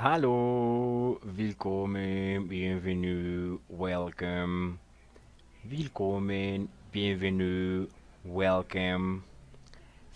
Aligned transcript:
Hallo, 0.00 1.18
willkommen, 1.24 2.46
bienvenue, 2.46 3.58
welcome. 3.68 4.78
Willkommen, 5.64 6.68
bienvenue, 6.92 7.88
welcome. 8.24 9.24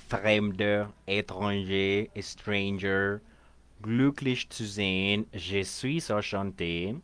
Fremder, 0.09 0.87
étranger, 1.09 2.09
stranger. 2.23 3.23
Glücklich 3.83 4.49
zu 4.51 4.67
sehen, 4.67 5.27
je 5.33 5.65
suis 5.65 6.11
enchanté. 6.11 6.95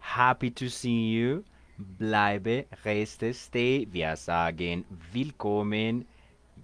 Happy 0.00 0.50
to 0.50 0.70
see 0.70 1.10
you. 1.10 1.44
Bleibe, 1.76 2.64
reste, 2.86 3.34
stay. 3.34 3.86
Wir 3.92 4.16
sagen 4.16 4.86
willkommen, 5.12 6.06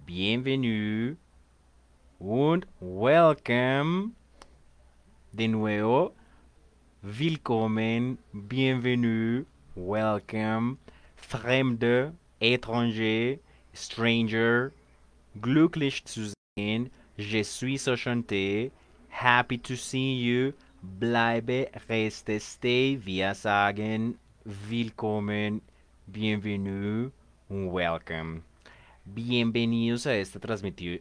bienvenue 0.07 1.17
und 2.17 2.65
welcome. 2.79 4.15
de 5.33 5.47
nuevo. 5.47 6.13
Willkommen, 7.03 8.17
bienvenue, 8.33 9.45
welcome, 9.75 10.77
fremde, 11.15 12.13
étranger, 12.41 13.39
stranger, 13.73 14.71
glücklich 15.39 16.03
zu 16.05 16.33
sehen, 16.57 16.91
je 17.17 17.43
suis 17.43 17.87
enchanté, 17.87 18.71
happy 19.09 19.57
to 19.57 19.75
see 19.75 20.15
you, 20.15 20.53
bleibe, 20.99 21.67
reste, 21.87 22.39
stay, 22.39 22.97
wir 23.03 23.33
sagen, 23.33 24.17
willkommen, 24.45 25.61
bienvenue, 26.07 27.11
welcome. 27.49 28.43
Bienvenidos 29.13 30.07
a 30.07 30.15
esta, 30.15 30.39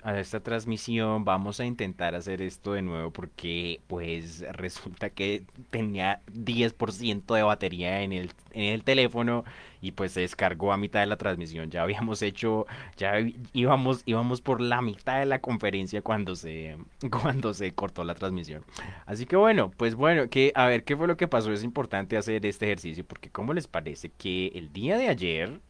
a 0.02 0.18
esta 0.18 0.40
transmisión. 0.40 1.24
Vamos 1.24 1.60
a 1.60 1.64
intentar 1.64 2.16
hacer 2.16 2.42
esto 2.42 2.72
de 2.72 2.82
nuevo 2.82 3.12
porque 3.12 3.82
pues 3.86 4.44
resulta 4.52 5.10
que 5.10 5.44
tenía 5.70 6.20
10% 6.32 7.34
de 7.36 7.42
batería 7.44 8.02
en 8.02 8.12
el, 8.12 8.32
en 8.50 8.64
el 8.64 8.82
teléfono 8.82 9.44
y 9.80 9.92
pues 9.92 10.10
se 10.10 10.22
descargó 10.22 10.72
a 10.72 10.76
mitad 10.76 10.98
de 10.98 11.06
la 11.06 11.18
transmisión. 11.18 11.70
Ya 11.70 11.82
habíamos 11.82 12.20
hecho, 12.22 12.66
ya 12.96 13.14
íbamos, 13.52 14.02
íbamos 14.06 14.40
por 14.40 14.60
la 14.60 14.82
mitad 14.82 15.20
de 15.20 15.26
la 15.26 15.38
conferencia 15.40 16.02
cuando 16.02 16.34
se, 16.34 16.78
cuando 17.22 17.54
se 17.54 17.70
cortó 17.72 18.02
la 18.02 18.16
transmisión. 18.16 18.64
Así 19.06 19.24
que 19.24 19.36
bueno, 19.36 19.70
pues 19.76 19.94
bueno, 19.94 20.28
que, 20.28 20.50
a 20.56 20.66
ver, 20.66 20.82
¿qué 20.82 20.96
fue 20.96 21.06
lo 21.06 21.16
que 21.16 21.28
pasó? 21.28 21.52
Es 21.52 21.62
importante 21.62 22.16
hacer 22.16 22.44
este 22.44 22.66
ejercicio 22.66 23.04
porque 23.04 23.30
¿cómo 23.30 23.54
les 23.54 23.68
parece 23.68 24.10
que 24.10 24.48
el 24.48 24.72
día 24.72 24.98
de 24.98 25.06
ayer 25.06 25.60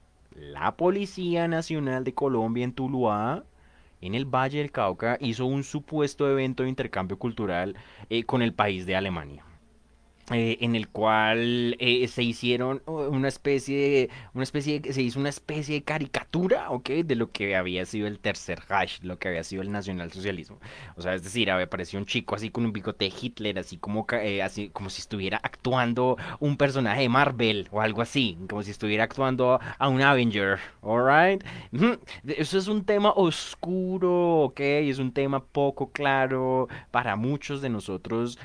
la 0.40 0.74
Policía 0.74 1.48
Nacional 1.48 2.02
de 2.02 2.14
Colombia 2.14 2.64
en 2.64 2.72
Tuluá, 2.72 3.44
en 4.00 4.14
el 4.14 4.24
Valle 4.24 4.58
del 4.58 4.72
Cauca, 4.72 5.18
hizo 5.20 5.44
un 5.44 5.64
supuesto 5.64 6.30
evento 6.30 6.62
de 6.62 6.70
intercambio 6.70 7.18
cultural 7.18 7.76
eh, 8.08 8.24
con 8.24 8.40
el 8.40 8.54
país 8.54 8.86
de 8.86 8.96
Alemania. 8.96 9.44
Eh, 10.32 10.58
en 10.60 10.76
el 10.76 10.88
cual 10.88 11.76
eh, 11.80 12.06
se 12.06 12.22
hicieron 12.22 12.82
una 12.86 13.26
especie 13.26 13.76
de, 13.76 14.10
una 14.32 14.44
especie 14.44 14.80
se 14.92 15.02
hizo 15.02 15.18
una 15.18 15.28
especie 15.28 15.74
de 15.74 15.82
caricatura, 15.82 16.70
¿ok? 16.70 16.88
De 17.04 17.16
lo 17.16 17.32
que 17.32 17.56
había 17.56 17.84
sido 17.84 18.06
el 18.06 18.20
tercer 18.20 18.60
Reich, 18.68 19.02
lo 19.02 19.18
que 19.18 19.26
había 19.26 19.42
sido 19.42 19.62
el 19.62 19.72
nacionalsocialismo. 19.72 20.60
O 20.96 21.02
sea, 21.02 21.14
es 21.14 21.24
decir, 21.24 21.50
apareció 21.50 21.98
un 21.98 22.06
chico 22.06 22.36
así 22.36 22.50
con 22.50 22.64
un 22.64 22.72
bigote 22.72 23.06
de 23.06 23.12
Hitler, 23.20 23.58
así 23.58 23.76
como, 23.78 24.06
eh, 24.12 24.40
así 24.40 24.68
como 24.68 24.88
si 24.88 25.00
estuviera 25.00 25.40
actuando 25.42 26.16
un 26.38 26.56
personaje 26.56 27.02
de 27.02 27.08
Marvel 27.08 27.68
o 27.72 27.80
algo 27.80 28.00
así, 28.00 28.38
como 28.48 28.62
si 28.62 28.70
estuviera 28.70 29.04
actuando 29.04 29.58
a 29.78 29.88
un 29.88 30.00
Avenger, 30.00 30.60
¿alright? 30.82 31.42
Eso 32.24 32.56
es 32.58 32.68
un 32.68 32.84
tema 32.84 33.10
oscuro, 33.16 34.42
¿ok? 34.42 34.60
Es 34.60 34.98
un 35.00 35.12
tema 35.12 35.44
poco 35.44 35.90
claro 35.90 36.68
para 36.92 37.16
muchos 37.16 37.62
de 37.62 37.68
nosotros. 37.68 38.38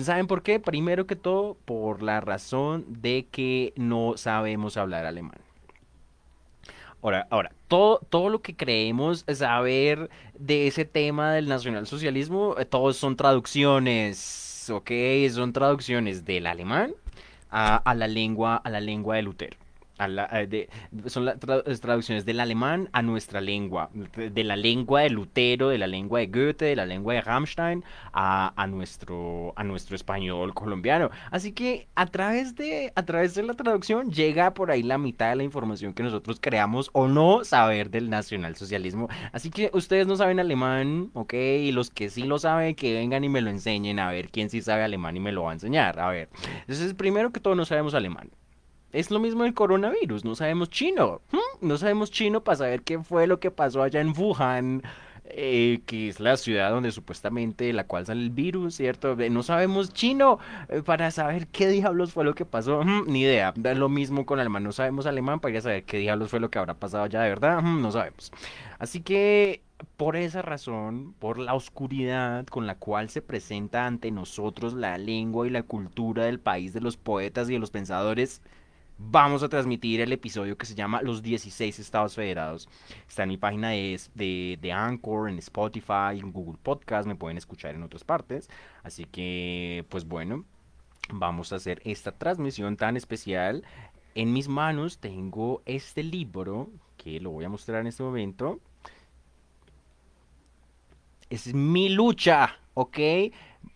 ¿Saben 0.00 0.26
por 0.26 0.42
qué? 0.42 0.60
Primero 0.60 1.06
que 1.06 1.16
todo 1.16 1.56
por 1.64 2.02
la 2.02 2.20
razón 2.20 2.84
de 2.88 3.26
que 3.30 3.72
no 3.76 4.14
sabemos 4.16 4.76
hablar 4.76 5.04
alemán. 5.04 5.38
Ahora, 7.02 7.26
ahora 7.30 7.52
todo, 7.68 7.98
todo 8.08 8.28
lo 8.28 8.42
que 8.42 8.54
creemos 8.54 9.24
saber 9.34 10.08
de 10.38 10.68
ese 10.68 10.84
tema 10.84 11.32
del 11.32 11.48
nacionalsocialismo, 11.48 12.54
eh, 12.58 12.64
todos 12.64 12.96
son 12.96 13.16
traducciones, 13.16 14.70
¿ok? 14.70 14.90
Son 15.30 15.52
traducciones 15.52 16.24
del 16.24 16.46
alemán 16.46 16.94
a, 17.50 17.76
a 17.76 17.94
la 17.94 18.06
lengua, 18.08 18.56
a 18.56 18.70
la 18.70 18.80
lengua 18.80 19.16
de 19.16 19.22
Lutero. 19.22 19.61
Eh, 20.06 20.68
son 21.06 21.24
las 21.24 21.38
traducciones 21.80 22.24
del 22.24 22.40
alemán 22.40 22.88
a 22.92 23.02
nuestra 23.02 23.40
lengua, 23.40 23.90
de 24.16 24.44
la 24.44 24.56
lengua 24.56 25.02
de 25.02 25.10
Lutero, 25.10 25.68
de 25.68 25.78
la 25.78 25.86
lengua 25.86 26.20
de 26.20 26.26
Goethe, 26.26 26.64
de 26.66 26.76
la 26.76 26.86
lengua 26.86 27.14
de 27.14 27.20
Rammstein 27.20 27.84
a, 28.12 28.66
nuestro, 28.68 29.52
a 29.56 29.64
nuestro 29.64 29.96
español 29.96 30.54
colombiano. 30.54 31.10
Así 31.30 31.52
que 31.52 31.88
a 31.94 32.06
través, 32.06 32.54
de, 32.54 32.92
a 32.94 33.04
través 33.04 33.34
de 33.34 33.42
la 33.42 33.54
traducción 33.54 34.10
llega 34.10 34.54
por 34.54 34.70
ahí 34.70 34.82
la 34.82 34.98
mitad 34.98 35.30
de 35.30 35.36
la 35.36 35.42
información 35.44 35.94
que 35.94 36.02
nosotros 36.02 36.38
creamos 36.40 36.90
o 36.92 37.08
no 37.08 37.44
saber 37.44 37.90
del 37.90 38.10
nacionalsocialismo. 38.10 39.08
Así 39.32 39.50
que 39.50 39.70
ustedes 39.72 40.06
no 40.06 40.16
saben 40.16 40.40
alemán, 40.40 41.10
¿ok? 41.14 41.34
Y 41.34 41.72
los 41.72 41.90
que 41.90 42.10
sí 42.10 42.24
lo 42.24 42.38
saben, 42.38 42.74
que 42.74 42.94
vengan 42.94 43.24
y 43.24 43.28
me 43.28 43.40
lo 43.40 43.50
enseñen 43.50 43.98
a 43.98 44.10
ver 44.10 44.30
quién 44.30 44.50
sí 44.50 44.62
sabe 44.62 44.82
alemán 44.82 45.16
y 45.16 45.20
me 45.20 45.32
lo 45.32 45.44
va 45.44 45.50
a 45.50 45.54
enseñar. 45.54 46.00
A 46.00 46.08
ver, 46.08 46.28
entonces 46.60 46.94
primero 46.94 47.32
que 47.32 47.40
todo 47.40 47.54
no 47.54 47.64
sabemos 47.64 47.94
alemán. 47.94 48.30
Es 48.92 49.10
lo 49.10 49.20
mismo 49.20 49.44
el 49.44 49.54
coronavirus, 49.54 50.24
no 50.24 50.34
sabemos 50.34 50.68
chino. 50.70 51.22
No 51.60 51.78
sabemos 51.78 52.10
chino 52.10 52.42
para 52.44 52.56
saber 52.56 52.82
qué 52.82 52.98
fue 52.98 53.26
lo 53.26 53.40
que 53.40 53.50
pasó 53.50 53.82
allá 53.82 54.00
en 54.00 54.12
Wuhan, 54.16 54.82
eh, 55.24 55.80
que 55.86 56.08
es 56.08 56.20
la 56.20 56.36
ciudad 56.36 56.70
donde 56.70 56.92
supuestamente 56.92 57.72
la 57.72 57.86
cual 57.86 58.04
sale 58.04 58.20
el 58.20 58.30
virus, 58.30 58.74
¿cierto? 58.74 59.16
No 59.16 59.42
sabemos 59.42 59.94
chino 59.94 60.38
eh, 60.68 60.82
para 60.84 61.10
saber 61.10 61.46
qué 61.46 61.68
diablos 61.68 62.12
fue 62.12 62.24
lo 62.24 62.34
que 62.34 62.44
pasó. 62.44 62.84
ni 62.84 63.22
idea. 63.22 63.54
Es 63.64 63.78
lo 63.78 63.88
mismo 63.88 64.26
con 64.26 64.40
alemán, 64.40 64.64
no 64.64 64.72
sabemos 64.72 65.06
alemán 65.06 65.40
para 65.40 65.52
ir 65.52 65.58
a 65.58 65.62
saber 65.62 65.84
qué 65.84 65.98
diablos 65.98 66.30
fue 66.30 66.40
lo 66.40 66.50
que 66.50 66.58
habrá 66.58 66.74
pasado 66.74 67.04
allá 67.04 67.22
de 67.22 67.28
verdad. 67.30 67.62
no 67.62 67.92
sabemos. 67.92 68.30
Así 68.78 69.00
que 69.00 69.62
por 69.96 70.16
esa 70.16 70.42
razón, 70.42 71.14
por 71.18 71.38
la 71.38 71.54
oscuridad 71.54 72.46
con 72.46 72.66
la 72.66 72.76
cual 72.76 73.08
se 73.08 73.22
presenta 73.22 73.86
ante 73.86 74.10
nosotros 74.10 74.74
la 74.74 74.98
lengua 74.98 75.46
y 75.46 75.50
la 75.50 75.62
cultura 75.62 76.24
del 76.24 76.40
país 76.40 76.72
de 76.72 76.80
los 76.80 76.96
poetas 76.96 77.48
y 77.48 77.54
de 77.54 77.58
los 77.58 77.70
pensadores, 77.70 78.42
vamos 78.98 79.42
a 79.42 79.48
transmitir 79.48 80.00
el 80.00 80.12
episodio 80.12 80.56
que 80.56 80.66
se 80.66 80.74
llama 80.74 81.02
Los 81.02 81.22
16 81.22 81.78
Estados 81.78 82.14
Federados. 82.14 82.68
Está 83.08 83.24
en 83.24 83.30
mi 83.30 83.36
página 83.36 83.70
de, 83.70 84.00
de, 84.14 84.58
de, 84.60 84.72
Anchor, 84.72 85.28
en 85.28 85.38
Spotify, 85.38 86.18
en 86.18 86.32
Google 86.32 86.58
Podcast, 86.62 87.06
me 87.06 87.16
pueden 87.16 87.38
escuchar 87.38 87.74
en 87.74 87.82
otras 87.82 88.04
partes. 88.04 88.48
Así 88.82 89.04
que, 89.04 89.84
pues 89.88 90.04
bueno, 90.06 90.44
vamos 91.10 91.52
a 91.52 91.56
hacer 91.56 91.80
esta 91.84 92.12
transmisión 92.12 92.76
tan 92.76 92.96
especial. 92.96 93.64
En 94.14 94.32
mis 94.32 94.48
manos 94.48 94.98
tengo 94.98 95.62
este 95.64 96.02
libro 96.02 96.70
que 96.96 97.20
lo 97.20 97.30
voy 97.30 97.44
a 97.44 97.48
mostrar 97.48 97.80
en 97.80 97.86
este 97.88 98.02
momento. 98.02 98.60
Es 101.30 101.54
mi 101.54 101.88
lucha, 101.88 102.58
¿ok? 102.74 102.98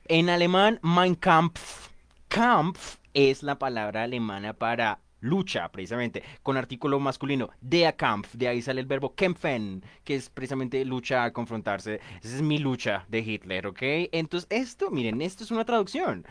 En 0.08 0.28
alemán, 0.28 0.78
Mein 0.82 1.14
Kampf. 1.14 1.90
Kampf 2.28 2.96
es 3.14 3.42
la 3.42 3.58
palabra 3.58 4.02
alemana 4.02 4.52
para 4.52 5.00
lucha, 5.26 5.68
precisamente, 5.70 6.22
con 6.42 6.56
artículo 6.56 6.98
masculino, 7.00 7.50
der 7.60 7.96
Kampf, 7.96 8.34
de 8.34 8.48
ahí 8.48 8.62
sale 8.62 8.80
el 8.80 8.86
verbo 8.86 9.14
kämpfen, 9.14 9.82
que 10.04 10.14
es 10.14 10.30
precisamente 10.30 10.84
lucha, 10.84 11.32
confrontarse. 11.32 12.00
Esa 12.22 12.36
es 12.36 12.42
mi 12.42 12.58
lucha 12.58 13.04
de 13.08 13.20
Hitler, 13.20 13.66
¿ok? 13.66 13.82
Entonces, 14.12 14.46
esto, 14.50 14.90
miren, 14.90 15.20
esto 15.22 15.44
es 15.44 15.50
una 15.50 15.64
traducción. 15.64 16.24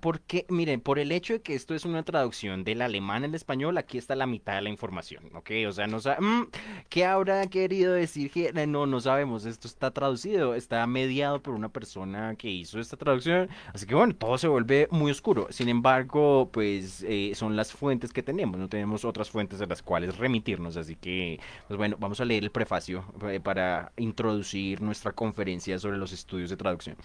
Porque, 0.00 0.46
miren, 0.48 0.80
por 0.80 0.98
el 0.98 1.12
hecho 1.12 1.34
de 1.34 1.42
que 1.42 1.54
esto 1.54 1.74
es 1.74 1.84
una 1.84 2.02
traducción 2.02 2.64
del 2.64 2.82
alemán 2.82 3.24
al 3.24 3.34
español, 3.34 3.78
aquí 3.78 3.98
está 3.98 4.14
la 4.14 4.26
mitad 4.26 4.56
de 4.56 4.62
la 4.62 4.68
información, 4.68 5.24
¿ok? 5.34 5.50
O 5.68 5.72
sea, 5.72 5.86
no 5.86 6.00
sabe, 6.00 6.20
mm, 6.20 6.48
¿qué 6.88 7.04
habrá 7.04 7.46
querido 7.46 7.92
decir 7.92 8.30
Hitler? 8.34 8.68
No, 8.68 8.86
no 8.86 9.00
sabemos, 9.00 9.46
esto 9.46 9.68
está 9.68 9.90
traducido, 9.90 10.54
está 10.54 10.86
mediado 10.86 11.42
por 11.42 11.54
una 11.54 11.68
persona 11.68 12.34
que 12.36 12.50
hizo 12.50 12.80
esta 12.80 12.96
traducción, 12.96 13.48
así 13.72 13.86
que 13.86 13.94
bueno, 13.94 14.14
todo 14.14 14.36
se 14.38 14.48
vuelve 14.48 14.88
muy 14.90 15.10
oscuro. 15.10 15.46
Sin 15.50 15.68
embargo, 15.68 16.50
pues 16.52 17.04
eh, 17.06 17.32
son 17.34 17.56
las 17.56 17.72
fuentes 17.72 18.12
que 18.12 18.23
tenemos, 18.24 18.58
no 18.58 18.68
tenemos 18.68 19.04
otras 19.04 19.30
fuentes 19.30 19.60
a 19.60 19.66
las 19.66 19.82
cuales 19.82 20.18
remitirnos, 20.18 20.76
así 20.76 20.96
que, 20.96 21.38
pues 21.68 21.78
bueno, 21.78 21.96
vamos 21.98 22.20
a 22.20 22.24
leer 22.24 22.44
el 22.44 22.50
prefacio 22.50 23.04
eh, 23.28 23.40
para 23.40 23.92
introducir 23.96 24.80
nuestra 24.80 25.12
conferencia 25.12 25.78
sobre 25.78 25.98
los 25.98 26.12
estudios 26.12 26.50
de 26.50 26.56
traducción. 26.56 26.96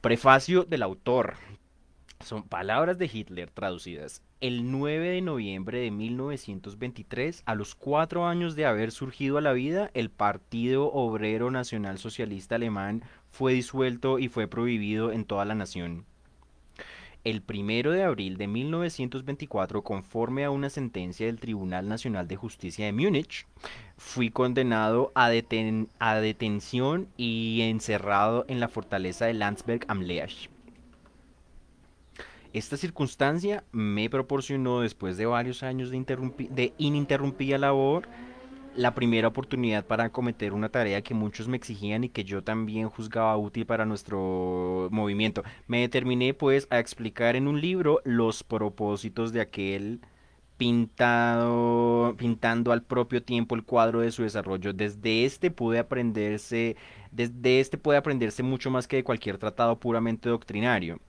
Prefacio 0.00 0.64
del 0.64 0.82
autor. 0.82 1.34
Son 2.20 2.42
palabras 2.42 2.98
de 2.98 3.10
Hitler 3.12 3.50
traducidas. 3.50 4.22
El 4.40 4.70
9 4.70 5.08
de 5.08 5.20
noviembre 5.22 5.80
de 5.80 5.90
1923, 5.90 7.42
a 7.46 7.54
los 7.54 7.74
cuatro 7.74 8.26
años 8.26 8.54
de 8.56 8.66
haber 8.66 8.92
surgido 8.92 9.38
a 9.38 9.40
la 9.40 9.52
vida, 9.52 9.90
el 9.94 10.10
Partido 10.10 10.92
Obrero 10.92 11.50
Nacional 11.50 11.98
Socialista 11.98 12.56
Alemán 12.56 13.02
fue 13.30 13.54
disuelto 13.54 14.18
y 14.18 14.28
fue 14.28 14.48
prohibido 14.48 15.12
en 15.12 15.24
toda 15.24 15.46
la 15.46 15.54
nación 15.54 16.04
el 17.24 17.42
primero 17.42 17.92
de 17.92 18.02
abril 18.02 18.36
de 18.36 18.46
1924, 18.46 19.82
conforme 19.82 20.44
a 20.44 20.50
una 20.50 20.70
sentencia 20.70 21.26
del 21.26 21.38
Tribunal 21.38 21.88
Nacional 21.88 22.26
de 22.28 22.36
Justicia 22.36 22.86
de 22.86 22.92
Múnich, 22.92 23.46
fui 23.96 24.30
condenado 24.30 25.12
a, 25.14 25.26
a 25.26 26.20
detención 26.20 27.08
y 27.16 27.60
encerrado 27.62 28.44
en 28.48 28.60
la 28.60 28.68
fortaleza 28.68 29.26
de 29.26 29.34
Landsberg 29.34 29.84
am 29.88 30.00
Lech. 30.00 30.50
Esta 32.52 32.76
circunstancia 32.76 33.62
me 33.70 34.10
proporcionó, 34.10 34.80
después 34.80 35.16
de 35.16 35.26
varios 35.26 35.62
años 35.62 35.90
de 35.90 36.74
ininterrumpida 36.78 37.58
labor, 37.58 38.08
la 38.74 38.94
primera 38.94 39.28
oportunidad 39.28 39.86
para 39.86 40.04
acometer 40.04 40.52
una 40.52 40.68
tarea 40.70 41.02
que 41.02 41.14
muchos 41.14 41.48
me 41.48 41.56
exigían 41.56 42.04
y 42.04 42.08
que 42.08 42.24
yo 42.24 42.42
también 42.42 42.88
juzgaba 42.88 43.36
útil 43.36 43.66
para 43.66 43.84
nuestro 43.86 44.88
movimiento. 44.90 45.42
Me 45.66 45.80
determiné 45.80 46.34
pues 46.34 46.66
a 46.70 46.78
explicar 46.78 47.36
en 47.36 47.48
un 47.48 47.60
libro 47.60 48.00
los 48.04 48.42
propósitos 48.44 49.32
de 49.32 49.40
aquel 49.40 50.00
pintado, 50.56 52.14
pintando 52.18 52.72
al 52.72 52.82
propio 52.82 53.22
tiempo 53.22 53.54
el 53.54 53.64
cuadro 53.64 54.00
de 54.00 54.12
su 54.12 54.22
desarrollo. 54.24 54.72
Desde 54.74 55.24
este 55.24 55.50
pude 55.50 55.78
aprenderse, 55.78 56.76
desde 57.12 57.60
este 57.60 57.78
puede 57.78 57.98
aprenderse 57.98 58.42
mucho 58.42 58.70
más 58.70 58.86
que 58.86 58.96
de 58.96 59.04
cualquier 59.04 59.38
tratado 59.38 59.80
puramente 59.80 60.28
doctrinario. 60.28 61.00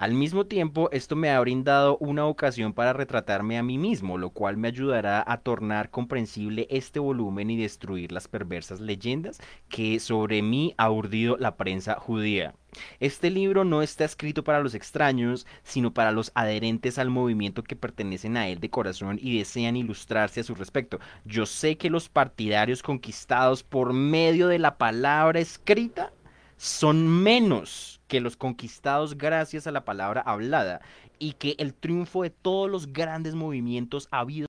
Al 0.00 0.14
mismo 0.14 0.46
tiempo, 0.46 0.88
esto 0.92 1.14
me 1.14 1.28
ha 1.28 1.38
brindado 1.40 1.98
una 1.98 2.24
ocasión 2.24 2.72
para 2.72 2.94
retratarme 2.94 3.58
a 3.58 3.62
mí 3.62 3.76
mismo, 3.76 4.16
lo 4.16 4.30
cual 4.30 4.56
me 4.56 4.68
ayudará 4.68 5.22
a 5.26 5.36
tornar 5.42 5.90
comprensible 5.90 6.66
este 6.70 6.98
volumen 6.98 7.50
y 7.50 7.58
destruir 7.58 8.10
las 8.10 8.26
perversas 8.26 8.80
leyendas 8.80 9.42
que 9.68 10.00
sobre 10.00 10.40
mí 10.40 10.72
ha 10.78 10.90
urdido 10.90 11.36
la 11.36 11.58
prensa 11.58 11.96
judía. 12.00 12.54
Este 12.98 13.28
libro 13.28 13.66
no 13.66 13.82
está 13.82 14.06
escrito 14.06 14.42
para 14.42 14.60
los 14.60 14.74
extraños, 14.74 15.46
sino 15.64 15.92
para 15.92 16.12
los 16.12 16.32
adherentes 16.34 16.98
al 16.98 17.10
movimiento 17.10 17.62
que 17.62 17.76
pertenecen 17.76 18.38
a 18.38 18.48
él 18.48 18.58
de 18.58 18.70
corazón 18.70 19.18
y 19.20 19.36
desean 19.36 19.76
ilustrarse 19.76 20.40
a 20.40 20.44
su 20.44 20.54
respecto. 20.54 20.98
Yo 21.26 21.44
sé 21.44 21.76
que 21.76 21.90
los 21.90 22.08
partidarios 22.08 22.82
conquistados 22.82 23.62
por 23.62 23.92
medio 23.92 24.48
de 24.48 24.60
la 24.60 24.78
palabra 24.78 25.40
escrita 25.40 26.10
son 26.56 27.06
menos 27.06 27.99
que 28.10 28.20
los 28.20 28.36
conquistados 28.36 29.16
gracias 29.16 29.66
a 29.68 29.72
la 29.72 29.84
palabra 29.84 30.20
hablada 30.22 30.80
y 31.20 31.34
que 31.34 31.54
el 31.58 31.74
triunfo 31.74 32.24
de 32.24 32.30
todos 32.30 32.68
los 32.68 32.92
grandes 32.92 33.36
movimientos 33.36 34.08
ha 34.10 34.18
habido 34.20 34.48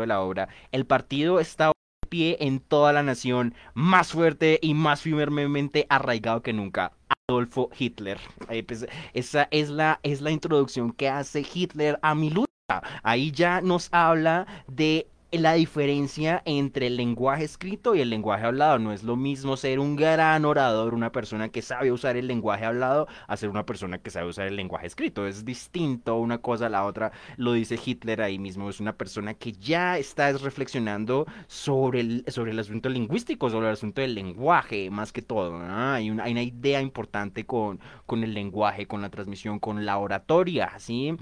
de 0.00 0.06
la 0.06 0.20
obra. 0.22 0.48
El 0.72 0.86
partido 0.86 1.40
está 1.40 1.72
en 2.22 2.60
toda 2.60 2.92
la 2.92 3.02
nación, 3.02 3.54
más 3.74 4.12
fuerte 4.12 4.58
y 4.62 4.74
más 4.74 5.02
firmemente 5.02 5.86
arraigado 5.88 6.42
que 6.42 6.52
nunca. 6.52 6.92
Adolfo 7.28 7.70
Hitler. 7.76 8.18
Eh, 8.50 8.62
pues, 8.62 8.86
esa 9.12 9.48
es 9.50 9.70
la, 9.70 9.98
es 10.02 10.20
la 10.20 10.30
introducción 10.30 10.92
que 10.92 11.08
hace 11.08 11.44
Hitler 11.52 11.98
a 12.02 12.14
mi 12.14 12.30
lucha. 12.30 12.48
Ahí 13.02 13.30
ya 13.30 13.60
nos 13.60 13.88
habla 13.92 14.46
de 14.68 15.06
la 15.38 15.54
diferencia 15.54 16.42
entre 16.44 16.86
el 16.86 16.96
lenguaje 16.96 17.44
escrito 17.44 17.94
y 17.94 18.00
el 18.00 18.10
lenguaje 18.10 18.44
hablado. 18.46 18.78
No 18.78 18.92
es 18.92 19.02
lo 19.02 19.16
mismo 19.16 19.56
ser 19.56 19.80
un 19.80 19.96
gran 19.96 20.44
orador, 20.44 20.94
una 20.94 21.12
persona 21.12 21.48
que 21.48 21.62
sabe 21.62 21.92
usar 21.92 22.16
el 22.16 22.26
lenguaje 22.26 22.64
hablado, 22.64 23.08
a 23.26 23.36
ser 23.36 23.48
una 23.48 23.66
persona 23.66 23.98
que 23.98 24.10
sabe 24.10 24.28
usar 24.28 24.46
el 24.46 24.56
lenguaje 24.56 24.86
escrito. 24.86 25.26
Es 25.26 25.44
distinto 25.44 26.16
una 26.16 26.38
cosa 26.38 26.66
a 26.66 26.68
la 26.68 26.84
otra. 26.84 27.12
Lo 27.36 27.52
dice 27.52 27.78
Hitler 27.84 28.22
ahí 28.22 28.38
mismo. 28.38 28.70
Es 28.70 28.80
una 28.80 28.96
persona 28.96 29.34
que 29.34 29.52
ya 29.52 29.98
está 29.98 30.32
reflexionando 30.32 31.26
sobre 31.46 32.00
el, 32.00 32.24
sobre 32.28 32.52
el 32.52 32.58
asunto 32.58 32.88
lingüístico, 32.88 33.50
sobre 33.50 33.68
el 33.68 33.72
asunto 33.72 34.00
del 34.00 34.14
lenguaje, 34.14 34.90
más 34.90 35.12
que 35.12 35.22
todo. 35.22 35.60
Hay, 35.62 36.10
una, 36.10 36.24
hay 36.24 36.32
una 36.32 36.42
idea 36.42 36.80
importante 36.80 37.44
con, 37.44 37.80
con 38.06 38.22
el 38.24 38.34
lenguaje, 38.34 38.86
con 38.86 39.02
la 39.02 39.10
transmisión, 39.10 39.58
con 39.58 39.84
la 39.84 39.98
oratoria, 39.98 40.72
¿sí? 40.78 41.16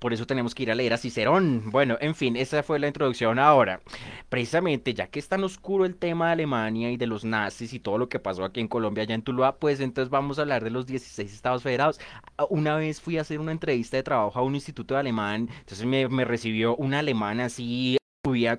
Por 0.00 0.12
eso 0.12 0.26
tenemos 0.26 0.54
que 0.54 0.64
ir 0.64 0.70
a 0.70 0.74
leer 0.74 0.92
a 0.92 0.98
Cicerón. 0.98 1.70
Bueno, 1.70 1.96
en 2.00 2.14
fin, 2.14 2.36
esa 2.36 2.62
fue 2.62 2.78
la 2.78 2.86
introducción 2.88 3.38
ahora. 3.38 3.80
Precisamente, 4.28 4.94
ya 4.94 5.08
que 5.08 5.18
es 5.18 5.28
tan 5.28 5.44
oscuro 5.44 5.84
el 5.84 5.96
tema 5.96 6.26
de 6.26 6.32
Alemania 6.32 6.90
y 6.90 6.96
de 6.96 7.06
los 7.06 7.24
nazis 7.24 7.72
y 7.72 7.80
todo 7.80 7.98
lo 7.98 8.08
que 8.08 8.18
pasó 8.18 8.44
aquí 8.44 8.60
en 8.60 8.68
Colombia, 8.68 9.02
allá 9.04 9.14
en 9.14 9.22
Tuluá, 9.22 9.56
pues 9.58 9.80
entonces 9.80 10.10
vamos 10.10 10.38
a 10.38 10.42
hablar 10.42 10.64
de 10.64 10.70
los 10.70 10.86
16 10.86 11.32
estados 11.32 11.62
federados. 11.62 11.98
Ah, 12.38 12.46
Una 12.50 12.76
vez 12.76 13.00
fui 13.00 13.18
a 13.18 13.22
hacer 13.22 13.40
una 13.40 13.52
entrevista 13.52 13.96
de 13.96 14.02
trabajo 14.02 14.38
a 14.38 14.42
un 14.42 14.54
instituto 14.54 14.94
de 14.94 15.00
alemán, 15.00 15.48
entonces 15.60 15.86
me, 15.86 16.08
me 16.08 16.24
recibió 16.24 16.76
una 16.76 17.00
alemana 17.00 17.46
así 17.46 17.96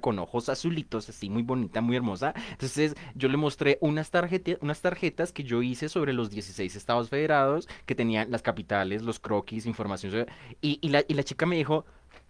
con 0.02 0.20
ojos 0.20 0.48
azulitos, 0.50 1.10
así 1.10 1.30
muy 1.30 1.44
bonita, 1.44 1.82
muy 1.82 1.96
hermosa. 1.96 2.34
Entonces 2.52 2.96
yo 3.16 3.28
le 3.30 3.38
mostré 3.38 3.78
unas, 3.82 4.12
tarjeti- 4.12 4.58
unas 4.62 4.82
tarjetas 4.82 5.32
que 5.34 5.44
yo 5.44 5.62
hice 5.62 5.90
sobre 5.90 6.14
los 6.14 6.30
16 6.30 6.76
estados 6.76 7.10
federados, 7.10 7.68
que 7.86 7.96
tenían 7.96 8.32
las 8.32 8.42
capitales, 8.42 9.02
los 9.04 9.20
croquis, 9.20 9.66
información. 9.66 10.26
Y, 10.62 10.80
y 10.82 10.90
la, 10.90 11.04
y 11.08 11.14
la 11.16 11.24
chica 11.24 11.46
me 11.46 11.58
dijo, 11.58 11.86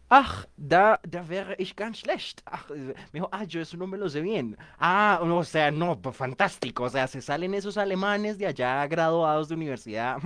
Ach, 0.09 0.45
da, 0.55 1.01
da 1.03 1.27
wäre 1.27 1.55
ich 1.57 1.75
ganz 1.75 1.97
schlecht. 1.99 2.41
Ach, 2.45 2.69
me 2.69 2.93
dijo, 3.11 3.27
ah, 3.29 3.43
yo 3.43 3.59
eso 3.59 3.75
no 3.75 3.87
me 3.87 3.97
lo 3.97 4.07
sé 4.07 4.21
bien. 4.21 4.55
Ah, 4.79 5.19
o 5.21 5.43
sea, 5.43 5.69
no, 5.69 5.99
pues, 6.01 6.15
fantástico. 6.15 6.83
O 6.83 6.89
sea, 6.89 7.07
se 7.07 7.21
salen 7.21 7.53
esos 7.53 7.77
alemanes 7.77 8.37
de 8.37 8.47
allá 8.47 8.87
graduados 8.87 9.49
de 9.49 9.55
universidad 9.55 10.17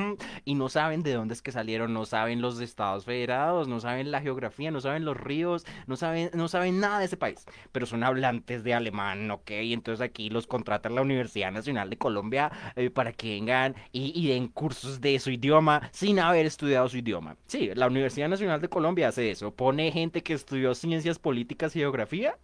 y 0.46 0.54
no 0.54 0.70
saben 0.70 1.02
de 1.02 1.14
dónde 1.16 1.34
es 1.34 1.42
que 1.42 1.52
salieron, 1.52 1.94
no 1.94 2.06
saben 2.06 2.42
los 2.42 2.60
estados 2.62 3.06
federados, 3.06 3.68
no 3.68 3.80
saben 3.80 4.12
la 4.12 4.22
geografía, 4.22 4.70
no 4.70 4.82
saben 4.82 5.04
los 5.04 5.18
ríos, 5.18 5.66
no 5.88 5.96
saben, 5.96 6.30
no 6.36 6.48
saben 6.48 6.80
nada 6.80 7.00
de 7.00 7.06
ese 7.06 7.18
país, 7.18 7.44
pero 7.72 7.88
son 7.88 8.04
hablantes 8.04 8.64
de 8.64 8.76
alemán, 8.76 9.32
¿ok? 9.32 9.50
Entonces 9.50 10.02
aquí 10.06 10.30
los 10.30 10.46
contrata 10.46 10.90
la 10.90 11.02
Universidad 11.02 11.52
Nacional 11.52 11.90
de 11.90 11.98
Colombia 11.98 12.52
eh, 12.76 12.92
para 12.92 13.14
que 13.14 13.30
vengan 13.32 13.76
y, 13.92 14.12
y 14.14 14.28
den 14.28 14.48
cursos 14.48 15.02
de 15.02 15.18
su 15.18 15.32
idioma 15.32 15.90
sin 15.92 16.20
haber 16.20 16.46
estudiado 16.46 16.88
su 16.88 16.98
idioma. 16.98 17.36
Sí, 17.48 17.72
la 17.74 17.88
Universidad 17.88 18.30
Nacional 18.30 18.62
de 18.62 18.70
Colombia 18.70 19.08
hace 19.08 19.32
eso, 19.32 19.56
pone 19.72 19.90
gente 19.90 20.22
que 20.22 20.34
estudió 20.34 20.76
ciencias 20.76 21.18
políticas 21.18 21.74
y 21.78 21.80
geografía 21.80 22.38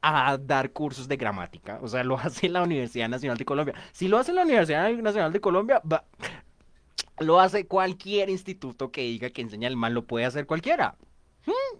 a 0.00 0.38
dar 0.38 0.72
cursos 0.72 1.08
de 1.08 1.18
gramática. 1.18 1.78
O 1.82 1.88
sea, 1.88 2.02
lo 2.04 2.18
hace 2.18 2.48
la 2.48 2.62
Universidad 2.62 3.06
Nacional 3.06 3.36
de 3.36 3.44
Colombia. 3.44 3.74
Si 3.92 4.08
lo 4.08 4.16
hace 4.16 4.32
la 4.32 4.44
Universidad 4.44 4.90
Nacional 4.90 5.30
de 5.30 5.40
Colombia, 5.42 5.82
lo 7.18 7.38
hace 7.38 7.66
cualquier 7.66 8.30
instituto 8.30 8.90
que 8.90 9.02
diga 9.02 9.28
que 9.28 9.42
enseña 9.42 9.66
alemán, 9.66 9.92
lo 9.92 10.06
puede 10.06 10.24
hacer 10.24 10.46
cualquiera. 10.46 10.96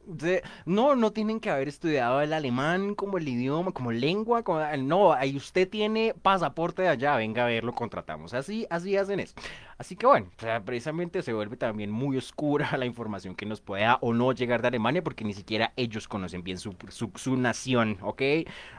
De- 0.07 0.43
no, 0.65 0.97
no 0.97 1.13
tienen 1.13 1.39
que 1.39 1.51
haber 1.51 1.69
estudiado 1.69 2.21
el 2.21 2.33
alemán 2.33 2.95
como 2.95 3.19
el 3.19 3.29
idioma, 3.29 3.71
como 3.73 3.93
lengua, 3.93 4.43
como- 4.43 4.61
no, 4.79 5.13
ahí 5.13 5.37
usted 5.37 5.69
tiene 5.69 6.15
pasaporte 6.21 6.83
de 6.83 6.89
allá, 6.89 7.17
venga 7.17 7.45
a 7.45 7.47
ver, 7.47 7.63
lo 7.65 7.75
contratamos. 7.75 8.35
Así, 8.35 8.67
así 8.71 8.97
hacen 8.97 9.21
eso. 9.21 9.35
Así 9.79 9.97
que 9.97 10.07
bueno, 10.07 10.31
precisamente 10.65 11.23
se 11.23 11.33
vuelve 11.33 11.57
también 11.57 11.91
muy 11.91 12.17
oscura 12.17 12.71
la 12.77 12.87
información 12.87 13.35
que 13.37 13.47
nos 13.47 13.61
pueda 13.61 13.99
o 14.01 14.13
no 14.13 14.33
llegar 14.33 14.63
de 14.63 14.69
Alemania, 14.69 15.03
porque 15.05 15.25
ni 15.25 15.33
siquiera 15.35 15.73
ellos 15.77 16.09
conocen 16.09 16.43
bien 16.43 16.59
su, 16.59 16.75
su, 16.89 17.13
su 17.15 17.37
nación, 17.37 17.99
¿ok? 18.03 18.23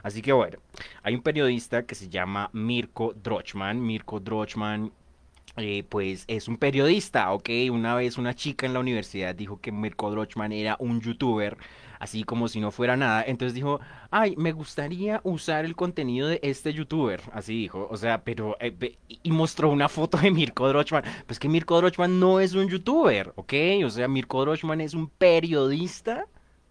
Así 0.03 0.21
que 0.21 0.33
bueno, 0.33 0.57
hay 1.03 1.15
un 1.15 1.21
periodista 1.21 1.85
que 1.85 1.95
se 1.95 2.09
llama 2.09 2.49
Mirko 2.53 3.13
Drochman. 3.13 3.81
Mirko 3.85 4.19
Drochman 4.19 4.91
eh, 5.57 5.83
pues 5.87 6.25
es 6.27 6.47
un 6.47 6.57
periodista, 6.57 7.31
¿ok? 7.31 7.49
Una 7.71 7.95
vez 7.95 8.17
una 8.17 8.33
chica 8.35 8.65
en 8.65 8.73
la 8.73 8.79
universidad 8.79 9.35
dijo 9.35 9.59
que 9.59 9.71
Mirko 9.71 10.11
Drochman 10.11 10.51
era 10.51 10.75
un 10.79 11.01
youtuber, 11.01 11.57
así 11.99 12.23
como 12.23 12.47
si 12.47 12.59
no 12.59 12.71
fuera 12.71 12.97
nada. 12.97 13.23
Entonces 13.25 13.53
dijo, 13.53 13.79
ay, 14.09 14.35
me 14.37 14.51
gustaría 14.53 15.21
usar 15.23 15.65
el 15.65 15.75
contenido 15.75 16.27
de 16.27 16.39
este 16.43 16.73
youtuber, 16.73 17.21
así 17.33 17.53
dijo. 17.55 17.87
O 17.91 17.97
sea, 17.97 18.23
pero... 18.23 18.57
eh, 18.59 18.97
y 19.23 19.31
mostró 19.31 19.69
una 19.69 19.89
foto 19.89 20.17
de 20.17 20.31
Mirko 20.31 20.67
Drochman. 20.69 21.03
Pues 21.27 21.39
que 21.39 21.49
Mirko 21.49 21.77
Drochman 21.77 22.19
no 22.19 22.39
es 22.39 22.53
un 22.53 22.67
youtuber, 22.67 23.33
¿ok? 23.35 23.53
O 23.85 23.89
sea, 23.89 24.07
Mirko 24.07 24.41
Drochman 24.45 24.81
es 24.81 24.93
un 24.93 25.09
periodista, 25.09 26.25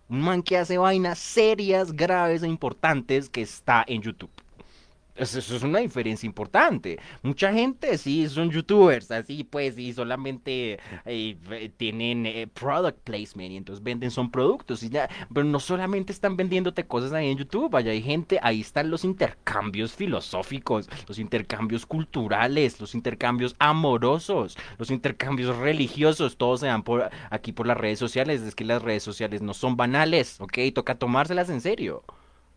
un 0.08 0.22
man 0.22 0.42
que 0.42 0.56
hace 0.58 0.78
vainas 0.78 1.18
serias, 1.18 1.92
graves 1.92 2.42
e 2.42 2.48
importantes 2.48 3.28
que 3.30 3.42
está 3.42 3.84
en 3.86 4.02
YouTube. 4.02 4.30
Eso 5.20 5.38
es 5.38 5.62
una 5.62 5.80
diferencia 5.80 6.26
importante. 6.26 6.98
Mucha 7.22 7.52
gente 7.52 7.98
sí 7.98 8.26
son 8.26 8.50
youtubers, 8.50 9.10
así 9.10 9.44
pues, 9.44 9.76
y 9.78 9.92
solamente 9.92 10.78
eh, 11.04 11.70
tienen 11.76 12.24
eh, 12.24 12.46
product 12.46 13.00
placement 13.04 13.52
y 13.52 13.58
entonces 13.58 13.84
venden 13.84 14.10
son 14.10 14.30
productos 14.30 14.82
y 14.82 14.88
ya, 14.88 15.10
pero 15.30 15.44
no 15.44 15.60
solamente 15.60 16.10
están 16.10 16.38
vendiéndote 16.38 16.86
cosas 16.86 17.12
ahí 17.12 17.30
en 17.30 17.36
YouTube, 17.36 17.76
allá 17.76 17.90
hay 17.90 18.00
gente, 18.00 18.38
ahí 18.42 18.62
están 18.62 18.90
los 18.90 19.04
intercambios 19.04 19.92
filosóficos, 19.92 20.88
los 21.06 21.18
intercambios 21.18 21.84
culturales, 21.84 22.80
los 22.80 22.94
intercambios 22.94 23.54
amorosos, 23.58 24.56
los 24.78 24.90
intercambios 24.90 25.54
religiosos, 25.58 26.38
todos 26.38 26.60
se 26.60 26.66
dan 26.68 26.82
por 26.82 27.10
aquí 27.28 27.52
por 27.52 27.66
las 27.66 27.76
redes 27.76 27.98
sociales, 27.98 28.40
es 28.40 28.54
que 28.54 28.64
las 28.64 28.80
redes 28.80 29.02
sociales 29.02 29.42
no 29.42 29.52
son 29.52 29.76
banales, 29.76 30.40
¿ok? 30.40 30.58
Toca 30.74 30.94
tomárselas 30.94 31.50
en 31.50 31.60
serio. 31.60 32.02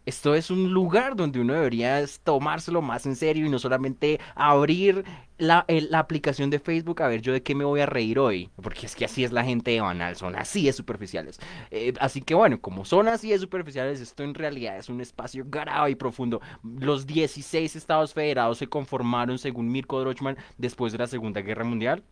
Esto 0.05 0.36
es 0.36 0.51
un 0.51 0.74
lugar 0.74 1.15
donde 1.15 1.39
uno 1.39 1.53
debería 1.53 2.03
tomárselo 2.24 2.81
más 2.81 3.05
en 3.05 3.15
serio 3.15 3.45
y 3.45 3.50
no 3.50 3.57
solamente 3.57 4.19
abrir 4.36 5.05
la, 5.38 5.65
la 5.67 6.00
aplicación 6.00 6.50
de 6.50 6.60
Facebook 6.60 7.01
a 7.01 7.07
ver 7.07 7.22
yo 7.22 7.31
de 7.31 7.41
qué 7.41 7.55
me 7.55 7.63
voy 7.63 7.79
a 7.79 7.86
reír 7.86 8.19
hoy. 8.19 8.50
Porque 8.62 8.86
es 8.86 8.95
que 8.95 9.05
así 9.05 9.24
es 9.24 9.31
la 9.31 9.43
gente 9.43 9.72
de 9.72 9.81
Banal, 9.81 10.15
son 10.15 10.36
así 10.36 10.65
de 10.65 10.74
superficiales. 10.74 11.39
Eh, 11.72 11.93
así 12.00 12.22
que 12.22 12.36
bueno, 12.36 12.60
como 12.60 12.83
son 12.83 13.07
así 13.07 13.29
de 13.29 13.39
superficiales, 13.39 14.01
esto 14.01 14.24
en 14.24 14.33
realidad 14.33 14.77
es 14.77 14.89
un 14.89 15.00
espacio 15.00 15.45
grave 15.48 15.91
y 15.91 15.95
profundo. 15.95 16.41
Los 16.63 17.07
16 17.07 17.75
estados 17.75 18.13
federados 18.13 18.57
se 18.57 18.67
conformaron 18.67 19.38
según 19.38 19.72
Mirko 19.72 20.01
Drochman 20.01 20.38
después 20.57 20.91
de 20.91 21.00
la 21.00 21.07
Segunda 21.07 21.41
Guerra 21.41 21.63
Mundial. 21.63 22.03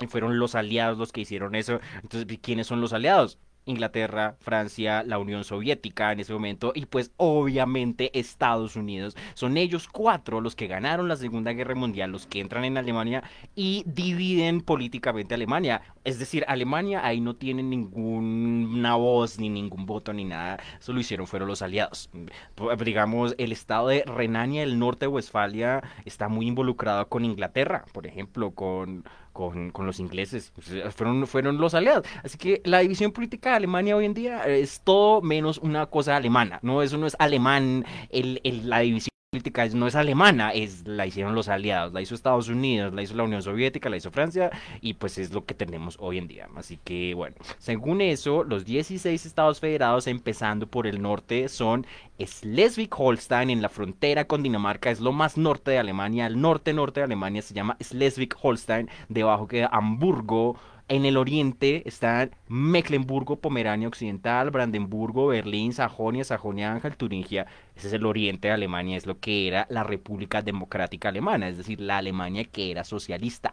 Y 0.00 0.06
fueron 0.06 0.38
los 0.38 0.54
aliados 0.54 0.96
los 0.96 1.12
que 1.12 1.22
hicieron 1.22 1.54
eso. 1.56 1.80
Entonces, 2.02 2.38
¿quiénes 2.40 2.68
son 2.68 2.80
los 2.80 2.92
aliados? 2.92 3.38
Inglaterra, 3.68 4.36
Francia, 4.40 5.02
la 5.02 5.18
Unión 5.18 5.44
Soviética 5.44 6.12
en 6.12 6.20
ese 6.20 6.32
momento 6.32 6.72
y 6.74 6.86
pues 6.86 7.12
obviamente 7.16 8.18
Estados 8.18 8.76
Unidos. 8.76 9.16
Son 9.34 9.56
ellos 9.56 9.88
cuatro 9.88 10.40
los 10.40 10.56
que 10.56 10.66
ganaron 10.66 11.08
la 11.08 11.16
Segunda 11.16 11.52
Guerra 11.52 11.74
Mundial, 11.74 12.10
los 12.10 12.26
que 12.26 12.40
entran 12.40 12.64
en 12.64 12.78
Alemania 12.78 13.22
y 13.54 13.84
dividen 13.86 14.60
políticamente 14.60 15.34
Alemania. 15.34 15.82
Es 16.04 16.18
decir, 16.18 16.44
Alemania 16.48 17.04
ahí 17.04 17.20
no 17.20 17.36
tiene 17.36 17.62
ninguna 17.62 18.96
voz 18.96 19.38
ni 19.38 19.48
ningún 19.48 19.86
voto 19.86 20.12
ni 20.12 20.24
nada. 20.24 20.58
Eso 20.80 20.92
lo 20.92 21.00
hicieron 21.00 21.26
fueron 21.26 21.48
los 21.48 21.62
aliados. 21.62 22.10
Pues, 22.54 22.78
Digamos, 22.78 23.34
el 23.36 23.52
estado 23.52 23.88
de 23.88 24.02
Renania 24.06 24.62
del 24.62 24.78
Norte 24.78 25.00
de 25.00 25.08
Westfalia 25.08 25.82
está 26.06 26.28
muy 26.28 26.46
involucrado 26.46 27.06
con 27.08 27.24
Inglaterra, 27.24 27.84
por 27.92 28.06
ejemplo, 28.06 28.52
con 28.52 29.04
con, 29.38 29.70
con 29.70 29.86
los 29.86 30.00
ingleses. 30.00 30.50
Pues, 30.52 30.68
Fueron, 30.96 31.24
fueron 31.28 31.58
los 31.58 31.72
aliados. 31.74 32.04
Así 32.24 32.36
que 32.36 32.60
la 32.64 32.80
división 32.80 33.12
política 33.12 33.50
de 33.50 33.56
Alemania 33.56 33.94
hoy 33.94 34.04
en 34.04 34.12
día 34.12 34.42
es 34.48 34.80
todo 34.82 35.22
menos 35.22 35.58
una 35.58 35.86
cosa 35.86 36.16
alemana. 36.16 36.58
No, 36.62 36.82
eso 36.82 36.98
no 36.98 37.06
es 37.06 37.14
alemán. 37.20 37.84
El- 38.10 38.40
la 38.64 38.80
división 38.80 39.10
política 39.30 39.66
no 39.74 39.86
es 39.86 39.94
alemana, 39.94 40.52
es, 40.52 40.86
la 40.86 41.04
hicieron 41.06 41.34
los 41.34 41.48
aliados. 41.48 41.92
La 41.92 42.00
hizo 42.00 42.14
Estados 42.14 42.48
Unidos, 42.48 42.94
la 42.94 43.02
hizo 43.02 43.14
la 43.14 43.24
Unión 43.24 43.42
Soviética, 43.42 43.90
la 43.90 43.98
hizo 43.98 44.10
Francia 44.10 44.50
y 44.80 44.94
pues 44.94 45.18
es 45.18 45.32
lo 45.32 45.44
que 45.44 45.52
tenemos 45.52 45.98
hoy 46.00 46.16
en 46.16 46.28
día. 46.28 46.48
Así 46.56 46.78
que 46.82 47.12
bueno, 47.12 47.36
según 47.58 48.00
eso, 48.00 48.42
los 48.42 48.64
16 48.64 49.26
estados 49.26 49.60
federados, 49.60 50.06
empezando 50.06 50.66
por 50.66 50.86
el 50.86 51.02
norte, 51.02 51.48
son 51.48 51.86
Schleswig-Holstein 52.18 53.50
en 53.50 53.60
la 53.60 53.68
frontera 53.68 54.24
con 54.24 54.42
Dinamarca, 54.42 54.90
es 54.90 55.00
lo 55.00 55.12
más 55.12 55.36
norte 55.36 55.72
de 55.72 55.78
Alemania. 55.78 56.26
El 56.26 56.40
norte-norte 56.40 57.00
de 57.00 57.04
Alemania 57.04 57.42
se 57.42 57.52
llama 57.52 57.76
Schleswig-Holstein. 57.80 58.88
Debajo 59.10 59.46
queda 59.46 59.68
Hamburgo. 59.70 60.56
En 60.88 61.04
el 61.04 61.18
oriente 61.18 61.82
están 61.86 62.30
Mecklenburgo, 62.48 63.36
Pomerania 63.36 63.88
Occidental, 63.88 64.50
Brandenburgo, 64.50 65.26
Berlín, 65.26 65.74
Sajonia, 65.74 66.24
Sajonia-Anhalt, 66.24 66.96
Turingia. 66.96 67.46
Ese 67.76 67.88
es 67.88 67.92
el 67.92 68.06
oriente 68.06 68.48
de 68.48 68.54
Alemania, 68.54 68.96
es 68.96 69.04
lo 69.04 69.20
que 69.20 69.46
era 69.46 69.66
la 69.68 69.84
República 69.84 70.40
Democrática 70.40 71.10
Alemana, 71.10 71.48
es 71.48 71.58
decir, 71.58 71.78
la 71.82 71.98
Alemania 71.98 72.44
que 72.44 72.70
era 72.70 72.84
socialista. 72.84 73.52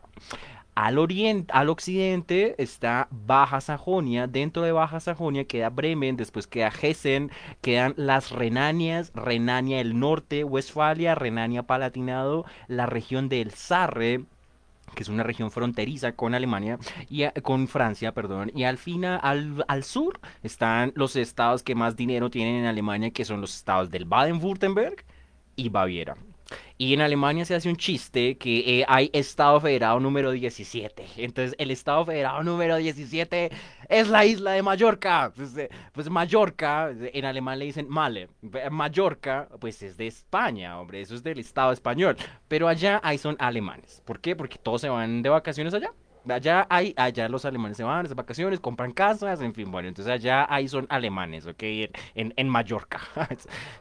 Al 0.76 0.98
oriente, 0.98 1.52
al 1.54 1.70
occidente 1.70 2.56
está 2.58 3.10
Baja 3.12 3.60
Sajonia, 3.60 4.28
dentro 4.28 4.62
de 4.64 4.72
Baja 4.72 5.02
Sajonia 5.02 5.46
queda 5.46 5.70
Bremen, 5.70 6.16
después 6.18 6.48
queda 6.48 6.70
Hessen, 6.70 7.32
quedan 7.62 7.94
las 7.98 8.32
Renanias, 8.32 9.12
Renania 9.14 9.78
del 9.78 10.00
Norte, 10.00 10.46
Westfalia, 10.46 11.16
Renania 11.16 11.64
Palatinado, 11.64 12.46
la 12.68 12.86
región 12.86 13.28
del 13.30 13.52
Sarre, 13.52 14.26
que 14.94 15.04
es 15.04 15.10
una 15.10 15.24
región 15.24 15.52
fronteriza 15.52 16.14
con 16.14 16.36
Alemania 16.36 16.78
y 17.10 17.26
con 17.42 17.68
Francia, 17.68 18.14
perdón, 18.14 18.52
y 18.54 18.64
al 18.64 18.78
final 18.78 19.20
al, 19.24 19.66
al 19.68 19.84
sur 19.84 20.20
están 20.44 20.92
los 20.96 21.16
estados 21.16 21.64
que 21.64 21.76
más 21.76 21.96
dinero 21.96 22.30
tienen 22.30 22.56
en 22.56 22.66
Alemania, 22.66 23.12
que 23.12 23.26
son 23.26 23.42
los 23.42 23.56
estados 23.56 23.90
del 23.90 24.06
Baden-Württemberg 24.06 25.04
y 25.56 25.70
Baviera. 25.70 26.16
Y 26.78 26.94
en 26.94 27.02
Alemania 27.02 27.46
se 27.46 27.56
hace 27.56 27.70
un 27.70 27.78
chiste 27.78 28.38
que 28.38 28.80
eh, 28.82 28.86
hay 28.88 29.10
Estado 29.14 29.60
Federado 29.62 30.00
número 30.00 30.32
17. 30.32 31.06
Entonces, 31.18 31.56
el 31.58 31.72
Estado 31.72 32.06
Federado 32.06 32.44
número 32.44 32.76
17 32.76 33.52
es 33.90 34.08
la 34.10 34.26
isla 34.26 34.52
de 34.52 34.62
Mallorca. 34.62 35.32
Pues, 35.36 35.58
eh, 35.58 35.70
pues 35.94 36.10
Mallorca, 36.10 36.92
en 36.92 37.26
alemán 37.26 37.60
le 37.60 37.66
dicen 37.66 37.88
Male. 37.90 38.30
Eh, 38.54 38.70
Mallorca, 38.70 39.48
pues 39.60 39.82
es 39.84 39.98
de 39.98 40.08
España, 40.08 40.80
hombre. 40.80 41.02
Eso 41.02 41.16
es 41.16 41.24
del 41.24 41.40
Estado 41.40 41.72
español. 41.72 42.18
Pero 42.48 42.68
allá 42.68 43.00
ahí 43.04 43.18
son 43.18 43.36
alemanes. 43.40 44.02
¿Por 44.06 44.20
qué? 44.20 44.36
Porque 44.36 44.58
todos 44.58 44.82
se 44.82 44.90
van 44.90 45.22
de 45.22 45.30
vacaciones 45.30 45.74
allá. 45.74 45.94
Allá 46.30 46.66
hay, 46.70 46.94
allá 46.98 47.30
los 47.30 47.46
alemanes 47.46 47.78
se 47.78 47.84
van 47.84 48.06
de 48.06 48.14
vacaciones, 48.14 48.60
compran 48.60 48.92
casas, 48.92 49.42
en 49.42 49.54
fin, 49.54 49.72
bueno, 49.72 49.88
entonces 49.88 50.12
allá 50.12 50.46
ahí 50.50 50.68
son 50.68 50.86
alemanes, 50.90 51.46
¿ok? 51.46 51.64
En, 52.16 52.34
en, 52.36 52.50
Mallorca. 52.50 53.02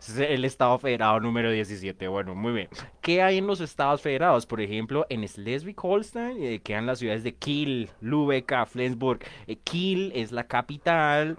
Es 0.00 0.18
el 0.18 0.44
estado 0.44 0.78
federado 0.78 1.20
número 1.20 1.50
17. 1.50 2.08
Bueno, 2.08 2.34
muy 2.34 2.52
bien. 2.52 2.68
¿Qué 3.00 3.22
hay 3.22 3.38
en 3.38 3.46
los 3.46 3.60
estados 3.60 4.02
federados? 4.02 4.46
Por 4.46 4.60
ejemplo, 4.60 5.06
en 5.08 5.22
Schleswig-Holstein 5.22 6.36
eh, 6.40 6.60
quedan 6.60 6.86
las 6.86 6.98
ciudades 6.98 7.24
de 7.24 7.34
Kiel, 7.34 7.90
Lübeck, 8.00 8.66
Flensburg. 8.66 9.20
Eh, 9.46 9.56
Kiel 9.56 10.12
es 10.14 10.32
la 10.32 10.46
capital. 10.46 11.36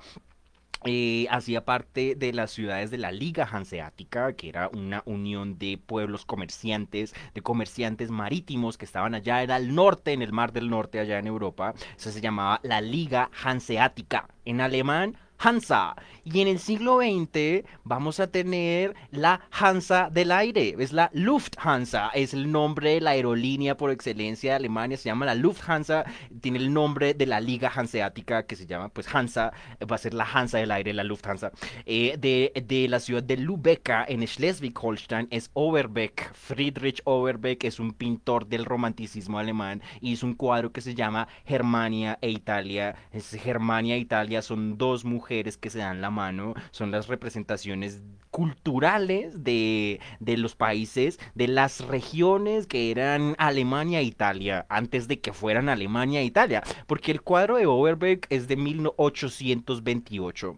Eh, 0.83 1.27
hacía 1.29 1.65
parte 1.65 2.15
de 2.15 2.33
las 2.33 2.51
ciudades 2.51 2.91
de 2.91 2.97
la 2.97 3.11
Liga 3.11 3.47
Hanseática, 3.49 4.33
que 4.33 4.49
era 4.49 4.69
una 4.69 5.01
unión 5.05 5.57
de 5.57 5.79
pueblos 5.83 6.25
comerciantes, 6.25 7.13
de 7.33 7.41
comerciantes 7.41 8.11
marítimos 8.11 8.77
que 8.77 8.85
estaban 8.85 9.15
allá, 9.15 9.41
era 9.41 9.55
al 9.55 9.73
norte, 9.73 10.13
en 10.13 10.21
el 10.21 10.33
Mar 10.33 10.51
del 10.51 10.69
Norte, 10.69 10.99
allá 10.99 11.19
en 11.19 11.27
Europa. 11.27 11.73
Se 11.95 12.21
llamaba 12.21 12.59
la 12.63 12.81
Liga 12.81 13.29
Hanseática. 13.43 14.27
En 14.45 14.61
alemán, 14.61 15.17
Hansa. 15.37 15.95
Y 16.23 16.41
en 16.41 16.47
el 16.47 16.59
siglo 16.59 16.97
XX 16.97 17.67
vamos 17.83 18.19
a 18.19 18.27
tener 18.27 18.95
la 19.11 19.41
Hansa 19.51 20.09
del 20.11 20.31
aire. 20.31 20.75
Es 20.79 20.91
la 20.91 21.11
Lufthansa. 21.13 22.09
Es 22.15 22.33
el 22.33 22.51
nombre 22.51 22.95
de 22.95 23.01
la 23.01 23.11
aerolínea 23.11 23.77
por 23.77 23.91
excelencia 23.91 24.51
de 24.51 24.55
Alemania. 24.55 24.97
Se 24.97 25.09
llama 25.09 25.25
la 25.25 25.35
Lufthansa. 25.35 26.05
Tiene 26.41 26.57
el 26.57 26.73
nombre 26.73 27.13
de 27.13 27.25
la 27.27 27.39
Liga 27.39 27.71
Hanseática 27.73 28.45
que 28.45 28.55
se 28.55 28.65
llama 28.65 28.89
pues 28.89 29.13
Hansa. 29.13 29.51
Va 29.89 29.95
a 29.95 29.99
ser 29.99 30.13
la 30.13 30.25
Hansa 30.25 30.57
del 30.57 30.71
aire, 30.71 30.93
la 30.93 31.03
Lufthansa. 31.03 31.51
Eh, 31.85 32.15
de, 32.17 32.51
de 32.65 32.87
la 32.87 32.99
ciudad 32.99 33.23
de 33.23 33.37
Lübeck 33.37 33.89
en 34.07 34.21
Schleswig-Holstein 34.21 35.27
es 35.29 35.51
Overbeck. 35.53 36.33
Friedrich 36.33 37.01
Overbeck 37.03 37.65
es 37.65 37.79
un 37.79 37.91
pintor 37.91 38.47
del 38.47 38.65
romanticismo 38.65 39.37
alemán. 39.37 39.81
y 40.01 40.15
Hizo 40.15 40.25
un 40.25 40.33
cuadro 40.33 40.71
que 40.71 40.81
se 40.81 40.95
llama 40.95 41.27
Germania 41.45 42.17
e 42.21 42.29
Italia. 42.29 42.95
Es 43.11 43.29
Germania 43.31 43.95
e 43.95 43.99
Italia 43.99 44.41
son 44.41 44.77
dos 44.77 45.03
mujeres 45.03 45.24
que 45.25 45.69
se 45.69 45.79
dan 45.79 46.01
la 46.01 46.09
mano. 46.09 46.53
Son 46.71 46.91
las 46.91 47.07
representaciones 47.07 48.01
culturales 48.31 49.43
de, 49.43 49.99
de 50.19 50.37
los 50.37 50.55
países, 50.55 51.19
de 51.35 51.47
las 51.47 51.81
regiones 51.87 52.67
que 52.67 52.91
eran 52.91 53.35
Alemania 53.37 53.99
e 53.99 54.03
Italia, 54.03 54.65
antes 54.69 55.07
de 55.07 55.19
que 55.19 55.33
fueran 55.33 55.69
Alemania 55.69 56.21
e 56.21 56.25
Italia. 56.25 56.63
Porque 56.87 57.11
el 57.11 57.21
cuadro 57.21 57.57
de 57.57 57.65
Overbeck 57.65 58.27
es 58.29 58.47
de 58.47 58.57
1828. 58.57 60.55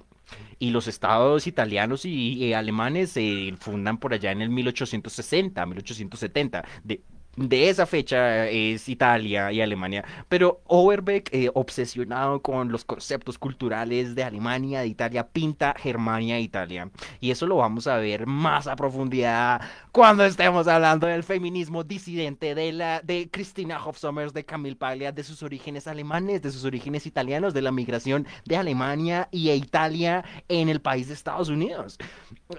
Y 0.60 0.72
los 0.72 0.88
estados 0.88 1.48
italianos 1.48 2.04
y, 2.04 2.54
alemanes 2.54 3.12
se 3.12 3.54
fundan 3.60 3.98
por 3.98 4.14
allá 4.14 4.32
en 4.32 4.42
el 4.42 4.50
1860, 4.50 5.66
1870. 5.66 6.66
De, 6.84 7.02
de 7.38 7.70
esa 7.70 7.86
fecha 7.86 8.48
es 8.48 8.90
Italia 8.90 9.52
y 9.52 9.62
Alemania. 9.62 10.04
Pero 10.28 10.62
Overbeck, 10.66 11.30
eh, 11.34 11.50
obsesionado 11.54 12.42
con 12.42 12.72
los 12.72 12.84
conceptos 12.84 13.38
culturales 13.38 14.16
de 14.16 14.24
Alemania, 14.24 14.82
de 14.82 14.88
Italia, 14.88 15.28
pinta 15.28 15.76
Germania 15.78 16.38
e 16.38 16.42
Italia. 16.42 16.90
Y 17.20 17.32
eso 17.32 17.46
lo 17.46 17.58
vamos 17.58 17.88
a 17.88 17.98
ver 17.98 18.26
más 18.26 18.68
a 18.68 18.76
profundidad 18.76 19.62
cuando 19.92 20.26
estemos 20.26 20.68
hablando 20.68 21.08
del 21.08 21.24
feminismo 21.24 21.84
disidente 21.84 22.56
de 22.56 22.74
la 22.74 23.02
de 23.02 23.30
Christina 23.32 23.84
Hofsommers, 23.84 24.34
de 24.34 24.44
Camille 24.44 24.76
Paglia, 24.76 25.12
de 25.12 25.24
sus 25.24 25.44
orígenes 25.44 25.88
alemanes, 25.88 26.42
de 26.42 26.52
sus 26.52 26.66
orígenes 26.66 27.06
italianos, 27.06 27.54
de 27.54 27.62
la 27.62 27.72
migración 27.72 28.28
de 28.46 28.58
Alemania 28.58 29.30
y 29.32 29.50
e 29.50 29.56
Italia 29.56 30.26
en 30.48 30.70
el 30.70 30.82
país 30.82 31.08
de 31.08 31.14
Estados 31.14 31.50
Unidos. 31.50 31.98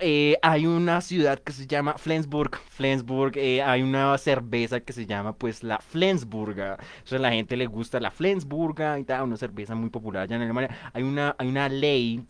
Eh, 0.00 0.36
hay 0.42 0.66
una 0.66 1.00
ciudad 1.00 1.38
que 1.38 1.52
se 1.52 1.66
llama 1.66 1.94
Flensburg. 1.98 2.58
Flensburg, 2.70 3.36
eh, 3.36 3.62
hay 3.62 3.82
una 3.82 4.16
cerveza 4.18 4.67
que 4.84 4.92
se 4.92 5.06
llama 5.06 5.34
pues 5.34 5.62
la 5.62 5.78
Flensburger. 5.78 6.72
O 7.04 7.06
sea, 7.06 7.18
a 7.18 7.22
la 7.22 7.30
gente 7.32 7.56
le 7.56 7.66
gusta 7.66 8.00
la 8.00 8.10
Flensburger 8.10 8.98
y 8.98 9.04
tal, 9.04 9.24
una 9.24 9.36
cerveza 9.36 9.74
muy 9.74 9.90
popular 9.90 10.22
allá 10.24 10.36
en 10.36 10.42
Alemania. 10.42 10.90
Hay 10.92 11.02
una, 11.02 11.34
hay 11.38 11.48
una 11.48 11.68
ley 11.68 12.24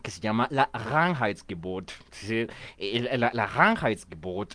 que 0.00 0.10
se 0.10 0.20
llama 0.20 0.46
la 0.50 0.70
Reinheitsgebot. 0.72 1.92
La, 3.18 3.30
la 3.32 3.46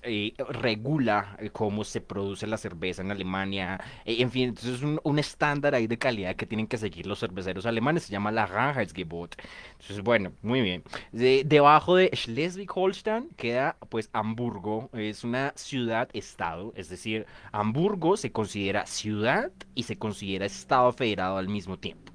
eh, 0.03 0.33
regula 0.49 1.35
eh, 1.39 1.49
cómo 1.51 1.83
se 1.83 2.01
produce 2.01 2.47
la 2.47 2.57
cerveza 2.57 3.01
en 3.01 3.11
Alemania. 3.11 3.79
eh, 4.05 4.17
en 4.21 4.31
fin, 4.31 4.49
entonces 4.49 4.75
es 4.75 4.81
un, 4.83 4.99
un 5.03 5.19
estándar 5.19 5.75
ahí 5.75 5.87
de 5.87 5.97
calidad 5.97 6.35
que 6.35 6.45
tienen 6.45 6.67
que 6.67 6.77
seguir 6.77 7.05
los 7.07 7.19
cerveceros 7.19 7.65
alemanes. 7.65 8.03
Se 8.03 8.11
llama 8.11 8.31
la 8.31 8.45
Reinheitsgebot. 8.45 9.35
Entonces, 9.73 10.01
bueno, 10.01 10.31
muy 10.41 10.61
bien. 10.61 10.83
De- 11.11 11.43
debajo 11.45 11.95
de 11.95 12.09
Schleswig-Holstein 12.11 13.29
queda 13.35 13.77
pues 13.89 14.09
Hamburgo. 14.13 14.89
Es 14.93 15.23
una 15.23 15.53
ciudad-estado. 15.55 16.73
Es 16.75 16.89
decir, 16.89 17.25
Hamburgo 17.51 18.17
se 18.17 18.31
considera 18.31 18.85
ciudad 18.85 19.51
y 19.75 19.83
se 19.83 19.97
considera 19.97 20.45
estado 20.45 20.91
federado 20.93 21.37
al 21.37 21.47
mismo 21.49 21.77
tiempo. 21.77 22.06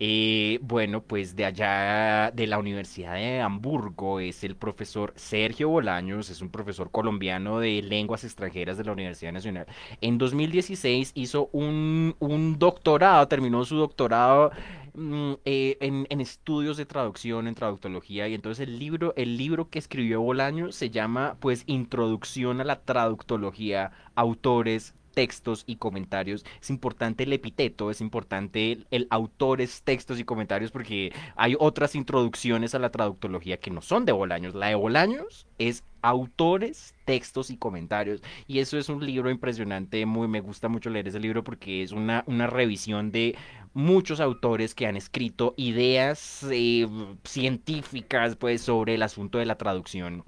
Eh, 0.00 0.58
bueno, 0.60 1.02
pues 1.02 1.36
de 1.36 1.44
allá 1.44 2.32
de 2.32 2.48
la 2.48 2.58
Universidad 2.58 3.14
de 3.14 3.40
Hamburgo 3.40 4.18
es 4.18 4.42
el 4.42 4.56
profesor 4.56 5.12
Sergio 5.16 5.68
Bolaños, 5.68 6.30
es 6.30 6.42
un 6.42 6.50
profesor 6.50 6.90
colombiano 6.90 7.60
de 7.60 7.80
lenguas 7.80 8.24
extranjeras 8.24 8.76
de 8.76 8.84
la 8.84 8.92
Universidad 8.92 9.32
Nacional. 9.32 9.66
En 10.00 10.18
2016 10.18 11.12
hizo 11.14 11.48
un, 11.52 12.16
doctorado, 12.58 13.28
terminó 13.28 13.64
su 13.64 13.76
doctorado 13.76 14.50
mm, 14.94 15.32
eh, 15.44 15.76
en, 15.80 16.20
estudios 16.20 16.76
de 16.76 16.86
traducción, 16.86 17.46
en 17.46 17.54
traductología, 17.54 18.26
y 18.26 18.34
entonces 18.34 18.66
el 18.66 18.78
libro, 18.80 19.14
el 19.16 19.36
libro 19.36 19.70
que 19.70 19.78
escribió 19.78 20.20
Bolaños 20.20 20.74
se 20.74 20.90
llama 20.90 21.36
pues 21.38 21.62
Introducción 21.66 22.60
a 22.60 22.64
la 22.64 22.80
Traductología, 22.80 23.92
autores 24.16 24.94
textos 25.14 25.64
y 25.66 25.76
comentarios. 25.76 26.44
Es 26.60 26.70
importante 26.70 27.24
el 27.24 27.32
epiteto, 27.32 27.90
es 27.90 28.00
importante 28.00 28.72
el, 28.72 28.86
el 28.90 29.06
autores, 29.10 29.82
textos 29.82 30.18
y 30.18 30.24
comentarios 30.24 30.70
porque 30.70 31.12
hay 31.36 31.56
otras 31.58 31.94
introducciones 31.94 32.74
a 32.74 32.78
la 32.78 32.90
traductología 32.90 33.58
que 33.58 33.70
no 33.70 33.80
son 33.80 34.04
de 34.04 34.12
Bolaños. 34.12 34.54
La 34.54 34.68
de 34.68 34.74
Bolaños 34.74 35.46
es 35.58 35.84
autores, 36.02 36.94
textos 37.04 37.50
y 37.50 37.56
comentarios. 37.56 38.22
Y 38.46 38.58
eso 38.58 38.78
es 38.78 38.88
un 38.88 39.04
libro 39.04 39.30
impresionante, 39.30 40.04
muy 40.06 40.28
me 40.28 40.40
gusta 40.40 40.68
mucho 40.68 40.90
leer 40.90 41.08
ese 41.08 41.20
libro 41.20 41.42
porque 41.42 41.82
es 41.82 41.92
una, 41.92 42.24
una 42.26 42.46
revisión 42.46 43.10
de 43.10 43.36
muchos 43.72 44.20
autores 44.20 44.74
que 44.74 44.86
han 44.86 44.96
escrito 44.96 45.54
ideas 45.56 46.46
eh, 46.50 46.86
científicas 47.24 48.36
pues 48.36 48.62
sobre 48.62 48.94
el 48.94 49.02
asunto 49.02 49.38
de 49.38 49.46
la 49.46 49.56
traducción 49.56 50.24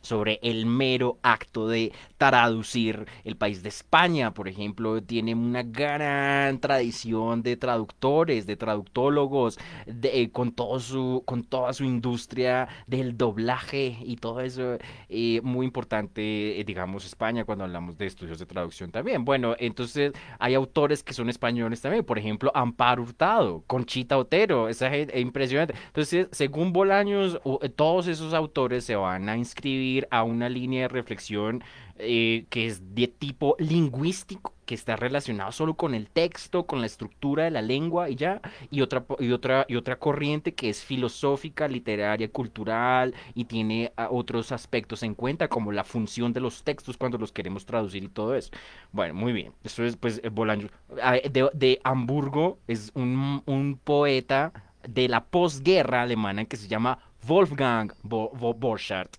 sobre 0.00 0.38
el 0.42 0.66
mero 0.66 1.18
acto 1.22 1.68
de 1.68 1.92
traducir. 2.16 3.06
El 3.24 3.36
país 3.36 3.62
de 3.62 3.68
España, 3.68 4.32
por 4.32 4.48
ejemplo, 4.48 5.02
tiene 5.02 5.34
una 5.34 5.62
gran 5.62 6.58
tradición 6.60 7.42
de 7.42 7.56
traductores, 7.56 8.46
de 8.46 8.56
traductólogos, 8.56 9.58
de, 9.86 10.22
eh, 10.22 10.30
con, 10.30 10.52
todo 10.52 10.80
su, 10.80 11.22
con 11.26 11.44
toda 11.44 11.72
su 11.72 11.84
industria 11.84 12.68
del 12.86 13.16
doblaje 13.16 13.98
y 14.02 14.16
todo 14.16 14.40
eso. 14.40 14.78
eh, 15.08 15.40
muy 15.42 15.66
importante, 15.66 16.60
eh, 16.60 16.64
digamos, 16.64 17.04
España 17.04 17.44
cuando 17.44 17.64
hablamos 17.64 17.98
de 17.98 18.06
estudios 18.06 18.38
de 18.38 18.46
traducción 18.46 18.90
también. 18.90 19.24
Bueno, 19.24 19.54
entonces 19.58 20.12
hay 20.38 20.54
autores 20.54 21.02
que 21.02 21.12
son 21.12 21.28
españoles 21.28 21.80
también. 21.80 22.04
Por 22.04 22.18
ejemplo, 22.18 22.50
Amparo 22.54 23.02
Hurtado, 23.02 23.62
Conchita 23.66 24.18
Otero, 24.18 24.68
esa 24.68 24.90
gente, 24.90 25.16
es 25.16 25.22
impresionante. 25.22 25.74
Entonces, 25.86 26.28
según 26.32 26.72
Bolaños, 26.72 27.40
eh, 27.62 27.68
todos 27.68 28.06
esos 28.06 28.34
autores 28.34 28.84
se 28.84 28.96
van 28.96 29.28
a 29.28 29.36
inscribir 29.36 29.89
a 30.10 30.22
una 30.24 30.48
línea 30.48 30.82
de 30.82 30.88
reflexión 30.88 31.62
eh, 31.98 32.46
que 32.48 32.66
es 32.66 32.94
de 32.94 33.08
tipo 33.08 33.56
lingüístico, 33.58 34.54
que 34.64 34.74
está 34.74 34.96
relacionado 34.96 35.52
solo 35.52 35.74
con 35.74 35.94
el 35.94 36.08
texto, 36.08 36.64
con 36.64 36.80
la 36.80 36.86
estructura 36.86 37.44
de 37.44 37.50
la 37.50 37.60
lengua 37.62 38.08
y 38.08 38.14
ya, 38.16 38.40
y 38.70 38.80
otra, 38.80 39.04
y 39.18 39.32
otra, 39.32 39.66
y 39.68 39.76
otra 39.76 39.98
corriente 39.98 40.54
que 40.54 40.68
es 40.70 40.82
filosófica, 40.84 41.68
literaria, 41.68 42.28
cultural 42.30 43.14
y 43.34 43.44
tiene 43.44 43.92
ah, 43.96 44.08
otros 44.10 44.52
aspectos 44.52 45.02
en 45.02 45.14
cuenta, 45.14 45.48
como 45.48 45.72
la 45.72 45.84
función 45.84 46.32
de 46.32 46.40
los 46.40 46.62
textos 46.62 46.96
cuando 46.96 47.18
los 47.18 47.32
queremos 47.32 47.66
traducir 47.66 48.04
y 48.04 48.08
todo 48.08 48.34
eso. 48.34 48.50
Bueno, 48.92 49.14
muy 49.14 49.32
bien. 49.32 49.52
Eso 49.64 49.84
es, 49.84 49.96
pues, 49.96 50.20
eh, 50.22 50.28
Bolaños. 50.30 50.70
Ah, 51.02 51.14
De, 51.14 51.50
de 51.52 51.80
Hamburgo 51.84 52.58
es 52.66 52.92
un, 52.94 53.42
un 53.46 53.78
poeta 53.82 54.52
de 54.88 55.08
la 55.08 55.24
posguerra 55.24 56.02
alemana 56.02 56.44
que 56.44 56.56
se 56.56 56.68
llama 56.68 56.98
Wolfgang 57.26 57.92
Bo 58.02 58.30
Bo- 58.34 58.54
Borchardt. 58.54 59.16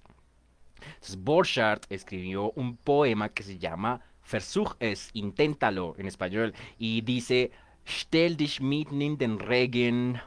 Entonces, 1.02 1.18
Borchardt 1.24 1.92
escribió 1.92 2.52
un 2.52 2.78
poema 2.78 3.30
que 3.30 3.42
se 3.42 3.58
llama 3.58 4.02
Versuch 4.32 4.76
es, 4.80 5.10
inténtalo 5.14 5.96
en 5.98 6.06
español, 6.06 6.54
y 6.78 7.02
dice, 7.02 7.50
Stell 7.88 8.38
dich 8.38 8.62
mitten 8.62 9.02
in 9.02 9.18
den 9.18 9.40
Regen, 9.40 10.20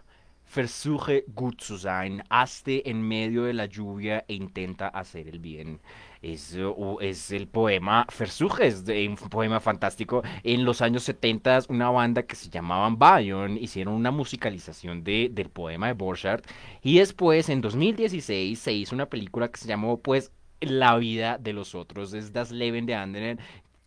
versuche 0.52 1.24
gut 1.28 1.60
zu 1.60 1.78
sein, 1.78 2.24
hazte 2.28 2.88
en 2.90 3.06
medio 3.06 3.44
de 3.44 3.52
la 3.54 3.66
lluvia 3.66 4.24
e 4.26 4.34
intenta 4.34 4.88
hacer 4.88 5.28
el 5.28 5.38
bien. 5.38 5.80
Es, 6.22 6.56
es 7.00 7.30
el 7.30 7.46
poema 7.46 8.04
Versuches, 8.18 8.84
de- 8.84 9.08
un 9.08 9.16
poema 9.16 9.60
fantástico. 9.60 10.22
En 10.42 10.64
los 10.64 10.80
años 10.82 11.04
70, 11.04 11.60
una 11.68 11.90
banda 11.90 12.24
que 12.24 12.34
se 12.34 12.48
llamaban 12.50 12.98
Bayon 12.98 13.56
hicieron 13.58 13.94
una 13.94 14.10
musicalización 14.10 15.04
de, 15.04 15.28
del 15.32 15.50
poema 15.50 15.86
de 15.86 15.92
Borchardt. 15.92 16.46
Y 16.82 16.98
después, 16.98 17.48
en 17.48 17.60
2016, 17.60 18.58
se 18.58 18.72
hizo 18.72 18.94
una 18.96 19.06
película 19.06 19.48
que 19.50 19.58
se 19.60 19.68
llamó, 19.68 20.00
pues, 20.00 20.32
La 20.60 20.96
vida 20.96 21.38
de 21.38 21.52
los 21.52 21.74
otros. 21.74 22.14
Es 22.14 22.32
Das 22.32 22.50
Leben 22.50 22.86
de 22.86 22.94
Anderen. 22.94 23.38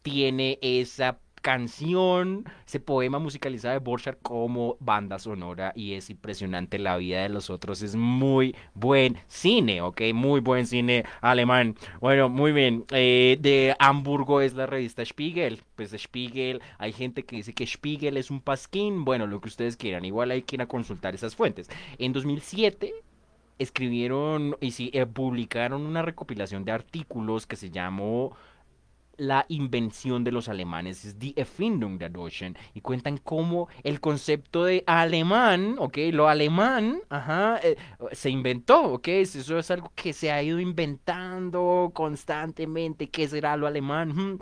Tiene 0.03 0.59
esa 0.61 1.19
canción, 1.47 2.43
ese 2.65 2.81
poema 2.81 3.19
musicalizado 3.19 3.73
de 3.73 3.79
Borchardt 3.79 4.21
como 4.21 4.75
banda 4.81 5.17
sonora 5.17 5.71
y 5.75 5.93
es 5.93 6.09
impresionante. 6.09 6.77
La 6.77 6.97
vida 6.97 7.21
de 7.21 7.29
los 7.29 7.49
otros 7.49 7.81
es 7.81 7.95
muy 7.95 8.53
buen 8.73 9.17
cine, 9.29 9.81
¿ok? 9.81 10.01
Muy 10.13 10.41
buen 10.41 10.67
cine 10.67 11.05
alemán. 11.21 11.75
Bueno, 12.01 12.27
muy 12.27 12.51
bien. 12.51 12.83
Eh, 12.91 13.37
de 13.39 13.75
Hamburgo 13.79 14.41
es 14.41 14.55
la 14.55 14.65
revista 14.65 15.05
Spiegel. 15.05 15.61
Pues 15.75 15.91
Spiegel, 15.91 16.61
hay 16.79 16.91
gente 16.91 17.23
que 17.23 17.37
dice 17.37 17.53
que 17.53 17.65
Spiegel 17.65 18.17
es 18.17 18.29
un 18.29 18.41
pasquín. 18.41 19.05
Bueno, 19.05 19.25
lo 19.25 19.39
que 19.39 19.47
ustedes 19.47 19.77
quieran. 19.77 20.03
Igual 20.03 20.31
hay 20.31 20.41
que 20.41 20.57
ir 20.57 20.61
a 20.61 20.67
consultar 20.67 21.15
esas 21.15 21.35
fuentes. 21.35 21.69
En 21.97 22.11
2007 22.11 22.93
escribieron 23.59 24.55
y 24.61 24.71
sí, 24.71 24.89
eh, 24.93 25.05
publicaron 25.05 25.85
una 25.85 26.01
recopilación 26.01 26.65
de 26.65 26.71
artículos 26.71 27.47
que 27.47 27.55
se 27.55 27.69
llamó 27.69 28.35
La 29.19 29.45
invención 29.49 30.23
de 30.23 30.31
los 30.31 30.47
alemanes, 30.47 31.03
es 31.03 31.17
Die 31.17 31.33
Erfindung 31.35 31.97
der 31.97 32.11
Deutschen, 32.11 32.55
y 32.75 32.81
cuentan 32.81 33.17
cómo 33.17 33.67
el 33.83 33.99
concepto 33.99 34.63
de 34.65 34.83
alemán, 34.85 35.75
ok, 35.79 35.97
lo 36.11 36.27
alemán, 36.29 37.01
ajá, 37.09 37.59
eh, 37.63 37.77
se 38.11 38.29
inventó, 38.29 38.93
ok, 38.93 39.07
eso 39.07 39.57
es 39.57 39.71
algo 39.71 39.91
que 39.95 40.13
se 40.13 40.31
ha 40.31 40.43
ido 40.43 40.59
inventando 40.59 41.89
constantemente, 41.95 43.09
¿qué 43.09 43.27
será 43.27 43.57
lo 43.57 43.65
alemán? 43.67 44.09
Hmm, 44.15 44.39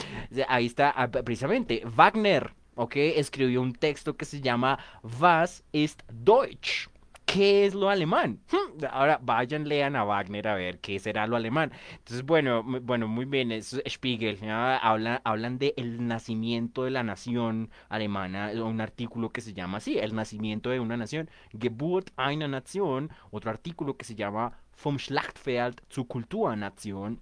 Ahí 0.50 0.66
está, 0.66 0.90
ah, 0.92 1.10
precisamente, 1.10 1.84
Wagner, 1.86 2.54
ok, 2.76 2.96
escribió 2.98 3.62
un 3.62 3.74
texto 3.74 4.16
que 4.18 4.26
se 4.26 4.42
llama 4.42 4.78
Was 5.22 5.64
ist 5.72 6.02
Deutsch? 6.12 6.90
¿Qué 7.26 7.66
es 7.66 7.74
lo 7.74 7.90
alemán? 7.90 8.40
Hmm, 8.52 8.86
Ahora 8.92 9.20
vayan, 9.22 9.68
lean 9.68 9.96
a 9.96 10.04
Wagner 10.04 10.48
a 10.48 10.56
ver 10.56 10.80
qué 10.80 11.00
será 11.00 11.26
lo 11.28 11.36
alemán. 11.36 11.72
Entonces, 11.94 12.24
bueno, 12.24 12.62
mu- 12.64 12.80
bueno, 12.80 13.08
muy 13.08 13.26
bien, 13.26 13.52
es 13.52 13.82
Spiegel, 13.88 14.40
¿ya? 14.40 14.78
Habla, 14.78 15.22
hablan 15.26 15.58
de 15.58 15.74
el 15.76 16.06
nacimiento 16.08 16.84
de 16.84 16.92
la 16.92 17.04
nación 17.04 17.72
alemana, 17.90 18.52
eh, 18.52 18.62
un 18.62 18.80
artículo 18.80 19.30
que 19.32 19.42
se 19.42 19.54
llama 19.54 19.78
así, 19.78 19.98
el 19.98 20.14
nacimiento 20.16 20.70
de 20.70 20.80
una 20.80 20.98
nación, 20.98 21.30
Geburt 21.60 22.12
einer 22.18 22.50
Nation, 22.50 23.10
otro 23.32 23.50
artículo 23.50 23.98
que 23.98 24.06
se 24.06 24.16
llama 24.16 24.54
Vom 24.84 24.98
Schlachtfeld 25.00 25.82
zur 25.90 26.08
Kulturnation, 26.08 27.20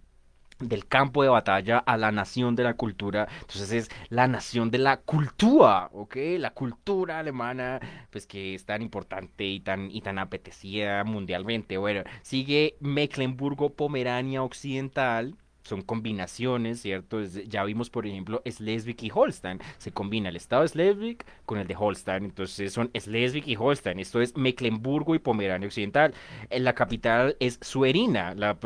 del 0.67 0.87
campo 0.87 1.23
de 1.23 1.29
batalla 1.29 1.79
a 1.79 1.97
la 1.97 2.11
nación 2.11 2.55
de 2.55 2.63
la 2.63 2.75
cultura. 2.75 3.27
Entonces 3.41 3.71
es 3.71 3.91
la 4.09 4.27
nación 4.27 4.71
de 4.71 4.77
la 4.79 4.97
cultura, 4.97 5.89
¿ok? 5.91 6.15
La 6.39 6.51
cultura 6.51 7.19
alemana, 7.19 7.79
pues 8.09 8.25
que 8.27 8.55
es 8.55 8.65
tan 8.65 8.81
importante 8.81 9.45
y 9.45 9.59
tan, 9.59 9.91
y 9.91 10.01
tan 10.01 10.19
apetecida 10.19 11.03
mundialmente. 11.03 11.77
Bueno, 11.77 12.03
sigue 12.21 12.75
Mecklenburgo-Pomerania 12.79 14.43
Occidental. 14.43 15.35
Son 15.63 15.81
combinaciones, 15.81 16.81
¿cierto? 16.81 17.23
Ya 17.23 17.63
vimos, 17.63 17.89
por 17.89 18.05
ejemplo, 18.05 18.41
Schleswig 18.49 19.01
y 19.03 19.11
Holstein. 19.13 19.59
Se 19.77 19.91
combina 19.91 20.29
el 20.29 20.35
estado 20.35 20.63
de 20.63 20.67
Schleswig 20.67 21.23
con 21.45 21.57
el 21.57 21.67
de 21.67 21.75
Holstein. 21.77 22.25
Entonces 22.25 22.73
son 22.73 22.91
Schleswig 22.97 23.47
y 23.47 23.55
Holstein. 23.55 23.99
Esto 23.99 24.21
es 24.21 24.35
Mecklenburgo 24.35 25.15
y 25.15 25.19
Pomerania 25.19 25.65
Occidental. 25.67 26.13
Eh, 26.49 26.59
La 26.59 26.73
capital 26.73 27.37
es 27.39 27.59
Suerina, 27.61 28.35
la, 28.35 28.57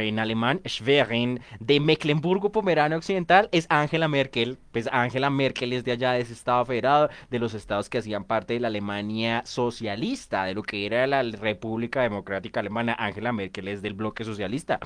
en 0.00 0.18
alemán 0.18 0.60
Schwerin, 0.66 1.40
de 1.60 1.80
Mecklenburgo-Pomerania 1.80 2.96
Occidental 2.96 3.48
es 3.52 3.66
Angela 3.68 4.06
Merkel. 4.08 4.58
Pues 4.72 4.88
Angela 4.92 5.30
Merkel 5.30 5.72
es 5.72 5.84
de 5.84 5.92
allá, 5.92 6.12
de 6.12 6.20
ese 6.20 6.32
estado 6.34 6.64
federado, 6.64 7.08
de 7.30 7.38
los 7.38 7.54
estados 7.54 7.88
que 7.88 7.98
hacían 7.98 8.24
parte 8.24 8.54
de 8.54 8.60
la 8.60 8.68
Alemania 8.68 9.42
socialista, 9.44 10.44
de 10.44 10.54
lo 10.54 10.62
que 10.62 10.86
era 10.86 11.06
la 11.06 11.22
República 11.22 12.02
Democrática 12.02 12.60
Alemana. 12.60 12.94
Angela 12.98 13.32
Merkel 13.32 13.68
es 13.68 13.82
del 13.82 13.94
bloque 13.94 14.24
socialista. 14.24 14.78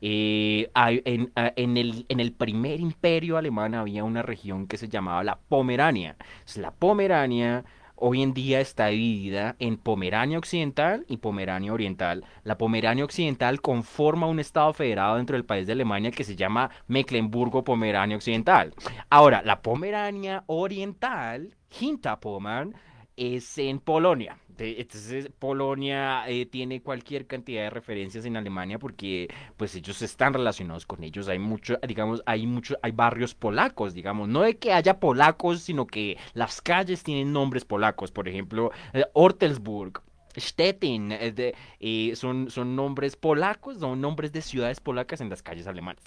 Eh, 0.00 0.68
hay- 0.74 0.95
en, 1.04 1.32
a- 1.36 1.52
en 1.56 1.76
el, 1.76 2.32
primer 2.32 2.80
imperio 2.80 3.36
alemán 3.36 3.74
había 3.74 4.04
una 4.04 4.22
región 4.22 4.66
que 4.66 4.76
se 4.78 4.88
llamaba 4.88 5.22
la 5.24 5.38
Pomerania. 5.48 6.16
La 6.56 6.70
Pomerania 6.70 7.64
hoy 7.98 8.22
en 8.22 8.34
día 8.34 8.60
está 8.60 8.88
dividida 8.88 9.56
en 9.58 9.78
Pomerania 9.78 10.38
Occidental 10.38 11.04
y 11.08 11.16
Pomerania 11.16 11.72
Oriental. 11.72 12.24
La 12.44 12.58
Pomerania 12.58 13.04
Occidental 13.04 13.60
conforma 13.62 14.26
un 14.26 14.38
estado 14.38 14.72
federado 14.74 15.16
dentro 15.16 15.34
del 15.36 15.46
país 15.46 15.66
de 15.66 15.72
Alemania 15.72 16.10
que 16.10 16.24
se 16.24 16.36
llama 16.36 16.70
Mecklenburgo-Pomerania 16.88 18.16
Occidental. 18.16 18.74
Ahora, 19.08 19.42
la 19.44 19.62
Pomerania 19.62 20.44
Oriental, 20.46 21.54
Hinterpommern, 21.80 22.74
es 23.16 23.56
en 23.58 23.78
Polonia. 23.80 24.36
Entonces 24.58 25.30
Polonia 25.38 26.28
eh, 26.28 26.46
tiene 26.46 26.82
cualquier 26.82 27.26
cantidad 27.26 27.62
de 27.62 27.70
referencias 27.70 28.24
en 28.24 28.36
Alemania 28.36 28.78
porque 28.78 29.28
pues 29.56 29.74
ellos 29.74 30.00
están 30.02 30.34
relacionados 30.34 30.86
con 30.86 31.04
ellos. 31.04 31.28
Hay 31.28 31.38
mucho, 31.38 31.78
digamos, 31.86 32.22
hay 32.26 32.46
muchos, 32.46 32.78
hay 32.82 32.92
barrios 32.92 33.34
polacos, 33.34 33.94
digamos, 33.94 34.28
no 34.28 34.42
de 34.42 34.56
que 34.56 34.72
haya 34.72 34.98
polacos, 35.00 35.60
sino 35.60 35.86
que 35.86 36.16
las 36.34 36.60
calles 36.62 37.02
tienen 37.02 37.32
nombres 37.32 37.64
polacos. 37.64 38.10
Por 38.10 38.28
ejemplo, 38.28 38.70
eh, 38.92 39.04
Ortelsburg, 39.12 40.02
Stettin, 40.38 41.12
eh, 41.12 42.12
son, 42.14 42.50
son 42.50 42.76
nombres 42.76 43.16
polacos, 43.16 43.78
son 43.78 44.00
nombres 44.00 44.32
de 44.32 44.42
ciudades 44.42 44.80
polacas 44.80 45.20
en 45.20 45.30
las 45.30 45.42
calles 45.42 45.66
alemanas. 45.66 46.02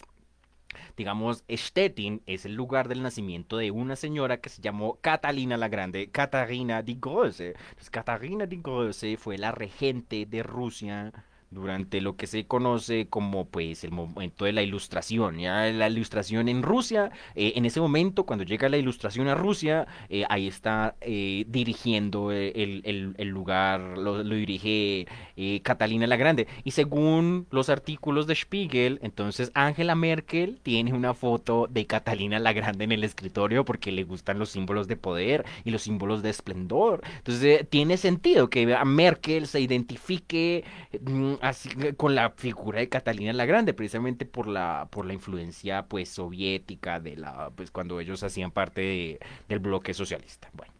Digamos, 0.95 1.43
Stettin 1.49 2.21
es 2.25 2.45
el 2.45 2.53
lugar 2.53 2.87
del 2.87 3.01
nacimiento 3.01 3.57
de 3.57 3.71
una 3.71 3.95
señora 3.95 4.37
que 4.37 4.49
se 4.49 4.61
llamó 4.61 4.99
Catalina 5.01 5.57
la 5.57 5.67
Grande, 5.67 6.09
Katarina 6.11 6.81
di 6.81 6.97
Grosse. 6.99 7.49
Entonces, 7.49 7.89
Katarina 7.89 8.45
di 8.45 8.57
Grosse 8.61 9.17
fue 9.17 9.37
la 9.37 9.51
regente 9.51 10.25
de 10.25 10.43
Rusia 10.43 11.11
durante 11.51 12.01
lo 12.01 12.15
que 12.15 12.27
se 12.27 12.45
conoce 12.45 13.07
como 13.07 13.45
pues 13.45 13.83
el 13.83 13.91
momento 13.91 14.45
de 14.45 14.53
la 14.53 14.61
ilustración. 14.61 15.39
¿ya? 15.39 15.65
La 15.71 15.89
ilustración 15.89 16.47
en 16.47 16.63
Rusia, 16.63 17.11
eh, 17.35 17.53
en 17.55 17.65
ese 17.65 17.81
momento 17.81 18.25
cuando 18.25 18.45
llega 18.45 18.69
la 18.69 18.77
ilustración 18.77 19.27
a 19.27 19.35
Rusia, 19.35 19.87
eh, 20.09 20.25
ahí 20.29 20.47
está 20.47 20.95
eh, 21.01 21.45
dirigiendo 21.47 22.31
el, 22.31 22.81
el, 23.17 23.27
lugar, 23.27 23.97
lo, 23.97 24.23
lo 24.23 24.35
dirige 24.35 25.07
Catalina 25.63 26.07
la 26.07 26.17
Grande. 26.17 26.47
Y 26.63 26.71
según 26.71 27.47
los 27.51 27.69
artículos 27.69 28.27
de 28.27 28.35
Spiegel, 28.35 28.99
entonces 29.01 29.51
Angela 29.53 29.95
Merkel 29.95 30.59
tiene 30.61 30.93
una 30.93 31.13
foto 31.13 31.67
de 31.69 31.85
Catalina 31.85 32.39
la 32.39 32.53
Grande 32.53 32.83
en 32.83 32.91
el 32.91 33.03
escritorio 33.03 33.65
porque 33.65 33.91
le 33.91 34.03
gustan 34.03 34.39
los 34.39 34.49
símbolos 34.49 34.87
de 34.87 34.97
poder 34.97 35.45
y 35.63 35.71
los 35.71 35.83
símbolos 35.83 36.21
de 36.21 36.29
esplendor. 36.29 37.01
Entonces 37.17 37.67
tiene 37.69 37.97
sentido 37.97 38.49
que 38.49 38.73
a 38.73 38.85
Merkel 38.85 39.47
se 39.47 39.61
identifique 39.61 40.63
mm, 41.01 41.33
así 41.41 41.69
con 41.97 42.15
la 42.15 42.31
figura 42.31 42.79
de 42.79 42.89
Catalina 42.89 43.33
la 43.33 43.45
Grande, 43.45 43.73
precisamente 43.73 44.25
por 44.25 44.47
la, 44.47 44.87
por 44.89 45.05
la 45.05 45.13
influencia 45.13 45.85
pues 45.85 46.09
soviética 46.09 46.99
de 46.99 47.17
la, 47.17 47.51
pues 47.55 47.71
cuando 47.71 47.99
ellos 47.99 48.23
hacían 48.23 48.51
parte 48.51 49.19
del 49.47 49.59
bloque 49.59 49.93
socialista. 49.93 50.49
Bueno. 50.53 50.73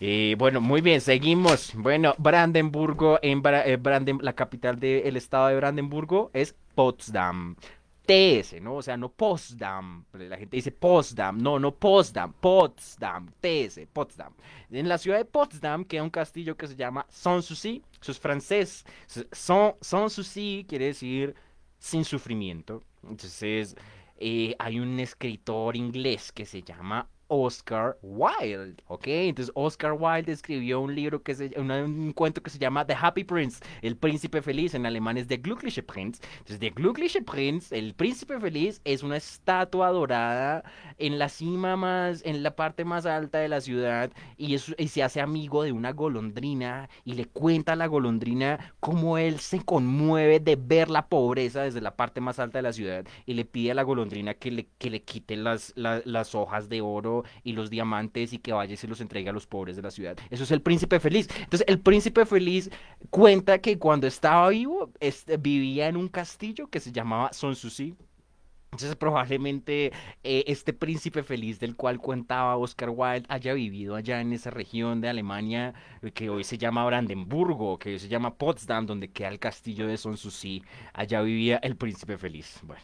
Eh, 0.00 0.34
bueno, 0.38 0.60
muy 0.60 0.82
bien, 0.82 1.00
seguimos. 1.00 1.72
Bueno, 1.74 2.14
Brandenburgo, 2.18 3.18
en 3.22 3.42
eh, 3.44 3.78
la 4.20 4.32
capital 4.34 4.78
del 4.78 5.16
estado 5.16 5.48
de 5.48 5.56
Brandenburgo 5.56 6.30
es 6.34 6.54
Potsdam. 6.74 7.56
TS, 8.06 8.60
¿no? 8.60 8.76
O 8.76 8.82
sea, 8.82 8.96
no 8.96 9.10
Potsdam. 9.10 10.04
La 10.12 10.36
gente 10.36 10.56
dice 10.56 10.72
Potsdam. 10.72 11.38
No, 11.38 11.58
no 11.58 11.74
Potsdam. 11.74 12.32
Potsdam. 12.32 13.30
TS, 13.40 13.80
Potsdam. 13.92 14.32
En 14.70 14.88
la 14.88 14.98
ciudad 14.98 15.18
de 15.18 15.24
Potsdam 15.24 15.84
queda 15.84 16.02
un 16.02 16.10
castillo 16.10 16.56
que 16.56 16.68
se 16.68 16.76
llama 16.76 17.06
Sanssouci. 17.08 17.82
Eso 18.00 18.12
es 18.12 18.18
francés. 18.20 18.84
Sanssouci 19.32 20.64
quiere 20.68 20.86
decir 20.86 21.34
sin 21.78 22.04
sufrimiento. 22.04 22.82
Entonces, 23.02 23.76
eh, 24.16 24.54
hay 24.58 24.80
un 24.80 24.98
escritor 25.00 25.76
inglés 25.76 26.32
que 26.32 26.46
se 26.46 26.62
llama 26.62 27.08
Oscar 27.28 27.96
Wilde, 28.02 28.82
¿ok? 28.86 29.06
Entonces 29.06 29.52
Oscar 29.54 29.92
Wilde 29.92 30.32
escribió 30.32 30.80
un 30.80 30.94
libro 30.94 31.22
que 31.22 31.34
se, 31.34 31.52
un, 31.58 32.12
cuento 32.12 32.42
que 32.42 32.50
se 32.50 32.58
llama 32.58 32.86
The 32.86 32.96
Happy 33.00 33.24
Prince, 33.24 33.62
el 33.82 33.96
príncipe 33.96 34.42
feliz, 34.42 34.74
en 34.74 34.86
alemán 34.86 35.16
es 35.16 35.28
Der 35.28 35.40
Glückliche 35.40 35.82
Prinz. 35.82 36.20
Entonces 36.38 36.58
The 36.58 36.70
Glückliche 36.70 37.22
Prinz, 37.22 37.72
el 37.72 37.94
príncipe 37.94 38.38
feliz, 38.40 38.80
es 38.84 39.02
una 39.02 39.16
estatua 39.16 39.90
dorada 39.90 40.64
en 40.98 41.18
la 41.18 41.28
cima 41.28 41.76
más, 41.76 42.22
en 42.24 42.42
la 42.42 42.54
parte 42.54 42.84
más 42.84 43.06
alta 43.06 43.38
de 43.38 43.48
la 43.48 43.60
ciudad 43.60 44.10
y, 44.36 44.54
y 44.54 44.88
se 44.88 45.02
hace 45.02 45.20
amigo 45.20 45.62
de 45.62 45.72
una 45.72 45.92
golondrina 45.92 46.88
y 47.04 47.14
le 47.14 47.26
cuenta 47.26 47.72
a 47.72 47.76
la 47.76 47.86
golondrina 47.86 48.74
cómo 48.80 49.18
él 49.18 49.40
se 49.40 49.60
conmueve 49.64 50.40
de 50.40 50.56
ver 50.56 50.90
la 50.90 51.08
pobreza 51.08 51.62
desde 51.62 51.80
la 51.80 51.96
parte 51.96 52.20
más 52.20 52.38
alta 52.38 52.58
de 52.58 52.62
la 52.62 52.72
ciudad 52.72 53.04
y 53.24 53.34
le 53.34 53.44
pide 53.44 53.72
a 53.72 53.74
la 53.74 53.82
golondrina 53.82 54.34
que 54.34 54.50
le, 54.50 54.68
que 54.78 54.90
le 54.90 55.02
quite 55.02 55.36
las, 55.36 55.72
las 55.76 56.34
hojas 56.34 56.68
de 56.68 56.80
oro 56.80 57.15
y 57.42 57.52
los 57.52 57.70
diamantes 57.70 58.32
y 58.32 58.38
que 58.38 58.52
vaya 58.52 58.74
y 58.74 58.76
se 58.76 58.88
los 58.88 59.00
entregue 59.00 59.28
a 59.28 59.32
los 59.32 59.46
pobres 59.46 59.76
de 59.76 59.82
la 59.82 59.90
ciudad. 59.90 60.16
Eso 60.30 60.44
es 60.44 60.50
el 60.50 60.62
príncipe 60.62 61.00
feliz. 61.00 61.28
Entonces, 61.38 61.64
el 61.68 61.80
príncipe 61.80 62.26
feliz 62.26 62.70
cuenta 63.10 63.58
que 63.58 63.78
cuando 63.78 64.06
estaba 64.06 64.48
vivo 64.48 64.90
este, 65.00 65.36
vivía 65.36 65.88
en 65.88 65.96
un 65.96 66.08
castillo 66.08 66.68
que 66.68 66.80
se 66.80 66.92
llamaba 66.92 67.32
Sanssouci. 67.32 67.94
Entonces 68.72 68.96
probablemente 68.96 69.92
eh, 70.22 70.44
este 70.46 70.72
príncipe 70.72 71.22
feliz 71.22 71.58
del 71.58 71.76
cual 71.76 71.98
contaba 71.98 72.56
Oscar 72.56 72.90
Wilde 72.90 73.26
haya 73.28 73.54
vivido 73.54 73.94
allá 73.96 74.20
en 74.20 74.32
esa 74.32 74.50
región 74.50 75.00
de 75.00 75.08
Alemania 75.08 75.74
que 76.14 76.28
hoy 76.28 76.44
se 76.44 76.58
llama 76.58 76.84
Brandenburgo, 76.84 77.78
que 77.78 77.90
hoy 77.90 77.98
se 77.98 78.08
llama 78.08 78.34
Potsdam, 78.34 78.86
donde 78.86 79.08
queda 79.08 79.28
el 79.28 79.38
castillo 79.38 79.86
de 79.86 79.96
Sanssouci. 79.96 80.62
Allá 80.92 81.22
vivía 81.22 81.58
el 81.62 81.76
príncipe 81.76 82.18
feliz. 82.18 82.60
Bueno. 82.62 82.82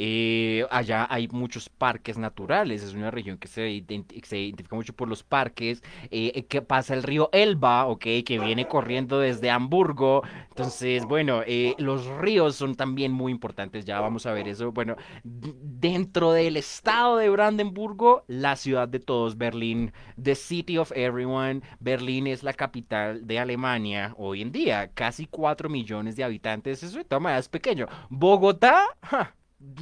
Eh, 0.00 0.64
allá 0.70 1.08
hay 1.10 1.26
muchos 1.26 1.68
parques 1.68 2.16
naturales, 2.18 2.84
es 2.84 2.94
una 2.94 3.10
región 3.10 3.36
que 3.36 3.48
se, 3.48 3.68
identifica 3.68 4.76
mucho 4.76 4.92
por 4.92 5.08
los 5.08 5.24
parques, 5.24 5.82
eh, 6.04 6.30
eh, 6.36 6.44
que 6.44 6.62
pasa 6.62 6.94
el 6.94 7.02
río 7.02 7.30
Elba, 7.32 7.84
ok, 7.86 8.04
que 8.24 8.38
viene 8.38 8.68
corriendo 8.68 9.18
desde 9.18 9.50
Hamburgo. 9.50 10.22
Entonces, 10.50 11.04
bueno, 11.04 11.42
los 11.78 12.06
ríos 12.18 12.54
son 12.54 12.76
también 12.76 13.10
muy 13.10 13.32
importantes, 13.32 13.84
ya 13.84 14.00
vamos 14.00 14.24
a 14.26 14.32
ver 14.32 14.46
eso. 14.46 14.70
Bueno, 14.70 14.94
dentro 15.24 16.32
del 16.32 16.56
estado 16.56 17.16
de 17.16 17.28
Brandenburgo, 17.28 18.24
la 18.26 18.56
ciudad 18.56 18.88
de 18.88 19.00
todos, 19.00 19.36
Berlín, 19.36 19.92
the 20.22 20.34
city 20.34 20.78
of 20.78 20.92
everyone. 20.94 21.62
Berlín 21.80 22.26
es 22.26 22.42
la 22.42 22.52
capital 22.52 23.26
de 23.26 23.38
Alemania 23.38 24.14
hoy 24.16 24.42
en 24.42 24.52
día, 24.52 24.90
casi 24.92 25.26
4 25.26 25.68
millones 25.68 26.16
de 26.16 26.24
habitantes, 26.24 26.82
eso 26.82 26.98
de 26.98 27.04
es 27.38 27.48
pequeño. 27.48 27.86
Bogotá, 28.08 28.84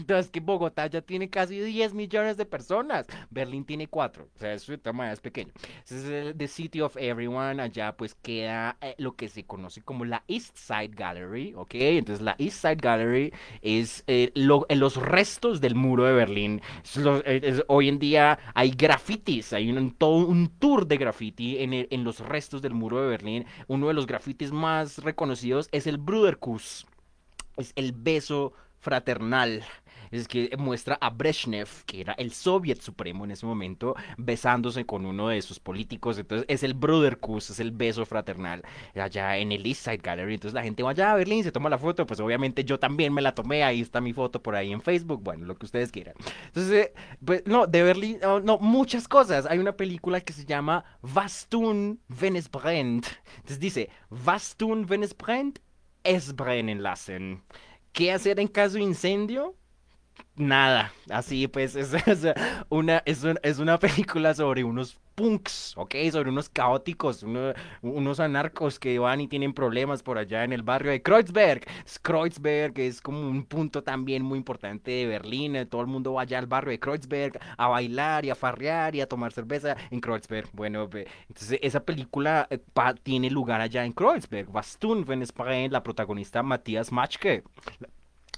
es 0.08 0.30
que 0.30 0.40
Bogotá 0.40 0.86
ya 0.86 1.02
tiene 1.02 1.28
casi 1.28 1.60
10 1.60 1.92
millones 1.92 2.36
de 2.36 2.46
personas. 2.46 3.06
Berlín 3.30 3.64
tiene 3.64 3.88
4. 3.88 4.24
O 4.24 4.38
sea, 4.38 4.56
todas 4.56 4.94
maneras 4.94 5.18
es 5.18 5.20
pequeño. 5.20 5.52
Es 5.84 5.92
el 6.04 6.36
The 6.36 6.48
City 6.48 6.80
of 6.80 6.96
Everyone. 6.96 7.60
Allá 7.60 7.94
pues 7.96 8.14
queda 8.14 8.78
eh, 8.80 8.94
lo 8.98 9.16
que 9.16 9.28
se 9.28 9.44
conoce 9.44 9.82
como 9.82 10.04
la 10.04 10.24
East 10.28 10.56
Side 10.56 10.92
Gallery. 10.94 11.52
¿Ok? 11.56 11.74
Entonces 11.74 12.24
la 12.24 12.36
East 12.38 12.62
Side 12.62 12.76
Gallery 12.76 13.32
es 13.60 14.02
eh, 14.06 14.32
los 14.34 14.96
restos 14.96 15.60
del 15.60 15.74
muro 15.74 16.04
de 16.04 16.12
Berlín. 16.14 16.62
hoy 17.66 17.88
en 17.88 17.98
día 17.98 18.38
hay 18.54 18.70
grafitis. 18.70 19.52
Hay 19.52 19.70
un, 19.70 19.92
todo 19.92 20.26
un 20.26 20.48
tour 20.58 20.86
de 20.86 20.96
graffiti 20.96 21.58
en, 21.58 21.74
en 21.74 22.04
los 22.04 22.20
restos 22.20 22.62
del 22.62 22.72
muro 22.72 23.02
de 23.02 23.08
Berlín. 23.08 23.44
Uno 23.66 23.88
de 23.88 23.94
los 23.94 24.06
grafitis 24.06 24.52
más 24.52 24.98
reconocidos 24.98 25.68
es 25.72 25.86
el 25.86 25.98
Bruderkuss. 25.98 26.86
Es 27.58 27.72
el 27.74 27.92
beso 27.92 28.52
fraternal. 28.78 29.64
Es 30.10 30.28
que 30.28 30.50
muestra 30.56 30.96
a 31.00 31.10
Brezhnev, 31.10 31.68
que 31.84 32.00
era 32.00 32.12
el 32.14 32.32
soviet 32.32 32.80
supremo 32.80 33.24
en 33.24 33.32
ese 33.32 33.46
momento, 33.46 33.94
besándose 34.16 34.86
con 34.86 35.04
uno 35.06 35.28
de 35.28 35.42
sus 35.42 35.58
políticos. 35.58 36.18
Entonces 36.18 36.46
es 36.48 36.62
el 36.62 36.74
Bruderkuss, 36.74 37.50
es 37.50 37.60
el 37.60 37.70
beso 37.70 38.06
fraternal 38.06 38.62
allá 38.94 39.36
en 39.36 39.52
el 39.52 39.66
East 39.66 39.84
Side 39.84 39.98
Gallery. 39.98 40.34
Entonces 40.34 40.54
la 40.54 40.62
gente 40.62 40.82
va 40.82 40.90
allá 40.90 41.12
a 41.12 41.16
Berlín, 41.16 41.42
se 41.42 41.52
toma 41.52 41.68
la 41.68 41.78
foto. 41.78 42.06
Pues 42.06 42.20
obviamente 42.20 42.64
yo 42.64 42.78
también 42.78 43.12
me 43.12 43.22
la 43.22 43.34
tomé. 43.34 43.64
Ahí 43.64 43.80
está 43.80 44.00
mi 44.00 44.12
foto 44.12 44.42
por 44.42 44.54
ahí 44.54 44.72
en 44.72 44.80
Facebook. 44.80 45.22
Bueno, 45.22 45.44
lo 45.44 45.56
que 45.56 45.66
ustedes 45.66 45.90
quieran. 45.90 46.14
Entonces, 46.46 46.86
eh, 46.86 46.94
pues 47.24 47.42
no, 47.46 47.66
de 47.66 47.82
Berlín, 47.82 48.18
no, 48.22 48.58
muchas 48.58 49.08
cosas. 49.08 49.46
Hay 49.46 49.58
una 49.58 49.72
película 49.72 50.20
que 50.20 50.32
se 50.32 50.44
llama 50.44 50.84
Was 51.02 51.46
tun, 51.48 52.00
wenn 52.20 52.36
es 52.36 52.50
brennt. 52.50 53.06
Entonces 53.36 53.58
dice, 53.58 53.90
Was 54.24 54.56
tun, 54.56 54.86
wenn 54.88 55.02
es 55.02 55.16
brennt? 55.16 55.58
Es 56.04 56.34
brennen 56.36 56.84
lassen. 56.84 57.42
¿Qué 57.96 58.12
hacer 58.12 58.38
en 58.40 58.48
caso 58.48 58.74
de 58.74 58.82
incendio? 58.82 59.56
Nada, 60.34 60.92
así 61.08 61.48
pues 61.48 61.74
es, 61.76 61.94
una, 62.68 63.02
es, 63.06 63.24
es 63.42 63.58
una 63.58 63.78
película 63.78 64.34
sobre 64.34 64.64
unos 64.64 64.98
punks, 65.16 65.74
¿ok? 65.76 65.94
Sobre 66.12 66.30
unos 66.30 66.48
caóticos, 66.48 67.24
unos 67.82 68.20
anarcos 68.20 68.78
que 68.78 68.98
van 68.98 69.20
y 69.22 69.28
tienen 69.28 69.52
problemas 69.54 70.02
por 70.02 70.18
allá 70.18 70.44
en 70.44 70.52
el 70.52 70.62
barrio 70.62 70.92
de 70.92 71.02
Kreuzberg. 71.02 71.66
Kreuzberg 72.02 72.78
es 72.78 73.00
como 73.00 73.20
un 73.20 73.44
punto 73.44 73.82
también 73.82 74.22
muy 74.22 74.38
importante 74.38 74.90
de 74.90 75.06
Berlín. 75.06 75.66
Todo 75.68 75.80
el 75.80 75.86
mundo 75.88 76.12
va 76.12 76.22
allá 76.22 76.38
al 76.38 76.46
barrio 76.46 76.70
de 76.70 76.78
Kreuzberg 76.78 77.40
a 77.56 77.68
bailar 77.68 78.24
y 78.26 78.30
a 78.30 78.34
farrear 78.34 78.94
y 78.94 79.00
a 79.00 79.08
tomar 79.08 79.32
cerveza 79.32 79.76
en 79.90 80.00
Kreuzberg. 80.00 80.50
Bueno, 80.52 80.88
entonces 81.28 81.58
esa 81.62 81.80
película 81.84 82.46
eh, 82.50 82.60
tiene 83.02 83.30
lugar 83.30 83.60
allá 83.60 83.84
en 83.84 83.92
Kreuzberg. 83.92 84.52
Bastun, 84.52 85.04
wenn 85.08 85.22
es 85.22 85.32
la 85.70 85.82
protagonista 85.82 86.42
Matías 86.42 86.92
Machke. 86.92 87.42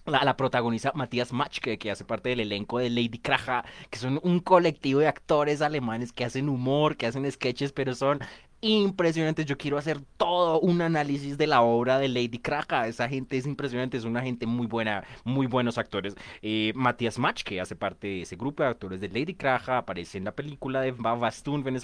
La, 0.09 0.25
la, 0.25 0.37
protagoniza 0.37 0.93
Matías 0.95 1.33
Machke, 1.33 1.79
que 1.79 1.91
hace 1.91 2.05
parte 2.05 2.31
del 2.31 2.41
elenco 2.41 2.79
de 2.79 2.91
Lady 2.91 3.19
Kraja, 3.19 3.65
que 3.91 3.99
son 3.99 4.19
un 4.23 4.41
colectivo 4.41 5.01
de 5.01 5.09
actores 5.09 5.61
alemanes 5.63 6.13
que 6.13 6.25
hacen 6.25 6.49
humor, 6.49 6.97
que 6.97 7.07
hacen 7.07 7.31
sketches, 7.31 7.73
pero 7.73 7.95
son 7.95 8.21
impresionantes. 8.61 9.47
Yo 9.47 9.57
quiero 9.57 9.79
hacer 9.79 10.01
todo 10.17 10.61
un 10.61 10.83
análisis 10.83 11.39
de 11.39 11.47
la 11.47 11.63
obra 11.63 11.99
de 11.99 12.09
Lady 12.09 12.39
Kraja. 12.39 12.87
Esa 12.89 13.09
gente 13.09 13.37
es 13.37 13.47
impresionante, 13.47 13.97
es 13.97 14.05
una 14.05 14.23
gente 14.23 14.47
muy 14.47 14.67
buena, 14.67 15.05
muy 15.25 15.47
buenos 15.47 15.79
actores. 15.79 16.15
Eh, 16.43 16.73
Matías 16.75 17.19
Mach, 17.19 17.43
que 17.43 17.61
hace 17.61 17.77
parte 17.77 18.07
de 18.07 18.23
ese 18.23 18.37
grupo 18.37 18.63
de 18.63 18.71
actores 18.71 19.01
de 19.01 19.09
Lady 19.09 19.35
Kraja, 19.35 19.79
aparece 19.79 20.19
en 20.19 20.25
la 20.25 20.33
película 20.33 20.81
de 20.81 20.93
Bastun 20.93 21.65
Wenn 21.65 21.79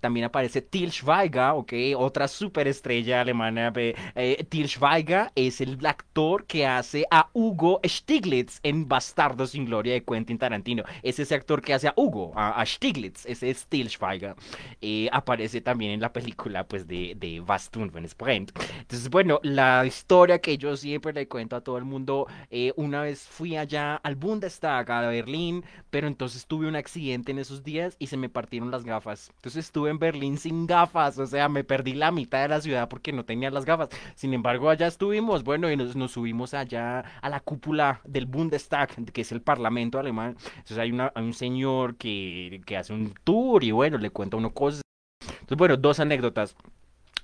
También 0.00 0.26
aparece 0.26 0.62
Til 0.62 0.90
Schweiger, 0.90 1.50
ok, 1.54 1.72
otra 1.96 2.28
superestrella 2.28 3.20
alemana. 3.20 3.72
Eh, 3.76 4.44
Til 4.48 4.68
Schweiger 4.68 5.30
es 5.34 5.60
el 5.60 5.84
actor 5.84 6.44
que 6.46 6.66
hace 6.66 7.04
a 7.10 7.28
Hugo 7.32 7.80
Stiglitz 7.84 8.60
en 8.62 8.88
Bastardo 8.88 9.46
sin 9.46 9.66
Gloria 9.66 9.94
de 9.94 10.04
Quentin 10.04 10.38
Tarantino. 10.38 10.84
Es 11.02 11.18
ese 11.18 11.34
actor 11.34 11.60
que 11.60 11.74
hace 11.74 11.88
a 11.88 11.94
Hugo, 11.96 12.32
a, 12.34 12.64
Stiglitz, 12.64 13.26
ese 13.26 13.50
es 13.50 13.66
Til 13.66 13.88
Schweiger. 13.88 14.34
Eh, 14.80 15.08
aparece 15.12 15.60
también 15.60 15.92
en 15.92 15.97
la 16.00 16.12
película 16.12 16.66
pues 16.66 16.86
de, 16.86 17.14
de 17.16 17.40
Bastun 17.40 17.90
Sprint. 18.04 18.52
Entonces, 18.78 19.08
bueno, 19.10 19.40
la 19.42 19.84
historia 19.86 20.40
que 20.40 20.58
yo 20.58 20.76
siempre 20.76 21.12
le 21.12 21.28
cuento 21.28 21.56
a 21.56 21.60
todo 21.60 21.78
el 21.78 21.84
mundo, 21.84 22.26
eh, 22.50 22.72
una 22.76 23.02
vez 23.02 23.26
fui 23.26 23.56
allá 23.56 23.96
al 23.96 24.16
Bundestag, 24.16 24.90
a 24.90 25.08
Berlín, 25.08 25.64
pero 25.90 26.06
entonces 26.06 26.46
tuve 26.46 26.68
un 26.68 26.76
accidente 26.76 27.32
en 27.32 27.38
esos 27.38 27.62
días 27.62 27.96
y 27.98 28.08
se 28.08 28.16
me 28.16 28.28
partieron 28.28 28.70
las 28.70 28.84
gafas. 28.84 29.30
Entonces 29.36 29.66
estuve 29.66 29.90
en 29.90 29.98
Berlín 29.98 30.38
sin 30.38 30.66
gafas, 30.66 31.18
o 31.18 31.26
sea, 31.26 31.48
me 31.48 31.64
perdí 31.64 31.94
la 31.94 32.10
mitad 32.10 32.42
de 32.42 32.48
la 32.48 32.60
ciudad 32.60 32.88
porque 32.88 33.12
no 33.12 33.24
tenía 33.24 33.50
las 33.50 33.64
gafas. 33.64 33.88
Sin 34.14 34.34
embargo, 34.34 34.70
allá 34.70 34.86
estuvimos, 34.86 35.44
bueno, 35.44 35.70
y 35.70 35.76
nos, 35.76 35.96
nos 35.96 36.12
subimos 36.12 36.54
allá 36.54 37.00
a 37.20 37.28
la 37.28 37.40
cúpula 37.40 38.00
del 38.04 38.26
Bundestag, 38.26 38.88
que 39.12 39.20
es 39.22 39.32
el 39.32 39.42
parlamento 39.42 39.98
alemán. 39.98 40.36
Entonces 40.50 40.78
hay, 40.78 40.92
una, 40.92 41.12
hay 41.14 41.24
un 41.24 41.34
señor 41.34 41.96
que, 41.96 42.60
que 42.66 42.76
hace 42.76 42.92
un 42.92 43.14
tour 43.24 43.64
y 43.64 43.70
bueno, 43.70 43.98
le 43.98 44.10
cuenta 44.10 44.36
uno 44.36 44.52
cosas 44.52 44.82
entonces, 45.28 45.56
bueno, 45.56 45.76
dos 45.76 46.00
anécdotas. 46.00 46.54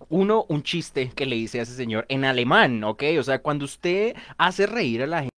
Uno, 0.09 0.45
un 0.49 0.63
chiste 0.63 1.11
que 1.15 1.25
le 1.27 1.37
hice 1.37 1.61
a 1.61 1.63
ese 1.63 1.75
señor 1.75 2.05
en 2.09 2.25
alemán, 2.25 2.83
¿ok? 2.85 3.03
O 3.19 3.23
sea, 3.23 3.41
cuando 3.41 3.65
usted 3.65 4.17
hace 4.37 4.67
reír 4.67 5.03
a 5.03 5.07
la 5.07 5.21
gente 5.21 5.34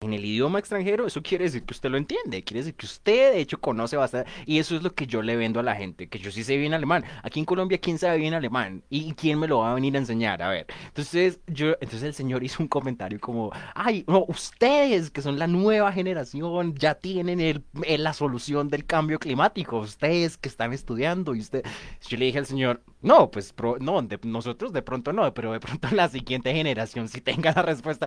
en 0.00 0.12
el 0.12 0.24
idioma 0.24 0.58
extranjero, 0.58 1.06
eso 1.06 1.22
quiere 1.22 1.44
decir 1.44 1.64
que 1.64 1.72
usted 1.72 1.88
lo 1.88 1.96
entiende, 1.96 2.44
quiere 2.44 2.60
decir 2.60 2.74
que 2.74 2.84
usted 2.84 3.32
de 3.32 3.40
hecho 3.40 3.58
conoce 3.58 3.96
bastante, 3.96 4.30
y 4.44 4.58
eso 4.58 4.76
es 4.76 4.82
lo 4.82 4.94
que 4.94 5.06
yo 5.06 5.22
le 5.22 5.36
vendo 5.36 5.58
a 5.58 5.62
la 5.62 5.74
gente, 5.74 6.08
que 6.08 6.18
yo 6.18 6.30
sí 6.30 6.44
sé 6.44 6.58
bien 6.58 6.74
alemán. 6.74 7.04
Aquí 7.22 7.40
en 7.40 7.46
Colombia, 7.46 7.78
¿quién 7.78 7.98
sabe 7.98 8.18
bien 8.18 8.34
alemán? 8.34 8.82
¿Y 8.90 9.14
quién 9.14 9.38
me 9.38 9.48
lo 9.48 9.60
va 9.60 9.72
a 9.72 9.74
venir 9.74 9.94
a 9.96 9.98
enseñar? 9.98 10.42
A 10.42 10.50
ver, 10.50 10.66
entonces 10.86 11.40
yo, 11.46 11.72
entonces 11.80 12.02
el 12.02 12.14
señor 12.14 12.44
hizo 12.44 12.62
un 12.62 12.68
comentario 12.68 13.18
como, 13.18 13.50
ay, 13.74 14.04
no, 14.06 14.26
ustedes 14.28 15.10
que 15.10 15.22
son 15.22 15.38
la 15.38 15.46
nueva 15.46 15.90
generación 15.92 16.74
ya 16.74 16.94
tienen 16.94 17.40
el, 17.40 17.64
la 17.98 18.12
solución 18.12 18.68
del 18.68 18.84
cambio 18.84 19.18
climático, 19.18 19.78
ustedes 19.78 20.36
que 20.36 20.50
están 20.50 20.74
estudiando, 20.74 21.34
y 21.34 21.40
usted, 21.40 21.64
yo 22.06 22.18
le 22.18 22.26
dije 22.26 22.38
al 22.38 22.46
señor, 22.46 22.82
no, 23.00 23.30
pues 23.30 23.54
no, 23.80 24.06
nosotros 24.24 24.72
de 24.72 24.82
pronto 24.82 25.12
no, 25.12 25.32
pero 25.32 25.52
de 25.52 25.60
pronto 25.60 25.88
la 25.92 26.08
siguiente 26.08 26.52
generación 26.52 27.08
sí 27.08 27.20
tenga 27.22 27.52
la 27.52 27.62
respuesta. 27.62 28.06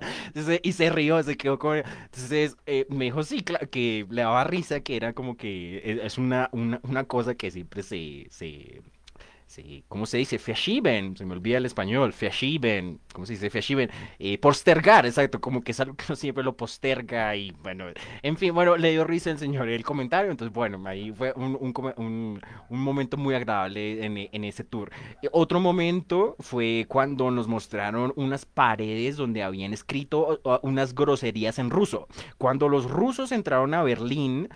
y 0.62 0.72
se 0.74 0.90
rió, 0.92 1.24
se 1.24 1.36
quedó 1.36 1.58
con... 1.58 1.79
Entonces 2.06 2.58
eh, 2.66 2.86
me 2.90 3.06
dijo 3.06 3.24
sí, 3.24 3.44
que 3.72 4.06
le 4.10 4.22
daba 4.22 4.44
risa, 4.44 4.82
que 4.82 4.96
era 4.96 5.14
como 5.14 5.38
que 5.38 5.78
eh, 5.78 6.02
es 6.04 6.18
una, 6.18 6.50
una, 6.52 6.80
una 6.84 7.04
cosa 7.06 7.36
que 7.36 7.52
siempre 7.52 7.84
se, 7.84 8.28
se 8.32 8.82
Sí, 9.50 9.84
¿cómo 9.88 10.06
se 10.06 10.20
dice? 10.20 10.40
Verschieben, 10.46 11.18
se 11.18 11.26
me 11.26 11.34
olvida 11.34 11.58
el 11.58 11.66
español, 11.66 12.14
verschieben, 12.22 13.00
¿cómo 13.12 13.26
se 13.26 13.34
dice? 13.34 13.50
Verschieben, 13.50 13.90
eh, 14.20 14.38
postergar, 14.38 15.08
exacto, 15.08 15.42
como 15.42 15.64
que 15.64 15.72
es 15.72 15.80
algo 15.80 15.96
que 15.96 16.06
uno 16.08 16.16
siempre 16.16 16.44
lo 16.44 16.56
posterga 16.56 17.36
y 17.36 17.50
bueno, 17.64 17.86
en 18.22 18.38
fin, 18.38 18.54
bueno, 18.54 18.78
le 18.78 18.92
dio 18.92 19.06
risa 19.06 19.32
el 19.32 19.40
señor 19.40 19.68
el 19.68 19.84
comentario, 19.84 20.30
entonces 20.30 20.54
bueno, 20.54 20.80
ahí 20.86 21.12
fue 21.12 21.34
un, 21.36 21.58
un, 21.60 22.40
un, 22.70 22.80
momento 22.80 23.18
muy 23.18 23.34
agradable 23.34 24.06
en, 24.06 24.18
en 24.32 24.44
ese 24.44 24.64
tour. 24.64 24.92
otro 25.32 25.60
momento 25.60 26.36
fue 26.38 26.86
cuando 26.88 27.32
nos 27.32 27.48
mostraron 27.48 28.14
unas 28.18 28.46
paredes 28.46 29.18
donde 29.18 29.42
habían 29.42 29.74
escrito 29.74 30.40
unas 30.62 30.94
groserías 30.94 31.58
en 31.58 31.72
ruso. 31.72 32.08
Cuando 32.38 32.70
los 32.70 32.88
rusos 32.88 33.32
entraron 33.32 33.74
a 33.74 33.82
Berlín, 33.82 34.48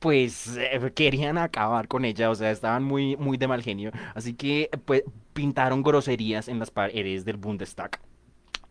pues 0.00 0.56
eh, 0.56 0.92
querían 0.94 1.38
acabar 1.38 1.88
con 1.88 2.04
ella, 2.04 2.30
o 2.30 2.34
sea, 2.34 2.50
estaban 2.50 2.82
muy, 2.82 3.16
muy 3.16 3.36
de 3.36 3.48
mal 3.48 3.62
genio. 3.62 3.92
Así 4.14 4.23
que 4.32 4.70
pues, 4.84 5.02
pintaron 5.34 5.82
groserías 5.82 6.48
en 6.48 6.58
las 6.58 6.70
paredes 6.70 7.24
del 7.24 7.36
Bundestag. 7.36 8.00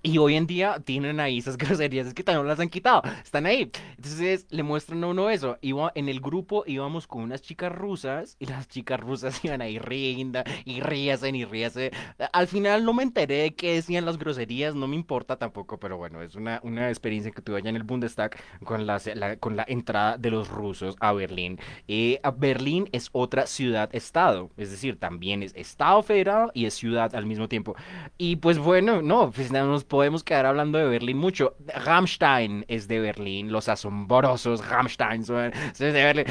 Y 0.06 0.18
hoy 0.18 0.36
en 0.36 0.48
día 0.48 0.82
tienen 0.84 1.22
ahí 1.22 1.38
esas 1.38 1.56
groserías, 1.58 2.08
es 2.08 2.14
que 2.14 2.24
también 2.24 2.46
las 2.46 2.60
han 2.60 2.68
quitado, 2.68 3.02
están 3.24 3.46
ahí. 3.46 3.72
Entonces 3.96 4.46
le 4.50 4.62
muestran 4.62 5.02
a 5.06 5.08
uno 5.08 5.30
eso. 5.30 5.58
Iba, 5.62 5.94
en 5.96 6.10
el 6.10 6.20
grupo 6.20 6.66
íbamos 6.68 7.08
con 7.08 7.24
unas 7.24 7.42
chicas 7.42 7.72
rusas 7.72 8.36
y 8.38 8.48
las 8.48 8.68
chicas 8.68 9.00
rusas 9.00 9.40
iban 9.46 9.62
ahí 9.62 9.80
riendo 9.80 10.44
y 10.66 10.82
ríasen 10.82 11.36
y 11.36 11.46
ríase. 11.46 11.92
Al 12.34 12.48
final 12.48 12.84
no 12.84 12.94
me 12.94 13.04
enteré 13.04 13.44
de 13.44 13.56
qué 13.56 13.76
decían 13.76 14.04
las 14.04 14.18
groserías, 14.18 14.76
no 14.76 14.90
me 14.90 14.98
importa 14.98 15.38
tampoco, 15.38 15.80
pero 15.80 15.96
bueno, 15.96 16.22
es 16.22 16.36
una, 16.36 16.60
una 16.64 16.90
experiencia 16.90 17.32
que 17.32 17.42
tuve 17.42 17.60
allá 17.60 17.70
en 17.70 17.78
el 17.78 17.84
Bundestag 17.84 18.36
con 18.66 18.86
la, 18.86 19.00
con 19.40 19.56
la 19.56 19.64
entrada 19.70 20.18
de 20.18 20.32
los 20.32 20.50
rusos 20.50 20.98
a 21.00 21.14
Berlín. 21.14 21.60
Eh, 21.88 22.20
Berlín 22.36 22.90
es 22.92 23.08
otra 23.14 23.48
ciudad-estado, 23.48 24.52
es 24.58 24.70
decir, 24.70 25.00
también 25.00 25.44
es 25.44 25.54
estado 25.56 26.04
federal 26.04 26.52
y 26.54 26.66
es 26.66 26.74
ciudad 26.74 27.16
al 27.16 27.26
mismo 27.26 27.48
tiempo. 27.48 27.74
Y 28.18 28.36
pues 28.36 28.58
bueno, 28.58 29.02
no, 29.02 29.32
pues 29.32 29.50
nada, 29.50 29.66
nos 29.66 29.86
podemos 29.94 30.24
quedar 30.24 30.48
hablando 30.48 30.80
de 30.80 30.86
Berlín 30.86 31.20
mucho. 31.20 31.56
Rammstein 31.86 32.66
es 32.68 32.88
de 32.88 33.00
Berlín, 33.00 33.52
los 33.52 33.70
asombrosos 33.70 34.68
Rammstein 34.68 35.24
son 35.24 35.52
de 35.78 35.92
Berlín. 35.92 36.26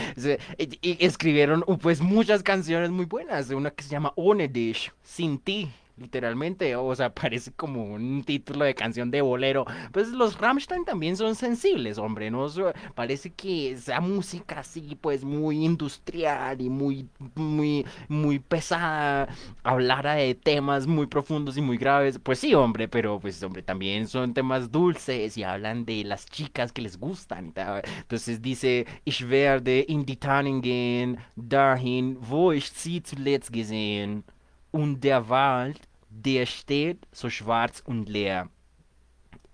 Y, 0.59 1.07
escribieron 1.07 1.64
pues 1.81 2.01
muchas 2.01 2.42
canciones 2.42 2.90
muy 2.90 3.05
buenas, 3.05 3.51
una 3.51 3.70
que 3.70 3.85
se 3.85 3.90
llama 3.90 4.12
Ohne 4.16 4.48
dich, 4.48 4.90
sin 5.05 5.38
ti 5.38 5.70
literalmente, 6.03 6.77
o 6.77 6.95
sea, 6.95 7.15
parece 7.15 7.53
como 7.53 7.85
un 7.85 8.23
título 8.25 8.65
de 8.65 8.75
canción 8.75 9.11
de 9.11 9.23
bolero. 9.23 9.65
Pues 9.93 10.09
los 10.09 10.38
Rammstein 10.38 10.85
también 10.85 11.17
son 11.17 11.35
sensibles, 11.35 11.99
hombre, 11.99 12.31
¿no? 12.31 12.47
Parece 12.95 13.31
que 13.31 13.73
esa 13.73 14.01
música 14.01 14.61
así, 14.61 14.97
pues 15.01 15.25
muy 15.25 15.65
industrial 15.65 16.61
y 16.61 16.69
muy, 16.69 17.09
muy, 17.35 17.87
muy 18.09 18.38
pesada, 18.38 19.29
hablara 19.62 20.15
de 20.15 20.35
temas 20.35 20.87
muy 20.87 21.07
profundos 21.07 21.57
y 21.57 21.62
muy 21.62 21.79
graves. 21.79 22.19
Pues 22.19 22.38
sí, 22.38 22.55
hombre, 22.55 22.88
pero 22.88 23.19
pues, 23.21 23.43
hombre, 23.43 23.62
también 23.62 24.09
son 24.09 24.35
temas 24.35 24.71
dulces 24.71 25.37
y 25.38 25.45
hablan 25.45 25.85
de 25.85 26.05
las 26.05 26.27
chicas 26.27 26.73
que 26.73 26.83
les 26.83 26.99
gustan. 26.99 27.53
Entonces 27.57 28.43
dice, 28.43 28.87
ich 29.05 29.23
werde 29.29 29.85
in 29.88 30.05
die 30.05 30.17
Tanningen 30.17 31.19
dahin, 31.37 32.17
wo 32.21 32.53
ich 32.53 32.71
sie 32.71 33.03
zuletzt 33.03 33.53
gesehen. 33.53 34.25
Und 34.71 35.05
der 35.05 35.29
Wald, 35.29 35.81
der 36.14 36.46
steht 36.46 37.07
so 37.12 37.31
schwarz 37.31 37.83
und 37.85 38.09
leer. 38.09 38.48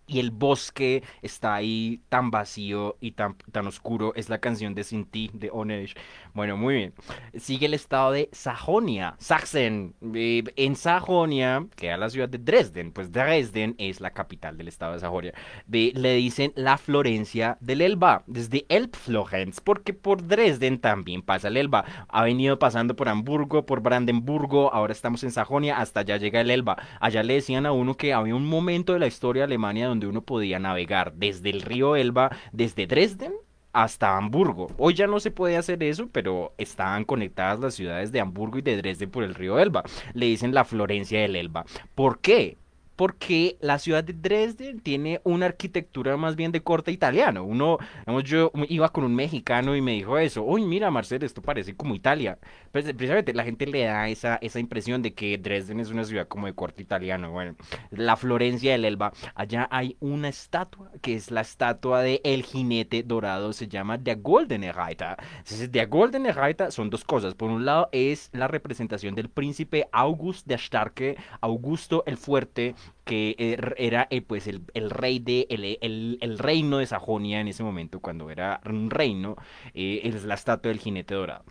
y 0.08 0.18
el 0.18 0.30
bosque 0.30 1.02
está 1.22 1.54
ahí 1.54 2.00
tan 2.08 2.30
vacío 2.30 2.96
y 3.00 3.12
tan, 3.12 3.36
tan 3.52 3.66
oscuro. 3.66 4.14
Es 4.16 4.30
la 4.30 4.38
canción 4.38 4.74
de 4.74 4.82
Sin 4.82 5.04
ti 5.04 5.30
de 5.34 5.50
Onesh. 5.50 5.94
Bueno, 6.38 6.56
muy 6.56 6.74
bien. 6.74 6.94
Sigue 7.34 7.66
el 7.66 7.74
estado 7.74 8.12
de 8.12 8.28
Sajonia, 8.30 9.16
Sachsen. 9.18 9.96
Eh, 10.14 10.44
en 10.54 10.76
Sajonia, 10.76 11.66
queda 11.74 11.96
la 11.96 12.10
ciudad 12.10 12.28
de 12.28 12.38
Dresden. 12.38 12.92
Pues 12.92 13.10
Dresden 13.10 13.74
es 13.76 14.00
la 14.00 14.12
capital 14.12 14.56
del 14.56 14.68
estado 14.68 14.92
de 14.92 15.00
Sajonia. 15.00 15.34
le 15.66 16.14
dicen 16.14 16.52
la 16.54 16.78
Florencia 16.78 17.58
del 17.60 17.80
Elba, 17.80 18.22
desde 18.28 18.66
Elbflorenz, 18.68 19.60
porque 19.60 19.92
por 19.94 20.28
Dresden 20.28 20.78
también 20.78 21.22
pasa 21.22 21.48
el 21.48 21.56
Elba. 21.56 21.84
Ha 22.06 22.22
venido 22.22 22.56
pasando 22.60 22.94
por 22.94 23.08
Hamburgo, 23.08 23.66
por 23.66 23.80
Brandenburgo, 23.80 24.72
ahora 24.72 24.92
estamos 24.92 25.24
en 25.24 25.32
Sajonia, 25.32 25.80
hasta 25.80 26.00
allá 26.00 26.18
llega 26.18 26.40
el 26.40 26.52
Elba. 26.52 26.76
Allá 27.00 27.24
le 27.24 27.34
decían 27.34 27.66
a 27.66 27.72
uno 27.72 27.96
que 27.96 28.12
había 28.14 28.36
un 28.36 28.46
momento 28.46 28.92
de 28.92 29.00
la 29.00 29.08
historia 29.08 29.40
de 29.40 29.46
Alemania 29.46 29.88
donde 29.88 30.06
uno 30.06 30.22
podía 30.22 30.60
navegar 30.60 31.14
desde 31.14 31.50
el 31.50 31.62
río 31.62 31.96
Elba, 31.96 32.30
desde 32.52 32.86
Dresden 32.86 33.32
hasta 33.72 34.16
Hamburgo. 34.16 34.68
Hoy 34.78 34.94
ya 34.94 35.06
no 35.06 35.20
se 35.20 35.30
puede 35.30 35.56
hacer 35.56 35.82
eso, 35.82 36.08
pero 36.10 36.52
estaban 36.58 37.04
conectadas 37.04 37.60
las 37.60 37.74
ciudades 37.74 38.12
de 38.12 38.20
Hamburgo 38.20 38.58
y 38.58 38.62
de 38.62 38.76
Dresden 38.76 39.10
por 39.10 39.24
el 39.24 39.34
río 39.34 39.58
Elba. 39.58 39.82
Le 40.14 40.26
dicen 40.26 40.54
la 40.54 40.64
Florencia 40.64 41.20
del 41.20 41.36
Elba. 41.36 41.64
¿Por 41.94 42.20
qué? 42.20 42.56
Porque 42.98 43.56
la 43.60 43.78
ciudad 43.78 44.02
de 44.02 44.12
Dresden 44.12 44.80
tiene 44.80 45.20
una 45.22 45.46
arquitectura 45.46 46.16
más 46.16 46.34
bien 46.34 46.50
de 46.50 46.64
corte 46.64 46.90
italiano. 46.90 47.44
Uno, 47.44 47.78
digamos, 48.00 48.24
yo 48.24 48.50
iba 48.68 48.88
con 48.88 49.04
un 49.04 49.14
mexicano 49.14 49.76
y 49.76 49.80
me 49.80 49.92
dijo 49.92 50.18
eso, 50.18 50.42
uy, 50.42 50.64
mira, 50.64 50.90
Marcel, 50.90 51.22
esto 51.22 51.40
parece 51.40 51.76
como 51.76 51.94
Italia. 51.94 52.40
Pues, 52.72 52.86
precisamente 52.86 53.32
la 53.34 53.44
gente 53.44 53.68
le 53.68 53.84
da 53.84 54.08
esa, 54.08 54.34
esa 54.42 54.58
impresión 54.58 55.00
de 55.00 55.14
que 55.14 55.38
Dresden 55.38 55.78
es 55.78 55.90
una 55.90 56.02
ciudad 56.02 56.26
como 56.26 56.48
de 56.48 56.54
corte 56.54 56.82
italiano. 56.82 57.30
Bueno, 57.30 57.54
la 57.92 58.16
Florencia 58.16 58.72
del 58.72 58.84
Elba, 58.84 59.12
allá 59.36 59.68
hay 59.70 59.96
una 60.00 60.28
estatua 60.28 60.90
que 61.00 61.14
es 61.14 61.30
la 61.30 61.42
estatua 61.42 62.02
de 62.02 62.20
El 62.24 62.42
Jinete 62.42 63.04
Dorado, 63.04 63.52
se 63.52 63.68
llama 63.68 63.96
Der 63.96 64.20
Goldene 64.20 64.72
Reiter. 64.72 65.16
Entonces, 65.38 65.70
Der 65.70 65.86
Goldene 65.86 66.32
Reiter 66.32 66.72
son 66.72 66.90
dos 66.90 67.04
cosas. 67.04 67.36
Por 67.36 67.48
un 67.48 67.64
lado 67.64 67.90
es 67.92 68.28
la 68.32 68.48
representación 68.48 69.14
del 69.14 69.28
príncipe 69.28 69.88
August 69.92 70.48
der 70.48 70.58
Starke, 70.58 71.16
Augusto 71.40 72.02
el 72.04 72.16
Fuerte, 72.16 72.74
que 73.04 73.34
er, 73.38 73.74
era 73.78 74.06
eh, 74.10 74.22
pues 74.22 74.46
el, 74.46 74.90
rey 74.90 75.18
de 75.18 75.46
el, 75.50 76.38
reino 76.38 76.78
de 76.78 76.86
Sajonia 76.86 77.40
en 77.40 77.48
ese 77.48 77.62
momento 77.62 78.00
cuando 78.00 78.30
era 78.30 78.60
un 78.66 78.90
reino 78.90 79.36
eh, 79.74 80.00
es 80.04 80.24
la 80.24 80.34
estatua 80.34 80.70
del 80.70 80.80
jinete 80.80 81.14
dorado 81.14 81.44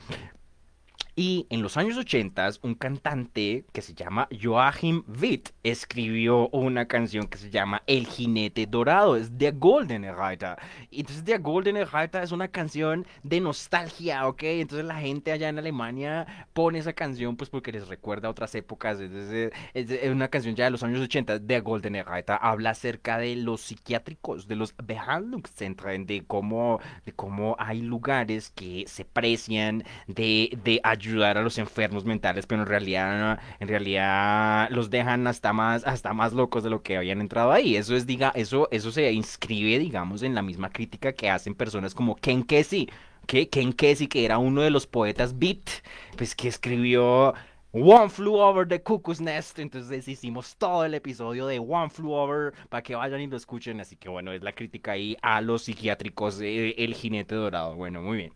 Y 1.19 1.47
en 1.49 1.63
los 1.63 1.77
años 1.77 1.97
80, 1.97 2.47
un 2.61 2.75
cantante 2.75 3.65
que 3.73 3.81
se 3.81 3.95
llama 3.95 4.27
Joachim 4.39 5.01
Witt 5.19 5.49
escribió 5.63 6.47
una 6.49 6.87
canción 6.87 7.25
que 7.25 7.39
se 7.39 7.49
llama 7.49 7.81
El 7.87 8.05
Jinete 8.05 8.67
Dorado, 8.67 9.15
es 9.15 9.35
The 9.35 9.49
Golden 9.49 10.03
Reiter. 10.15 10.57
Entonces 10.91 11.25
The 11.25 11.39
Golden 11.39 11.83
Reiter 11.91 12.21
es 12.21 12.31
una 12.31 12.49
canción 12.49 13.07
de 13.23 13.39
nostalgia, 13.39 14.27
¿ok? 14.27 14.43
Entonces 14.43 14.85
la 14.85 14.99
gente 14.99 15.31
allá 15.31 15.49
en 15.49 15.57
Alemania 15.57 16.45
pone 16.53 16.77
esa 16.77 16.93
canción 16.93 17.35
pues 17.35 17.49
porque 17.49 17.71
les 17.71 17.87
recuerda 17.87 18.27
a 18.27 18.31
otras 18.31 18.53
épocas. 18.53 18.99
Es, 18.99 19.49
es 19.73 20.11
una 20.11 20.27
canción 20.27 20.53
ya 20.53 20.65
de 20.65 20.69
los 20.69 20.83
años 20.83 20.99
80, 21.01 21.47
The 21.47 21.61
Golden 21.61 21.95
Reiter. 22.05 22.37
Habla 22.39 22.69
acerca 22.69 23.17
de 23.17 23.35
los 23.37 23.61
psiquiátricos, 23.61 24.47
de 24.47 24.55
los 24.55 24.75
Behandlungszentren, 24.83 26.05
de 26.05 26.25
cómo, 26.27 26.79
de 27.07 27.13
cómo 27.13 27.55
hay 27.57 27.81
lugares 27.81 28.51
que 28.51 28.83
se 28.85 29.03
precian 29.03 29.83
de, 30.05 30.55
de 30.63 30.79
ayudar 31.07 31.37
a 31.37 31.41
los 31.41 31.57
enfermos 31.57 32.05
mentales, 32.05 32.45
pero 32.45 32.61
en 32.61 32.67
realidad, 32.67 33.39
en 33.59 33.67
realidad 33.67 34.69
los 34.69 34.89
dejan 34.89 35.27
hasta 35.27 35.53
más, 35.53 35.85
hasta 35.85 36.13
más 36.13 36.33
locos 36.33 36.63
de 36.63 36.69
lo 36.69 36.81
que 36.81 36.97
habían 36.97 37.21
entrado 37.21 37.51
ahí. 37.51 37.75
Eso 37.75 37.95
es, 37.95 38.05
diga, 38.05 38.31
eso, 38.35 38.67
eso 38.71 38.91
se 38.91 39.11
inscribe, 39.11 39.79
digamos, 39.79 40.23
en 40.23 40.35
la 40.35 40.41
misma 40.41 40.69
crítica 40.69 41.13
que 41.13 41.29
hacen 41.29 41.55
personas 41.55 41.93
como 41.93 42.15
Ken 42.15 42.43
Kesey, 42.43 42.89
que 43.25 43.49
Ken 43.49 43.73
Kesey, 43.73 44.07
que 44.07 44.25
era 44.25 44.37
uno 44.37 44.61
de 44.61 44.69
los 44.69 44.87
poetas 44.87 45.37
beat, 45.37 45.69
pues 46.17 46.35
que 46.35 46.47
escribió 46.47 47.33
One 47.73 48.09
Flew 48.09 48.35
Over 48.35 48.67
the 48.67 48.81
Cuckoo's 48.81 49.21
Nest. 49.21 49.59
Entonces 49.59 50.07
hicimos 50.07 50.55
todo 50.57 50.85
el 50.85 50.93
episodio 50.93 51.45
de 51.47 51.59
One 51.59 51.89
Flew 51.89 52.11
Over 52.11 52.53
para 52.69 52.81
que 52.81 52.95
vayan 52.95 53.21
y 53.21 53.27
lo 53.27 53.37
escuchen. 53.37 53.79
Así 53.79 53.95
que 53.95 54.09
bueno, 54.09 54.31
es 54.31 54.41
la 54.41 54.53
crítica 54.53 54.93
ahí 54.93 55.17
a 55.21 55.41
los 55.41 55.63
psiquiátricos 55.63 56.37
de 56.39 56.71
El 56.71 56.93
Jinete 56.95 57.35
Dorado. 57.35 57.75
Bueno, 57.75 58.01
muy 58.01 58.17
bien. 58.17 58.33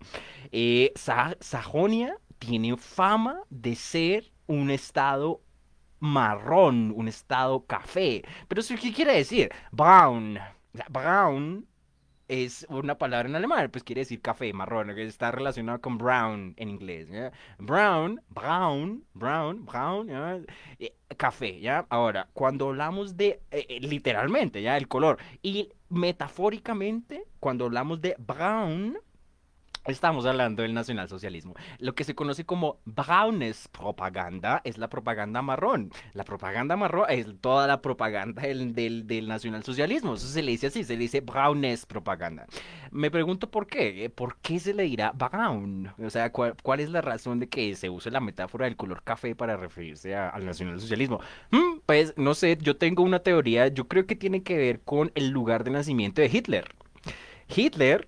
Eh, 0.51 0.91
Sajonia 0.95 2.17
tiene 2.41 2.75
fama 2.75 3.39
de 3.51 3.75
ser 3.75 4.31
un 4.47 4.71
estado 4.71 5.41
marrón, 5.99 6.91
un 6.95 7.07
estado 7.07 7.65
café. 7.67 8.23
Pero 8.47 8.61
eso 8.61 8.73
qué 8.81 8.91
quiere 8.91 9.13
decir? 9.13 9.51
Brown. 9.71 10.39
Brown 10.89 11.67
es 12.27 12.65
una 12.69 12.97
palabra 12.97 13.29
en 13.29 13.35
alemán, 13.35 13.69
pues 13.71 13.83
quiere 13.83 14.01
decir 14.01 14.21
café, 14.21 14.51
marrón, 14.53 14.95
que 14.95 15.05
está 15.05 15.29
relacionado 15.31 15.81
con 15.81 15.99
brown 15.99 16.55
en 16.57 16.69
inglés. 16.69 17.09
Brown, 17.59 18.19
brown, 18.29 19.03
brown, 19.13 19.63
brown, 19.63 20.47
eh, 20.79 20.95
café, 21.17 21.59
¿ya? 21.59 21.85
Ahora, 21.89 22.27
cuando 22.33 22.69
hablamos 22.69 23.17
de, 23.17 23.41
eh, 23.51 23.65
eh, 23.69 23.79
literalmente, 23.81 24.63
¿ya? 24.63 24.77
El 24.77 24.87
color. 24.87 25.19
Y 25.43 25.69
metafóricamente, 25.89 27.23
cuando 27.39 27.65
hablamos 27.65 28.01
de 28.01 28.15
brown, 28.17 28.97
Estamos 29.85 30.27
hablando 30.27 30.61
del 30.61 30.75
nacionalsocialismo. 30.75 31.55
Lo 31.79 31.95
que 31.95 32.03
se 32.03 32.13
conoce 32.13 32.45
como 32.45 32.77
brownes 32.85 33.67
propaganda 33.69 34.61
es 34.63 34.77
la 34.77 34.89
propaganda 34.89 35.41
marrón. 35.41 35.91
La 36.13 36.23
propaganda 36.23 36.75
marrón 36.77 37.07
es 37.09 37.25
toda 37.41 37.65
la 37.65 37.81
propaganda 37.81 38.43
del, 38.43 38.75
del, 38.75 39.27
nacionalsocialismo. 39.27 40.13
Eso 40.13 40.27
se 40.27 40.43
le 40.43 40.51
dice 40.51 40.67
así, 40.67 40.83
se 40.83 40.93
le 40.93 40.99
dice 40.99 41.21
brownes 41.21 41.87
propaganda. 41.87 42.45
Me 42.91 43.09
pregunto 43.09 43.49
por 43.49 43.65
qué. 43.65 44.11
¿Por 44.13 44.37
qué 44.37 44.59
se 44.59 44.75
le 44.75 44.83
dirá 44.83 45.13
brown? 45.13 45.91
O 45.97 46.11
sea, 46.11 46.31
¿cuál, 46.31 46.79
es 46.79 46.91
la 46.91 47.01
razón 47.01 47.39
de 47.39 47.49
que 47.49 47.73
se 47.75 47.89
use 47.89 48.11
la 48.11 48.19
metáfora 48.19 48.65
del 48.65 48.75
color 48.75 49.01
café 49.01 49.35
para 49.35 49.57
referirse 49.57 50.15
al 50.15 50.45
nacionalsocialismo? 50.45 51.21
Hmm, 51.49 51.79
pues 51.87 52.13
no 52.17 52.35
sé, 52.35 52.55
yo 52.61 52.77
tengo 52.77 53.01
una 53.01 53.19
teoría. 53.19 53.67
Yo 53.69 53.87
creo 53.87 54.05
que 54.05 54.15
tiene 54.15 54.43
que 54.43 54.57
ver 54.57 54.81
con 54.81 55.11
el 55.15 55.29
lugar 55.29 55.63
de 55.63 55.71
nacimiento 55.71 56.21
de 56.21 56.27
Hitler. 56.27 56.75
Hitler 57.53 58.07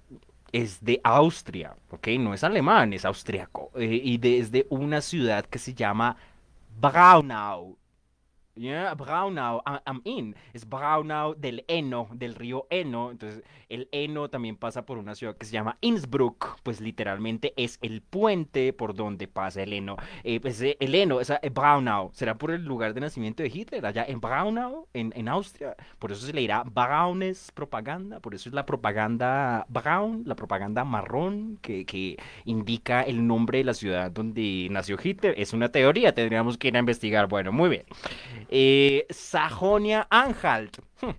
es 0.53 0.85
de 0.85 1.01
Austria, 1.03 1.75
¿ok? 1.89 2.07
No 2.19 2.33
es 2.33 2.43
alemán, 2.43 2.93
es 2.93 3.03
austriaco. 3.03 3.71
Eh, 3.75 3.99
y 4.01 4.19
desde 4.19 4.67
una 4.69 5.01
ciudad 5.01 5.45
que 5.45 5.59
se 5.59 5.73
llama 5.73 6.15
Braunau. 6.79 7.77
Yeah, 8.55 8.93
Braunau, 8.93 9.63
I'm 9.65 10.01
in. 10.03 10.35
Es 10.53 10.69
Braunau 10.69 11.33
del 11.33 11.65
Eno, 11.67 12.07
del 12.13 12.35
río 12.35 12.67
Eno. 12.69 13.09
Entonces, 13.09 13.43
el 13.67 13.89
Eno 13.91 14.29
también 14.29 14.57
pasa 14.57 14.85
por 14.85 14.99
una 14.99 15.15
ciudad 15.15 15.35
que 15.35 15.47
se 15.47 15.53
llama 15.53 15.79
Innsbruck. 15.81 16.59
Pues 16.61 16.79
literalmente 16.79 17.53
es 17.57 17.79
el 17.81 18.01
puente 18.03 18.71
por 18.71 18.93
donde 18.93 19.27
pasa 19.27 19.63
el 19.63 19.73
Eno. 19.73 19.97
Eh, 20.23 20.39
pues, 20.39 20.61
eh, 20.61 20.77
el 20.79 20.93
Eno, 20.93 21.19
esa, 21.19 21.39
eh, 21.41 21.49
Braunau, 21.49 22.11
será 22.13 22.37
por 22.37 22.51
el 22.51 22.63
lugar 22.63 22.93
de 22.93 23.01
nacimiento 23.01 23.41
de 23.41 23.49
Hitler, 23.49 23.83
allá 23.87 24.05
en 24.07 24.21
Braunau, 24.21 24.87
en, 24.93 25.11
en 25.15 25.29
Austria. 25.29 25.75
Por 25.97 26.11
eso 26.11 26.23
se 26.23 26.31
le 26.31 26.41
dirá 26.41 26.61
Braunes 26.63 27.51
propaganda. 27.55 28.19
Por 28.19 28.35
eso 28.35 28.49
es 28.49 28.53
la 28.53 28.67
propaganda 28.67 29.65
Braun, 29.67 30.23
la 30.27 30.35
propaganda 30.35 30.83
marrón, 30.83 31.57
que, 31.63 31.85
que 31.87 32.17
indica 32.45 33.01
el 33.01 33.25
nombre 33.25 33.57
de 33.57 33.63
la 33.63 33.73
ciudad 33.73 34.11
donde 34.11 34.67
nació 34.69 34.95
Hitler. 35.03 35.33
Es 35.39 35.53
una 35.53 35.69
teoría, 35.69 36.13
tendríamos 36.13 36.59
que 36.59 36.67
ir 36.67 36.75
a 36.75 36.79
investigar. 36.79 37.27
Bueno, 37.27 37.51
muy 37.51 37.69
bien. 37.69 37.85
Eh, 38.49 39.05
Sajonia-Anhalt. 39.09 40.77
Hmm. 41.01 41.11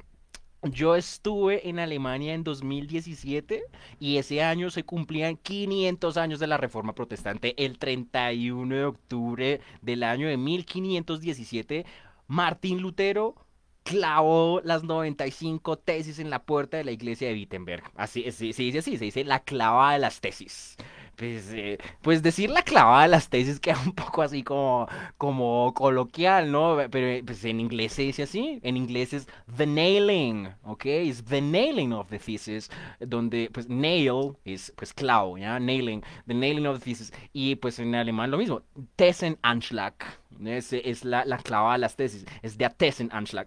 Yo 0.71 0.97
estuve 0.97 1.69
en 1.69 1.79
Alemania 1.79 2.33
en 2.33 2.43
2017 2.43 3.65
y 4.01 4.17
ese 4.17 4.43
año 4.43 4.71
se 4.71 4.85
cumplían 4.85 5.37
500 5.37 6.17
años 6.17 6.41
de 6.41 6.47
la 6.47 6.57
Reforma 6.57 6.95
Protestante. 6.95 7.55
El 7.63 7.79
31 7.79 8.75
de 8.75 8.85
octubre 8.85 9.61
del 9.83 10.03
año 10.03 10.27
de 10.27 10.39
1517, 10.39 11.85
Martín 12.29 12.81
Lutero 12.81 13.35
clavó 13.83 14.63
las 14.65 14.85
95 14.85 15.77
tesis 15.77 16.19
en 16.19 16.31
la 16.31 16.43
puerta 16.43 16.79
de 16.79 16.85
la 16.85 16.93
iglesia 16.93 17.29
de 17.29 17.35
Wittenberg. 17.35 17.85
Así 17.95 18.23
se 18.33 18.47
dice 18.47 18.79
así, 18.79 18.97
se 18.97 19.05
dice 19.05 19.25
la 19.25 19.41
clava 19.41 19.93
de 19.93 19.99
las 19.99 20.23
tesis 20.23 20.77
pues, 21.17 21.53
eh, 21.53 21.79
pues 22.03 22.23
decir 22.23 22.51
la 22.51 22.63
clavada 22.63 23.03
de 23.03 23.09
las 23.09 23.29
tesis 23.29 23.61
queda 23.61 23.79
un 23.85 23.93
poco 23.93 24.23
así 24.23 24.43
como, 24.43 24.89
como 25.19 25.73
coloquial, 25.75 26.51
¿no? 26.51 26.77
Pero 26.91 27.25
pues 27.25 27.45
en 27.45 27.61
inglés 27.61 27.93
se 27.93 28.03
dice 28.03 28.25
así, 28.25 28.61
en 28.63 28.77
inglés 28.77 29.13
es 29.13 29.27
the 29.57 29.67
nailing, 29.67 30.49
¿ok? 30.65 30.87
Es 30.87 31.25
the 31.25 31.41
nailing 31.41 31.93
of 31.93 32.09
the 32.09 32.19
thesis, 32.19 32.71
donde 33.01 33.51
pues 33.53 33.69
nail 33.69 34.37
es 34.45 34.73
pues 34.77 34.93
clavo, 34.93 35.39
¿ya? 35.39 35.59
Nailing, 35.59 36.03
the 36.27 36.35
nailing 36.35 36.67
of 36.67 36.79
the 36.79 36.85
thesis, 36.85 37.13
y 37.33 37.57
pues 37.57 37.79
en 37.79 37.95
alemán 37.95 38.31
lo 38.31 38.39
mismo, 38.39 38.63
Tessenanschlag, 38.97 39.95
es, 40.45 40.73
es 40.73 41.05
la, 41.05 41.25
la 41.25 41.39
clavada 41.39 41.75
de 41.75 41.79
las 41.79 41.97
tesis, 41.97 42.25
es 42.43 42.59
der 42.59 42.73
Tessenanschlag. 42.73 43.47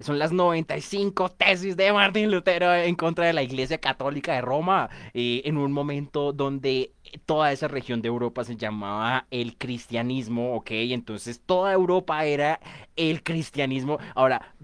Son 0.00 0.18
las 0.18 0.32
95 0.32 1.30
tesis 1.30 1.76
de 1.76 1.92
Martín 1.92 2.30
Lutero 2.30 2.74
en 2.74 2.94
contra 2.94 3.26
de 3.26 3.32
la 3.32 3.42
Iglesia 3.42 3.78
Católica 3.78 4.34
de 4.34 4.40
Roma, 4.40 4.90
en 5.14 5.56
un 5.56 5.72
momento 5.72 6.32
donde 6.32 6.92
toda 7.26 7.52
esa 7.52 7.68
región 7.68 8.02
de 8.02 8.08
Europa 8.08 8.44
se 8.44 8.56
llamaba 8.56 9.26
el 9.30 9.56
cristianismo, 9.56 10.54
¿ok? 10.54 10.70
Entonces 10.70 11.40
toda 11.44 11.72
Europa 11.72 12.24
era 12.24 12.60
el 12.96 13.22
cristianismo. 13.22 13.98
Ahora, 14.14 14.54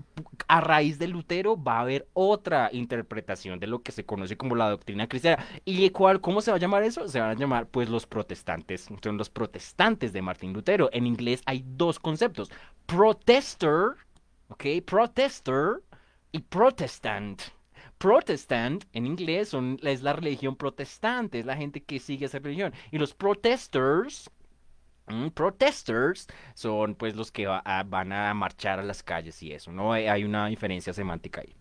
a 0.48 0.61
raíz 0.61 0.98
de 0.98 1.09
Lutero 1.09 1.61
va 1.61 1.78
a 1.78 1.80
haber 1.80 2.09
otra 2.12 2.70
interpretación 2.72 3.59
de 3.59 3.66
lo 3.66 3.82
que 3.82 3.92
se 3.92 4.04
conoce 4.04 4.37
como 4.37 4.54
la 4.54 4.70
doctrina 4.70 5.09
cristiana. 5.09 5.44
¿Y 5.64 5.90
cuál, 5.90 6.20
cómo 6.20 6.40
se 6.40 6.50
va 6.50 6.56
a 6.56 6.61
llamar 6.61 6.82
eso? 6.82 7.09
Se 7.09 7.20
van 7.20 7.30
a 7.30 7.35
llamar 7.35 7.68
pues 7.68 7.88
los 7.88 8.06
protestantes. 8.06 8.88
Son 9.02 9.16
los 9.16 9.30
protestantes 9.30 10.12
de 10.12 10.22
Martín 10.22 10.52
Lutero. 10.52 10.88
En 10.92 11.06
inglés 11.06 11.42
hay 11.46 11.64
dos 11.66 11.98
conceptos. 11.98 12.50
Protester, 12.87 13.96
¿ok? 14.48 14.64
Protester 14.85 15.82
y 16.32 16.40
protestant. 16.40 17.42
Protestant 17.98 18.85
en 18.92 19.06
inglés 19.06 19.52
es 19.82 20.02
la 20.02 20.12
religión 20.12 20.54
protestante, 20.56 21.40
es 21.40 21.46
la 21.46 21.56
gente 21.56 21.82
que 21.82 21.98
sigue 21.98 22.26
esa 22.26 22.38
religión. 22.38 22.74
Y 22.90 22.98
los 22.98 23.14
protesters, 23.14 24.30
protesters 25.35 26.27
son 26.55 26.95
pues 26.95 27.14
los 27.14 27.31
que 27.31 27.47
van 27.47 28.12
a 28.12 28.35
marchar 28.35 28.81
a 28.81 28.83
las 28.83 29.03
calles 29.03 29.42
y 29.42 29.53
eso, 29.53 29.73
¿no? 29.73 29.92
Hay 29.92 30.25
una 30.25 30.47
diferencia 30.47 30.92
semántica 30.92 31.40
ahí. 31.40 31.55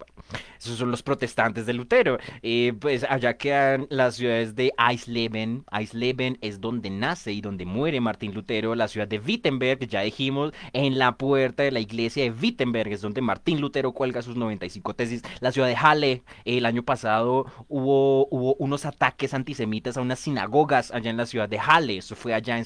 Esos 0.60 0.78
son 0.78 0.90
los 0.92 1.04
protestantes 1.04 1.66
de 1.66 1.74
Lutero. 1.74 2.18
Eh, 2.42 2.74
pues 2.80 3.06
allá 3.08 3.38
quedan 3.38 3.88
las 3.90 4.16
ciudades 4.16 4.56
de 4.56 4.74
Eisleben. 4.78 5.66
Eisleben 5.72 6.38
es 6.42 6.60
donde 6.60 6.90
nace 6.90 7.32
y 7.34 7.42
donde 7.42 7.66
muere 7.66 8.02
Martín 8.02 8.34
Lutero. 8.34 8.74
La 8.74 8.88
ciudad 8.88 9.08
de 9.08 9.20
Wittenberg, 9.20 9.88
ya 9.88 10.02
dijimos, 10.02 10.54
en 10.74 10.98
la 10.98 11.18
puerta 11.18 11.64
de 11.64 11.72
la 11.72 11.80
iglesia 11.80 12.24
de 12.24 12.32
Wittenberg 12.32 12.94
es 12.94 13.02
donde 13.02 13.22
Martín 13.22 13.62
Lutero 13.62 13.92
cuelga 13.92 14.22
sus 14.22 14.36
95 14.36 14.96
tesis. 14.96 15.22
La 15.40 15.52
ciudad 15.52 15.68
de 15.68 15.76
Halle, 15.76 16.24
el 16.46 16.66
año 16.66 16.84
pasado 16.84 17.46
hubo, 17.68 18.28
hubo 18.28 18.56
unos 18.56 18.86
ataques 18.86 19.34
antisemitas 19.34 19.98
a 19.98 20.02
unas 20.02 20.20
sinagogas 20.20 20.92
allá 20.92 21.10
en 21.10 21.18
la 21.18 21.26
ciudad 21.26 21.50
de 21.50 21.60
Halle. 21.60 21.98
Eso 21.98 22.16
fue 22.16 22.34
allá 22.34 22.58
en 22.58 22.66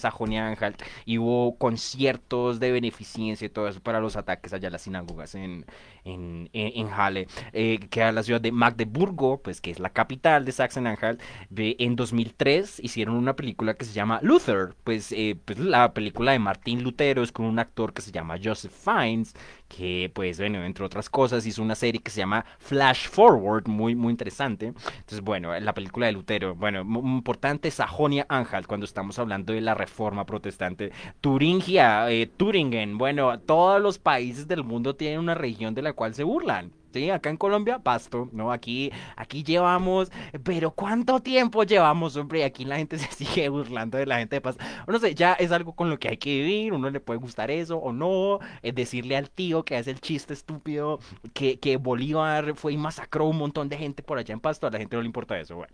Sajonia-Anhalt. 0.70 0.84
Y 1.06 1.18
hubo 1.18 1.58
conciertos 1.58 2.60
de 2.60 2.72
beneficencia 2.72 3.46
y 3.46 3.50
todo 3.50 3.68
eso 3.68 3.80
para 3.80 4.00
los 4.00 4.16
ataques 4.16 4.54
allá 4.54 4.68
a 4.68 4.72
las 4.72 4.84
sinagogas 4.84 5.36
en, 5.36 5.66
en, 6.04 6.50
en, 6.54 6.88
Halle, 6.90 7.28
eh, 7.54 7.80
que 7.90 8.00
era 8.00 8.12
la 8.12 8.24
ciudad 8.24 8.42
de 8.42 8.52
Magdeburgo, 8.52 9.42
pues 9.42 9.62
que 9.62 9.72
es 9.72 9.80
la 9.80 9.90
capital 9.90 10.46
de 10.46 10.52
Sachsen-Anhalt. 10.52 11.22
En 11.56 11.96
2003 11.96 12.80
hicieron 12.80 13.16
una 13.16 13.36
película 13.36 13.74
que 13.74 13.86
se 13.86 13.94
llama 13.94 14.20
Luther, 14.22 14.76
pues, 14.84 15.12
eh, 15.12 15.38
pues 15.44 15.60
la 15.60 15.94
película 15.94 16.32
de 16.32 16.40
Martín 16.40 16.84
Lutero 16.84 17.24
es 17.24 17.32
con 17.32 17.46
un 17.46 17.60
actor 17.60 17.94
que 17.94 18.02
se 18.02 18.12
llama 18.12 18.38
Joseph 18.42 18.72
Fiennes, 18.72 19.34
que 19.70 20.12
pues 20.14 20.40
bueno, 20.40 20.66
entre 20.66 20.84
otras 20.84 21.10
cosas 21.10 21.46
hizo 21.46 21.62
una 21.62 21.76
serie 21.76 22.02
que 22.02 22.12
se 22.12 22.20
llama 22.20 22.46
Flash 22.58 23.08
Forward, 23.08 23.68
muy, 23.68 23.96
muy 23.96 24.12
interesante. 24.12 24.68
Entonces, 24.68 25.22
bueno, 25.22 25.58
la 25.58 25.74
película 25.74 26.08
de 26.08 26.12
Lutero, 26.12 26.56
bueno, 26.56 26.84
muy 26.84 27.18
importante 27.18 27.72
Sajonia 27.72 28.26
Anhalt 28.28 28.68
cuando 28.68 28.86
estamos 28.86 29.18
hablando 29.20 29.54
de 29.54 29.62
la 29.62 29.76
reforma 29.76 30.26
protestante. 30.26 30.92
Turingia, 31.22 32.12
eh, 32.12 32.28
Turingen, 32.28 32.98
bueno, 32.98 33.40
todos 33.40 33.82
los 33.82 34.00
países 34.00 34.48
del 34.48 34.64
mundo 34.64 34.96
tienen 34.96 35.20
una 35.20 35.36
región 35.36 35.74
de 35.76 35.84
la 35.84 35.94
cual 35.94 36.14
se 36.16 36.24
burlan. 36.24 36.74
Sí, 36.92 37.10
acá 37.12 37.30
en 37.30 37.38
Colombia, 37.38 37.78
pasto, 37.80 38.30
¿no? 38.32 38.52
Aquí, 38.52 38.92
aquí 39.16 39.44
llevamos, 39.44 40.12
pero 40.44 40.72
¿cuánto 40.72 41.20
tiempo 41.20 41.64
llevamos, 41.64 42.16
hombre? 42.16 42.44
Aquí 42.44 42.66
la 42.66 42.78
gente 42.78 42.98
se 42.98 43.12
sigue 43.12 43.48
burlando 43.50 43.98
de 44.00 44.08
la 44.08 44.18
gente 44.18 44.38
de 44.38 44.42
pasto. 44.42 44.64
No 44.88 44.98
sé, 44.98 45.14
ya 45.14 45.34
es 45.34 45.52
algo 45.52 45.76
con 45.76 45.92
lo 45.92 46.00
que 46.00 46.10
hay 46.10 46.18
que 46.18 46.32
vivir, 46.32 46.74
uno 46.74 46.90
le 46.90 47.00
puede 47.00 47.20
gustar 47.20 47.52
eso 47.52 47.78
o 47.78 47.94
no, 47.94 48.40
es 48.64 48.74
decirle 48.74 49.18
al 49.18 49.30
tío 49.30 49.64
que 49.64 49.78
hace 49.78 49.92
el 49.92 50.02
chiste 50.02 50.34
estúpido 50.34 51.00
que, 51.34 51.60
que 51.60 51.78
Bolívar 51.78 52.56
fue 52.56 52.74
y 52.74 52.78
masacró 52.78 53.26
un 53.26 53.38
montón 53.38 53.70
de 53.70 53.78
gente 53.78 54.02
por 54.02 54.18
allá 54.18 54.34
en 54.34 54.40
pasto, 54.40 54.66
a 54.66 54.72
la 54.72 54.80
gente 54.80 54.96
no 54.96 55.04
le 55.04 55.08
importa 55.08 55.40
eso, 55.40 55.58
bueno. 55.58 55.74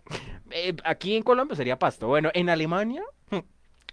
Eh, 0.50 0.76
aquí 0.84 1.16
en 1.16 1.22
Colombia 1.22 1.56
sería 1.56 1.78
pasto, 1.78 2.08
bueno, 2.08 2.30
en 2.34 2.50
Alemania 2.50 3.02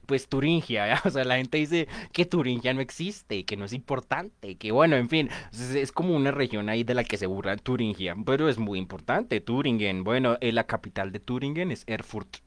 pues 0.06 0.28
Turingia, 0.28 1.02
o 1.06 1.10
sea, 1.10 1.24
la 1.24 1.38
gente 1.38 1.58
dice 1.58 1.88
que 2.12 2.26
Turingia 2.26 2.74
no 2.74 2.82
existe, 2.82 3.46
que 3.46 3.58
no 3.58 3.66
es 3.66 3.74
importante, 3.74 4.56
que 4.56 4.72
bueno, 4.72 4.96
en 4.96 5.10
fin, 5.10 5.30
es, 5.52 5.92
como 5.92 6.16
una 6.16 6.32
región 6.32 6.70
ahí 6.70 6.84
de 6.84 6.94
la 6.94 7.04
que 7.04 7.18
se 7.18 7.26
burla 7.28 7.58
Turingia, 7.58 8.16
pero 8.26 8.50
es 8.50 8.58
muy 8.58 8.80
importante, 8.80 9.42
Turingen, 9.42 10.04
bueno, 10.04 10.38
eh, 10.42 10.52
la 10.52 10.66
capital 10.66 11.12
de 11.12 11.20
Turingen 11.20 11.72
es 11.72 11.84
Erfurt. 11.88 12.38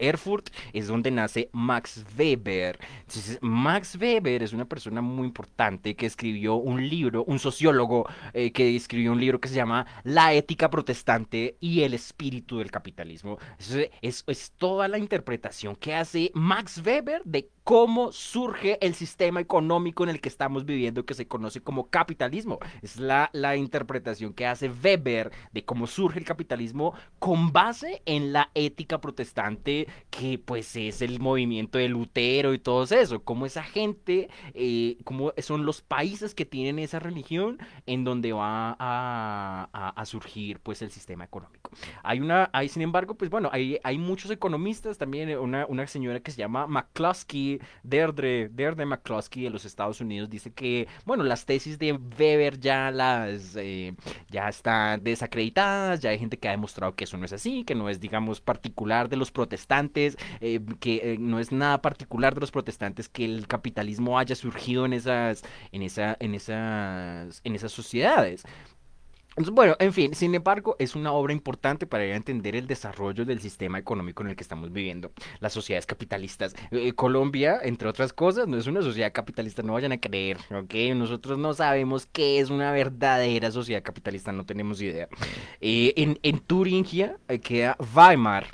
Erfurt 0.00 0.50
es 0.72 0.88
donde 0.88 1.10
nace 1.10 1.48
Max 1.52 2.04
Weber. 2.18 2.78
Max 3.40 3.96
Weber 4.00 4.42
es 4.42 4.52
una 4.52 4.64
persona 4.64 5.00
muy 5.00 5.26
importante 5.26 5.94
que 5.94 6.06
escribió 6.06 6.56
un 6.56 6.88
libro, 6.88 7.24
un 7.24 7.38
sociólogo 7.38 8.08
eh, 8.32 8.50
que 8.52 8.74
escribió 8.74 9.12
un 9.12 9.20
libro 9.20 9.40
que 9.40 9.48
se 9.48 9.54
llama 9.54 9.86
La 10.04 10.32
ética 10.32 10.70
protestante 10.70 11.56
y 11.60 11.82
el 11.82 11.94
espíritu 11.94 12.58
del 12.58 12.70
capitalismo. 12.70 13.38
es, 14.02 14.24
es 14.26 14.52
toda 14.56 14.88
la 14.88 14.98
interpretación 14.98 15.76
que 15.76 15.94
hace 15.94 16.30
Max 16.34 16.82
Weber 16.84 17.22
de 17.24 17.50
cómo 17.64 18.10
surge 18.10 18.84
el 18.84 18.94
sistema 18.94 19.40
económico 19.40 20.02
en 20.02 20.10
el 20.10 20.20
que 20.20 20.28
estamos 20.28 20.64
viviendo 20.64 21.04
que 21.04 21.14
se 21.14 21.28
conoce 21.28 21.60
como 21.60 21.88
capitalismo. 21.88 22.58
Es 22.82 22.96
la, 22.96 23.30
la 23.32 23.56
interpretación 23.56 24.32
que 24.32 24.46
hace 24.46 24.68
Weber 24.68 25.30
de 25.52 25.64
cómo 25.64 25.86
surge 25.86 26.18
el 26.18 26.24
capitalismo 26.24 26.94
con 27.18 27.52
base 27.52 28.02
en 28.06 28.32
la 28.32 28.50
ética 28.54 29.00
protestante 29.00 29.86
que 30.10 30.38
pues 30.38 30.74
es 30.76 31.02
el 31.02 31.20
movimiento 31.20 31.78
de 31.78 31.88
Lutero 31.88 32.54
y 32.54 32.58
todo 32.58 32.84
eso, 32.84 33.22
como 33.22 33.46
esa 33.46 33.62
gente, 33.62 34.28
eh, 34.54 34.96
como 35.04 35.32
son 35.38 35.64
los 35.66 35.82
países 35.82 36.34
que 36.34 36.44
tienen 36.44 36.78
esa 36.78 36.98
religión 36.98 37.58
en 37.86 38.04
donde 38.04 38.32
va 38.32 38.76
a, 38.78 39.92
a, 39.96 40.04
surgir 40.04 40.58
pues 40.60 40.82
el 40.82 40.90
sistema 40.90 41.24
económico. 41.24 41.70
Hay 42.02 42.20
una, 42.20 42.50
hay 42.52 42.68
sin 42.68 42.82
embargo, 42.82 43.14
pues 43.14 43.30
bueno, 43.30 43.48
hay, 43.52 43.78
hay 43.84 43.98
muchos 43.98 44.30
economistas 44.30 44.98
también, 44.98 45.36
una, 45.38 45.66
una 45.66 45.86
señora 45.86 46.20
que 46.20 46.30
se 46.30 46.38
llama 46.38 46.66
McCluskey, 46.66 47.60
Deirdre, 47.82 48.48
Deirdre 48.48 48.86
McCluskey 48.86 49.44
de 49.44 49.50
los 49.50 49.64
Estados 49.64 50.00
Unidos 50.00 50.30
dice 50.30 50.52
que, 50.52 50.88
bueno, 51.04 51.22
las 51.24 51.46
tesis 51.46 51.78
de 51.78 51.92
Weber 51.92 52.58
ya 52.58 52.90
las, 52.90 53.56
eh, 53.56 53.94
ya 54.28 54.48
están 54.48 55.02
desacreditadas, 55.02 56.00
ya 56.00 56.10
hay 56.10 56.18
gente 56.18 56.38
que 56.38 56.48
ha 56.48 56.52
demostrado 56.52 56.94
que 56.94 57.04
eso 57.04 57.16
no 57.16 57.24
es 57.24 57.32
así, 57.32 57.64
que 57.64 57.74
no 57.74 57.88
es, 57.88 58.00
digamos, 58.00 58.40
particular 58.40 59.08
de 59.08 59.16
los 59.16 59.30
protestantes, 59.30 59.79
eh, 60.40 60.60
que 60.80 61.14
eh, 61.14 61.16
no 61.18 61.40
es 61.40 61.52
nada 61.52 61.80
particular 61.80 62.34
de 62.34 62.40
los 62.40 62.50
protestantes 62.50 63.08
que 63.08 63.24
el 63.24 63.46
capitalismo 63.46 64.18
haya 64.18 64.34
surgido 64.34 64.84
en 64.84 64.92
esas, 64.92 65.42
en 65.72 65.82
esa, 65.82 66.16
en 66.20 66.34
esas, 66.34 67.40
en 67.44 67.54
esas 67.54 67.72
sociedades. 67.72 68.44
Bueno, 69.36 69.76
en 69.78 69.92
fin, 69.92 70.14
sin 70.14 70.34
embargo, 70.34 70.76
es 70.78 70.96
una 70.96 71.12
obra 71.12 71.32
importante 71.32 71.86
para 71.86 72.04
entender 72.04 72.56
el 72.56 72.66
desarrollo 72.66 73.24
del 73.24 73.40
sistema 73.40 73.78
económico 73.78 74.22
en 74.22 74.30
el 74.30 74.36
que 74.36 74.42
estamos 74.42 74.72
viviendo, 74.72 75.12
las 75.38 75.52
sociedades 75.52 75.86
capitalistas. 75.86 76.54
Eh, 76.72 76.92
Colombia, 76.92 77.60
entre 77.62 77.88
otras 77.88 78.12
cosas, 78.12 78.48
no 78.48 78.58
es 78.58 78.66
una 78.66 78.82
sociedad 78.82 79.12
capitalista, 79.12 79.62
no 79.62 79.74
vayan 79.74 79.92
a 79.92 80.00
creer, 80.00 80.36
¿ok? 80.50 80.74
Nosotros 80.96 81.38
no 81.38 81.54
sabemos 81.54 82.06
qué 82.06 82.40
es 82.40 82.50
una 82.50 82.72
verdadera 82.72 83.50
sociedad 83.50 83.82
capitalista, 83.82 84.32
no 84.32 84.44
tenemos 84.44 84.82
idea. 84.82 85.08
Eh, 85.60 85.94
en, 85.96 86.18
en 86.22 86.40
Turingia 86.40 87.16
eh, 87.28 87.38
queda 87.38 87.76
Weimar, 87.94 88.46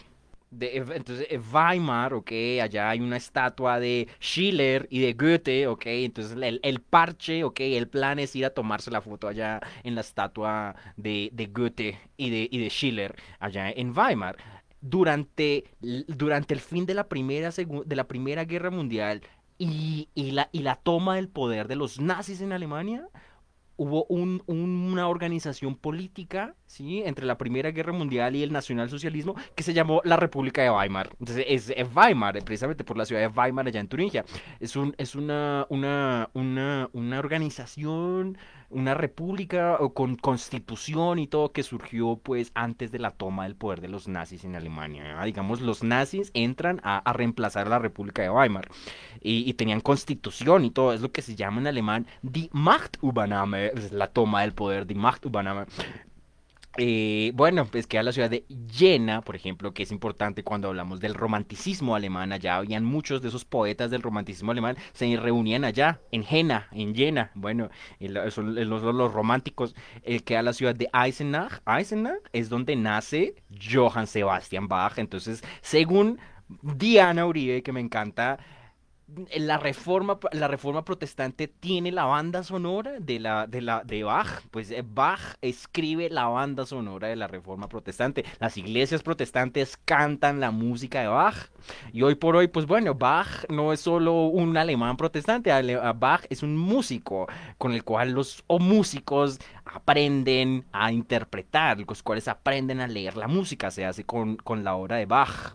entonces, 0.51 1.27
eh, 1.31 1.39
Weimar, 1.39 2.15
ok, 2.15 2.31
allá 2.63 2.91
hay 2.91 3.01
una 3.01 3.17
estatua 3.17 3.81
de 3.81 4.09
Schiller 4.21 4.87
y 4.91 5.01
de 5.01 5.13
Goethe, 5.13 5.67
ok, 5.67 5.87
entonces 5.87 6.37
el, 6.41 6.81
parche, 6.81 7.45
ok, 7.45 7.61
el 7.61 7.89
plan 7.89 8.19
es 8.19 8.35
ir 8.37 8.47
a 8.47 8.51
tomarse 8.51 8.91
la 8.91 9.01
foto 9.01 9.29
allá 9.29 9.61
en 9.83 9.95
la 9.95 10.01
estatua 10.03 10.77
de, 10.97 11.31
de 11.33 11.47
Goethe 11.47 11.99
y 12.17 12.31
de, 12.31 12.49
y 12.51 12.59
de 12.59 12.69
Schiller, 12.71 13.17
allá 13.41 13.71
en 13.71 13.97
Weimar. 13.97 14.37
Durante, 14.81 15.65
durante 15.81 16.55
el 16.55 16.61
fin 16.61 16.87
de 16.87 16.95
la 16.95 17.09
primera, 17.09 17.51
de 17.51 17.97
la 17.97 18.07
primera 18.07 18.45
guerra 18.45 18.71
mundial 18.71 19.23
y, 19.59 20.09
y, 20.15 20.31
la, 20.31 20.49
y 20.53 20.61
la 20.61 20.77
toma 20.77 21.17
del 21.17 21.29
poder 21.29 21.67
de 21.67 21.77
los 21.77 21.99
nazis 21.99 22.41
en 22.41 22.53
Alemania, 22.53 23.09
hubo 23.77 24.05
un, 24.07 24.43
una 24.47 25.09
organización 25.09 25.77
política, 25.77 26.55
¿sí? 26.67 27.03
Entre 27.05 27.27
la 27.27 27.39
Primera 27.39 27.71
Guerra 27.71 27.93
Mundial 27.93 28.37
y 28.37 28.43
el 28.43 28.53
nacionalsocialismo 28.53 29.35
que 29.55 29.63
se 29.63 29.75
llamó 29.75 30.01
la 30.05 30.17
República 30.17 30.63
de 30.63 30.71
Weimar. 30.71 31.11
Entonces, 31.21 31.45
es, 31.49 31.73
Weimar, 31.95 32.43
precisamente 32.45 32.85
por 32.85 32.97
la 32.97 33.05
ciudad 33.05 33.23
de 33.23 33.29
Weimar, 33.29 33.67
allá 33.67 33.81
en 33.81 33.89
Turingia. 33.89 34.25
Es, 34.61 34.77
un, 34.77 34.95
es 34.99 35.15
una, 35.15 35.67
una, 35.69 36.31
una, 36.35 36.89
una 36.93 37.19
organización 37.19 38.39
una 38.71 38.95
república 38.95 39.79
con 39.95 40.17
constitución 40.17 41.19
y 41.19 41.27
todo 41.27 41.53
que 41.53 41.63
surgió 41.63 42.17
pues 42.23 42.51
antes 42.55 42.91
de 42.93 42.99
la 42.99 43.11
toma 43.11 43.45
del 43.45 43.57
poder 43.57 43.81
de 43.81 43.89
los 43.89 44.09
nazis 44.09 44.45
en 44.45 44.57
Alemania. 44.57 45.23
Digamos, 45.25 45.61
los 45.61 45.83
nazis 45.83 46.31
entran 46.35 46.81
a, 46.83 47.13
reemplazar 47.13 47.67
a 47.67 47.71
la 47.71 47.79
República 47.79 48.23
de 48.23 48.31
Weimar 48.31 48.69
y, 49.21 49.53
tenían 49.55 49.81
constitución 49.81 50.65
y 50.65 50.71
todo, 50.71 50.93
es 50.93 51.01
lo 51.01 51.13
que 51.13 51.23
se 51.23 51.35
llama 51.35 51.61
en 51.61 51.67
alemán 51.67 52.07
die 52.23 52.51
Machtübernahme, 52.53 53.73
la 53.91 54.09
toma 54.09 54.43
del 54.43 54.53
poder, 54.53 54.87
die 54.87 54.95
Machtübernahme. 54.95 55.67
Eh, 56.79 57.33
bueno, 57.35 57.67
pues 57.67 57.87
queda 57.87 58.03
la 58.03 58.13
ciudad 58.13 58.31
de 58.31 58.45
Jena, 58.71 59.23
por 59.23 59.37
ejemplo, 59.37 59.73
que 59.73 59.83
es 59.83 59.93
importante 59.93 60.43
cuando 60.43 60.69
hablamos 60.69 61.01
del 61.01 61.15
romanticismo 61.15 61.95
alemán. 61.95 62.33
Allá 62.33 62.57
habían 62.57 62.85
muchos 62.85 63.23
de 63.23 63.29
esos 63.29 63.45
poetas 63.45 63.91
del 63.91 64.03
romanticismo 64.03 64.53
alemán, 64.53 64.77
se 64.93 65.17
reunían 65.17 65.65
allá, 65.65 66.01
en 66.13 66.25
Jena, 66.25 66.69
en 66.73 66.95
Jena. 66.95 67.31
Bueno, 67.35 67.71
los, 68.01 68.37
románticos. 69.13 69.75
Eh, 70.03 70.21
queda 70.21 70.43
la 70.43 70.53
ciudad 70.53 70.75
de 70.75 70.89
Eisenach. 70.93 71.61
Eisenach 71.67 72.19
es 72.33 72.49
donde 72.49 72.77
nace 72.77 73.35
Johann 73.51 74.07
Sebastian 74.07 74.69
Bach. 74.69 74.99
Entonces, 74.99 75.43
según 75.63 76.19
Diana 76.63 77.27
Uribe, 77.27 77.63
que 77.63 77.73
me 77.73 77.81
encanta, 77.81 78.39
la 79.37 79.59
reforma, 79.59 80.19
la 80.33 80.49
reforma 80.49 80.85
protestante 80.85 81.47
tiene 81.47 81.93
la 81.93 82.05
banda 82.05 82.43
sonora 82.43 82.99
de 82.99 83.21
la, 83.21 83.47
de 83.47 83.61
la, 83.61 83.83
de 83.85 84.03
Bach. 84.03 84.43
Pues 84.51 84.71
eh, 84.71 84.83
Bach 84.85 85.37
escribe 85.41 86.11
la 86.11 86.27
banda 86.27 86.67
sonora 86.67 87.09
de 87.09 87.17
la 87.17 87.29
reforma 87.29 87.69
protestante. 87.69 88.25
Las 88.41 88.57
iglesias 88.57 89.03
protestantes 89.03 89.77
cantan 89.85 90.41
la 90.41 90.51
música 90.51 91.01
de 91.01 91.07
Bach. 91.07 91.51
Y 91.93 92.03
hoy 92.03 92.17
por 92.17 92.35
hoy, 92.37 92.49
pues 92.49 92.67
bueno, 92.67 92.95
Bach 92.95 93.45
no 93.49 93.73
es 93.73 93.81
solo 93.81 94.27
un 94.27 94.57
alemán 94.57 94.97
protestante, 94.97 95.53
Bach 95.95 96.25
es 96.29 96.43
un 96.43 96.57
músico 96.57 97.27
con 97.59 97.73
el 97.73 97.85
cual 97.85 98.13
los 98.13 98.43
o 98.49 98.59
músicos 98.59 99.39
aprenden 99.65 100.65
a 100.73 100.93
interpretar, 100.93 101.79
los 101.79 102.03
cuales 102.03 102.29
aprenden 102.29 102.81
a 102.81 102.87
leer 102.87 103.17
la 103.17 103.29
música, 103.29 103.71
se 103.71 103.85
hace 103.85 104.05
con, 104.05 104.37
con 104.37 104.65
la 104.65 104.75
obra 104.75 104.97
de 104.97 105.07
Bach 105.07 105.55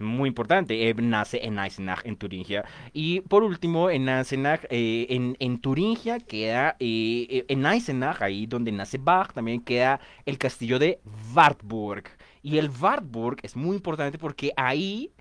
muy 0.00 0.28
importante. 0.28 0.88
Eh, 0.88 0.94
nace 0.94 1.44
en 1.44 1.58
Eisenach, 1.58 2.04
en 2.04 2.16
Turingia. 2.16 2.64
Y 2.92 3.20
por 3.20 3.42
último, 3.42 3.90
en 3.90 4.08
Eisenach, 4.08 4.64
eh, 4.70 5.06
en, 5.10 5.36
en, 5.40 5.60
Turingia 5.60 6.18
queda, 6.20 6.76
eh, 6.80 7.44
en 7.48 7.66
Eisenach, 7.66 8.22
ahí 8.22 8.46
donde 8.46 8.72
nace 8.72 8.98
Bach, 8.98 9.32
también 9.32 9.60
queda 9.60 10.00
el 10.26 10.38
castillo 10.38 10.78
de 10.78 11.00
Wartburg. 11.34 12.04
Y 12.42 12.58
el 12.58 12.70
Wartburg 12.70 13.38
es 13.42 13.56
muy 13.56 13.76
importante 13.76 14.18
porque 14.18 14.52
ahí 14.56 15.12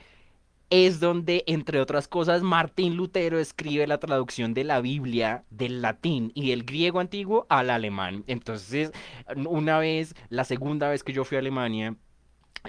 es 0.69 0.99
donde, 0.99 1.43
entre 1.47 1.79
otras 1.79 2.07
cosas, 2.07 2.41
Martín 2.41 2.95
Lutero 2.95 3.39
escribe 3.39 3.87
la 3.87 3.99
traducción 3.99 4.53
de 4.53 4.65
la 4.65 4.81
Biblia 4.81 5.45
del 5.49 5.81
latín 5.81 6.31
y 6.35 6.49
del 6.49 6.63
griego 6.63 6.99
antiguo 6.99 7.45
al 7.49 7.69
alemán. 7.69 8.23
Entonces, 8.27 8.91
una 9.35 9.79
vez, 9.79 10.13
la 10.29 10.43
segunda 10.43 10.89
vez 10.89 11.03
que 11.03 11.13
yo 11.13 11.23
fui 11.23 11.37
a 11.37 11.39
Alemania, 11.39 11.95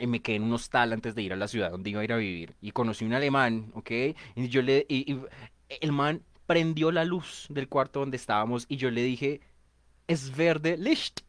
y 0.01 0.07
me 0.07 0.21
quedé 0.21 0.37
en 0.37 0.45
un 0.45 0.53
hostal 0.53 0.93
antes 0.93 1.15
de 1.15 1.23
ir 1.23 1.33
a 1.33 1.37
la 1.37 1.49
ciudad 1.49 1.71
donde 1.71 1.91
iba 1.91 2.01
a 2.01 2.05
ir 2.05 2.13
a 2.13 2.17
vivir. 2.17 2.55
Y 2.61 2.73
conocí 2.73 3.05
un 3.05 3.13
alemán, 3.13 3.71
¿ok? 3.75 3.91
Y 4.37 4.49
yo 4.49 4.63
le... 4.63 4.87
Y, 4.89 5.19
el 5.81 5.93
man 5.93 6.23
prendió 6.47 6.91
la 6.91 7.05
luz 7.05 7.47
del 7.51 7.69
cuarto 7.69 8.01
donde 8.01 8.17
estábamos 8.17 8.65
y 8.69 8.77
yo 8.77 8.91
le 8.91 9.03
dije, 9.03 9.41
es 10.07 10.35
verde 10.35 10.79
Licht. 10.79 11.21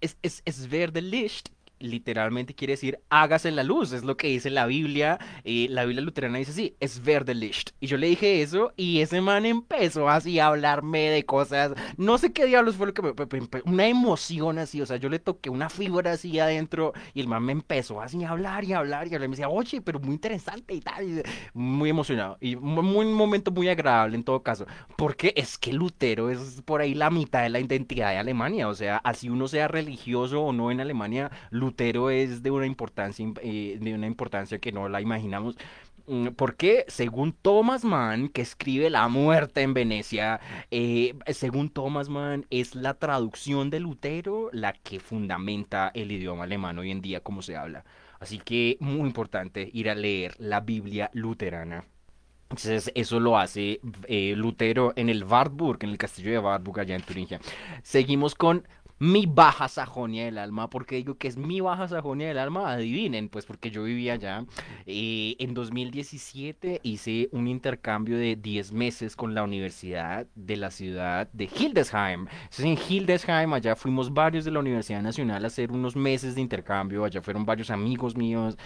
Es, 0.00 0.18
es, 0.22 0.42
es 0.44 0.68
verde 0.68 1.00
Licht 1.00 1.48
literalmente 1.78 2.54
quiere 2.54 2.72
decir 2.74 3.00
hágase 3.10 3.50
la 3.50 3.62
luz, 3.62 3.92
es 3.92 4.04
lo 4.04 4.16
que 4.16 4.28
dice 4.28 4.50
la 4.50 4.66
Biblia. 4.66 5.18
y 5.44 5.68
la 5.68 5.84
Biblia 5.84 6.02
luterana 6.02 6.38
dice 6.38 6.50
así, 6.52 6.76
es 6.80 7.02
verde 7.02 7.34
licht. 7.34 7.70
Y 7.80 7.86
yo 7.86 7.96
le 7.96 8.08
dije 8.08 8.42
eso 8.42 8.72
y 8.76 9.00
ese 9.00 9.20
man 9.20 9.46
empezó 9.46 10.08
así 10.08 10.38
a 10.38 10.48
hablarme 10.48 11.10
de 11.10 11.24
cosas, 11.24 11.72
no 11.96 12.18
sé 12.18 12.32
qué 12.32 12.46
diablos 12.46 12.76
fue 12.76 12.86
lo 12.86 12.94
que 12.94 13.02
me, 13.02 13.12
una 13.64 13.86
emoción 13.86 14.58
así, 14.58 14.80
o 14.80 14.86
sea, 14.86 14.96
yo 14.96 15.08
le 15.08 15.18
toqué 15.18 15.50
una 15.50 15.68
fibra 15.68 16.12
así 16.12 16.38
adentro 16.38 16.92
y 17.14 17.20
el 17.20 17.28
man 17.28 17.44
me 17.44 17.52
empezó 17.52 18.00
así 18.00 18.22
a 18.24 18.30
hablar 18.30 18.64
y 18.64 18.72
a 18.72 18.78
hablar 18.78 19.06
y 19.08 19.12
a 19.12 19.16
hablar. 19.16 19.26
Y 19.26 19.28
me 19.28 19.36
decía, 19.36 19.48
oye, 19.48 19.80
pero 19.80 20.00
muy 20.00 20.14
interesante 20.14 20.74
y 20.74 20.80
tal. 20.80 21.22
muy 21.54 21.90
emocionado 21.90 22.38
y 22.40 22.56
muy, 22.56 23.06
un 23.06 23.12
momento 23.12 23.50
muy 23.50 23.68
agradable 23.68 24.16
en 24.16 24.24
todo 24.24 24.42
caso, 24.42 24.66
porque 24.96 25.32
es 25.36 25.58
que 25.58 25.72
Lutero 25.72 26.30
es 26.30 26.62
por 26.64 26.80
ahí 26.80 26.94
la 26.94 27.10
mitad 27.10 27.42
de 27.42 27.50
la 27.50 27.60
identidad 27.60 28.10
de 28.10 28.18
Alemania, 28.18 28.68
o 28.68 28.74
sea, 28.74 28.98
así 28.98 29.28
uno 29.28 29.48
sea 29.48 29.68
religioso 29.68 30.42
o 30.42 30.52
no 30.52 30.70
en 30.70 30.80
Alemania, 30.80 31.30
Lutero 31.50 31.65
es 32.10 32.42
de 32.42 32.50
una 32.50 32.66
importancia, 32.66 33.26
eh, 33.42 33.78
de 33.80 33.94
una 33.94 34.06
importancia 34.06 34.58
que 34.58 34.72
no 34.72 34.88
la 34.88 35.00
imaginamos. 35.00 35.56
Mm, 36.06 36.28
porque 36.36 36.84
según 36.88 37.32
Thomas 37.32 37.84
Mann, 37.84 38.28
que 38.28 38.42
escribe 38.42 38.90
La 38.90 39.08
muerte 39.08 39.62
en 39.62 39.74
Venecia, 39.74 40.40
eh, 40.70 41.14
según 41.32 41.70
Thomas 41.70 42.08
Mann, 42.08 42.46
es 42.50 42.74
la 42.74 42.94
traducción 42.94 43.70
de 43.70 43.80
Lutero 43.80 44.48
la 44.52 44.72
que 44.72 45.00
fundamenta 45.00 45.90
el 45.94 46.12
idioma 46.12 46.44
alemán 46.44 46.78
hoy 46.78 46.90
en 46.92 47.02
día 47.02 47.20
como 47.20 47.42
se 47.42 47.56
habla. 47.56 47.84
Así 48.20 48.38
que 48.38 48.76
muy 48.80 49.06
importante 49.06 49.68
ir 49.72 49.90
a 49.90 49.94
leer 49.94 50.34
la 50.38 50.60
Biblia 50.60 51.10
luterana. 51.12 51.84
Entonces, 52.48 52.92
eso 52.94 53.18
lo 53.18 53.36
hace 53.36 53.80
eh, 54.06 54.34
Lutero 54.36 54.92
en 54.94 55.08
el 55.08 55.24
Wartburg, 55.24 55.78
en 55.82 55.90
el 55.90 55.98
castillo 55.98 56.30
de 56.30 56.38
Wartburg, 56.38 56.80
allá 56.80 56.94
en 56.94 57.02
Turingia. 57.02 57.40
Seguimos 57.82 58.36
con 58.36 58.66
mi 58.98 59.26
baja 59.26 59.68
Sajonia 59.68 60.24
del 60.24 60.38
alma. 60.38 60.70
porque 60.70 60.96
digo 60.96 61.16
que 61.16 61.28
es 61.28 61.36
mi 61.36 61.60
baja 61.60 61.88
Sajonia 61.88 62.28
del 62.28 62.38
alma? 62.38 62.72
Adivinen, 62.72 63.28
pues 63.28 63.44
porque 63.46 63.70
yo 63.70 63.84
vivía 63.84 64.14
allá. 64.14 64.44
Eh, 64.86 65.36
en 65.38 65.54
2017 65.54 66.80
hice 66.82 67.28
un 67.32 67.48
intercambio 67.48 68.18
de 68.18 68.36
10 68.36 68.72
meses 68.72 69.16
con 69.16 69.34
la 69.34 69.42
Universidad 69.42 70.26
de 70.34 70.56
la 70.56 70.70
ciudad 70.70 71.28
de 71.32 71.44
Hildesheim. 71.44 72.26
Entonces 72.28 72.64
en 72.64 72.78
Hildesheim, 72.78 73.52
allá 73.52 73.76
fuimos 73.76 74.12
varios 74.12 74.44
de 74.44 74.50
la 74.50 74.60
Universidad 74.60 75.02
Nacional 75.02 75.44
a 75.44 75.48
hacer 75.48 75.72
unos 75.72 75.96
meses 75.96 76.34
de 76.34 76.40
intercambio. 76.40 77.04
Allá 77.04 77.20
fueron 77.22 77.44
varios 77.44 77.70
amigos 77.70 78.16
míos. 78.16 78.56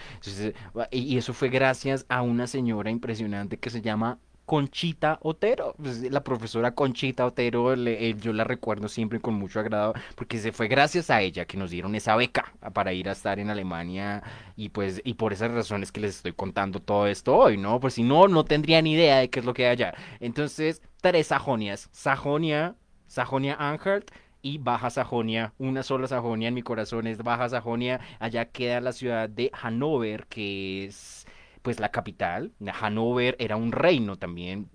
y 0.91 1.17
eso 1.17 1.33
fue 1.33 1.49
gracias 1.49 2.05
a 2.09 2.21
una 2.21 2.47
señora 2.47 2.89
impresionante 2.89 3.57
que 3.57 3.69
se 3.69 3.81
llama 3.81 4.19
Conchita 4.45 5.19
Otero. 5.21 5.73
Pues, 5.77 6.01
la 6.11 6.23
profesora 6.23 6.73
Conchita 6.75 7.25
Otero, 7.25 7.73
eh, 7.73 8.15
yo 8.19 8.33
la 8.33 8.43
recuerdo 8.43 8.87
siempre 8.87 9.19
con 9.19 9.35
mucho 9.35 9.59
agrado, 9.59 9.93
porque 10.15 10.39
se 10.39 10.51
fue 10.51 10.67
gracias 10.67 11.09
a 11.09 11.21
ella 11.21 11.45
que 11.45 11.57
nos 11.57 11.71
dieron 11.71 11.95
esa 11.95 12.15
beca 12.15 12.53
para 12.73 12.93
ir 12.93 13.09
a 13.09 13.13
estar 13.13 13.39
en 13.39 13.49
Alemania 13.49 14.23
y 14.55 14.69
pues 14.69 15.01
y 15.03 15.13
por 15.15 15.33
esas 15.33 15.51
razones 15.51 15.91
que 15.91 16.01
les 16.01 16.17
estoy 16.17 16.33
contando 16.33 16.79
todo 16.79 17.07
esto 17.07 17.35
hoy, 17.35 17.57
¿no? 17.57 17.79
Pues 17.79 17.95
si 17.95 18.03
no, 18.03 18.27
no 18.27 18.43
tendría 18.43 18.81
ni 18.81 18.93
idea 18.93 19.19
de 19.19 19.29
qué 19.29 19.39
es 19.39 19.45
lo 19.45 19.53
que 19.53 19.65
hay 19.65 19.71
allá. 19.71 19.93
Entonces, 20.19 20.81
tres 21.01 21.27
Sajonias. 21.27 21.89
Sajonia, 21.91 22.75
Sajonia 23.07 23.55
Anhalt 23.59 24.11
y 24.41 24.57
Baja 24.57 24.89
Sajonia, 24.89 25.53
una 25.57 25.83
sola 25.83 26.07
Sajonia 26.07 26.47
en 26.47 26.53
mi 26.55 26.61
corazón 26.63 27.07
es 27.07 27.19
Baja 27.19 27.49
Sajonia, 27.49 27.99
allá 28.19 28.45
queda 28.45 28.81
la 28.81 28.91
ciudad 28.93 29.29
de 29.29 29.51
Hannover, 29.53 30.25
que 30.27 30.85
es 30.85 31.20
pues 31.61 31.79
la 31.79 31.89
capital, 31.89 32.51
Hannover 32.73 33.35
era 33.39 33.55
un 33.55 33.71
reino 33.71 34.17
también 34.17 34.69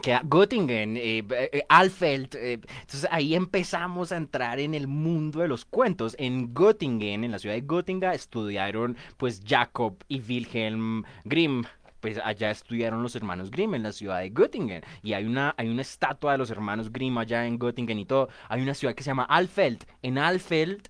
que 0.00 0.18
Göttingen, 0.24 0.96
eh, 0.96 1.24
eh, 1.30 1.62
Alfeld. 1.68 2.34
Eh, 2.34 2.60
entonces 2.80 3.08
ahí 3.10 3.34
empezamos 3.34 4.12
a 4.12 4.16
entrar 4.16 4.58
en 4.58 4.74
el 4.74 4.86
mundo 4.86 5.40
de 5.40 5.48
los 5.48 5.64
cuentos. 5.64 6.14
En 6.18 6.54
Göttingen, 6.54 7.24
en 7.24 7.32
la 7.32 7.38
ciudad 7.38 7.54
de 7.54 7.62
Göttingen, 7.62 8.12
estudiaron 8.12 8.96
pues 9.16 9.42
Jacob 9.46 9.96
y 10.08 10.20
Wilhelm 10.20 11.04
Grimm. 11.24 11.64
Pues 12.00 12.18
allá 12.22 12.50
estudiaron 12.50 13.02
los 13.02 13.16
hermanos 13.16 13.50
Grimm 13.50 13.74
en 13.74 13.82
la 13.82 13.92
ciudad 13.92 14.20
de 14.20 14.30
Göttingen. 14.30 14.82
Y 15.02 15.14
hay 15.14 15.24
una, 15.24 15.54
hay 15.56 15.68
una 15.68 15.82
estatua 15.82 16.32
de 16.32 16.38
los 16.38 16.50
hermanos 16.50 16.92
Grimm 16.92 17.18
allá 17.18 17.46
en 17.46 17.58
Göttingen 17.58 17.98
y 17.98 18.04
todo. 18.04 18.28
Hay 18.48 18.62
una 18.62 18.74
ciudad 18.74 18.94
que 18.94 19.02
se 19.02 19.10
llama 19.10 19.24
Alfeld. 19.24 19.84
En 20.02 20.18
Alfeld 20.18 20.88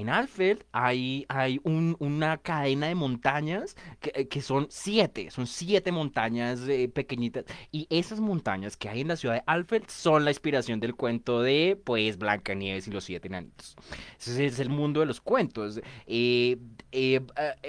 en 0.00 0.08
Alfeld 0.10 0.64
hay, 0.70 1.26
hay 1.28 1.60
una 1.64 2.36
cadena 2.38 2.86
de 2.86 2.94
montañas 2.94 3.76
que, 4.00 4.28
que, 4.28 4.40
son 4.40 4.68
siete, 4.70 5.30
son 5.30 5.46
siete 5.46 5.90
montañas 5.90 6.60
eh, 6.68 6.88
pequeñitas. 6.88 7.44
Y 7.72 7.86
esas 7.90 8.20
montañas 8.20 8.76
que 8.76 8.88
hay 8.88 9.00
en 9.00 9.08
la 9.08 9.16
ciudad 9.16 9.34
de 9.34 9.42
Alfeld 9.46 9.88
son 9.88 10.24
la 10.24 10.30
inspiración 10.30 10.78
del 10.78 10.94
cuento 10.94 11.42
de, 11.42 11.80
pues, 11.84 12.16
Blancanieves 12.16 12.86
y 12.86 12.92
los 12.92 13.04
siete 13.04 13.26
enanitos. 13.26 13.76
Ese 14.20 14.46
es 14.46 14.60
el 14.60 14.68
mundo 14.68 15.00
de 15.00 15.06
los 15.06 15.20
cuentos. 15.20 15.80
Eh, 16.06 16.58
eh, 16.92 17.20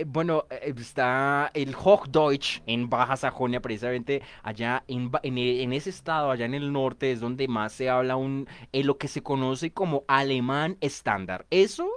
bueno, 0.06 0.46
está 0.62 1.50
el 1.56 1.76
Hochdeutsch 1.76 2.62
en 2.68 2.90
Baja 2.90 3.18
Sajonia, 3.18 3.60
precisamente 3.60 4.22
allá 4.44 4.84
en, 4.88 5.12
en, 5.24 5.74
ese 5.74 5.90
estado, 5.90 6.30
allá 6.30 6.46
en 6.46 6.54
el 6.54 6.72
norte, 6.72 7.12
es 7.12 7.20
donde 7.20 7.48
más 7.48 7.74
se 7.74 7.90
habla 7.90 8.16
un, 8.16 8.48
lo 8.72 8.98
que 8.98 9.08
se 9.08 9.24
conoce 9.24 9.72
como 9.72 10.04
alemán 10.08 10.78
estándar. 10.80 11.48
Eso 11.50 11.90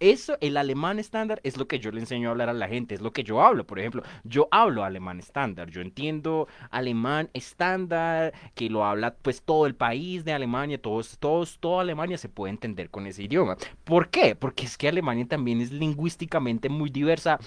eso, 0.00 0.36
el 0.40 0.56
alemán 0.56 0.98
estándar, 0.98 1.40
es 1.44 1.56
lo 1.56 1.68
que 1.68 1.78
yo 1.78 1.90
le 1.92 2.00
enseño 2.00 2.28
a 2.28 2.32
hablar 2.32 2.48
a 2.48 2.54
la 2.54 2.68
gente, 2.68 2.94
es 2.94 3.00
lo 3.00 3.12
que 3.12 3.22
yo 3.22 3.42
hablo. 3.42 3.66
Por 3.66 3.78
ejemplo, 3.78 4.02
yo 4.24 4.48
hablo 4.50 4.82
alemán 4.82 5.20
estándar, 5.20 5.70
yo 5.70 5.80
entiendo 5.80 6.48
alemán 6.70 7.30
estándar, 7.34 8.32
que 8.54 8.70
lo 8.70 8.84
habla 8.84 9.14
pues 9.14 9.42
todo 9.42 9.66
el 9.66 9.74
país 9.74 10.24
de 10.24 10.32
Alemania, 10.32 10.80
todos, 10.80 11.18
todos, 11.18 11.58
toda 11.60 11.82
Alemania 11.82 12.18
se 12.18 12.28
puede 12.28 12.50
entender 12.50 12.90
con 12.90 13.06
ese 13.06 13.22
idioma. 13.22 13.56
¿Por 13.84 14.08
qué? 14.08 14.34
Porque 14.34 14.64
es 14.64 14.76
que 14.76 14.88
Alemania 14.88 15.26
también 15.26 15.60
es 15.60 15.70
lingüísticamente 15.70 16.68
muy 16.68 16.90
diversa 16.90 17.38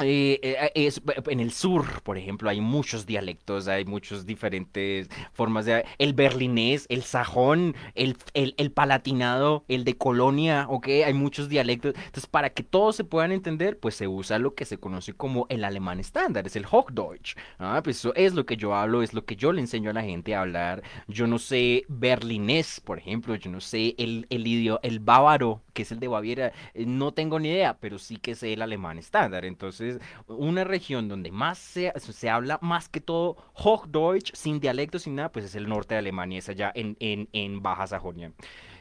eh, 0.00 0.40
eh, 0.42 0.70
es, 0.74 1.00
en 1.26 1.40
el 1.40 1.52
sur, 1.52 2.02
por 2.02 2.18
ejemplo, 2.18 2.50
hay 2.50 2.60
muchos 2.60 3.06
dialectos, 3.06 3.68
hay 3.68 3.84
muchas 3.84 4.26
diferentes 4.26 5.08
formas 5.32 5.66
de... 5.66 5.84
El 5.98 6.14
berlinés, 6.14 6.86
el 6.88 7.02
sajón, 7.02 7.74
el, 7.94 8.16
el, 8.34 8.72
palatinado, 8.72 9.64
el 9.68 9.84
de 9.84 9.96
colonia, 9.96 10.66
¿ok? 10.68 10.88
Hay 11.06 11.14
muchos 11.14 11.48
dialectos. 11.48 11.94
Entonces, 11.96 12.26
para 12.26 12.50
que 12.50 12.62
todos 12.62 12.96
se 12.96 13.04
puedan 13.04 13.32
entender, 13.32 13.78
pues 13.78 13.94
se 13.94 14.08
usa 14.08 14.38
lo 14.38 14.54
que 14.54 14.64
se 14.64 14.78
conoce 14.78 15.12
como 15.12 15.46
el 15.48 15.64
alemán 15.64 16.00
estándar, 16.00 16.46
es 16.46 16.56
el 16.56 16.66
Hochdeutsch. 16.66 17.36
Ah, 17.58 17.80
pues 17.82 17.98
eso 17.98 18.14
es 18.14 18.34
lo 18.34 18.46
que 18.46 18.56
yo 18.56 18.74
hablo, 18.74 19.02
es 19.02 19.14
lo 19.14 19.24
que 19.24 19.36
yo 19.36 19.52
le 19.52 19.60
enseño 19.60 19.90
a 19.90 19.94
la 19.94 20.02
gente 20.02 20.34
a 20.34 20.40
hablar. 20.40 20.82
Yo 21.08 21.26
no 21.26 21.38
sé 21.38 21.84
berlinés, 21.88 22.80
por 22.80 22.98
ejemplo, 22.98 23.34
yo 23.36 23.50
no 23.50 23.60
sé 23.60 23.94
el, 23.98 24.26
el 24.30 24.46
idioma, 24.46 24.80
el 24.82 25.00
bávaro, 25.00 25.62
que 25.74 25.82
es 25.82 25.92
el 25.92 26.00
de 26.00 26.08
Baviera, 26.08 26.52
eh, 26.72 26.86
no 26.86 27.12
tengo 27.12 27.38
ni 27.38 27.50
idea, 27.50 27.76
pero 27.78 27.98
sí 27.98 28.16
que 28.16 28.34
sé 28.34 28.54
el 28.54 28.62
alemán 28.62 28.98
estándar. 28.98 29.44
Entonces, 29.44 30.00
una 30.26 30.64
región 30.64 31.08
donde 31.08 31.30
más 31.30 31.58
se, 31.58 31.92
se 31.98 32.30
habla 32.30 32.58
más 32.62 32.88
que 32.88 33.00
todo 33.00 33.36
Hochdeutsch, 33.54 34.34
sin 34.34 34.60
dialecto, 34.60 34.98
sin 34.98 35.16
nada, 35.16 35.30
pues 35.30 35.44
es 35.44 35.54
el 35.54 35.68
norte 35.68 35.94
de 35.94 35.98
Alemania, 35.98 36.38
es 36.38 36.48
allá 36.48 36.72
en, 36.74 36.96
en, 37.00 37.28
en 37.32 37.62
Baja 37.62 37.86
Sajonia. 37.86 38.32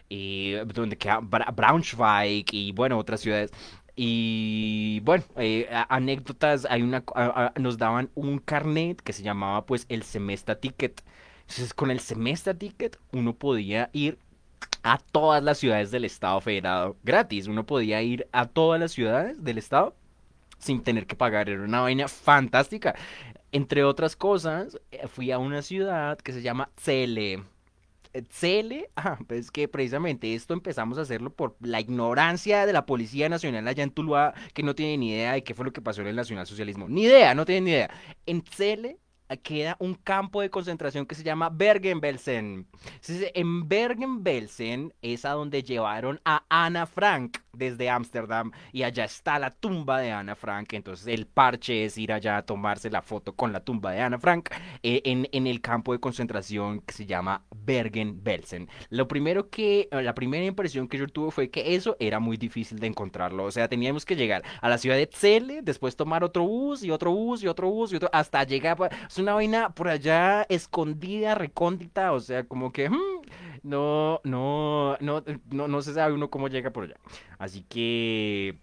Y 0.10 0.54
donde 0.54 0.98
queda 0.98 1.20
Braunschweig 1.22 2.46
y 2.52 2.72
bueno, 2.72 2.98
otras 2.98 3.22
ciudades. 3.22 3.52
Y 3.96 5.00
bueno, 5.02 5.24
eh, 5.38 5.68
anécdotas, 5.90 6.66
hay 6.70 6.82
una, 6.82 7.04
nos 7.60 7.78
daban 7.78 8.10
un 8.16 8.40
carnet 8.40 9.02
que 9.02 9.14
se 9.14 9.24
llamaba 9.24 9.66
pues 9.66 9.86
el 9.90 10.04
Semester 10.04 10.56
Ticket. 10.56 11.04
Entonces 11.42 11.74
con 11.74 11.92
el 11.92 12.00
Semester 12.00 12.58
Ticket 12.58 13.00
uno 13.12 13.34
podía 13.34 13.90
ir 13.94 14.18
a 14.84 14.98
todas 14.98 15.44
las 15.44 15.58
ciudades 15.58 15.92
del 15.92 16.06
Estado 16.06 16.40
Federado 16.42 16.98
gratis. 17.04 17.48
Uno 17.48 17.66
podía 17.66 18.02
ir 18.02 18.28
a 18.32 18.46
todas 18.46 18.80
las 18.80 18.92
ciudades 18.92 19.44
del 19.44 19.58
Estado 19.58 19.96
sin 20.60 20.82
tener 20.84 21.08
que 21.08 21.16
pagar. 21.16 21.50
Era 21.50 21.64
una 21.64 21.82
vaina 21.82 22.08
fantástica. 22.08 22.96
Entre 23.52 23.84
otras 23.84 24.16
cosas, 24.16 24.80
eh, 24.92 25.08
fui 25.08 25.32
a 25.32 25.38
una 25.38 25.62
ciudad 25.62 26.18
que 26.18 26.34
se 26.34 26.42
llama 26.42 26.70
Cele. 26.78 27.44
Cele, 28.30 28.90
ah, 28.96 29.18
pues 29.28 29.52
que 29.52 29.68
precisamente 29.68 30.34
esto 30.34 30.54
empezamos 30.54 30.98
a 30.98 31.02
hacerlo 31.02 31.32
por 31.32 31.56
la 31.62 31.80
ignorancia 31.80 32.66
de 32.66 32.74
la 32.74 32.86
Policía 32.86 33.30
Nacional 33.30 33.68
allá 33.68 33.84
en 33.84 33.92
Tuluá, 33.92 34.34
que 34.54 34.64
no 34.64 34.76
tiene 34.76 34.98
ni 34.98 35.12
idea 35.12 35.34
de 35.34 35.44
qué 35.44 35.54
fue 35.54 35.66
lo 35.66 35.74
que 35.74 35.82
pasó 35.82 36.02
en 36.02 36.08
el 36.08 36.16
nacionalsocialismo. 36.16 36.88
Ni 36.90 37.04
idea, 37.04 37.34
no 37.34 37.46
tiene 37.46 37.62
ni 37.62 37.72
idea. 37.72 37.92
En 38.26 38.44
Cele 38.44 38.98
queda 39.38 39.76
un 39.80 39.96
campo 39.96 40.42
de 40.42 40.50
concentración 40.50 41.06
que 41.06 41.16
se 41.16 41.24
llama 41.24 41.50
Bergen-Belsen. 41.50 42.68
En 43.08 43.68
Bergen-Belsen 43.68 44.94
es 45.02 45.26
a 45.26 45.32
donde 45.32 45.64
llevaron 45.64 46.20
a 46.26 46.44
Ana 46.50 46.86
Frank 46.86 47.38
desde 47.54 47.90
Ámsterdam 47.90 48.52
y 48.72 48.84
allá 48.84 49.06
está 49.06 49.38
la 49.38 49.52
tumba 49.52 50.00
de 50.00 50.12
Ana 50.12 50.36
Frank. 50.36 50.74
Entonces 50.74 51.08
el 51.08 51.28
parche 51.28 51.86
es 51.86 51.98
ir 51.98 52.12
allá 52.12 52.38
a 52.38 52.46
tomarse 52.46 52.90
la 52.90 53.02
foto 53.02 53.34
con 53.34 53.54
la 53.54 53.60
tumba 53.60 53.92
de 53.92 54.02
Ana 54.02 54.18
Frank 54.18 54.50
eh, 54.82 55.02
en, 55.06 55.30
en, 55.32 55.48
el 55.48 55.62
campo 55.62 55.94
de 55.94 56.00
concentración 56.00 56.82
que 56.82 56.94
se 56.94 57.06
llama 57.06 57.44
Bergen-Belsen. 57.56 58.68
Lo 58.90 59.08
primero 59.08 59.50
que, 59.50 59.88
la 59.92 60.16
primera 60.16 60.46
impresión 60.46 60.88
que 60.88 60.98
yo 60.98 61.08
tuve 61.08 61.32
fue 61.32 61.50
que 61.50 61.76
eso 61.76 61.96
era 62.00 62.20
muy 62.20 62.38
difícil 62.38 62.80
de 62.80 62.88
encontrarlo. 62.88 63.46
O 63.46 63.52
sea, 63.52 63.68
teníamos 63.68 64.06
que 64.06 64.16
llegar 64.16 64.44
a 64.62 64.70
la 64.70 64.78
ciudad 64.78 64.96
de 64.96 65.10
Cele, 65.12 65.62
después 65.62 65.96
tomar 65.96 66.24
otro 66.24 66.44
bus 66.44 66.84
y 66.84 66.90
otro 66.90 67.12
bus 67.12 67.44
y 67.44 67.48
otro 67.48 67.70
bus 67.70 67.94
y 67.94 67.98
otro, 67.98 68.10
hasta 68.12 68.44
llegar. 68.44 68.78
Es 69.08 69.18
una 69.20 69.36
vaina 69.36 69.70
por 69.70 69.90
allá 69.90 70.44
escondida, 70.50 71.36
recóndita, 71.36 72.14
o 72.14 72.20
sea, 72.20 72.44
como 72.46 72.72
que 72.72 72.90
hmm, 72.90 73.22
no, 73.64 74.22
no, 74.24 74.98
no, 75.00 75.24
no, 75.52 75.68
no 75.68 75.82
se 75.82 75.94
sabe 75.94 76.14
uno 76.14 76.30
cómo 76.30 76.48
llega 76.50 76.72
por 76.72 76.86
allá. 76.86 76.96
Así 77.40 77.64
que 77.64 78.58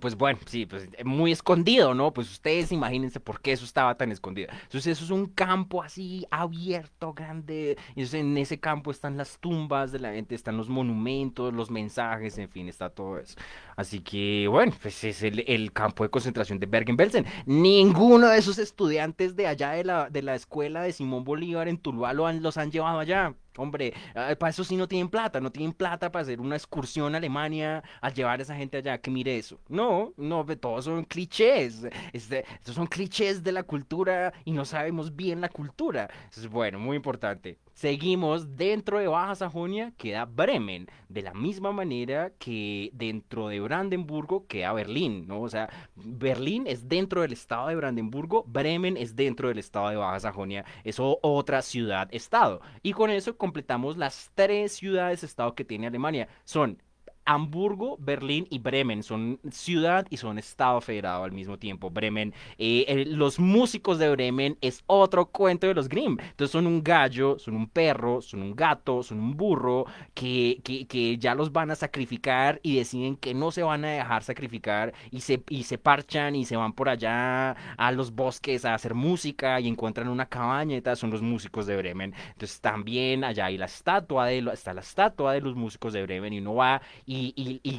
Pues 0.00 0.16
bueno, 0.16 0.38
sí, 0.46 0.64
pues 0.66 0.88
muy 1.04 1.32
escondido, 1.32 1.94
¿no? 1.94 2.12
Pues 2.12 2.30
ustedes 2.30 2.72
imagínense 2.72 3.20
por 3.20 3.40
qué 3.40 3.52
eso 3.52 3.64
estaba 3.64 3.96
tan 3.96 4.10
escondido. 4.10 4.48
Entonces 4.62 4.86
eso 4.86 5.04
es 5.04 5.10
un 5.10 5.26
campo 5.26 5.82
así 5.82 6.26
abierto, 6.30 7.12
grande. 7.12 7.76
Y 7.94 8.00
entonces 8.00 8.20
en 8.20 8.36
ese 8.38 8.58
campo 8.58 8.90
están 8.90 9.16
las 9.16 9.38
tumbas 9.38 9.92
de 9.92 9.98
la 9.98 10.12
gente, 10.12 10.34
están 10.34 10.56
los 10.56 10.68
monumentos, 10.68 11.52
los 11.52 11.70
mensajes, 11.70 12.38
en 12.38 12.48
fin, 12.48 12.68
está 12.68 12.88
todo 12.90 13.18
eso. 13.18 13.36
Así 13.76 14.00
que 14.00 14.46
bueno, 14.48 14.72
pues 14.80 15.04
es 15.04 15.22
el, 15.22 15.72
campo 15.72 16.04
de 16.04 16.10
concentración 16.10 16.58
de 16.58 16.66
Bergen-Belsen. 16.66 17.26
Ninguno 17.46 18.28
de 18.28 18.38
esos 18.38 18.58
estudiantes 18.58 19.36
de 19.36 19.46
allá 19.46 19.72
de 19.72 19.84
la, 19.84 20.10
de 20.10 20.22
la 20.22 20.34
escuela 20.34 20.82
de 20.82 20.92
Simón 20.92 21.24
Bolívar 21.24 21.68
en 21.68 21.78
Tuluá 21.78 22.10
han, 22.10 22.42
los 22.42 22.56
han 22.56 22.70
llevado 22.70 22.98
allá. 22.98 23.34
Hombre, 23.56 23.92
ah, 24.14 24.34
para 24.38 24.50
eso 24.50 24.64
sí 24.64 24.76
no 24.76 24.88
tienen 24.88 25.08
plata, 25.08 25.40
no 25.40 25.50
tienen 25.50 25.72
plata 25.72 26.10
para 26.10 26.22
hacer 26.22 26.40
una 26.40 26.56
excursión 26.56 27.14
a 27.14 27.18
Alemania, 27.18 27.82
a 28.00 28.10
llevar 28.10 28.40
a 28.40 28.42
esa 28.42 28.56
gente 28.56 28.78
allá 28.78 28.98
que 28.98 29.10
mire 29.10 29.36
eso. 29.36 29.58
No, 29.68 30.12
no, 30.16 30.44
todos 30.56 30.84
son 30.86 31.04
clichés. 31.04 31.82
Este, 32.12 32.44
estos 32.54 32.74
son 32.74 32.86
clichés 32.86 33.42
de 33.42 33.52
la 33.52 33.62
cultura 33.62 34.32
y 34.44 34.52
no 34.52 34.64
sabemos 34.64 35.14
bien 35.14 35.40
la 35.40 35.48
cultura. 35.48 36.08
Es 36.36 36.48
bueno, 36.48 36.78
muy 36.78 36.96
importante. 36.96 37.58
Seguimos 37.74 38.56
dentro 38.56 38.98
de 38.98 39.08
Baja 39.08 39.34
Sajonia, 39.34 39.92
queda 39.96 40.24
Bremen, 40.24 40.86
de 41.08 41.22
la 41.22 41.32
misma 41.32 41.72
manera 41.72 42.32
que 42.38 42.90
dentro 42.92 43.48
de 43.48 43.60
Brandenburgo 43.60 44.46
queda 44.46 44.72
Berlín, 44.72 45.26
¿no? 45.26 45.40
O 45.40 45.48
sea, 45.48 45.70
Berlín 45.94 46.66
es 46.66 46.88
dentro 46.88 47.22
del 47.22 47.32
estado 47.32 47.68
de 47.68 47.76
Brandenburgo, 47.76 48.44
Bremen 48.46 48.96
es 48.96 49.16
dentro 49.16 49.48
del 49.48 49.58
estado 49.58 49.88
de 49.88 49.96
Baja 49.96 50.20
Sajonia, 50.20 50.64
es 50.84 50.96
otra 50.98 51.62
ciudad-estado. 51.62 52.60
Y 52.82 52.92
con 52.92 53.10
eso 53.10 53.36
completamos 53.36 53.96
las 53.96 54.30
tres 54.34 54.72
ciudades-estado 54.72 55.54
que 55.54 55.64
tiene 55.64 55.86
Alemania. 55.86 56.28
Son 56.44 56.82
Hamburgo, 57.24 57.96
Berlín 58.00 58.46
y 58.50 58.58
Bremen 58.58 59.02
son 59.02 59.38
ciudad 59.50 60.06
y 60.10 60.16
son 60.16 60.38
estado 60.38 60.80
federado 60.80 61.24
al 61.24 61.32
mismo 61.32 61.58
tiempo. 61.58 61.90
Bremen, 61.90 62.34
eh, 62.58 63.04
los 63.08 63.38
músicos 63.38 63.98
de 63.98 64.10
Bremen 64.10 64.58
es 64.60 64.82
otro 64.86 65.26
cuento 65.26 65.66
de 65.66 65.74
los 65.74 65.88
Grimm. 65.88 66.18
Entonces 66.20 66.50
son 66.50 66.66
un 66.66 66.82
gallo, 66.82 67.38
son 67.38 67.54
un 67.56 67.68
perro, 67.68 68.20
son 68.22 68.42
un 68.42 68.54
gato, 68.54 69.02
son 69.02 69.20
un 69.20 69.36
burro 69.36 69.86
que, 70.14 70.60
que, 70.62 71.18
ya 71.18 71.34
los 71.34 71.52
van 71.52 71.70
a 71.70 71.74
sacrificar 71.74 72.60
y 72.62 72.76
deciden 72.76 73.16
que 73.16 73.34
no 73.34 73.50
se 73.50 73.62
van 73.62 73.84
a 73.84 73.90
dejar 73.90 74.22
sacrificar 74.22 74.92
y 75.10 75.20
se, 75.20 75.42
y 75.48 75.64
se 75.64 75.78
parchan 75.78 76.34
y 76.34 76.44
se 76.44 76.56
van 76.56 76.72
por 76.72 76.88
allá 76.88 77.52
a 77.76 77.92
los 77.92 78.12
bosques 78.14 78.64
a 78.64 78.74
hacer 78.74 78.94
música 78.94 79.60
y 79.60 79.68
encuentran 79.68 80.08
una 80.08 80.26
cabaña 80.26 80.80
tal. 80.82 80.96
Son 80.96 81.10
los 81.10 81.22
músicos 81.22 81.66
de 81.66 81.76
Bremen. 81.76 82.14
Entonces 82.32 82.60
también 82.60 83.24
allá 83.24 83.46
hay 83.46 83.58
la 83.58 83.66
estatua 83.66 84.26
de, 84.26 84.38
está 84.52 84.74
la 84.74 84.80
estatua 84.80 85.32
de 85.32 85.40
los 85.40 85.54
músicos 85.54 85.92
de 85.92 86.02
Bremen 86.02 86.32
y 86.32 86.38
uno 86.40 86.54
va 86.54 86.82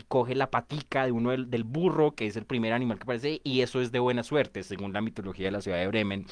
coge 0.07 0.35
la 0.35 0.49
patica 0.49 1.05
de 1.05 1.11
uno 1.11 1.31
del, 1.31 1.63
burro, 1.63 2.11
que 2.11 2.27
es 2.27 2.35
el 2.35 2.45
primer 2.45 2.73
animal 2.73 2.97
que 2.97 3.03
aparece, 3.03 3.41
y 3.43 3.61
eso 3.61 3.81
es 3.81 3.91
de 3.91 3.99
buena 3.99 4.23
suerte, 4.23 4.63
según 4.63 4.93
la 4.93 5.01
mitología 5.01 5.45
de 5.45 5.51
la 5.51 5.61
ciudad 5.61 5.77
de 5.77 5.87
Bremen. 5.87 6.25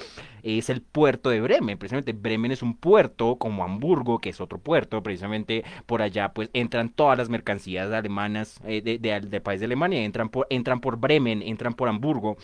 Es 0.44 0.70
el 0.70 0.82
puerto 0.82 1.30
de 1.30 1.42
Bremen, 1.42 1.78
precisamente 1.78 2.14
Bremen 2.14 2.52
es 2.52 2.62
un 2.62 2.76
puerto 2.76 3.38
como 3.38 3.64
Hamburgo, 3.64 4.20
que 4.20 4.30
es 4.30 4.42
otro 4.42 4.60
puerto, 4.60 5.02
precisamente 5.04 5.64
por 5.86 6.02
allá 6.02 6.34
pues 6.34 6.50
entran 6.54 6.90
todas 6.90 7.18
las 7.18 7.30
mercancías 7.30 7.92
alemanas 7.92 8.60
eh, 8.66 8.82
de, 8.82 8.98
del 9.00 9.42
país 9.42 9.60
de 9.60 9.66
Alemania, 9.66 10.04
entran 10.04 10.30
por, 10.30 10.48
entran 10.50 10.80
por 10.80 10.98
Bremen, 10.98 11.42
entran 11.42 11.74
por 11.74 11.90
Hamburgo. 11.90 12.38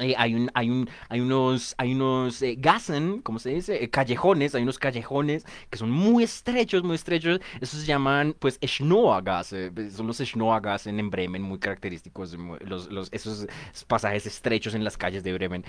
Eh, 0.00 0.14
hay, 0.16 0.34
un, 0.34 0.50
hay, 0.54 0.70
un, 0.70 0.88
hay 1.08 1.20
unos, 1.20 1.74
hay 1.76 1.92
unos 1.92 2.40
eh, 2.42 2.56
gassen, 2.58 3.20
¿cómo 3.20 3.38
se 3.38 3.50
dice? 3.50 3.82
Eh, 3.82 3.90
callejones, 3.90 4.54
hay 4.54 4.62
unos 4.62 4.78
callejones 4.78 5.44
que 5.68 5.76
son 5.76 5.90
muy 5.90 6.24
estrechos, 6.24 6.82
muy 6.82 6.94
estrechos. 6.94 7.40
Esos 7.60 7.80
se 7.80 7.86
llaman, 7.86 8.34
pues, 8.38 8.58
Schnoagasse. 8.64 9.70
Son 9.90 10.06
los 10.06 10.18
Schnoagassen 10.18 10.98
en 10.98 11.10
Bremen, 11.10 11.42
muy 11.42 11.58
característicos. 11.58 12.36
Los, 12.60 12.90
los, 12.90 13.08
esos 13.12 13.46
pasajes 13.86 14.26
estrechos 14.26 14.74
en 14.74 14.84
las 14.84 14.96
calles 14.96 15.22
de 15.22 15.32
Bremen. 15.32 15.64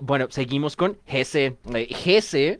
bueno, 0.00 0.26
seguimos 0.30 0.74
con 0.74 0.98
Hesse. 1.06 1.56
Hesse, 1.72 2.58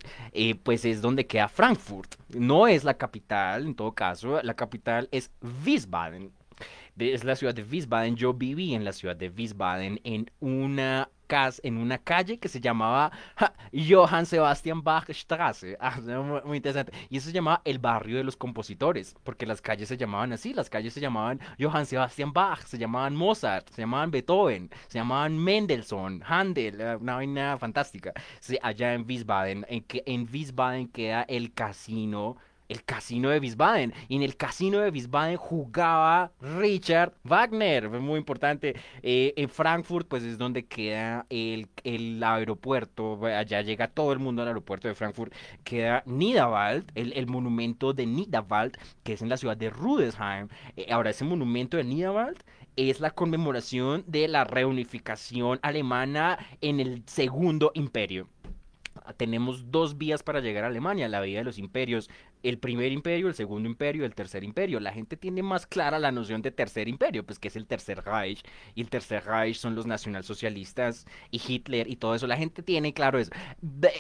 pues, 0.62 0.84
es 0.84 1.02
donde 1.02 1.26
queda 1.26 1.48
Frankfurt. 1.48 2.14
No 2.28 2.68
es 2.68 2.84
la 2.84 2.94
capital, 2.94 3.66
en 3.66 3.74
todo 3.74 3.92
caso. 3.92 4.40
La 4.42 4.54
capital 4.54 5.08
es 5.10 5.30
Wiesbaden 5.64 6.30
es 6.98 7.24
la 7.24 7.36
ciudad 7.36 7.54
de 7.54 7.62
Wiesbaden. 7.62 8.16
Yo 8.16 8.32
viví 8.32 8.74
en 8.74 8.84
la 8.84 8.92
ciudad 8.92 9.16
de 9.16 9.28
Wiesbaden 9.28 10.00
en 10.04 10.30
una 10.40 11.08
en 11.62 11.76
una 11.78 11.98
calle 11.98 12.38
que 12.38 12.48
se 12.48 12.60
llamaba 12.60 13.10
Johann 13.72 14.26
Sebastian 14.26 14.82
Bach 14.82 15.08
Straße. 15.10 15.76
Ah, 15.80 16.00
muy, 16.44 16.56
interesante. 16.56 16.92
Y 17.10 17.16
eso 17.16 17.26
se 17.28 17.32
llamaba 17.32 17.62
el 17.64 17.78
barrio 17.78 18.18
de 18.18 18.24
los 18.24 18.36
compositores, 18.36 19.16
porque 19.24 19.46
las 19.46 19.60
calles 19.60 19.88
se 19.88 19.96
llamaban 19.96 20.32
así. 20.32 20.54
Las 20.54 20.70
calles 20.70 20.94
se 20.94 21.00
llamaban 21.00 21.40
Johann 21.58 21.86
Sebastian 21.86 22.32
Bach, 22.32 22.64
se 22.64 22.78
llamaban 22.78 23.16
Mozart, 23.16 23.68
se 23.70 23.82
llamaban 23.82 24.10
Beethoven, 24.10 24.70
se 24.86 24.98
llamaban 24.98 25.36
Mendelssohn, 25.36 26.22
Handel, 26.24 26.80
eh, 26.80 26.96
una 26.96 27.16
vaina 27.16 27.58
fantástica. 27.58 28.12
allá 28.62 28.94
en 28.94 29.04
Wiesbaden, 29.06 29.66
en, 29.68 29.82
que, 29.82 30.02
en 30.06 30.28
Wiesbaden 30.32 30.88
queda 30.88 31.22
el 31.22 31.52
casino 31.52 32.36
el 32.68 32.84
casino 32.84 33.30
de 33.30 33.38
Wiesbaden. 33.38 33.92
Y 34.08 34.16
en 34.16 34.22
el 34.22 34.36
casino 34.36 34.78
de 34.78 34.90
Wiesbaden 34.90 35.36
jugaba 35.36 36.32
Richard 36.40 37.14
Wagner, 37.24 37.88
muy 37.90 38.18
importante. 38.18 38.74
Eh, 39.02 39.34
en 39.36 39.48
Frankfurt, 39.48 40.08
pues 40.08 40.22
es 40.22 40.38
donde 40.38 40.66
queda 40.66 41.26
el, 41.30 41.68
el, 41.84 42.22
aeropuerto, 42.22 43.24
allá 43.24 43.62
llega 43.62 43.88
todo 43.88 44.12
el 44.12 44.18
mundo 44.18 44.42
al 44.42 44.48
aeropuerto 44.48 44.88
de 44.88 44.94
Frankfurt, 44.94 45.32
queda 45.64 46.02
Niederwald, 46.06 46.90
el, 46.94 47.12
el 47.12 47.26
monumento 47.26 47.92
de 47.92 48.06
Niederwald, 48.06 48.76
que 49.02 49.14
es 49.14 49.22
en 49.22 49.28
la 49.28 49.36
ciudad 49.36 49.56
de 49.56 49.70
Rudesheim. 49.70 50.48
Eh, 50.76 50.86
ahora, 50.90 51.10
ese 51.10 51.24
monumento 51.24 51.76
de 51.76 51.84
Niederwald 51.84 52.42
es 52.76 53.00
la 53.00 53.10
conmemoración 53.10 54.04
de 54.06 54.28
la 54.28 54.44
reunificación 54.44 55.58
alemana 55.62 56.38
en 56.60 56.80
el 56.80 57.02
segundo 57.06 57.70
imperio 57.74 58.28
tenemos 59.16 59.70
dos 59.70 59.98
vías 59.98 60.22
para 60.22 60.40
llegar 60.40 60.64
a 60.64 60.68
Alemania, 60.68 61.08
la 61.08 61.20
vía 61.20 61.38
de 61.38 61.44
los 61.44 61.58
imperios 61.58 62.10
el 62.48 62.58
primer 62.58 62.92
imperio, 62.92 63.28
el 63.28 63.34
segundo 63.34 63.68
imperio, 63.68 64.04
el 64.04 64.14
tercer 64.14 64.44
imperio. 64.44 64.80
La 64.80 64.92
gente 64.92 65.16
tiene 65.16 65.42
más 65.42 65.66
clara 65.66 65.98
la 65.98 66.12
noción 66.12 66.42
de 66.42 66.50
tercer 66.50 66.88
imperio, 66.88 67.24
pues 67.24 67.38
que 67.38 67.48
es 67.48 67.56
el 67.56 67.66
tercer 67.66 68.04
Reich, 68.04 68.42
y 68.74 68.80
el 68.82 68.88
tercer 68.90 69.24
Reich 69.24 69.56
son 69.56 69.74
los 69.74 69.86
nacionalsocialistas 69.86 71.06
y 71.30 71.40
Hitler 71.44 71.88
y 71.88 71.96
todo 71.96 72.14
eso. 72.14 72.26
La 72.26 72.36
gente 72.36 72.62
tiene 72.62 72.92
claro 72.92 73.18
eso. 73.18 73.30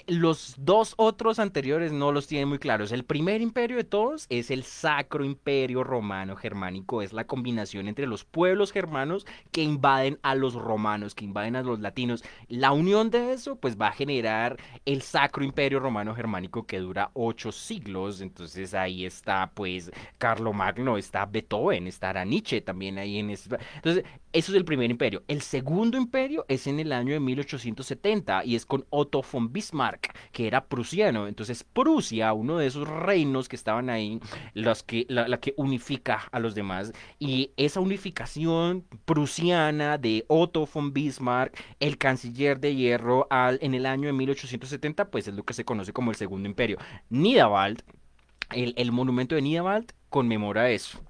los 0.06 0.54
dos 0.58 0.94
otros 0.96 1.38
anteriores 1.38 1.92
no 1.92 2.12
los 2.12 2.26
tienen 2.26 2.48
muy 2.48 2.58
claros. 2.58 2.92
El 2.92 3.04
primer 3.04 3.40
imperio 3.40 3.76
de 3.76 3.84
todos 3.84 4.26
es 4.28 4.50
el 4.50 4.62
Sacro 4.62 5.24
Imperio 5.24 5.82
Romano 5.82 6.36
Germánico, 6.36 7.02
es 7.02 7.12
la 7.12 7.26
combinación 7.26 7.88
entre 7.88 8.06
los 8.06 8.24
pueblos 8.24 8.72
germanos 8.72 9.26
que 9.50 9.62
invaden 9.62 10.18
a 10.22 10.34
los 10.34 10.54
romanos, 10.54 11.14
que 11.14 11.24
invaden 11.24 11.56
a 11.56 11.62
los 11.62 11.80
latinos. 11.80 12.22
La 12.48 12.72
unión 12.72 13.10
de 13.10 13.32
eso, 13.32 13.56
pues 13.56 13.76
va 13.76 13.88
a 13.88 13.92
generar 13.92 14.56
el 14.84 15.02
Sacro 15.02 15.44
Imperio 15.44 15.80
Romano 15.80 16.14
Germánico 16.14 16.66
que 16.66 16.78
dura 16.78 17.10
ocho 17.14 17.52
siglos 17.52 18.20
entonces 18.20 18.35
ahí 18.74 19.04
está 19.04 19.50
pues 19.54 19.90
Carlo 20.18 20.52
Magno, 20.52 20.98
está 20.98 21.26
Beethoven, 21.26 21.86
estará 21.86 22.24
Nietzsche 22.24 22.60
también 22.60 22.98
ahí 22.98 23.18
en 23.18 23.30
ese... 23.30 23.56
Entonces, 23.76 24.04
eso 24.32 24.52
es 24.52 24.58
el 24.58 24.64
primer 24.64 24.90
imperio. 24.90 25.22
El 25.28 25.40
segundo 25.40 25.96
imperio 25.96 26.44
es 26.48 26.66
en 26.66 26.78
el 26.78 26.92
año 26.92 27.14
de 27.14 27.20
1870 27.20 28.44
y 28.44 28.54
es 28.54 28.66
con 28.66 28.84
Otto 28.90 29.24
von 29.32 29.52
Bismarck, 29.52 30.14
que 30.32 30.46
era 30.46 30.66
prusiano. 30.66 31.26
Entonces 31.26 31.64
Prusia, 31.64 32.32
uno 32.32 32.58
de 32.58 32.66
esos 32.66 32.86
reinos 32.86 33.48
que 33.48 33.56
estaban 33.56 33.88
ahí, 33.88 34.20
los 34.54 34.82
que, 34.82 35.06
la, 35.08 35.38
que 35.38 35.54
unifica 35.56 36.28
a 36.30 36.38
los 36.38 36.54
demás. 36.54 36.92
Y 37.18 37.52
esa 37.56 37.80
unificación 37.80 38.84
prusiana 39.04 39.98
de 39.98 40.24
Otto 40.28 40.68
von 40.72 40.92
Bismarck, 40.92 41.58
el 41.80 41.98
canciller 41.98 42.60
de 42.60 42.74
hierro, 42.74 43.26
al, 43.30 43.58
en 43.62 43.74
el 43.74 43.86
año 43.86 44.06
de 44.06 44.12
1870, 44.12 45.10
pues 45.10 45.28
es 45.28 45.34
lo 45.34 45.44
que 45.44 45.54
se 45.54 45.64
conoce 45.64 45.92
como 45.92 46.10
el 46.10 46.16
segundo 46.16 46.48
imperio. 46.48 46.78
Niederwald 47.08 47.82
el, 48.50 48.92
monumento 48.92 49.34
de 49.34 49.42
Niederwald 49.42 49.92
conmemora 50.08 50.70
eso. 50.70 51.00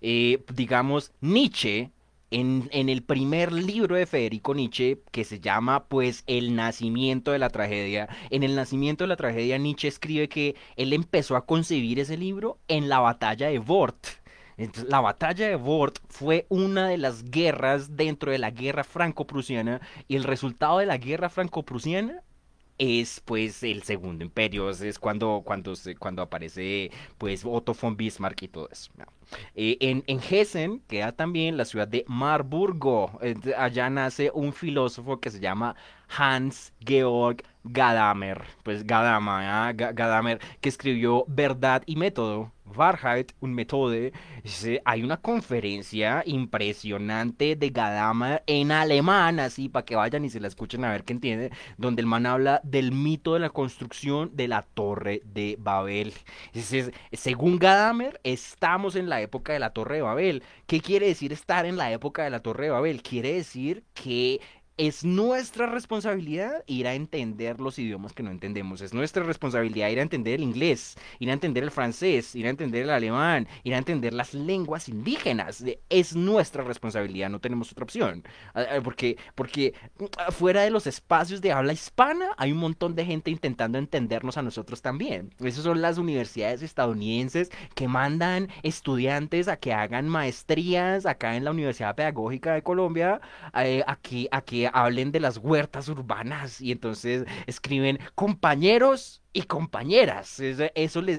Eh, 0.00 0.44
digamos, 0.54 1.12
Nietzsche, 1.20 1.90
en, 2.30 2.68
en, 2.72 2.88
el 2.88 3.02
primer 3.02 3.52
libro 3.52 3.96
de 3.96 4.06
Federico 4.06 4.54
Nietzsche, 4.54 4.98
que 5.12 5.24
se 5.24 5.40
llama 5.40 5.84
pues 5.84 6.24
El 6.26 6.56
nacimiento 6.56 7.30
de 7.30 7.38
la 7.38 7.50
tragedia, 7.50 8.08
en 8.30 8.42
el 8.42 8.56
nacimiento 8.56 9.04
de 9.04 9.08
la 9.08 9.16
tragedia 9.16 9.58
Nietzsche 9.58 9.88
escribe 9.88 10.28
que 10.28 10.56
él 10.76 10.92
empezó 10.92 11.36
a 11.36 11.46
concebir 11.46 12.00
ese 12.00 12.16
libro 12.16 12.58
en 12.68 12.88
la 12.88 12.98
batalla 12.98 13.48
de. 13.48 13.62
Entonces, 14.56 14.90
la 14.90 15.00
batalla 15.00 15.48
de 15.48 15.56
Vort 15.56 15.98
fue 16.08 16.46
una 16.48 16.88
de 16.88 16.96
las 16.96 17.30
guerras 17.30 17.96
dentro 17.96 18.32
de 18.32 18.38
la 18.38 18.50
guerra 18.50 18.84
franco-prusiana 18.84 19.80
y 20.08 20.16
el 20.16 20.24
resultado 20.24 20.78
de 20.78 20.86
la 20.86 20.96
guerra 20.96 21.28
franco-prusiana 21.28 22.22
es 22.78 23.20
pues 23.24 23.62
el 23.62 23.82
segundo 23.82 24.24
imperio, 24.24 24.70
es 24.70 24.98
cuando, 24.98 25.42
cuando, 25.44 25.74
cuando 25.98 26.22
aparece 26.22 26.90
pues 27.18 27.44
Otto 27.44 27.74
von 27.74 27.96
Bismarck 27.96 28.42
y 28.42 28.48
todo 28.48 28.68
eso. 28.70 28.90
Eh, 29.54 29.76
en, 29.80 30.04
en, 30.06 30.20
Hessen 30.20 30.80
queda 30.86 31.12
también 31.12 31.56
la 31.56 31.64
ciudad 31.64 31.88
de 31.88 32.04
Marburgo, 32.06 33.18
allá 33.56 33.90
nace 33.90 34.30
un 34.32 34.52
filósofo 34.52 35.20
que 35.20 35.30
se 35.30 35.40
llama 35.40 35.74
Hans 36.08 36.72
Georg 36.80 37.42
Gadamer, 37.64 38.42
pues 38.62 38.86
Gadamer, 38.86 39.74
Gadamer 39.74 40.40
que 40.60 40.68
escribió 40.68 41.24
Verdad 41.26 41.82
y 41.86 41.96
Método 41.96 42.52
Wahrheit 42.74 43.32
un 43.40 43.54
Methode. 43.54 44.12
Hay 44.84 45.02
una 45.02 45.18
conferencia 45.18 46.22
impresionante 46.26 47.56
de 47.56 47.70
Gadamer 47.70 48.42
en 48.46 48.72
alemán, 48.72 49.40
así 49.40 49.68
para 49.68 49.84
que 49.84 49.96
vayan 49.96 50.24
y 50.24 50.30
se 50.30 50.40
la 50.40 50.48
escuchen 50.48 50.84
a 50.84 50.90
ver 50.90 51.04
qué 51.04 51.12
entiende, 51.12 51.50
donde 51.76 52.00
el 52.00 52.06
man 52.06 52.26
habla 52.26 52.60
del 52.64 52.92
mito 52.92 53.34
de 53.34 53.40
la 53.40 53.50
construcción 53.50 54.30
de 54.34 54.48
la 54.48 54.62
Torre 54.62 55.22
de 55.24 55.56
Babel. 55.58 56.14
según 57.12 57.58
Gadamer, 57.58 58.20
estamos 58.24 58.96
en 58.96 59.08
la 59.08 59.20
época 59.20 59.52
de 59.52 59.58
la 59.58 59.70
Torre 59.70 59.96
de 59.96 60.02
Babel. 60.02 60.42
¿Qué 60.66 60.80
quiere 60.80 61.06
decir 61.06 61.32
estar 61.32 61.66
en 61.66 61.76
la 61.76 61.92
época 61.92 62.24
de 62.24 62.30
la 62.30 62.40
Torre 62.40 62.64
de 62.64 62.70
Babel? 62.70 63.02
Quiere 63.02 63.32
decir 63.34 63.84
que 63.94 64.40
es 64.76 65.04
nuestra 65.04 65.66
responsabilidad 65.66 66.62
ir 66.66 66.86
a 66.86 66.94
entender 66.94 67.60
los 67.60 67.78
idiomas 67.78 68.12
que 68.12 68.22
no 68.22 68.30
entendemos. 68.30 68.82
Es 68.82 68.92
nuestra 68.92 69.22
responsabilidad 69.22 69.88
ir 69.88 70.00
a 70.00 70.02
entender 70.02 70.34
el 70.34 70.42
inglés, 70.42 70.96
ir 71.18 71.30
a 71.30 71.32
entender 71.32 71.64
el 71.64 71.70
francés, 71.70 72.34
ir 72.34 72.46
a 72.46 72.50
entender 72.50 72.82
el 72.82 72.90
alemán, 72.90 73.48
ir 73.64 73.74
a 73.74 73.78
entender 73.78 74.12
las 74.12 74.34
lenguas 74.34 74.88
indígenas. 74.88 75.64
Es 75.88 76.14
nuestra 76.14 76.62
responsabilidad, 76.62 77.30
no 77.30 77.40
tenemos 77.40 77.72
otra 77.72 77.84
opción. 77.84 78.22
Ah, 78.54 78.64
ah, 78.70 78.80
porque, 78.84 79.16
porque 79.34 79.72
mm, 79.98 80.32
fuera 80.32 80.62
de 80.62 80.70
los 80.70 80.86
espacios 80.86 81.40
de 81.40 81.52
habla 81.52 81.72
hispana 81.72 82.26
hay 82.36 82.52
un 82.52 82.58
montón 82.58 82.94
de 82.94 83.06
gente 83.06 83.30
intentando 83.30 83.78
entendernos 83.78 84.36
a 84.36 84.42
nosotros 84.42 84.82
también. 84.82 85.34
Esas 85.40 85.64
son 85.64 85.80
las 85.80 85.96
universidades 85.96 86.62
estadounidenses 86.62 87.50
que 87.74 87.88
mandan 87.88 88.48
estudiantes 88.62 89.48
a 89.48 89.56
que 89.56 89.72
hagan 89.72 90.08
maestrías 90.08 91.06
acá 91.06 91.36
en 91.36 91.44
la 91.44 91.50
Universidad 91.52 91.94
Pedagógica 91.94 92.52
de 92.52 92.62
Colombia, 92.62 93.20
eh, 93.54 93.82
aquí, 93.86 94.28
aquí 94.30 94.65
hablen 94.72 95.12
de 95.12 95.20
las 95.20 95.38
huertas 95.38 95.88
urbanas 95.88 96.60
y 96.60 96.72
entonces 96.72 97.24
escriben 97.46 97.98
compañeros 98.14 99.22
y 99.36 99.42
compañeras. 99.42 100.40
Eso, 100.40 100.64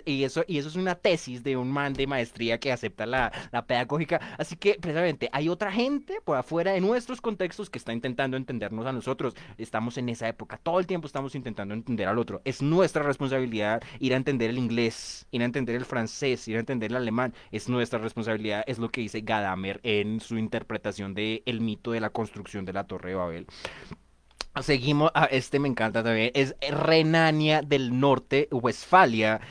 y, 0.05 0.24
eso, 0.24 0.43
y 0.47 0.57
eso 0.57 0.68
es 0.70 0.76
una 0.76 0.95
tesis 0.95 1.43
de 1.43 1.55
un 1.55 1.72
man 1.72 1.93
de 1.93 2.07
maestría 2.07 2.59
que 2.59 2.72
acepta 2.72 3.05
la, 3.05 3.32
pedagógica. 3.68 4.20
Así 4.39 4.55
que, 4.55 4.76
precisamente, 4.82 5.30
hay 5.32 5.49
otra 5.49 5.72
gente 5.72 6.20
por 6.26 6.36
afuera 6.36 6.72
de 6.72 6.82
nuestros 6.82 7.22
contextos 7.22 7.70
que 7.70 7.78
está 7.78 7.93
intentando 7.93 8.36
entendernos 8.36 8.88
a 8.88 8.91
nosotros. 8.91 9.36
Estamos 9.59 9.99
en 9.99 10.09
esa 10.09 10.28
época. 10.28 10.57
Todo 10.57 10.80
el 10.80 10.88
tiempo 10.88 11.05
estamos 11.05 11.36
intentando 11.36 11.76
entender 11.76 12.07
al 12.07 12.18
otro. 12.18 12.41
Es 12.43 12.63
nuestra 12.63 13.03
responsabilidad 13.03 13.84
ir 13.99 14.15
a 14.15 14.18
entender 14.18 14.49
el 14.49 14.57
inglés, 14.57 15.28
ir 15.30 15.43
a 15.43 15.45
entender 15.45 15.76
el 15.76 15.86
francés, 15.86 16.47
ir 16.47 16.57
a 16.57 16.61
entender 16.61 16.89
el 16.89 16.97
alemán. 16.97 17.36
Es 17.51 17.70
nuestra 17.70 17.99
responsabilidad. 17.99 18.63
Es 18.65 18.80
lo 18.80 18.89
que 18.89 19.01
dice 19.01 19.22
Gadamer 19.22 19.80
en 19.84 20.22
su 20.22 20.39
interpretación 20.39 21.13
de 21.13 21.43
mito 21.59 21.91
de 21.91 21.99
la 21.99 22.09
construcción 22.09 22.65
de 22.65 22.74
la 22.74 22.86
Torre 22.86 23.11
de 23.11 23.15
Babel. 23.15 23.47
Seguimos, 24.62 25.12
a 25.14 25.26
este 25.26 25.60
me 25.60 25.68
encanta 25.68 26.03
también, 26.03 26.32
es 26.34 26.55
Renania 26.70 27.62
del 27.62 27.99
Norte, 27.99 28.47
Westfalia. 28.51 29.41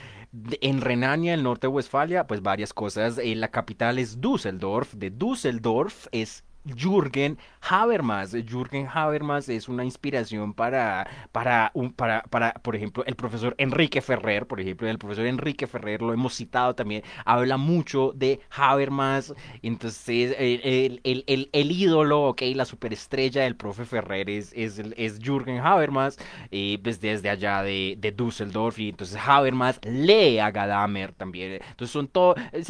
En 0.61 0.81
Renania 0.81 1.33
del 1.33 1.43
Norte, 1.43 1.67
Westfalia, 1.67 2.27
pues 2.27 2.43
varias 2.43 2.75
cosas. 2.75 3.19
Eh, 3.19 3.35
la 3.37 3.49
capital 3.51 3.99
es 3.99 4.21
Düsseldorf. 4.21 4.93
De 4.95 5.11
Düsseldorf 5.11 6.09
es 6.13 6.45
Jürgen 6.75 7.39
Habermas. 7.61 8.33
Jürgen 8.33 8.89
Habermas 8.93 9.49
es 9.49 9.69
una 9.69 9.85
inspiración 9.85 10.55
para, 10.55 11.09
para, 11.33 11.71
un, 11.75 11.93
para, 11.93 12.23
para, 12.23 12.53
por 12.55 12.77
ejemplo, 12.77 13.05
el 13.07 13.17
profesor 13.17 13.55
Enrique 13.59 14.01
Ferrer, 14.01 14.47
por 14.47 14.61
ejemplo, 14.61 14.89
el 14.89 14.99
profesor 14.99 15.27
Enrique 15.27 15.67
Ferrer, 15.67 16.03
lo 16.03 16.13
hemos 16.13 16.35
citado 16.35 16.75
también, 16.75 17.03
habla 17.25 17.57
mucho 17.57 18.13
de 18.15 18.41
Habermas, 18.51 19.35
entonces 19.63 20.35
el, 20.39 21.01
el, 21.05 21.25
el, 21.27 21.49
el 21.53 21.71
ídolo, 21.71 22.35
la 22.41 22.65
superestrella 22.65 23.43
del 23.43 23.57
profe 23.57 23.85
Ferrer 23.85 24.31
es, 24.31 24.53
es, 24.55 24.79
es 24.97 25.19
Jürgen 25.19 25.59
Habermas, 25.59 26.19
y 26.51 26.79
pues 26.79 27.01
desde 27.01 27.31
allá 27.31 27.63
de, 27.63 27.97
de 27.99 28.13
Düsseldorf, 28.13 28.79
y 28.79 28.91
entonces 28.91 29.19
Habermas 29.25 29.81
lee 29.83 30.39
a 30.39 30.51
Gadamer 30.51 31.13
también, 31.13 31.61
entonces 31.71 31.91
son 31.91 32.11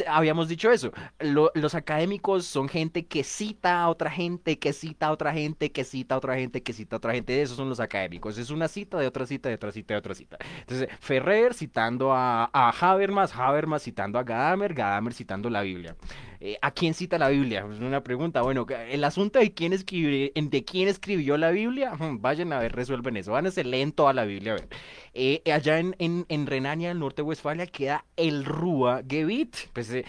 habíamos 0.07 0.47
dicho 0.47 0.71
eso, 0.71 0.91
los 1.19 1.75
académicos 1.75 2.45
son 2.45 2.67
gente 2.67 3.05
que 3.05 3.23
cita 3.23 3.86
otra 3.89 4.09
gente, 4.09 4.57
que 4.59 4.73
cita 4.73 5.07
a 5.07 5.11
otra 5.11 5.33
gente, 5.33 5.71
que 5.71 5.83
cita 5.83 6.15
a 6.15 6.17
otra 6.17 6.35
gente, 6.35 6.61
que 6.61 6.73
cita 6.73 6.95
a 6.95 6.97
otra 6.97 7.13
gente. 7.13 7.41
Esos 7.41 7.57
son 7.57 7.69
los 7.69 7.79
académicos. 7.79 8.37
Es 8.37 8.49
una 8.49 8.67
cita 8.67 8.97
de 8.97 9.07
otra 9.07 9.25
cita, 9.25 9.49
de 9.49 9.55
otra 9.55 9.71
cita, 9.71 9.93
de 9.93 9.97
otra 9.99 10.15
cita. 10.15 10.37
Entonces, 10.59 10.89
Ferrer 10.99 11.53
citando 11.53 12.13
a, 12.13 12.49
a 12.51 12.69
Habermas, 12.69 13.35
Habermas 13.35 13.83
citando 13.83 14.19
a 14.19 14.23
Gadamer, 14.23 14.73
Gadamer 14.73 15.13
citando 15.13 15.49
la 15.49 15.61
Biblia. 15.61 15.95
Eh, 16.39 16.57
¿A 16.61 16.71
quién 16.71 16.93
cita 16.93 17.17
la 17.17 17.29
Biblia? 17.29 17.65
Es 17.71 17.79
una 17.79 18.03
pregunta. 18.03 18.41
Bueno, 18.41 18.65
el 18.89 19.03
asunto 19.03 19.39
de 19.39 19.53
quién 19.53 19.73
escribió, 19.73 20.31
de 20.33 20.65
quién 20.65 20.87
escribió 20.87 21.37
la 21.37 21.51
Biblia, 21.51 21.95
hmm, 21.95 22.21
vayan 22.21 22.53
a 22.53 22.59
ver, 22.59 22.73
resuelven 22.73 23.17
eso. 23.17 23.31
Van 23.31 23.47
a 23.47 23.49
leen 23.49 23.91
toda 23.91 24.13
la 24.13 24.25
Biblia. 24.25 24.53
A 24.53 24.55
ver. 24.55 24.67
Eh, 25.13 25.41
allá 25.51 25.79
en, 25.79 25.95
en, 25.97 26.45
Renania 26.45 26.89
del 26.89 26.99
Norte 26.99 27.21
de 27.21 27.27
Westfalia 27.27 27.65
queda 27.65 28.05
el 28.15 28.45
Rúa 28.45 29.01
Gebit. 29.07 29.55
Pues 29.73 29.91
eh, 29.91 30.05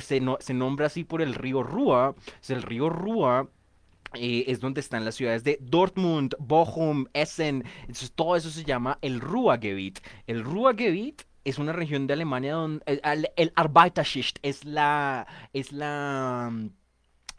se, 0.00 0.22
se, 0.40 0.54
nombra 0.54 0.86
así 0.86 1.04
por 1.04 1.20
el 1.20 1.34
río 1.34 1.62
Rúa. 1.62 2.14
Es 2.40 2.50
el 2.50 2.62
río 2.62 2.88
Rúa. 2.88 3.48
es 4.14 4.60
donde 4.60 4.80
están 4.80 5.04
las 5.04 5.16
ciudades 5.16 5.44
de 5.44 5.58
Dortmund, 5.60 6.34
Bochum, 6.38 7.06
Essen. 7.12 7.64
Entonces, 7.80 8.12
todo 8.12 8.34
eso 8.34 8.48
se 8.48 8.64
llama 8.64 8.98
el 9.02 9.20
Ruhrgebiet. 9.20 10.00
El 10.26 10.42
Ruhrgebiet 10.42 11.26
es 11.44 11.58
una 11.58 11.72
región 11.72 12.06
de 12.06 12.14
Alemania 12.14 12.54
donde 12.54 12.82
el, 12.86 13.30
el 13.36 13.52
Arbeiterschicht 13.56 14.38
es 14.42 14.64
la 14.64 15.26
es 15.52 15.72
la 15.72 16.52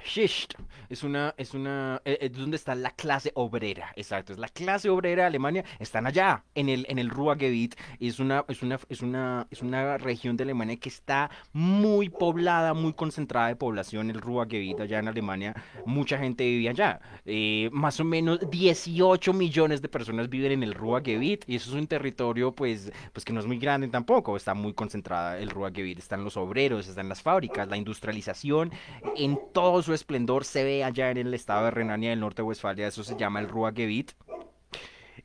Schicht 0.06 0.56
es 0.90 1.04
una, 1.04 1.34
es 1.38 1.54
una, 1.54 2.02
eh, 2.04 2.18
es 2.22 2.34
donde 2.34 2.58
está 2.58 2.76
la 2.76 2.92
clase 2.92 3.32
obrera, 3.36 3.94
exacto, 3.96 4.34
es 4.34 4.40
la 4.40 4.50
clase 4.50 4.90
obrera 4.90 5.24
de 5.24 5.28
Alemania, 5.28 5.64
están 5.80 6.06
allá, 6.06 6.44
en 6.54 6.68
el, 6.70 6.86
en 6.90 7.00
el 7.00 7.10
Ruhrgebiet, 7.10 7.76
es 8.00 8.20
una, 8.20 8.44
es 8.48 8.62
una, 8.62 8.80
es 8.90 9.02
una, 9.02 9.48
es 9.50 9.62
una 9.62 9.98
región 9.98 10.36
de 10.36 10.44
Alemania 10.44 10.78
que 10.78 10.90
está 10.90 11.30
muy 11.54 12.10
poblada, 12.10 12.74
muy 12.74 12.94
concentrada 12.94 13.48
de 13.48 13.56
población, 13.56 14.10
el 14.10 14.20
Ruhrgebiet 14.20 14.82
allá 14.82 15.00
en 15.00 15.08
Alemania, 15.08 15.56
mucha 15.86 16.18
gente 16.18 16.44
vive 16.44 16.70
allá, 16.70 17.00
eh, 17.26 17.70
más 17.72 18.00
o 18.00 18.04
menos 18.04 18.40
18 18.50 19.34
millones 19.34 19.82
de 19.82 19.88
personas 19.88 20.30
viven 20.30 20.52
en 20.52 20.64
el 20.64 20.74
Ruhrgebiet, 20.74 21.46
y 21.48 21.56
eso 21.56 21.70
es 21.70 21.76
un 21.76 21.88
territorio, 21.88 22.52
pues, 22.52 22.92
pues 23.14 23.24
que 23.24 23.32
no 23.32 23.40
es 23.40 23.46
muy 23.46 23.60
grande 23.60 23.88
tampoco, 23.88 24.36
está 24.36 24.54
muy 24.54 24.74
concentrada 24.74 25.38
el 25.38 25.50
Ruhrgebiet, 25.50 26.00
están 26.00 26.24
los 26.24 26.36
obreros, 26.36 26.88
están 26.88 27.08
las 27.08 27.22
fábricas, 27.22 27.70
la 27.70 27.78
industrialización, 27.78 28.72
en 29.16 29.40
todos 29.54 29.88
esplendor 29.94 30.46
se 30.46 30.64
ve 30.64 30.84
allá 30.84 31.12
en 31.12 31.18
el 31.18 31.34
estado 31.34 31.66
de 31.66 31.72
Renania 31.72 32.10
del 32.12 32.20
Norte 32.20 32.42
de 32.42 32.48
Westfalia, 32.48 32.88
eso 32.88 33.04
se 33.04 33.16
llama 33.18 33.40
el 33.40 33.50
Ruhrgebiet. 33.50 34.16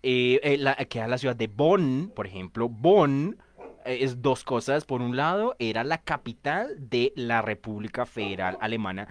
Eh, 0.03 0.41
eh, 0.43 0.87
queda 0.87 1.09
la 1.09 1.19
ciudad 1.19 1.37
de 1.37 1.47
Bonn, 1.47 2.13
por 2.15 2.27
ejemplo. 2.27 2.69
Bonn 2.69 3.39
es 3.87 4.23
dos 4.23 4.45
cosas. 4.45 4.85
Por 4.85 5.03
un 5.03 5.17
lado, 5.17 5.57
era 5.59 5.85
la 5.85 5.99
capital 5.99 6.77
de 6.79 7.13
la 7.17 7.43
República 7.43 8.07
Federal 8.07 8.59
Alemana. 8.61 9.09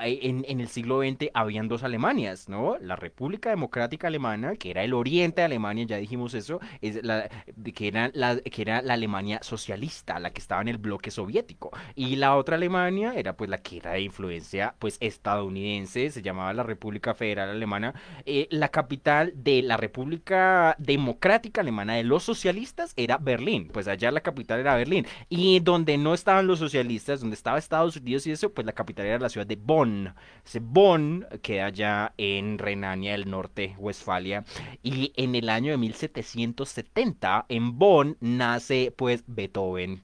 Eh, 0.00 0.18
en, 0.22 0.60
el 0.60 0.68
siglo 0.68 1.00
XX 1.00 1.30
habían 1.34 1.68
dos 1.68 1.82
Alemanias, 1.82 2.48
¿no? 2.48 2.76
La 2.78 2.96
República 2.96 3.50
Democrática 3.50 4.08
Alemana, 4.08 4.56
que 4.56 4.70
era 4.70 4.82
el 4.84 4.94
oriente 4.94 5.40
de 5.40 5.46
Alemania, 5.46 5.84
ya 5.84 5.96
dijimos 5.96 6.34
eso, 6.34 6.60
es 6.80 7.02
la, 7.02 7.28
que, 7.74 7.88
era 7.88 8.10
la, 8.14 8.38
que 8.38 8.62
era 8.62 8.82
la 8.82 8.94
Alemania 8.94 9.40
socialista, 9.42 10.18
la 10.18 10.30
que 10.30 10.40
estaba 10.40 10.62
en 10.62 10.68
el 10.68 10.78
bloque 10.78 11.10
soviético. 11.10 11.70
Y 11.94 12.16
la 12.16 12.36
otra 12.36 12.56
Alemania 12.56 13.14
era 13.14 13.36
pues 13.36 13.50
la 13.50 13.58
que 13.58 13.78
era 13.78 13.92
de 13.92 14.00
influencia 14.00 14.74
pues 14.78 14.96
estadounidense, 15.00 16.10
se 16.10 16.22
llamaba 16.22 16.52
la 16.52 16.62
República 16.62 17.14
Federal 17.14 17.50
Alemana. 17.50 17.94
Eh, 18.24 18.48
la 18.50 18.68
capital 18.68 19.32
de 19.36 19.62
la 19.62 19.76
República 19.76 20.76
Democrática 20.78 21.60
Alemana 21.60 21.94
de 21.94 22.04
los 22.04 22.22
socialistas 22.22 22.92
era 22.96 23.18
Berlín, 23.18 23.68
pues 23.72 23.88
allá 23.88 24.10
la 24.14 24.20
capital 24.20 24.60
era 24.60 24.76
Berlín. 24.76 25.06
Y 25.28 25.60
donde 25.60 25.98
no 25.98 26.14
estaban 26.14 26.46
los 26.46 26.58
socialistas, 26.58 27.20
donde 27.20 27.34
estaba 27.34 27.58
Estados 27.58 27.96
Unidos 27.96 28.26
y 28.26 28.32
eso, 28.32 28.52
pues 28.52 28.66
la 28.66 28.72
capital 28.72 29.06
era 29.06 29.18
la 29.18 29.28
ciudad 29.28 29.46
de 29.46 29.56
Bonn. 29.56 30.14
Ese 30.44 30.60
Bonn 30.60 31.26
queda 31.42 31.66
allá 31.66 32.14
en 32.16 32.58
Renania 32.58 33.12
del 33.12 33.30
Norte, 33.30 33.74
Westfalia. 33.78 34.44
Y 34.82 35.12
en 35.16 35.34
el 35.34 35.48
año 35.48 35.72
de 35.72 35.78
1770, 35.78 37.46
en 37.48 37.78
Bonn, 37.78 38.16
nace 38.20 38.92
pues 38.96 39.24
Beethoven. 39.26 40.02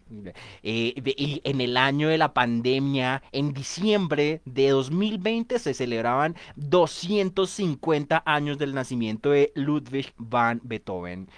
Eh, 0.62 0.94
y 1.16 1.40
en 1.44 1.61
el 1.61 1.76
año 1.76 2.08
de 2.08 2.18
la 2.18 2.34
pandemia, 2.34 3.22
en 3.32 3.52
diciembre 3.52 4.42
de 4.44 4.70
2020, 4.70 5.58
se 5.58 5.74
celebraban 5.74 6.36
250 6.56 8.22
años 8.26 8.58
del 8.58 8.74
nacimiento 8.74 9.30
de 9.30 9.52
Ludwig 9.54 10.12
van 10.16 10.61
Beethoven. 10.64 11.28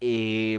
Eh, 0.00 0.58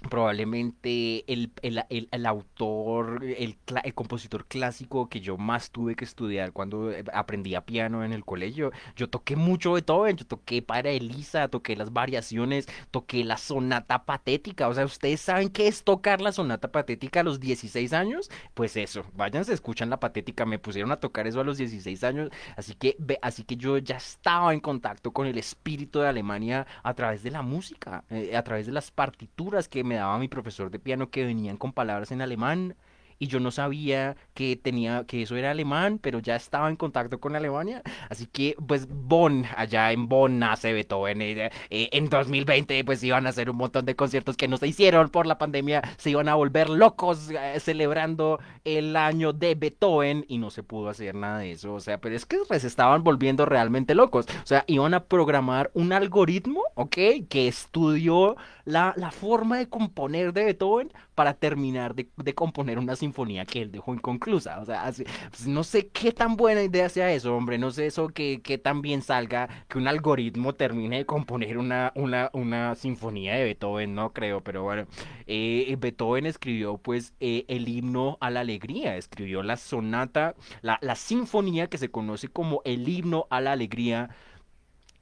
probablemente 0.00 1.24
el, 1.32 1.50
el, 1.62 2.26
autor, 2.26 3.24
el, 3.24 3.56
el, 3.84 3.94
compositor 3.94 4.46
clásico 4.46 5.08
que 5.08 5.20
yo 5.20 5.36
más 5.36 5.70
tuve 5.70 5.96
que 5.96 6.04
estudiar 6.04 6.52
cuando 6.52 6.92
eh, 6.92 7.04
aprendía 7.12 7.64
piano 7.64 8.04
en 8.04 8.12
el 8.12 8.24
colegio. 8.24 8.70
Yo 8.94 9.08
toqué 9.08 9.34
mucho 9.34 9.72
Beethoven, 9.72 10.16
yo 10.16 10.24
toqué 10.24 10.62
para 10.62 10.90
Elisa, 10.90 11.48
toqué 11.48 11.74
las 11.74 11.92
variaciones, 11.92 12.66
toqué 12.90 13.24
la 13.24 13.36
sonata 13.38 14.04
patética. 14.04 14.68
O 14.68 14.74
sea, 14.74 14.84
¿ustedes 14.84 15.20
saben 15.20 15.48
qué 15.48 15.66
es 15.66 15.82
tocar 15.82 16.20
la 16.20 16.32
sonata 16.32 16.70
patética 16.70 17.20
a 17.20 17.24
los 17.24 17.40
16 17.40 17.92
años? 17.92 18.30
Pues 18.54 18.76
eso, 18.76 19.04
váyanse, 19.14 19.52
escuchan 19.52 19.90
la 19.90 19.98
patética. 19.98 20.46
Me 20.46 20.58
pusieron 20.58 20.92
a 20.92 20.96
tocar 20.98 21.26
eso 21.26 21.40
a 21.40 21.44
los 21.44 21.58
16 21.58 22.04
años. 22.04 22.30
Así 22.56 22.74
que, 22.74 22.96
así 23.20 23.42
que 23.42 23.56
yo 23.56 23.78
ya 23.78 23.96
estaba 23.96 24.54
en 24.54 24.60
contacto 24.60 25.12
con 25.12 25.26
el 25.26 25.38
espíritu 25.38 25.98
de 26.00 26.08
Alemania 26.08 26.66
a 26.84 26.94
través 26.94 27.22
de 27.24 27.32
la 27.32 27.42
música, 27.42 28.04
eh, 28.10 28.36
a 28.36 28.44
través 28.44 28.66
de 28.66 28.72
las 28.72 28.90
partituras 28.90 29.68
que 29.68 29.87
me 29.88 29.96
daba 29.96 30.18
mi 30.18 30.28
profesor 30.28 30.70
de 30.70 30.78
piano 30.78 31.10
que 31.10 31.24
venían 31.24 31.56
con 31.56 31.72
palabras 31.72 32.12
en 32.12 32.22
alemán 32.22 32.76
y 33.18 33.26
yo 33.26 33.40
no 33.40 33.50
sabía 33.50 34.16
que 34.34 34.56
tenía, 34.56 35.04
que 35.04 35.22
eso 35.22 35.36
era 35.36 35.50
alemán, 35.50 35.98
pero 36.00 36.20
ya 36.20 36.36
estaba 36.36 36.68
en 36.68 36.76
contacto 36.76 37.18
con 37.20 37.36
Alemania. 37.36 37.82
Así 38.08 38.26
que, 38.26 38.54
pues, 38.66 38.86
Bonn, 38.88 39.44
allá 39.56 39.92
en 39.92 40.08
Bonn 40.08 40.38
nace 40.38 40.72
Beethoven. 40.72 41.20
Eh, 41.22 41.50
eh, 41.70 41.88
en 41.92 42.08
2020, 42.08 42.84
pues, 42.84 43.02
iban 43.02 43.26
a 43.26 43.30
hacer 43.30 43.50
un 43.50 43.56
montón 43.56 43.84
de 43.84 43.96
conciertos 43.96 44.36
que 44.36 44.48
no 44.48 44.56
se 44.56 44.68
hicieron 44.68 45.10
por 45.10 45.26
la 45.26 45.38
pandemia. 45.38 45.82
Se 45.96 46.10
iban 46.10 46.28
a 46.28 46.34
volver 46.34 46.70
locos 46.70 47.30
eh, 47.30 47.58
celebrando 47.60 48.38
el 48.64 48.96
año 48.96 49.32
de 49.32 49.54
Beethoven 49.54 50.24
y 50.28 50.38
no 50.38 50.50
se 50.50 50.62
pudo 50.62 50.88
hacer 50.88 51.14
nada 51.14 51.38
de 51.38 51.52
eso. 51.52 51.74
O 51.74 51.80
sea, 51.80 51.98
pero 51.98 52.14
es 52.14 52.24
que 52.26 52.38
pues 52.46 52.64
estaban 52.64 53.02
volviendo 53.02 53.46
realmente 53.46 53.94
locos. 53.94 54.26
O 54.42 54.46
sea, 54.46 54.64
iban 54.66 54.94
a 54.94 55.04
programar 55.04 55.70
un 55.74 55.92
algoritmo, 55.92 56.62
¿ok? 56.74 56.96
Que 57.28 57.48
estudió 57.48 58.36
la, 58.64 58.94
la 58.96 59.10
forma 59.10 59.58
de 59.58 59.68
componer 59.68 60.32
de 60.32 60.44
Beethoven 60.44 60.92
para 61.18 61.34
terminar 61.34 61.96
de, 61.96 62.08
de 62.16 62.32
componer 62.32 62.78
una 62.78 62.94
sinfonía 62.94 63.44
que 63.44 63.62
él 63.62 63.72
dejó 63.72 63.92
inconclusa. 63.92 64.60
O 64.60 64.64
sea, 64.64 64.84
pues, 65.30 65.48
no 65.48 65.64
sé 65.64 65.88
qué 65.88 66.12
tan 66.12 66.36
buena 66.36 66.62
idea 66.62 66.88
sea 66.88 67.12
eso, 67.12 67.34
hombre. 67.34 67.58
No 67.58 67.72
sé 67.72 67.86
eso 67.86 68.06
que, 68.06 68.40
que 68.40 68.56
tan 68.56 68.82
bien 68.82 69.02
salga 69.02 69.48
que 69.66 69.78
un 69.78 69.88
algoritmo 69.88 70.54
termine 70.54 70.98
de 70.98 71.06
componer 71.06 71.58
una, 71.58 71.90
una, 71.96 72.30
una 72.34 72.76
sinfonía 72.76 73.34
de 73.34 73.42
Beethoven, 73.42 73.96
no 73.96 74.12
creo, 74.12 74.44
pero 74.44 74.62
bueno. 74.62 74.86
Eh, 75.26 75.76
Beethoven 75.80 76.24
escribió 76.24 76.78
pues 76.78 77.14
eh, 77.18 77.44
el 77.48 77.68
himno 77.68 78.16
a 78.20 78.30
la 78.30 78.38
alegría, 78.38 78.96
escribió 78.96 79.42
la 79.42 79.56
sonata, 79.56 80.36
la, 80.62 80.78
la 80.82 80.94
sinfonía 80.94 81.66
que 81.66 81.78
se 81.78 81.90
conoce 81.90 82.28
como 82.28 82.62
el 82.64 82.88
himno 82.88 83.26
a 83.28 83.40
la 83.40 83.50
alegría 83.50 84.10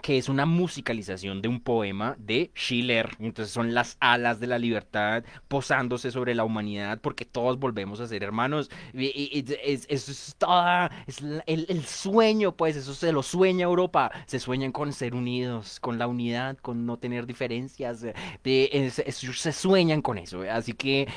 que 0.07 0.19
es 0.19 0.29
una 0.29 0.47
musicalización 0.47 1.43
de 1.43 1.49
un 1.49 1.59
poema 1.59 2.15
de 2.17 2.53
Schiller. 2.55 3.17
Entonces 3.19 3.53
son 3.53 3.75
las 3.75 3.97
alas 3.99 4.39
de 4.39 4.47
la 4.47 4.57
libertad 4.57 5.25
posándose 5.49 6.13
sobre 6.13 6.37
la 6.37 6.45
humanidad 6.45 7.01
porque 7.01 7.25
todos 7.25 7.59
volvemos 7.59 7.99
a 7.99 8.07
ser 8.07 8.23
hermanos. 8.23 8.71
Eso 8.95 10.13
es 10.13 10.37
toda, 10.39 10.93
es 11.09 11.21
el, 11.47 11.85
sueño, 11.85 12.53
pues 12.53 12.77
eso 12.77 12.95
se 12.95 13.11
lo 13.11 13.25
sueña 13.25 13.65
Europa. 13.65 14.13
Se 14.27 14.39
sueñan 14.39 14.71
con 14.71 14.93
ser 14.93 15.13
unidos, 15.13 15.81
con 15.81 15.99
la 15.99 16.07
unidad, 16.07 16.57
con 16.59 16.87
no 16.87 16.99
tener 16.99 17.27
diferencias. 17.27 18.01
De, 18.45 18.93
se 18.93 19.53
sueñan 19.53 20.03
con 20.03 20.19
eso. 20.19 20.43
Así 20.49 20.73
que 20.73 21.09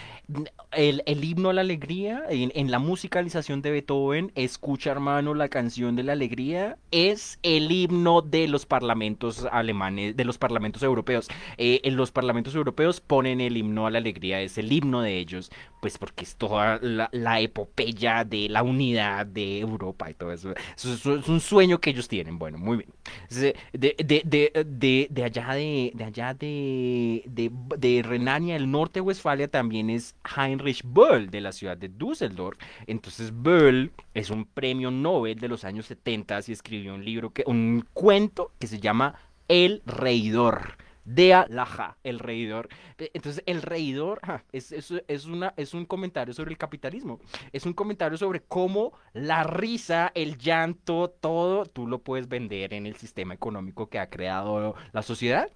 el, 0.72 1.04
el 1.06 1.24
himno 1.24 1.52
a 1.52 1.54
la 1.54 1.62
alegría 1.62 2.24
en, 2.28 2.52
en 2.56 2.72
la 2.72 2.80
musicalización 2.80 3.62
de 3.62 3.70
Beethoven, 3.70 4.32
escucha 4.34 4.90
hermano 4.90 5.36
la 5.36 5.48
canción 5.48 5.96
de 5.96 6.02
la 6.02 6.14
alegría, 6.14 6.80
es 6.90 7.38
el 7.44 7.72
himno 7.72 8.24
de 8.24 8.48
los 8.48 8.66
parlamentos 8.80 9.46
alemanes, 9.52 10.16
de 10.16 10.24
los 10.24 10.38
parlamentos 10.38 10.84
europeos. 10.84 11.28
Eh, 11.58 11.82
en 11.84 11.98
los 11.98 12.12
parlamentos 12.12 12.56
europeos 12.56 13.02
ponen 13.02 13.42
el 13.42 13.58
himno 13.58 13.86
a 13.88 13.92
la 13.92 13.98
alegría, 13.98 14.42
es 14.42 14.58
el 14.58 14.72
himno 14.72 15.02
de 15.02 15.18
ellos, 15.18 15.52
pues 15.82 15.98
porque 15.98 16.24
es 16.24 16.36
toda 16.38 16.80
la, 16.82 17.40
epopeya 17.42 18.24
de 18.24 18.48
la 18.50 18.64
unidad 18.64 19.26
de 19.26 19.60
Europa 19.60 20.10
y 20.10 20.14
todo 20.14 20.32
eso. 20.32 20.54
es 20.76 21.06
un 21.06 21.40
sueño 21.42 21.80
que 21.80 21.90
ellos 21.90 22.08
tienen. 22.08 22.40
Bueno, 22.40 22.58
muy 22.58 22.78
bien. 22.78 22.90
De, 23.30 23.56
de, 23.74 24.64
de, 24.66 25.08
de 25.10 25.24
allá 25.24 25.54
de, 25.54 25.94
allá 26.06 26.34
de, 26.34 28.02
Renania, 28.06 28.56
el 28.56 28.72
norte 28.72 29.00
de 29.00 29.02
Westfalia, 29.02 29.48
también 29.48 29.90
es 29.90 30.16
Heinrich 30.36 30.82
Böll, 30.84 31.30
de 31.30 31.42
la 31.42 31.52
ciudad 31.52 31.78
de 31.78 31.90
Düsseldorf. 31.90 32.58
Entonces, 32.88 33.32
Böll 33.34 33.92
es 34.20 34.30
un 34.30 34.46
premio 34.46 34.92
Nobel 34.92 35.40
de 35.40 35.48
los 35.48 35.64
años 35.64 35.86
70 35.88 36.40
y 36.48 36.52
escribió 36.52 36.94
un 36.94 37.04
libro, 37.04 37.32
que, 37.32 37.44
un 37.48 37.86
cuento 37.94 38.52
que 38.60 38.68
se 38.68 38.80
llama 38.80 39.16
El 39.48 39.82
Reidor. 39.86 40.78
Dea 41.06 41.48
Laja, 41.50 41.98
el 42.04 42.20
reidor. 42.20 42.70
Entonces, 43.00 43.42
el 43.48 43.64
reidor 43.64 44.22
es, 44.52 44.72
es, 44.72 45.26
una, 45.26 45.56
es 45.58 45.74
un 45.74 45.86
comentario 45.86 46.36
sobre 46.36 46.52
el 46.52 46.58
capitalismo. 46.58 47.20
Es 47.52 47.66
un 47.66 47.74
comentario 47.74 48.16
sobre 48.16 48.42
cómo 48.42 48.94
la 49.14 49.44
risa, 49.44 50.12
el 50.14 50.38
llanto, 50.38 51.10
todo, 51.20 51.66
tú 51.66 51.88
lo 51.88 52.00
puedes 52.00 52.28
vender 52.28 52.76
en 52.76 52.86
el 52.86 52.96
sistema 52.96 53.34
económico 53.34 53.90
que 53.90 53.98
ha 53.98 54.10
creado 54.12 54.76
la 54.92 55.02
sociedad. 55.02 55.50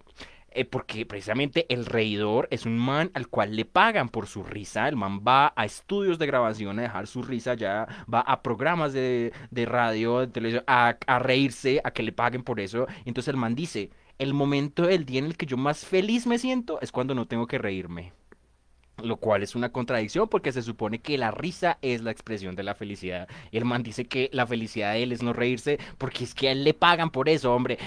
Eh, 0.56 0.66
porque 0.66 1.06
precisamente 1.06 1.66
el 1.70 1.86
reidor 1.86 2.48
es 2.52 2.66
un 2.66 2.78
man 2.78 3.10
al 3.14 3.28
cual 3.28 3.56
le 3.56 3.66
pagan 3.66 4.10
por 4.10 4.28
su 4.28 4.44
risa. 4.44 4.88
El 4.88 4.96
man 4.96 5.22
va 5.28 5.54
a 5.56 5.66
estudios 5.66 6.20
de 6.20 6.28
grabación 6.28 6.80
a 6.80 6.84
dejar 6.84 7.08
su 7.08 7.24
risa 7.24 7.56
ya, 7.56 7.88
va 8.12 8.22
a 8.22 8.42
programas 8.44 8.94
de, 8.94 9.34
radio, 9.52 10.20
de 10.20 10.28
televisión, 10.28 10.64
a, 10.68 10.96
a 11.08 11.20
reírse, 11.20 11.82
a 11.84 11.92
que 11.92 12.04
le 12.04 12.12
paguen 12.12 12.44
por 12.44 12.60
eso. 12.60 12.88
Entonces 13.06 13.30
el 13.30 13.38
man 13.38 13.56
dice, 13.56 13.90
el 14.20 14.34
momento 14.34 14.84
del 14.84 15.06
día 15.06 15.20
en 15.20 15.26
el 15.26 15.38
que 15.38 15.46
yo 15.46 15.58
más 15.58 15.86
feliz 15.86 16.28
me 16.28 16.38
siento 16.38 16.80
es 16.82 16.92
cuando 16.92 17.16
no 17.16 17.28
tengo 17.28 17.48
que 17.48 17.58
reírme. 17.58 18.14
Lo 19.02 19.18
cual 19.18 19.42
es 19.42 19.56
una 19.56 19.70
contradicción 19.70 20.28
porque 20.28 20.52
se 20.52 20.62
supone 20.62 21.00
que 21.00 21.18
la 21.18 21.32
risa 21.32 21.78
es 21.82 22.02
la 22.02 22.12
expresión 22.12 22.56
de 22.56 22.64
la 22.64 22.76
felicidad. 22.76 23.28
El 23.52 23.66
man 23.66 23.82
dice 23.82 24.06
que 24.06 24.30
la 24.32 24.46
felicidad 24.46 24.94
de 24.94 25.04
él 25.04 25.12
es 25.12 25.24
no 25.24 25.34
reírse 25.34 25.80
porque 25.98 26.24
es 26.24 26.36
que 26.36 26.50
a 26.50 26.52
él 26.52 26.64
le 26.64 26.74
pagan 26.74 27.10
por 27.10 27.28
eso, 27.28 27.54
hombre. 27.54 27.80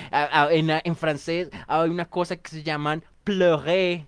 en, 0.51 0.71
en, 0.71 0.97
francés 0.97 1.51
hay 1.69 1.91
una 1.91 2.07
cosa 2.07 2.37
que 2.37 2.51
se 2.51 2.63
llaman 2.63 3.05
pleurer 3.23 4.07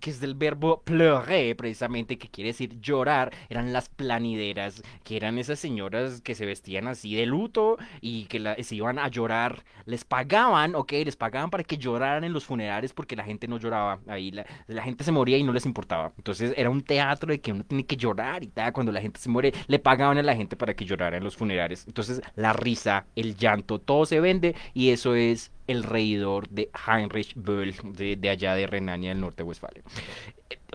que 0.00 0.10
es 0.10 0.20
del 0.20 0.34
verbo 0.34 0.82
pleurer, 0.82 1.56
precisamente, 1.56 2.18
que 2.18 2.28
quiere 2.28 2.48
decir 2.48 2.80
llorar, 2.80 3.32
eran 3.48 3.72
las 3.72 3.88
planideras, 3.88 4.82
que 5.02 5.16
eran 5.16 5.38
esas 5.38 5.58
señoras 5.58 6.20
que 6.20 6.34
se 6.34 6.46
vestían 6.46 6.88
así 6.88 7.14
de 7.14 7.26
luto 7.26 7.78
y 8.00 8.24
que 8.26 8.62
se 8.62 8.74
iban 8.74 8.98
a 8.98 9.08
llorar. 9.08 9.64
Les 9.86 10.04
pagaban, 10.04 10.74
ok, 10.74 10.92
les 11.04 11.16
pagaban 11.16 11.50
para 11.50 11.64
que 11.64 11.78
lloraran 11.78 12.24
en 12.24 12.32
los 12.32 12.44
funerales 12.44 12.92
porque 12.92 13.16
la 13.16 13.24
gente 13.24 13.48
no 13.48 13.58
lloraba. 13.58 14.00
Ahí 14.08 14.30
la, 14.30 14.46
la 14.66 14.82
gente 14.82 15.04
se 15.04 15.12
moría 15.12 15.38
y 15.38 15.42
no 15.42 15.52
les 15.52 15.66
importaba. 15.66 16.12
Entonces 16.16 16.54
era 16.56 16.70
un 16.70 16.82
teatro 16.82 17.30
de 17.30 17.40
que 17.40 17.52
uno 17.52 17.64
tiene 17.64 17.84
que 17.84 17.96
llorar 17.96 18.42
y 18.42 18.48
tal. 18.48 18.72
Cuando 18.72 18.92
la 18.92 19.00
gente 19.00 19.20
se 19.20 19.28
muere, 19.28 19.52
le 19.66 19.78
pagaban 19.78 20.18
a 20.18 20.22
la 20.22 20.34
gente 20.34 20.56
para 20.56 20.74
que 20.74 20.84
llorara 20.84 21.16
en 21.16 21.24
los 21.24 21.36
funerales. 21.36 21.84
Entonces 21.86 22.20
la 22.36 22.52
risa, 22.52 23.06
el 23.16 23.36
llanto, 23.36 23.78
todo 23.78 24.06
se 24.06 24.20
vende 24.20 24.54
y 24.72 24.90
eso 24.90 25.14
es 25.14 25.52
el 25.66 25.82
reidor 25.82 26.48
de 26.48 26.70
Heinrich 26.86 27.32
Böll, 27.34 27.74
de, 27.82 28.30
allá 28.30 28.54
de 28.54 28.66
Renania 28.66 29.10
del 29.10 29.20
Norte 29.20 29.42
de 29.42 29.48
Westfalia. 29.48 29.82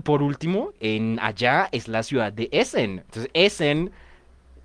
Por 0.04 0.24
último, 0.24 0.72
en 0.80 1.20
allá 1.22 1.70
es 1.72 1.88
la 1.88 2.04
ciudad 2.04 2.32
de 2.32 2.50
Essen. 2.52 3.00
Entonces, 3.06 3.30
Essen 3.34 3.92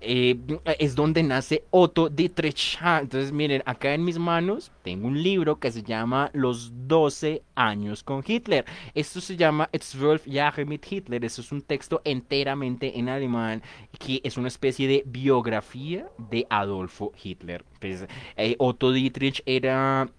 eh, 0.05 0.37
es 0.79 0.95
donde 0.95 1.23
nace 1.23 1.63
Otto 1.71 2.09
Dietrich. 2.09 2.77
entonces, 2.81 3.31
miren, 3.31 3.63
acá 3.65 3.93
en 3.93 4.03
mis 4.03 4.19
manos 4.19 4.71
tengo 4.83 5.07
un 5.07 5.21
libro 5.21 5.59
que 5.59 5.71
se 5.71 5.83
llama 5.83 6.29
Los 6.33 6.71
12 6.87 7.43
años 7.55 8.03
con 8.03 8.23
Hitler. 8.25 8.65
Esto 8.93 9.19
se 9.19 9.35
llama 9.35 9.69
Zwölf 9.79 10.25
Jahre 10.25 10.65
mit 10.65 10.85
Hitler. 10.89 11.25
Eso 11.25 11.41
es 11.41 11.51
un 11.51 11.61
texto 11.61 12.01
enteramente 12.05 12.97
en 12.99 13.09
alemán 13.09 13.63
que 13.99 14.21
es 14.23 14.37
una 14.37 14.47
especie 14.47 14.87
de 14.87 15.03
biografía 15.05 16.07
de 16.17 16.45
Adolfo 16.49 17.11
Hitler. 17.21 17.65
Pues, 17.79 18.05
eh, 18.37 18.55
Otto 18.59 18.91
Dietrich 18.91 19.41
era 19.45 20.09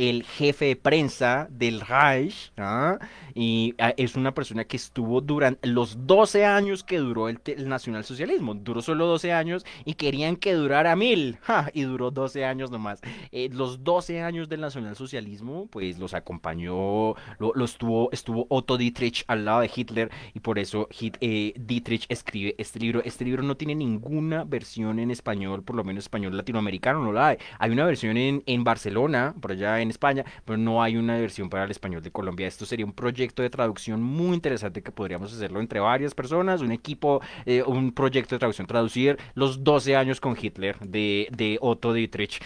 el 0.00 0.24
jefe 0.24 0.64
de 0.64 0.76
prensa 0.76 1.46
del 1.50 1.82
Reich, 1.82 2.52
¿ah? 2.56 2.98
y 3.34 3.74
ah, 3.78 3.92
es 3.98 4.16
una 4.16 4.32
persona 4.32 4.64
que 4.64 4.78
estuvo 4.78 5.20
durante 5.20 5.68
los 5.68 6.06
12 6.06 6.46
años 6.46 6.82
que 6.82 6.96
duró 6.96 7.28
el, 7.28 7.38
nacionalsocialismo, 7.66 8.54
duró 8.54 8.80
solo 8.80 9.06
12 9.06 9.34
años 9.34 9.66
y 9.84 9.94
querían 9.94 10.36
que 10.36 10.54
durara 10.54 10.96
mil, 10.96 11.38
y 11.74 11.82
duró 11.82 12.10
12 12.10 12.46
años 12.46 12.70
nomás. 12.70 13.02
Eh, 13.30 13.50
los 13.52 13.84
12 13.84 14.22
años 14.22 14.48
del 14.48 14.62
nacionalsocialismo, 14.62 15.66
pues 15.66 15.98
los 15.98 16.14
acompañó, 16.14 17.14
lo, 17.38 17.64
estuvo, 17.64 18.10
estuvo 18.10 18.46
Otto 18.48 18.78
Dietrich 18.78 19.24
al 19.26 19.44
lado 19.44 19.60
de 19.60 19.70
Hitler, 19.74 20.10
y 20.32 20.40
por 20.40 20.58
eso 20.58 20.88
eh, 21.20 21.52
Dietrich 21.58 22.06
escribe 22.08 22.54
este 22.56 22.78
libro. 22.78 23.02
Este 23.04 23.26
libro 23.26 23.42
no 23.42 23.58
tiene 23.58 23.74
ninguna 23.74 24.44
versión 24.44 24.98
en 24.98 25.10
español, 25.10 25.62
por 25.62 25.76
lo 25.76 25.84
menos 25.84 26.04
español 26.04 26.34
latinoamericano, 26.38 27.04
no 27.04 27.12
la 27.12 27.28
hay. 27.28 27.36
Hay 27.58 27.70
una 27.70 27.84
versión 27.84 28.16
en, 28.16 28.42
en 28.46 28.64
Barcelona, 28.64 29.34
por 29.38 29.52
allá 29.52 29.82
en 29.82 29.89
España, 29.90 30.24
pero 30.44 30.56
no 30.56 30.82
hay 30.82 30.96
una 30.96 31.18
versión 31.18 31.50
para 31.50 31.64
el 31.64 31.70
español 31.70 32.02
de 32.02 32.10
Colombia. 32.10 32.46
Esto 32.46 32.66
sería 32.66 32.86
un 32.86 32.92
proyecto 32.92 33.42
de 33.42 33.50
traducción 33.50 34.02
muy 34.02 34.34
interesante 34.34 34.82
que 34.82 34.92
podríamos 34.92 35.32
hacerlo 35.32 35.60
entre 35.60 35.80
varias 35.80 36.14
personas, 36.14 36.60
un 36.60 36.72
equipo, 36.72 37.20
eh, 37.46 37.62
un 37.62 37.92
proyecto 37.92 38.34
de 38.34 38.38
traducción, 38.38 38.66
traducir 38.66 39.18
los 39.34 39.62
12 39.64 39.96
años 39.96 40.20
con 40.20 40.36
Hitler 40.40 40.78
de, 40.80 41.58
Otto 41.60 41.92
Dietrich. 41.92 42.40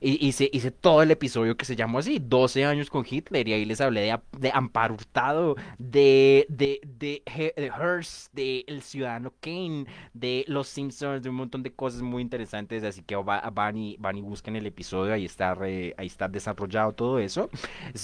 hice, 0.00 0.50
hice 0.52 0.70
todo 0.70 1.02
el 1.02 1.10
episodio 1.10 1.56
que 1.56 1.64
se 1.64 1.76
llamó 1.76 1.98
así, 1.98 2.18
12 2.18 2.64
años 2.64 2.90
con 2.90 3.04
Hitler, 3.08 3.48
y 3.48 3.52
ahí 3.52 3.64
les 3.64 3.80
hablé 3.80 4.00
de, 4.02 4.18
de 4.38 4.50
Amparo 4.52 4.94
Hurtado, 4.94 5.56
de, 5.78 6.46
de, 6.48 6.80
de, 6.84 7.22
de 7.56 7.66
Hearst, 7.66 8.32
de 8.34 8.64
El 8.66 8.82
Ciudadano 8.82 9.32
Kane, 9.40 9.86
de 10.12 10.44
Los 10.48 10.68
Simpsons, 10.68 11.22
de 11.22 11.28
un 11.30 11.36
montón 11.36 11.62
de 11.62 11.72
cosas 11.72 12.02
muy 12.02 12.22
interesantes, 12.22 12.84
así 12.84 13.02
que 13.02 13.16
van 13.16 13.76
y, 13.76 13.96
van 13.98 14.16
y 14.16 14.20
busquen 14.20 14.56
el 14.56 14.66
episodio, 14.66 15.12
ahí 15.12 15.24
está, 15.24 15.52
ahí 15.52 16.06
está 16.06 16.28
desarrollado 16.28 16.87
todo 16.92 17.18
eso. 17.18 17.50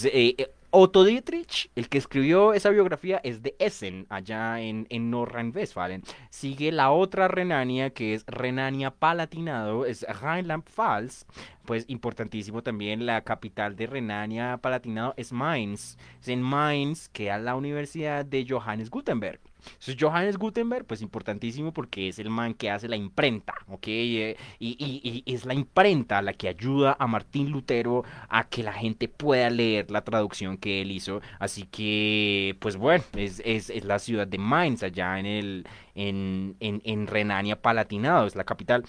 Eh, 0.04 0.34
eh, 0.38 0.50
Otto 0.76 1.04
Dietrich, 1.04 1.70
el 1.76 1.88
que 1.88 1.98
escribió 1.98 2.52
esa 2.52 2.70
biografía, 2.70 3.20
es 3.22 3.42
de 3.42 3.54
Essen, 3.60 4.06
allá 4.08 4.60
en, 4.60 4.88
en 4.90 5.08
Nordrhein-Westfalen. 5.08 6.02
Sigue 6.30 6.72
la 6.72 6.90
otra 6.90 7.28
Renania, 7.28 7.90
que 7.90 8.12
es 8.12 8.24
Renania 8.26 8.90
Palatinado, 8.90 9.86
es 9.86 10.04
Rheinland-Pfalz. 10.04 11.26
Pues 11.64 11.84
importantísimo 11.86 12.64
también, 12.64 13.06
la 13.06 13.22
capital 13.22 13.76
de 13.76 13.86
Renania 13.86 14.58
Palatinado 14.58 15.14
es 15.16 15.32
Mainz. 15.32 15.96
Es 16.20 16.26
en 16.26 16.42
Mainz, 16.42 17.08
que 17.08 17.32
es 17.32 17.40
la 17.40 17.54
Universidad 17.54 18.24
de 18.24 18.44
Johannes 18.48 18.90
Gutenberg. 18.90 19.40
Entonces, 19.64 19.96
Johannes 19.98 20.38
Gutenberg, 20.38 20.84
pues 20.84 21.02
importantísimo 21.02 21.72
porque 21.72 22.08
es 22.08 22.18
el 22.18 22.30
man 22.30 22.54
que 22.54 22.70
hace 22.70 22.88
la 22.88 22.96
imprenta, 22.96 23.54
¿ok? 23.68 23.86
Eh, 23.86 24.36
y, 24.58 25.22
es 25.26 25.44
la 25.46 25.54
imprenta 25.54 26.22
la 26.22 26.32
que 26.32 26.48
ayuda 26.48 26.96
a 26.98 27.06
Martín 27.06 27.50
Lutero 27.50 28.04
a 28.28 28.44
que 28.44 28.62
la 28.62 28.72
gente 28.72 29.08
pueda 29.08 29.50
leer 29.50 29.90
la 29.90 30.02
traducción 30.02 30.58
que 30.64 30.80
él 30.80 30.92
hizo. 30.92 31.20
Así 31.38 31.64
que, 31.64 32.56
pues 32.58 32.76
bueno, 32.76 33.04
es, 33.14 33.42
es, 33.44 33.68
la 33.84 33.98
ciudad 33.98 34.26
de 34.26 34.38
Mainz, 34.38 34.82
allá 34.82 35.18
en, 35.18 35.26
el, 35.26 35.66
en, 35.94 36.56
en, 36.60 36.80
en 36.84 37.06
Renania 37.06 37.60
Palatinado, 37.60 38.26
es 38.26 38.34
la 38.34 38.44
capital. 38.44 38.82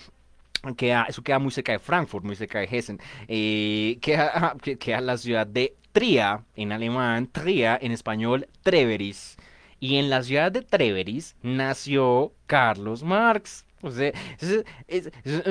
Queda, 0.78 1.06
eso 1.10 1.22
queda 1.22 1.38
muy 1.38 1.52
cerca 1.52 1.74
de 1.74 1.80
Frankfurt, 1.80 2.24
muy 2.24 2.38
cerca 2.38 2.60
de 2.60 2.70
Hessen. 2.72 2.98
Eh, 3.28 3.98
queda, 4.02 4.56
queda 4.80 5.02
la 5.02 5.18
ciudad 5.18 5.46
de 5.46 5.76
Tria, 5.92 6.46
en 6.56 6.72
alemán, 6.72 7.28
Tria, 7.30 7.78
en 7.82 7.92
español, 7.92 8.48
Treveris. 8.64 9.36
Y 9.82 9.98
en 9.98 10.10
la 10.10 10.24
ciudad 10.24 10.54
de 10.54 10.62
Treveris 10.62 11.36
nació 11.42 12.32
Carlos 12.48 13.04
Marx. 13.04 13.66
O 13.86 13.92
sea, 13.92 14.12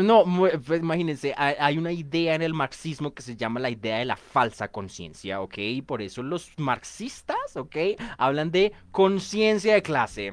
no, 0.02 0.24
pues 0.66 0.80
imagínense, 0.80 1.32
hay, 1.36 1.78
una 1.78 1.92
idea 1.92 2.34
en 2.34 2.42
el 2.42 2.52
marxismo 2.52 3.14
que 3.14 3.22
se 3.22 3.36
llama 3.36 3.60
la 3.60 3.70
idea 3.70 3.98
de 3.98 4.04
la 4.04 4.16
falsa 4.16 4.66
conciencia, 4.68 5.40
¿ok? 5.40 5.56
Por 5.86 6.02
eso 6.02 6.20
los 6.22 6.50
marxistas, 6.56 7.56
¿ok? 7.56 7.76
Hablan 8.18 8.50
de 8.50 8.72
conciencia 8.90 9.74
de 9.74 9.82
clase. 9.82 10.32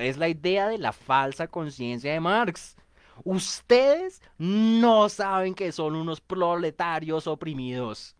Es 0.00 0.18
la 0.18 0.28
idea 0.28 0.68
de 0.68 0.76
la 0.76 0.92
falsa 0.92 1.46
conciencia 1.46 2.12
de 2.12 2.20
Marx. 2.20 2.76
Ustedes 3.24 4.20
no 4.36 5.08
saben 5.08 5.54
que 5.54 5.72
son 5.72 5.94
unos 5.96 6.20
proletarios 6.20 7.26
oprimidos. 7.26 8.16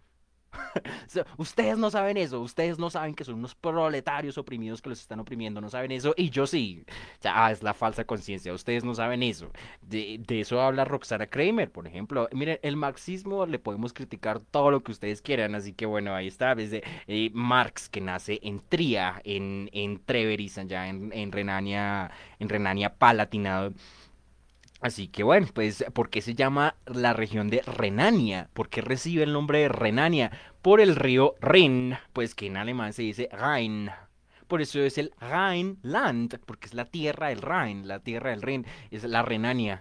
ustedes 1.37 1.79
no 1.79 1.91
saben 1.91 2.17
eso, 2.17 2.41
ustedes 2.41 2.79
no 2.79 2.91
saben 2.91 3.15
que 3.15 3.25
son 3.25 3.37
unos 3.37 3.55
proletarios 3.55 4.39
oprimidos 4.39 4.83
que 4.83 4.91
los 4.91 5.01
están 5.01 5.21
oprimiendo, 5.21 5.61
no 5.61 5.71
saben 5.71 5.93
eso, 5.93 6.15
y 6.17 6.31
yo 6.31 6.47
sí. 6.47 6.85
Ah, 7.25 7.51
es 7.53 7.63
la 7.63 7.75
falsa 7.75 8.05
conciencia, 8.05 8.53
ustedes 8.53 8.85
no 8.85 8.95
saben 8.95 9.23
eso. 9.23 9.51
De, 9.83 10.21
eso 10.29 10.61
habla 10.61 10.85
Roxana 10.85 11.27
Kramer, 11.27 11.71
por 11.71 11.87
ejemplo. 11.87 12.29
Miren, 12.33 12.59
el 12.63 12.77
marxismo 12.77 13.47
le 13.47 13.59
podemos 13.59 13.93
criticar 13.93 14.41
todo 14.41 14.71
lo 14.71 14.83
que 14.83 14.93
ustedes 14.93 15.23
quieran, 15.23 15.55
así 15.55 15.73
que 15.73 15.87
bueno, 15.87 16.15
ahí 16.15 16.27
está, 16.29 16.55
desde 16.55 16.83
eh, 17.07 17.31
Marx, 17.33 17.89
que 17.89 18.01
nace 18.01 18.41
en 18.43 18.61
Tria, 18.69 19.21
en, 19.25 19.69
en 19.73 20.05
Treveris, 20.05 20.59
allá 20.59 20.89
en, 20.89 21.13
en 21.13 21.33
Renania, 21.33 22.11
en 22.39 22.49
Renania 22.49 22.95
Palatinado. 22.97 23.73
Así 24.81 25.09
que 25.09 25.23
bueno, 25.23 25.47
pues 25.53 25.85
¿por 25.93 26.09
qué 26.09 26.23
se 26.23 26.35
llama 26.35 26.75
la 26.87 27.13
región 27.13 27.51
de 27.51 27.63
Renania? 27.63 28.49
¿Por 28.55 28.69
qué 28.69 28.81
recibe 28.81 29.23
el 29.25 29.33
nombre 29.33 29.61
de 29.61 29.69
Renania? 29.69 30.31
Por 30.63 30.81
el 30.81 30.97
río 30.97 31.35
Rin, 31.41 31.97
pues 32.13 32.35
que 32.35 32.47
en 32.47 32.57
alemán 32.57 32.93
se 32.93 33.03
dice 33.03 33.29
Rhein. 33.33 33.91
Por 34.51 34.61
eso 34.61 34.81
es 34.81 34.99
el 34.99 35.13
Rheinland, 35.21 36.41
porque 36.45 36.67
es 36.67 36.75
la 36.75 36.85
tierra 36.85 37.29
del 37.29 37.41
Rhein, 37.41 37.87
la 37.87 38.01
tierra 38.01 38.31
del 38.31 38.43
Rin, 38.43 38.67
es 38.91 39.05
la 39.05 39.23
Renania, 39.23 39.81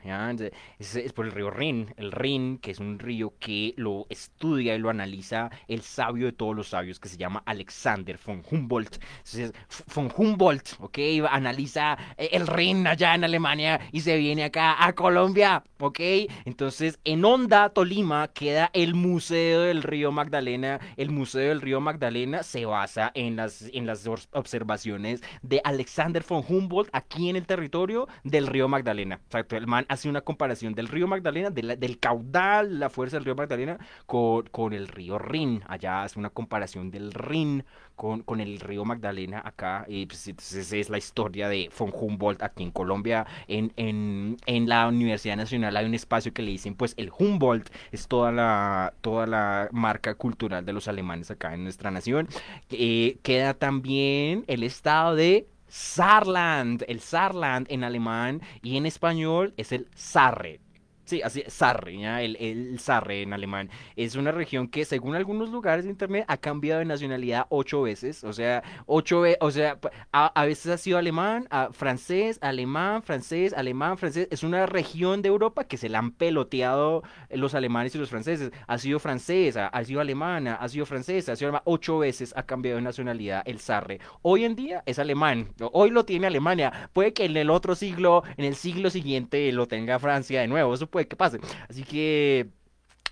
Es, 0.77 1.11
por 1.13 1.25
el 1.25 1.31
río 1.31 1.49
Rin, 1.49 1.91
el 1.97 2.11
Rin, 2.11 2.59
que 2.59 2.69
es 2.69 2.77
un 2.77 2.99
río 2.99 3.33
que 3.39 3.73
lo 3.77 4.05
estudia 4.09 4.75
y 4.75 4.77
lo 4.77 4.91
analiza 4.91 5.49
el 5.67 5.81
sabio 5.81 6.27
de 6.27 6.33
todos 6.33 6.55
los 6.55 6.67
sabios, 6.67 6.99
que 6.99 7.09
se 7.09 7.17
llama 7.17 7.41
Alexander 7.47 8.19
von 8.23 8.43
Humboldt. 8.47 8.99
Entonces, 9.17 9.53
von 9.95 10.11
Humboldt, 10.15 10.73
¿ok? 10.77 10.99
Analiza 11.31 11.97
eh, 12.15 12.29
el 12.33 12.45
Rin 12.45 12.85
allá 12.85 13.15
en 13.15 13.23
Alemania 13.23 13.79
y 13.91 14.01
se 14.01 14.17
viene 14.17 14.43
acá 14.43 14.85
a 14.85 14.93
Colombia, 14.93 15.63
¿ok? 15.79 15.99
Entonces, 16.45 16.99
en 17.05 17.25
Honda, 17.25 17.69
Tolima, 17.69 18.27
queda 18.27 18.69
el 18.73 18.93
Museo 18.93 19.61
del 19.61 19.81
Río 19.81 20.11
Magdalena. 20.11 20.79
El 20.95 21.09
Museo 21.09 21.49
del 21.49 21.61
Río 21.61 21.81
Magdalena 21.81 22.43
se 22.43 22.65
basa 22.65 23.11
en 23.15 23.35
las, 23.35 23.63
en 23.73 23.87
las 23.87 24.05
observaciones 24.05 24.58
observaciones 24.59 25.21
de 25.41 25.61
Alexander 25.63 26.23
von 26.27 26.43
Humboldt 26.47 26.89
aquí 26.91 27.29
en 27.29 27.35
el 27.35 27.45
territorio 27.45 28.07
del 28.23 28.47
río 28.47 28.67
Magdalena. 28.67 29.21
O 29.33 29.55
el 29.55 29.67
man 29.67 29.85
hace 29.87 30.09
una 30.09 30.21
comparación 30.21 30.73
del 30.73 30.87
río 30.87 31.07
Magdalena, 31.07 31.49
del 31.49 31.99
caudal, 31.99 32.79
la 32.79 32.89
fuerza 32.89 33.17
del 33.17 33.25
río 33.25 33.35
Magdalena, 33.35 33.77
con, 34.05 34.43
con 34.47 34.73
el 34.73 34.87
río 34.87 35.17
Rin. 35.17 35.63
Allá 35.67 36.03
hace 36.03 36.19
una 36.19 36.29
comparación 36.29 36.91
del 36.91 37.13
Rin 37.13 37.63
con, 37.99 38.21
con 38.21 38.39
el 38.39 38.61
río 38.61 38.85
Magdalena 38.85 39.41
acá. 39.43 39.83
Y 39.89 40.05
pues, 40.05 40.25
entonces 40.25 40.71
es 40.71 40.89
la 40.89 40.97
historia 40.97 41.49
de 41.49 41.69
von 41.77 41.91
Humboldt 41.93 42.41
aquí 42.41 42.63
en 42.63 42.71
Colombia. 42.71 43.27
En, 43.49 43.73
en, 43.75 44.37
en, 44.45 44.69
la 44.69 44.87
Universidad 44.87 45.35
Nacional 45.35 45.75
hay 45.75 45.85
un 45.85 45.93
espacio 45.93 46.33
que 46.33 46.41
le 46.41 46.51
dicen, 46.51 46.75
pues 46.75 46.93
el 46.95 47.11
Humboldt 47.11 47.69
es 47.91 48.07
toda 48.07 48.31
la, 48.31 48.93
toda 49.01 49.27
la 49.27 49.67
marca 49.73 50.15
cultural 50.15 50.65
de 50.65 50.71
los 50.71 50.87
alemanes 50.87 51.29
acá 51.29 51.53
en 51.53 51.63
nuestra 51.63 51.91
nación. 51.91 52.29
Eh, 52.69 53.17
queda 53.21 53.53
también 53.53 54.45
el 54.47 54.63
estado 54.63 55.15
de 55.15 55.49
Saarland. 55.67 56.85
El 56.87 57.01
Saarland 57.01 57.67
en 57.69 57.83
alemán 57.83 58.41
y 58.61 58.77
en 58.77 58.85
español 58.85 59.53
es 59.57 59.73
el 59.73 59.89
Sarre. 59.93 60.61
Sí, 61.09 61.23
así, 61.23 61.43
Sarre, 61.47 61.95
El, 62.23 62.35
el 62.35 62.79
Sarre 62.79 63.23
en 63.23 63.33
alemán. 63.33 63.71
Es 63.95 64.13
una 64.13 64.31
región 64.31 64.67
que, 64.67 64.85
según 64.85 65.15
algunos 65.15 65.49
lugares 65.49 65.85
de 65.85 65.89
internet, 65.89 66.23
ha 66.27 66.37
cambiado 66.37 66.81
de 66.81 66.85
nacionalidad 66.85 67.47
ocho 67.49 67.81
veces. 67.81 68.23
O 68.23 68.31
sea, 68.31 68.61
ocho 68.85 69.21
veces, 69.21 69.39
o 69.41 69.49
sea, 69.49 69.79
a, 70.11 70.45
veces 70.45 70.71
ha 70.71 70.77
sido 70.77 70.99
alemán, 70.99 71.47
a, 71.49 71.69
francés, 71.71 72.37
alemán, 72.43 73.01
francés, 73.01 73.53
alemán, 73.53 73.97
francés. 73.97 74.27
Es 74.29 74.43
una 74.43 74.67
región 74.67 75.23
de 75.23 75.29
Europa 75.29 75.63
que 75.63 75.77
se 75.77 75.89
la 75.89 75.97
han 75.97 76.11
peloteado 76.11 77.01
los 77.31 77.55
alemanes 77.55 77.95
y 77.95 77.97
los 77.97 78.11
franceses. 78.11 78.51
Ha 78.67 78.77
sido 78.77 78.99
francesa, 78.99 79.65
ha 79.65 79.83
sido 79.83 80.01
alemana, 80.01 80.57
ha 80.57 80.69
sido 80.69 80.85
francesa, 80.85 81.31
ha 81.31 81.35
sido 81.35 81.47
alemana. 81.47 81.63
Ocho 81.65 81.97
veces 81.97 82.35
ha 82.37 82.43
cambiado 82.43 82.75
de 82.75 82.83
nacionalidad 82.83 83.41
el 83.47 83.59
Sarre. 83.59 83.99
Hoy 84.21 84.45
en 84.45 84.55
día 84.55 84.83
es 84.85 84.99
alemán. 84.99 85.55
Hoy 85.71 85.89
lo 85.89 86.05
tiene 86.05 86.27
Alemania. 86.27 86.91
Puede 86.93 87.13
que 87.13 87.25
en 87.25 87.35
el 87.35 87.49
otro 87.49 87.73
siglo, 87.73 88.21
en 88.37 88.45
el 88.45 88.53
siglo 88.53 88.91
siguiente, 88.91 89.51
lo 89.51 89.67
tenga 89.67 89.97
Francia 89.97 90.41
de 90.41 90.47
nuevo. 90.47 90.75
Eso 90.75 90.85
puede 90.85 90.98
que 91.07 91.15
pase. 91.15 91.39
Así 91.69 91.83
que 91.83 92.49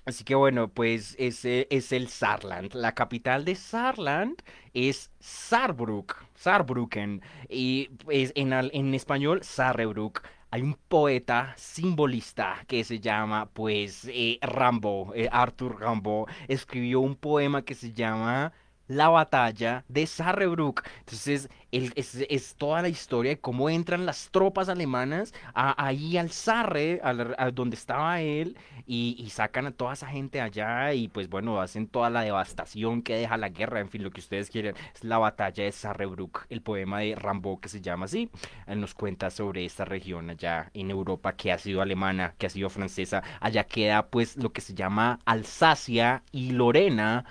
Así 0.07 0.23
que 0.23 0.35
bueno, 0.35 0.69
pues 0.69 1.17
ese 1.19 1.67
es 1.69 1.91
el 1.91 2.07
Saarland. 2.07 2.73
La 2.73 2.95
capital 2.95 3.43
de 3.43 3.55
Saarland 3.55 4.41
es 4.73 5.11
Saarbrück, 5.19 6.15
Saarbrücken. 6.33 7.21
Y 7.49 7.89
es 8.09 8.31
en, 8.35 8.53
en 8.53 8.93
español 8.93 9.43
Saarbrück. 9.43 10.23
Hay 10.49 10.61
un 10.61 10.75
poeta 10.87 11.53
simbolista 11.57 12.63
que 12.67 12.85
se 12.85 13.01
llama, 13.01 13.49
pues, 13.53 14.05
eh, 14.09 14.39
Rambo, 14.41 15.11
eh, 15.13 15.27
Arthur 15.29 15.81
Rambo. 15.81 16.27
Escribió 16.47 17.01
un 17.01 17.17
poema 17.17 17.63
que 17.63 17.75
se 17.75 17.91
llama 17.91 18.53
La 18.87 19.09
batalla 19.09 19.83
de 19.89 20.07
Saarbrück. 20.07 20.87
Entonces, 20.99 21.49
es, 21.71 22.55
toda 22.57 22.81
la 22.81 22.89
historia 22.89 23.31
de 23.31 23.39
cómo 23.39 23.69
entran 23.69 24.05
las 24.05 24.29
tropas 24.29 24.69
alemanas 24.69 25.33
ahí 25.53 26.17
al 26.17 26.31
Sarre, 26.31 26.99
a, 27.03 27.51
donde 27.51 27.75
estaba 27.75 28.21
él, 28.21 28.57
y, 28.85 29.27
sacan 29.29 29.67
a 29.67 29.71
toda 29.71 29.93
esa 29.93 30.07
gente 30.07 30.41
allá 30.41 30.93
y 30.93 31.09
pues 31.09 31.29
bueno, 31.29 31.61
hacen 31.61 31.87
toda 31.87 32.09
la 32.09 32.21
devastación 32.21 33.01
que 33.01 33.15
deja 33.15 33.37
la 33.37 33.49
guerra, 33.49 33.81
en 33.81 33.89
fin, 33.89 34.03
lo 34.03 34.11
que 34.11 34.21
ustedes 34.21 34.49
quieran. 34.49 34.75
Es 34.95 35.03
la 35.03 35.17
batalla 35.17 35.63
de 35.63 35.71
Sarrebruck, 35.71 36.45
el 36.49 36.61
poema 36.61 36.99
de 36.99 37.15
Rambo 37.15 37.59
que 37.59 37.69
se 37.69 37.81
llama 37.81 38.05
así. 38.05 38.29
Él 38.65 38.79
nos 38.79 38.93
cuenta 38.93 39.29
sobre 39.29 39.65
esta 39.65 39.85
región 39.85 40.29
allá 40.29 40.71
en 40.73 40.89
Europa 40.89 41.33
que 41.33 41.51
ha 41.51 41.57
sido 41.57 41.81
alemana, 41.81 42.33
que 42.37 42.47
ha 42.47 42.49
sido 42.49 42.69
francesa. 42.69 43.21
Allá 43.41 43.65
queda 43.65 44.07
pues 44.07 44.37
lo 44.37 44.51
que 44.51 44.61
se 44.61 44.73
llama 44.73 45.19
Alsacia 45.25 46.23
y 46.31 46.51
Lorena, 46.51 47.25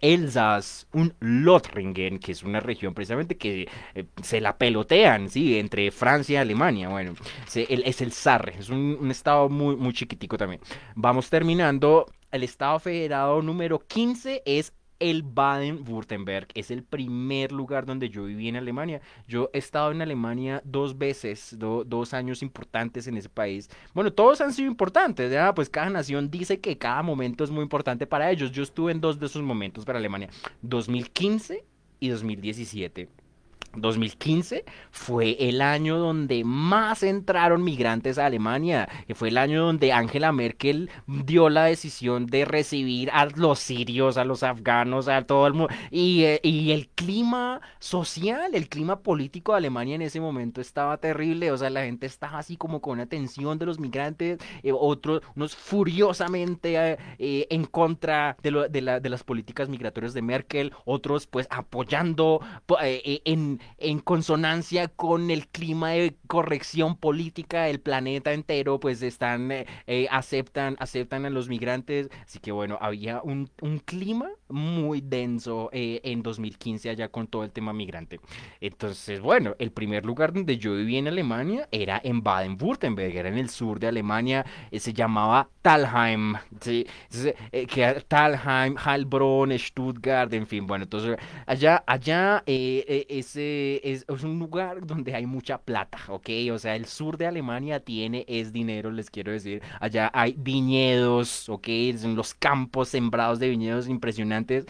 Elsass, 0.00 0.86
un 0.92 1.14
Lothringen, 1.20 2.18
que 2.18 2.32
es 2.32 2.42
una 2.42 2.60
región 2.60 2.94
precisamente 2.94 3.36
que 3.36 3.55
eh, 3.94 4.04
se 4.22 4.40
la 4.40 4.56
pelotean, 4.56 5.30
¿sí? 5.30 5.58
Entre 5.58 5.90
Francia 5.90 6.34
y 6.34 6.36
Alemania. 6.36 6.88
Bueno, 6.88 7.14
es 7.54 8.00
el 8.00 8.12
Sarre, 8.12 8.54
es 8.58 8.68
un, 8.68 9.10
estado 9.10 9.48
muy, 9.48 9.76
muy 9.76 9.92
chiquitico 9.92 10.36
también. 10.36 10.60
Vamos 10.94 11.30
terminando. 11.30 12.06
El 12.32 12.42
estado 12.42 12.78
federado 12.80 13.40
número 13.40 13.78
15 13.78 14.42
es 14.44 14.72
el 14.98 15.22
Baden-Württemberg. 15.22 16.48
Es 16.54 16.70
el 16.70 16.82
primer 16.82 17.52
lugar 17.52 17.86
donde 17.86 18.08
yo 18.08 18.24
viví 18.24 18.48
en 18.48 18.56
Alemania. 18.56 19.00
Yo 19.26 19.50
he 19.52 19.58
estado 19.58 19.90
en 19.92 20.02
Alemania 20.02 20.62
dos 20.64 20.96
veces, 20.96 21.56
dos 21.58 22.14
años 22.14 22.42
importantes 22.42 23.06
en 23.06 23.16
ese 23.16 23.28
país. 23.28 23.68
Bueno, 23.94 24.12
todos 24.12 24.40
han 24.40 24.52
sido 24.52 24.70
importantes, 24.70 25.30
¿ya? 25.30 25.54
Pues 25.54 25.68
cada 25.68 25.90
nación 25.90 26.30
dice 26.30 26.60
que 26.60 26.78
cada 26.78 27.02
momento 27.02 27.44
es 27.44 27.50
muy 27.50 27.62
importante 27.62 28.06
para 28.06 28.30
ellos. 28.30 28.52
Yo 28.52 28.62
estuve 28.62 28.92
en 28.92 29.00
dos 29.00 29.18
de 29.18 29.26
esos 29.26 29.42
momentos 29.42 29.84
para 29.84 29.98
Alemania, 29.98 30.28
2015 30.62 31.64
y 32.00 32.08
2017. 32.08 33.08
2015 33.74 34.64
fue 34.90 35.36
el 35.38 35.60
año 35.60 35.98
donde 35.98 36.44
más 36.44 37.02
entraron 37.02 37.62
migrantes 37.62 38.18
a 38.18 38.26
Alemania, 38.26 38.88
fue 39.14 39.28
el 39.28 39.38
año 39.38 39.64
donde 39.64 39.92
Angela 39.92 40.32
Merkel 40.32 40.90
dio 41.06 41.48
la 41.48 41.64
decisión 41.64 42.26
de 42.26 42.44
recibir 42.44 43.10
a 43.12 43.26
los 43.26 43.58
sirios, 43.58 44.16
a 44.16 44.24
los 44.24 44.42
afganos, 44.42 45.08
a 45.08 45.22
todo 45.22 45.46
el 45.46 45.54
mundo. 45.54 45.74
Y, 45.90 46.24
eh, 46.24 46.40
y, 46.42 46.72
el 46.72 46.88
clima 46.88 47.60
social, 47.78 48.54
el 48.54 48.68
clima 48.68 49.00
político 49.00 49.52
de 49.52 49.58
Alemania 49.58 49.94
en 49.94 50.02
ese 50.02 50.20
momento 50.20 50.60
estaba 50.60 50.96
terrible, 50.98 51.52
o 51.52 51.56
sea, 51.56 51.70
la 51.70 51.84
gente 51.84 52.06
estaba 52.06 52.38
así 52.38 52.56
como 52.56 52.80
con 52.80 53.00
atención 53.00 53.58
de 53.58 53.66
los 53.66 53.78
migrantes, 53.78 54.38
eh, 54.62 54.72
otros, 54.72 55.22
unos 55.34 55.54
furiosamente 55.56 56.98
eh, 57.18 57.46
en 57.50 57.64
contra 57.64 58.36
de, 58.42 58.50
lo, 58.50 58.68
de, 58.68 58.82
la, 58.82 59.00
de, 59.00 59.08
las 59.08 59.24
políticas 59.24 59.68
migratorias 59.68 60.14
de 60.14 60.22
Merkel, 60.22 60.72
otros 60.84 61.26
pues 61.26 61.46
apoyando 61.50 62.40
en 62.68 63.55
en, 63.78 64.00
consonancia 64.00 64.88
con 64.88 65.30
el 65.30 65.48
clima 65.48 65.90
de 65.90 66.16
corrección 66.26 66.96
política 66.96 67.64
del 67.64 67.80
planeta 67.80 68.32
entero, 68.32 68.78
pues 68.80 69.02
están, 69.02 69.50
eh, 69.50 69.66
eh, 69.86 70.06
aceptan, 70.10 70.76
aceptan 70.78 71.26
a 71.26 71.30
los 71.30 71.48
migrantes. 71.48 72.08
Así 72.24 72.38
que 72.38 72.52
bueno, 72.52 72.78
había 72.80 73.20
un, 73.22 73.50
un 73.60 73.78
clima 73.78 74.28
muy 74.48 75.00
denso 75.00 75.70
eh, 75.72 76.00
en 76.04 76.22
2015 76.22 76.90
allá 76.90 77.08
con 77.08 77.26
todo 77.26 77.44
el 77.44 77.50
tema 77.50 77.72
migrante. 77.72 78.20
Entonces, 78.60 79.20
bueno, 79.20 79.54
el 79.58 79.72
primer 79.72 80.04
lugar 80.04 80.32
donde 80.32 80.56
yo 80.56 80.74
viví 80.74 80.96
en 80.96 81.08
Alemania 81.08 81.68
era 81.72 82.00
en 82.02 82.22
Baden-Württemberg, 82.22 83.16
era 83.16 83.28
en 83.28 83.38
el 83.38 83.50
sur 83.50 83.80
de 83.80 83.88
Alemania, 83.88 84.44
se 84.72 84.92
llamaba 84.92 85.48
Talheim, 85.62 86.34
¿sí? 86.60 86.86
que 87.50 88.04
Talheim, 88.06 88.76
Heilbronn, 88.76 89.58
Stuttgart, 89.58 90.32
en 90.32 90.46
fin, 90.46 90.66
bueno, 90.66 90.84
entonces 90.84 91.16
allá, 91.46 91.82
allá 91.86 92.42
ese 92.46 93.45
es, 93.84 94.04
un 94.08 94.38
lugar 94.38 94.86
donde 94.86 95.14
hay 95.14 95.26
mucha 95.26 95.58
plata, 95.58 95.98
¿ok? 96.08 96.28
O 96.52 96.58
sea, 96.58 96.76
el 96.76 96.86
sur 96.86 97.16
de 97.16 97.26
Alemania 97.26 97.80
tiene 97.80 98.24
es 98.28 98.52
dinero, 98.52 98.90
les 98.90 99.10
quiero 99.10 99.32
decir. 99.32 99.62
Allá 99.80 100.10
hay 100.14 100.34
viñedos, 100.38 101.48
¿ok? 101.48 101.68
Son 101.98 102.16
los 102.16 102.34
campos 102.34 102.88
sembrados 102.88 103.38
de 103.38 103.48
viñedos 103.48 103.88
impresionantes. 103.88 104.66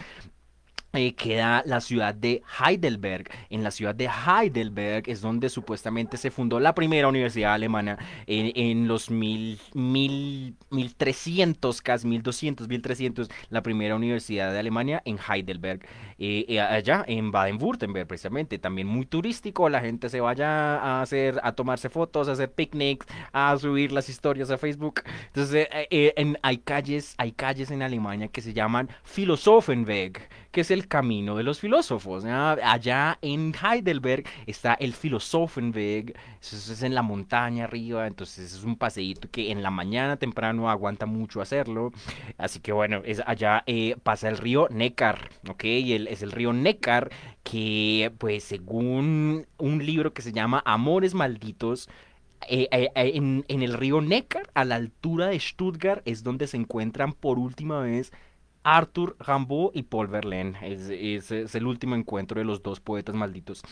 Eh, 0.93 1.13
queda 1.13 1.63
la 1.65 1.79
ciudad 1.81 2.15
de 2.15 2.41
Heidelberg. 2.59 3.29
En 3.49 3.61
la 3.61 3.71
ciudad 3.71 3.93
de 3.93 4.07
Heidelberg 4.07 5.07
es 5.07 5.21
donde 5.21 5.49
supuestamente 5.49 6.17
se 6.17 6.31
fundó 6.31 6.59
la 6.59 6.73
primera 6.73 7.07
universidad 7.07 7.53
alemana 7.53 7.99
en, 8.25 8.87
los 8.87 9.11
mil, 9.11 9.59
mil, 9.73 10.55
1300, 10.71 11.81
casi 11.81 12.07
1200, 12.07 12.67
1300, 12.67 13.29
la 13.49 13.61
primera 13.61 13.95
universidad 13.95 14.51
de 14.51 14.59
Alemania 14.59 15.01
en 15.05 15.19
Heidelberg. 15.19 15.85
Eh, 16.19 16.45
eh, 16.47 16.59
allá 16.59 17.03
en 17.07 17.31
Baden-Württemberg, 17.31 18.07
precisamente, 18.07 18.59
también 18.59 18.87
muy 18.87 19.05
turístico. 19.05 19.69
La 19.69 19.81
gente 19.81 20.09
se 20.09 20.19
vaya 20.21 20.77
a 20.77 21.01
hacer, 21.01 21.39
a 21.43 21.51
tomarse 21.53 21.89
fotos, 21.89 22.27
a 22.27 22.33
hacer 22.33 22.51
picnics, 22.51 23.05
a 23.33 23.55
subir 23.57 23.91
las 23.91 24.09
historias 24.09 24.49
a 24.51 24.57
Facebook. 24.57 25.01
Entonces, 25.27 25.67
en, 25.89 26.37
hay 26.41 26.57
calles, 26.57 27.15
hay 27.17 27.31
calles 27.31 27.71
en 27.71 27.81
Alemania 27.81 28.27
que 28.27 28.41
se 28.41 28.53
llaman 28.53 28.89
Philosophenweg 29.03 30.27
que 30.57 30.61
es 30.61 30.71
el 30.71 30.87
camino 30.87 31.35
de 31.35 31.43
los 31.43 31.59
filósofos. 31.59 32.25
Allá 32.25 33.19
en 33.21 33.53
Heidelberg 33.53 34.23
está 34.47 34.73
el 34.73 34.93
Philosophenweg, 34.93 36.17
eso 36.41 36.73
es 36.73 36.81
en 36.81 36.95
la 36.95 37.03
montaña 37.03 37.65
arriba, 37.65 38.07
entonces 38.07 38.53
es 38.53 38.63
un 38.63 38.75
paseíto 38.75 39.29
que 39.29 39.51
en 39.51 39.61
la 39.61 39.69
mañana 39.69 40.17
temprano 40.17 40.67
aguanta 40.67 41.05
mucho 41.05 41.41
hacerlo. 41.41 41.91
Así 42.39 42.59
que 42.59 42.71
bueno, 42.71 43.03
es 43.05 43.21
allá 43.27 43.63
eh, 43.67 43.97
pasa 44.01 44.29
el 44.29 44.37
río 44.39 44.67
Neckar, 44.71 45.29
¿ok? 45.47 45.63
Y 45.63 46.06
es 46.09 46.21
el 46.21 46.31
río 46.31 46.53
Neckar 46.53 47.11
que 47.43 48.11
pues 48.17 48.43
según 48.43 49.47
un 49.57 49.85
libro 49.85 50.13
que 50.13 50.21
se 50.21 50.33
llama 50.33 50.61
Amores 50.65 51.13
Malditos, 51.13 51.89
eh, 52.47 52.67
eh, 52.71 52.91
en, 52.95 53.45
en, 53.47 53.63
el 53.63 53.73
río 53.73 54.01
Neckar, 54.01 54.49
a 54.53 54.63
la 54.65 54.75
altura 54.75 55.27
de 55.27 55.39
Stuttgart, 55.39 56.01
es 56.05 56.23
donde 56.23 56.47
se 56.47 56.57
encuentran 56.57 57.13
por 57.13 57.39
última 57.39 57.81
vez 57.81 58.11
Arthur 58.67 59.15
Rimbaud 59.19 59.71
y 59.73 59.83
Paul 59.83 60.07
Verlaine. 60.07 60.57
Es, 60.61 61.31
el 61.55 61.65
último 61.65 61.95
encuentro 61.95 62.39
de 62.39 62.45
los 62.45 62.61
dos 62.61 62.81
poetas 62.81 63.15
malditos. 63.15 63.63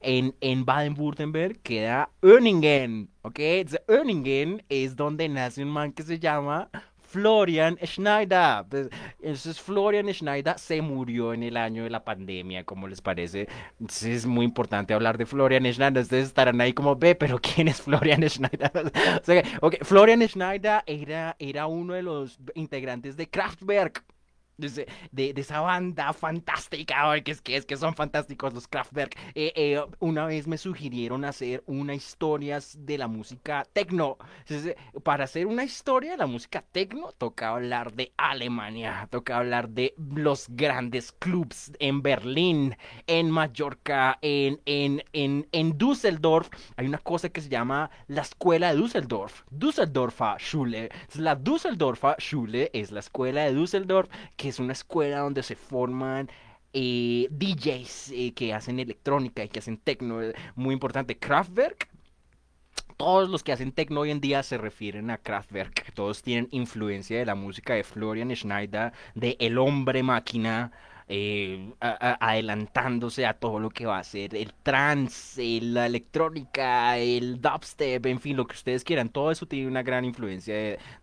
En, 0.00 0.34
en 0.42 0.66
Baden-Württemberg 0.66 1.58
queda 1.62 2.10
Öningen, 2.22 3.08
¿ok? 3.22 3.40
Öningen 3.88 4.62
es 4.68 4.94
donde 4.94 5.30
nace 5.30 5.62
un 5.62 5.70
man 5.70 5.92
que 5.92 6.02
se 6.02 6.18
llama 6.18 6.68
Florian 7.12 7.78
Schneider. 7.84 8.64
Pues, 8.68 8.88
entonces, 9.20 9.60
Florian 9.60 10.12
Schneider 10.12 10.58
se 10.58 10.80
murió 10.80 11.34
en 11.34 11.42
el 11.42 11.56
año 11.56 11.84
de 11.84 11.90
la 11.90 12.04
pandemia, 12.04 12.64
como 12.64 12.88
les 12.88 13.02
parece. 13.02 13.48
Es 13.86 14.24
muy 14.26 14.46
importante 14.46 14.94
hablar 14.94 15.18
de 15.18 15.26
Florian 15.26 15.70
Schneider. 15.70 16.02
Ustedes 16.02 16.28
estarán 16.28 16.60
ahí 16.60 16.72
como, 16.72 16.96
ve, 16.96 17.14
pero 17.14 17.38
¿quién 17.38 17.68
es 17.68 17.82
Florian 17.82 18.22
Schneider? 18.28 18.72
o 19.60 19.70
Florian 19.82 20.26
Schneider 20.26 20.82
era, 20.86 21.36
era 21.38 21.66
uno 21.66 21.94
de 21.94 22.02
los 22.02 22.38
integrantes 22.54 23.16
de 23.16 23.28
Kraftwerk 23.28 24.04
de, 24.62 25.34
esa 25.36 25.60
banda 25.60 26.12
fantástica, 26.12 27.20
que 27.22 27.32
es 27.32 27.40
que 27.40 27.56
es 27.56 27.66
que 27.66 27.76
son 27.76 27.94
fantásticos 27.94 28.54
los 28.54 28.68
Kraftwerk. 28.68 29.16
Eh, 29.34 29.52
eh, 29.56 29.82
una 29.98 30.26
vez 30.26 30.46
me 30.46 30.58
sugirieron 30.58 31.24
hacer 31.24 31.62
una 31.66 31.94
historia 31.94 32.60
de 32.76 32.98
la 32.98 33.08
música 33.08 33.66
techno. 33.72 34.18
para 35.02 35.24
hacer 35.24 35.46
una 35.46 35.64
historia 35.64 36.12
de 36.12 36.16
la 36.16 36.26
música 36.26 36.62
techno, 36.72 37.12
toca 37.12 37.50
hablar 37.50 37.92
de 37.94 38.12
Alemania, 38.16 39.08
toca 39.10 39.38
hablar 39.38 39.68
de 39.68 39.94
los 39.96 40.46
grandes 40.50 41.12
clubs 41.12 41.72
en 41.78 42.02
Berlín, 42.02 42.76
en 43.06 43.30
Mallorca, 43.30 44.18
en, 44.22 44.60
en, 44.64 45.02
en, 45.12 45.48
en 45.52 45.78
Düsseldorf. 45.78 46.48
Hay 46.76 46.86
una 46.86 46.98
cosa 46.98 47.28
que 47.28 47.40
se 47.40 47.48
llama 47.48 47.90
la 48.06 48.22
escuela 48.22 48.72
de 48.72 48.80
Düsseldorf, 48.80 49.42
Düsseldorfer 49.50 50.38
Schule. 50.38 50.90
La 51.14 51.34
Düsseldorfer 51.34 52.16
Schule 52.18 52.70
es 52.72 52.92
la 52.92 53.00
escuela 53.00 53.44
de 53.44 53.54
Düsseldorf 53.54 54.08
que 54.36 54.51
es 54.52 54.60
una 54.60 54.72
escuela 54.74 55.20
donde 55.20 55.42
se 55.42 55.56
forman 55.56 56.30
eh, 56.72 57.26
DJs 57.30 58.12
eh, 58.12 58.32
que 58.34 58.54
hacen 58.54 58.78
electrónica 58.78 59.44
y 59.44 59.48
que 59.48 59.58
hacen 59.58 59.78
techno, 59.78 60.22
eh, 60.22 60.34
muy 60.54 60.74
importante. 60.74 61.18
Kraftwerk, 61.18 61.88
todos 62.96 63.28
los 63.30 63.42
que 63.42 63.52
hacen 63.52 63.72
techno 63.72 64.00
hoy 64.00 64.10
en 64.10 64.20
día 64.20 64.42
se 64.42 64.58
refieren 64.58 65.10
a 65.10 65.18
Kraftwerk, 65.18 65.92
todos 65.94 66.22
tienen 66.22 66.48
influencia 66.50 67.18
de 67.18 67.26
la 67.26 67.34
música 67.34 67.74
de 67.74 67.84
Florian 67.84 68.34
Schneider, 68.34 68.92
de 69.14 69.36
El 69.40 69.58
Hombre 69.58 70.02
Máquina, 70.02 70.72
eh, 71.14 71.74
adelantándose 71.78 73.26
a 73.26 73.34
todo 73.34 73.60
lo 73.60 73.68
que 73.68 73.84
va 73.84 73.98
a 73.98 74.04
ser 74.04 74.34
el 74.34 74.54
trance, 74.62 75.60
la 75.60 75.84
electrónica, 75.84 76.96
el 76.96 77.38
dubstep, 77.38 78.06
en 78.06 78.18
fin, 78.18 78.34
lo 78.34 78.46
que 78.46 78.54
ustedes 78.54 78.82
quieran. 78.82 79.10
Todo 79.10 79.30
eso 79.30 79.44
tiene 79.44 79.68
una 79.68 79.82
gran 79.82 80.06
influencia 80.06 80.54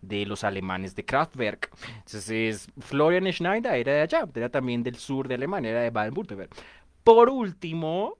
de, 0.02 0.26
los 0.26 0.42
alemanes 0.42 0.96
de 0.96 1.04
Kraftwerk. 1.04 1.70
Entonces, 1.98 2.66
Florian 2.80 3.32
Schneider 3.32 3.72
era 3.72 3.92
de 3.92 4.00
allá, 4.00 4.28
era 4.34 4.48
también 4.48 4.82
del 4.82 4.96
sur 4.96 5.28
de 5.28 5.36
Alemania, 5.36 5.70
era 5.70 5.82
de 5.82 5.90
Baden-Württemberg. 5.90 6.50
Por 7.04 7.30
último, 7.30 8.18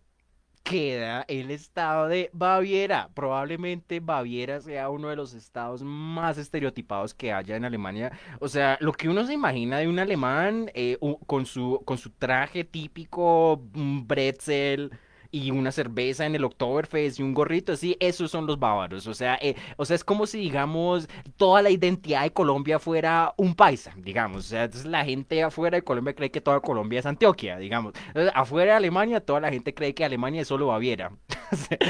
queda 0.62 1.24
el 1.28 1.50
estado 1.50 2.08
de 2.08 2.30
Baviera. 2.32 3.11
Probablemente 3.14 4.00
Baviera 4.00 4.61
sea 4.61 4.90
uno 4.90 5.08
de 5.08 5.16
los 5.16 5.34
estados 5.34 5.82
más 5.82 6.38
estereotipados 6.38 7.14
que 7.14 7.32
haya 7.32 7.56
en 7.56 7.64
Alemania. 7.64 8.12
O 8.40 8.48
sea, 8.48 8.76
lo 8.80 8.92
que 8.92 9.08
uno 9.08 9.26
se 9.26 9.32
imagina 9.34 9.78
de 9.78 9.88
un 9.88 9.98
alemán 9.98 10.70
eh, 10.74 10.98
con, 11.26 11.46
su, 11.46 11.82
con 11.84 11.98
su 11.98 12.11
traje 12.11 12.64
típico, 12.64 13.54
un 13.74 14.06
bretzel 14.06 14.90
y 15.30 15.50
una 15.50 15.72
cerveza 15.72 16.26
en 16.26 16.34
el 16.34 16.44
Oktoberfest 16.44 17.20
y 17.20 17.22
un 17.22 17.34
gorrito, 17.34 17.72
así, 17.72 17.96
esos 18.00 18.30
son 18.30 18.46
los 18.46 18.58
bávaros. 18.58 19.06
O 19.06 19.14
sea, 19.14 19.38
eh, 19.40 19.54
o 19.76 19.84
sea, 19.84 19.96
es 19.96 20.04
como 20.04 20.26
si, 20.26 20.38
digamos, 20.38 21.08
toda 21.36 21.62
la 21.62 21.70
identidad 21.70 22.22
de 22.22 22.32
Colombia 22.32 22.78
fuera 22.78 23.34
un 23.36 23.54
paisa, 23.54 23.92
digamos. 23.96 24.46
O 24.46 24.48
sea, 24.48 24.64
entonces 24.64 24.90
la 24.90 25.04
gente 25.04 25.42
afuera 25.42 25.76
de 25.76 25.82
Colombia 25.82 26.14
cree 26.14 26.30
que 26.30 26.40
toda 26.40 26.60
Colombia 26.60 27.00
es 27.00 27.06
Antioquia, 27.06 27.58
digamos. 27.58 27.94
afuera 28.34 28.72
de 28.72 28.76
Alemania, 28.78 29.20
toda 29.20 29.40
la 29.40 29.50
gente 29.50 29.74
cree 29.74 29.94
que 29.94 30.04
Alemania 30.04 30.42
es 30.42 30.48
solo 30.48 30.66
Baviera. 30.68 31.12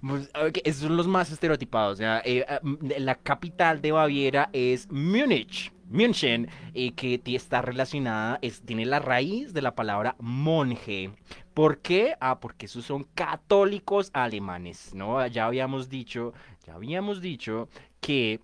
Pues, 0.00 0.30
esos 0.64 0.82
son 0.82 0.96
los 0.96 1.06
más 1.06 1.30
estereotipados. 1.30 1.94
O 1.94 1.96
sea, 1.96 2.22
eh, 2.24 2.44
ah, 2.48 2.60
la 2.98 3.14
capital 3.14 3.80
de 3.80 3.92
Baviera 3.92 4.50
es 4.52 4.90
Múnich. 4.90 5.73
München, 5.88 6.48
eh, 6.74 6.92
que 6.92 7.20
está 7.26 7.62
relacionada, 7.62 8.38
es, 8.42 8.62
tiene 8.62 8.86
la 8.86 8.98
raíz 8.98 9.52
de 9.52 9.62
la 9.62 9.74
palabra 9.74 10.16
monje. 10.18 11.10
¿Por 11.52 11.78
qué? 11.78 12.16
Ah, 12.20 12.40
porque 12.40 12.66
esos 12.66 12.84
son 12.84 13.04
católicos 13.14 14.10
alemanes, 14.12 14.94
¿no? 14.94 15.24
Ya 15.26 15.46
habíamos 15.46 15.88
dicho, 15.88 16.32
ya 16.66 16.74
habíamos 16.74 17.20
dicho 17.20 17.68
que 18.00 18.40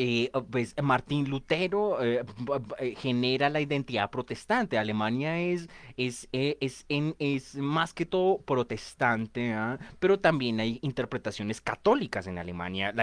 eh, 0.00 0.30
pues 0.52 0.76
Martín 0.80 1.28
Lutero 1.28 2.00
eh, 2.00 2.24
eh, 2.78 2.94
genera 2.96 3.50
la 3.50 3.60
identidad 3.60 4.08
protestante. 4.10 4.78
Alemania 4.78 5.40
es, 5.40 5.68
es, 5.96 6.28
en, 6.88 7.16
es 7.18 7.56
más 7.56 7.94
que 7.94 8.06
todo 8.06 8.38
protestante, 8.38 9.52
¿ah? 9.54 9.76
pero 9.98 10.20
también 10.20 10.60
hay 10.60 10.78
interpretaciones 10.82 11.60
católicas 11.60 12.28
en 12.28 12.38
Alemania. 12.38 12.94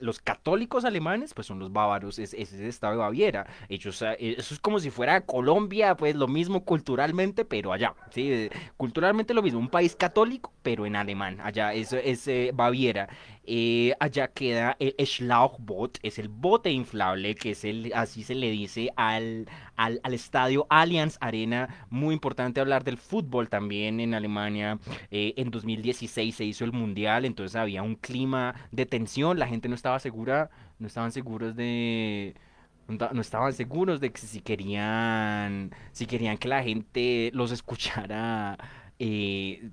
Los 0.00 0.20
católicos 0.20 0.84
alemanes, 0.84 1.32
pues 1.32 1.46
son 1.46 1.58
los 1.60 1.72
bávaros, 1.72 2.18
es, 2.18 2.34
es 2.34 2.52
el 2.52 2.66
estado 2.66 2.92
de 2.92 2.98
Baviera. 2.98 3.46
Ellos, 3.70 4.04
eso 4.18 4.54
es 4.54 4.60
como 4.60 4.80
si 4.80 4.90
fuera 4.90 5.22
Colombia, 5.22 5.96
pues 5.96 6.14
lo 6.14 6.28
mismo 6.28 6.62
culturalmente, 6.66 7.46
pero 7.46 7.72
allá. 7.72 7.94
¿sí? 8.10 8.50
Culturalmente 8.76 9.32
lo 9.32 9.42
mismo, 9.42 9.60
un 9.60 9.70
país 9.70 9.96
católico, 9.96 10.52
pero 10.62 10.84
en 10.84 10.94
alemán. 10.94 11.40
Allá 11.40 11.72
es 11.72 12.28
Baviera. 12.52 13.08
Eh, 13.46 13.94
allá 14.00 14.28
queda 14.28 14.76
el 14.78 14.94
Schlauchboot, 15.06 15.98
es 16.02 16.18
el 16.18 16.28
bote 16.28 16.70
inflable, 16.70 17.34
que 17.34 17.50
es 17.50 17.64
el, 17.64 17.92
así 17.94 18.22
se 18.22 18.34
le 18.34 18.50
dice 18.50 18.90
al, 18.96 19.46
al, 19.76 20.00
estadio 20.14 20.66
Allianz 20.70 21.18
Arena. 21.20 21.86
Muy 21.90 22.14
importante 22.14 22.60
hablar 22.60 22.84
del 22.84 22.96
fútbol 22.96 23.48
también 23.48 24.00
en 24.00 24.14
Alemania. 24.14 24.78
Eh, 25.10 25.34
en 25.36 25.50
2016 25.50 26.34
se 26.34 26.44
hizo 26.44 26.64
el 26.64 26.72
Mundial, 26.72 27.24
entonces 27.24 27.56
había 27.56 27.82
un 27.82 27.96
clima 27.96 28.54
de 28.72 28.86
tensión, 28.86 29.38
la 29.38 29.46
gente 29.46 29.68
no 29.68 29.74
estaba 29.74 29.98
segura, 29.98 30.50
no 30.78 30.86
estaban 30.86 31.12
seguros 31.12 31.54
de 31.56 32.34
no 32.88 33.20
estaban 33.20 33.54
seguros 33.54 34.00
de 34.00 34.12
que 34.12 34.20
si 34.20 34.40
querían 34.42 35.70
si 35.92 36.06
querían 36.06 36.36
que 36.36 36.48
la 36.48 36.62
gente 36.62 37.30
los 37.32 37.50
escuchara 37.50 38.58
eh, 38.98 39.70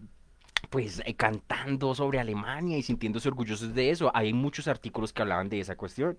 pues 0.71 1.03
eh, 1.05 1.13
cantando 1.15 1.93
sobre 1.93 2.19
Alemania 2.19 2.77
y 2.77 2.81
sintiéndose 2.81 3.27
orgullosos 3.27 3.75
de 3.75 3.91
eso. 3.91 4.09
Hay 4.15 4.33
muchos 4.33 4.67
artículos 4.67 5.13
que 5.13 5.21
hablaban 5.21 5.49
de 5.49 5.59
esa 5.59 5.75
cuestión. 5.75 6.17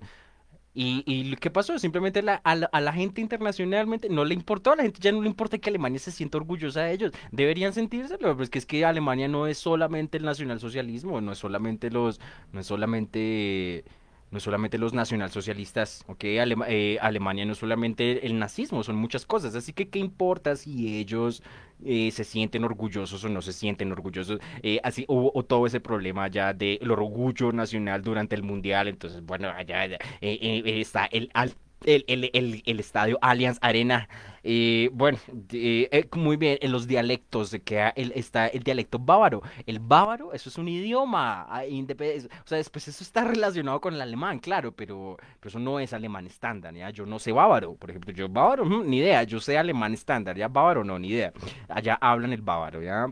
Y, 0.74 1.02
y 1.06 1.34
¿qué 1.36 1.50
pasó? 1.50 1.78
Simplemente 1.78 2.20
a, 2.20 2.54
la, 2.54 2.92
gente 2.92 3.20
internacionalmente 3.22 4.08
no 4.10 4.24
le 4.24 4.34
importó, 4.34 4.72
a 4.72 4.76
la 4.76 4.82
gente 4.84 5.00
ya 5.00 5.10
no 5.12 5.22
le 5.22 5.28
importa 5.28 5.58
que 5.58 5.70
Alemania 5.70 5.98
se 5.98 6.10
sienta 6.10 6.36
orgullosa 6.36 6.82
de 6.82 6.92
ellos. 6.92 7.12
Deberían 7.30 7.72
sentírselo, 7.72 8.36
pues 8.36 8.50
que 8.50 8.58
es 8.58 8.66
que 8.66 8.84
Alemania 8.84 9.26
no 9.26 9.46
es 9.46 9.56
solamente 9.58 10.18
el 10.18 10.24
nacionalsocialismo, 10.24 11.20
no 11.22 11.32
es 11.32 11.38
solamente 11.38 11.90
los, 11.90 12.20
no 12.52 12.60
es 12.60 12.66
solamente, 12.66 13.84
no 14.32 14.40
solamente 14.40 14.78
los 14.78 14.94
nacionalsocialistas, 14.94 16.04
¿ok? 16.08 16.24
Alema- 16.40 16.66
eh, 16.68 16.98
Alemania 17.00 17.44
no 17.44 17.54
solamente 17.54 18.26
el 18.26 18.38
nazismo, 18.38 18.82
son 18.82 18.96
muchas 18.96 19.26
cosas. 19.26 19.54
Así 19.54 19.72
que, 19.72 19.88
¿qué 19.90 20.00
importa 20.00 20.56
si 20.56 20.98
ellos 20.98 21.42
eh, 21.84 22.10
se 22.10 22.24
sienten 22.24 22.64
orgullosos 22.64 23.24
o 23.24 23.28
no 23.28 23.42
se 23.42 23.52
sienten 23.52 23.92
orgullosos? 23.92 24.40
eh, 24.62 24.80
así 24.84 25.04
hubo 25.08 25.32
o 25.34 25.44
todo 25.44 25.66
ese 25.66 25.80
problema 25.80 26.28
ya 26.28 26.52
del 26.54 26.90
orgullo 26.90 27.52
nacional 27.52 28.02
durante 28.02 28.34
el 28.34 28.42
mundial. 28.42 28.88
Entonces, 28.88 29.22
bueno, 29.24 29.48
allá, 29.50 29.80
allá, 29.82 29.98
eh, 30.20 30.38
eh, 30.64 30.80
está 30.80 31.06
el, 31.06 31.30
al- 31.34 31.54
el, 31.86 32.04
el, 32.08 32.30
el, 32.32 32.62
el 32.66 32.80
estadio 32.80 33.18
Allianz 33.20 33.58
Arena. 33.60 34.08
eh, 34.44 34.90
bueno, 34.92 35.18
de- 35.32 35.88
eh, 35.92 36.08
muy 36.16 36.36
bien, 36.36 36.58
en 36.60 36.72
los 36.72 36.86
dialectos 36.86 37.56
que 37.64 37.92
está 38.14 38.46
el 38.48 38.62
dialecto 38.62 38.98
bávaro. 38.98 39.42
El 39.66 39.78
bávaro, 39.80 40.32
eso 40.32 40.48
es 40.48 40.58
un 40.58 40.68
idioma. 40.68 41.46
ah, 41.48 41.62
O 41.64 42.46
sea, 42.46 42.58
después 42.58 42.88
eso 42.88 43.04
está 43.04 43.24
relacionado 43.24 43.80
con 43.80 43.94
el 43.94 44.00
alemán, 44.00 44.38
claro, 44.40 44.72
pero, 44.72 45.16
pero 45.40 45.48
eso 45.48 45.58
no 45.58 45.78
es 45.80 45.92
alemán 45.92 46.26
estándar, 46.26 46.74
¿ya? 46.74 46.90
Yo 46.90 47.06
no 47.06 47.18
sé 47.18 47.32
bávaro, 47.32 47.74
por 47.76 47.90
ejemplo, 47.90 48.12
yo 48.12 48.28
bávaro, 48.28 48.64
mm, 48.64 48.88
ni 48.88 48.98
idea, 48.98 49.22
yo 49.24 49.40
sé 49.40 49.58
alemán 49.58 49.94
estándar, 49.94 50.36
¿ya? 50.36 50.48
Bávaro 50.48 50.84
no, 50.84 50.98
ni 50.98 51.08
idea. 51.08 51.32
Allá 51.68 51.94
hablan 52.00 52.32
el 52.32 52.42
bávaro, 52.42 52.82
¿ya? 52.82 53.06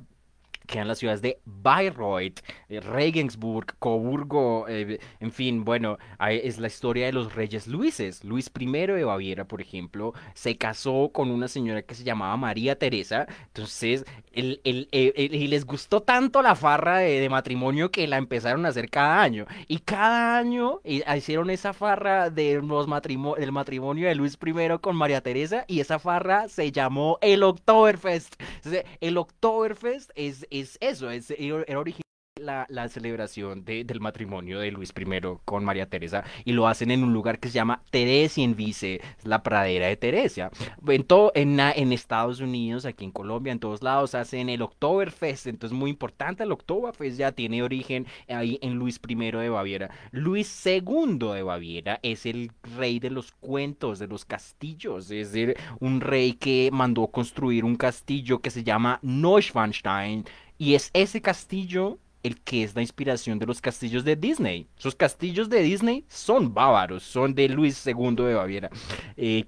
Quedan 0.71 0.89
las 0.89 0.99
ciudades 0.99 1.21
de 1.21 1.41
Bayreuth, 1.45 2.41
eh, 2.69 2.81
Regensburg, 2.81 3.75
Coburgo, 3.79 4.67
eh, 4.69 4.99
en 5.19 5.33
fin, 5.33 5.65
bueno, 5.65 5.99
es 6.31 6.59
la 6.59 6.69
historia 6.69 7.07
de 7.07 7.13
los 7.13 7.35
reyes 7.35 7.67
Luises. 7.67 8.25
Luis 8.25 8.51
I 8.59 8.67
de 8.71 9.05
Baviera, 9.05 9.45
por 9.47 9.61
ejemplo, 9.61 10.15
se 10.35 10.57
casó 10.57 11.11
con 11.13 11.31
una 11.31 11.49
señora 11.49 11.83
que 11.83 11.95
se 11.95 12.05
llamaba 12.05 12.37
María 12.37 12.79
Teresa, 12.79 13.27
entonces, 13.47 14.05
el, 14.33 14.61
el- 14.65 14.89
el- 14.93 15.13
el- 15.17 15.35
y 15.35 15.49
les 15.49 15.65
gustó 15.65 16.03
tanto 16.03 16.41
la 16.43 16.55
farra 16.55 16.99
de, 16.99 17.29
matrimonio 17.31 17.91
que 17.91 18.07
la 18.07 18.17
empezaron 18.17 18.65
a 18.67 18.69
hacer 18.69 18.89
cada 18.91 19.23
año, 19.23 19.47
y 19.67 19.79
cada 19.79 20.39
año 20.39 20.81
eh, 20.85 21.03
hicieron 21.17 21.51
esa 21.51 21.73
farra 21.73 22.31
de 22.31 22.61
los 22.63 22.87
matrimo- 22.87 23.37
del 23.37 23.51
matrimonio 23.53 24.07
de 24.09 24.15
Luis 24.15 24.39
I 24.45 24.79
con 24.81 24.95
María 24.97 25.21
Teresa, 25.21 25.65
y 25.67 25.81
esa 25.81 25.99
farra 25.99 26.49
se 26.49 26.71
llamó 26.71 27.19
el 27.23 27.43
Oktoberfest. 27.43 28.41
Entonces, 28.57 28.85
el 29.01 29.17
Oktoberfest 29.17 30.11
es, 30.15 30.47
es 30.51 30.60
eso, 30.81 31.11
es, 31.11 31.31
era 31.31 31.79
original 31.79 32.03
la, 32.41 32.65
la 32.71 32.89
celebración 32.89 33.67
de- 33.67 33.85
del 33.85 34.01
matrimonio 34.01 34.61
de 34.61 34.71
Luis 34.71 34.95
I 34.99 35.05
con 35.45 35.63
María 35.63 35.91
Teresa 35.91 36.25
y 36.47 36.53
lo 36.53 36.69
hacen 36.69 36.91
en 36.91 37.05
un 37.05 37.13
lugar 37.13 37.39
que 37.39 37.49
se 37.49 37.55
llama 37.55 37.83
Theresienwiese, 37.91 38.95
es 39.19 39.27
la 39.27 39.43
pradera 39.43 39.89
de 39.89 39.97
Teresia. 39.99 40.51
En, 40.89 41.05
todo, 41.05 41.33
en, 41.35 41.61
en 41.61 41.93
Estados 41.93 42.41
Unidos, 42.41 42.87
aquí 42.87 43.05
en 43.05 43.11
Colombia, 43.11 43.53
en 43.53 43.59
todos 43.59 43.83
lados 43.83 44.15
hacen 44.15 44.49
el 44.49 44.63
Oktoberfest, 44.63 45.49
entonces 45.49 45.77
muy 45.79 45.91
importante, 45.91 46.45
el 46.45 46.53
Oktoberfest 46.53 47.19
ya 47.19 47.33
tiene 47.33 47.63
origen 47.63 48.07
ahí 48.27 48.59
en 48.63 48.77
Luis 48.77 48.99
I 49.07 49.15
de 49.17 49.49
Baviera. 49.51 49.91
Luis 50.11 50.65
II 50.67 51.19
de 51.19 51.43
Baviera 51.43 52.01
es 52.03 52.25
el 52.25 52.53
rey 52.79 53.01
de 53.01 53.11
los 53.11 53.33
cuentos, 53.33 53.99
de 53.99 54.07
los 54.07 54.25
castillos, 54.25 55.11
es 55.11 55.33
decir, 55.33 55.57
un 55.79 56.01
rey 56.01 56.33
que 56.33 56.71
mandó 56.73 57.07
construir 57.09 57.67
un 57.67 57.77
castillo 57.77 58.41
que 58.41 58.51
se 58.51 58.65
llama 58.65 58.99
Neuschwanstein 59.03 60.25
y 60.61 60.75
es 60.75 60.91
ese 60.93 61.23
castillo 61.23 61.99
el 62.23 62.39
que 62.43 62.63
es 62.63 62.75
la 62.75 62.83
inspiración 62.83 63.39
de 63.39 63.47
los 63.47 63.63
castillos 63.63 64.05
de 64.05 64.15
Disney. 64.15 64.69
Esos 64.79 64.95
castillos 64.95 65.49
de 65.49 65.63
Disney 65.63 66.05
son 66.07 66.53
bávaros, 66.53 67.03
son 67.03 67.35
de 67.35 67.49
Luis 67.49 67.87
II 67.87 68.15
de 68.17 68.35
Baviera. 68.35 68.71
Eh, 69.17 69.47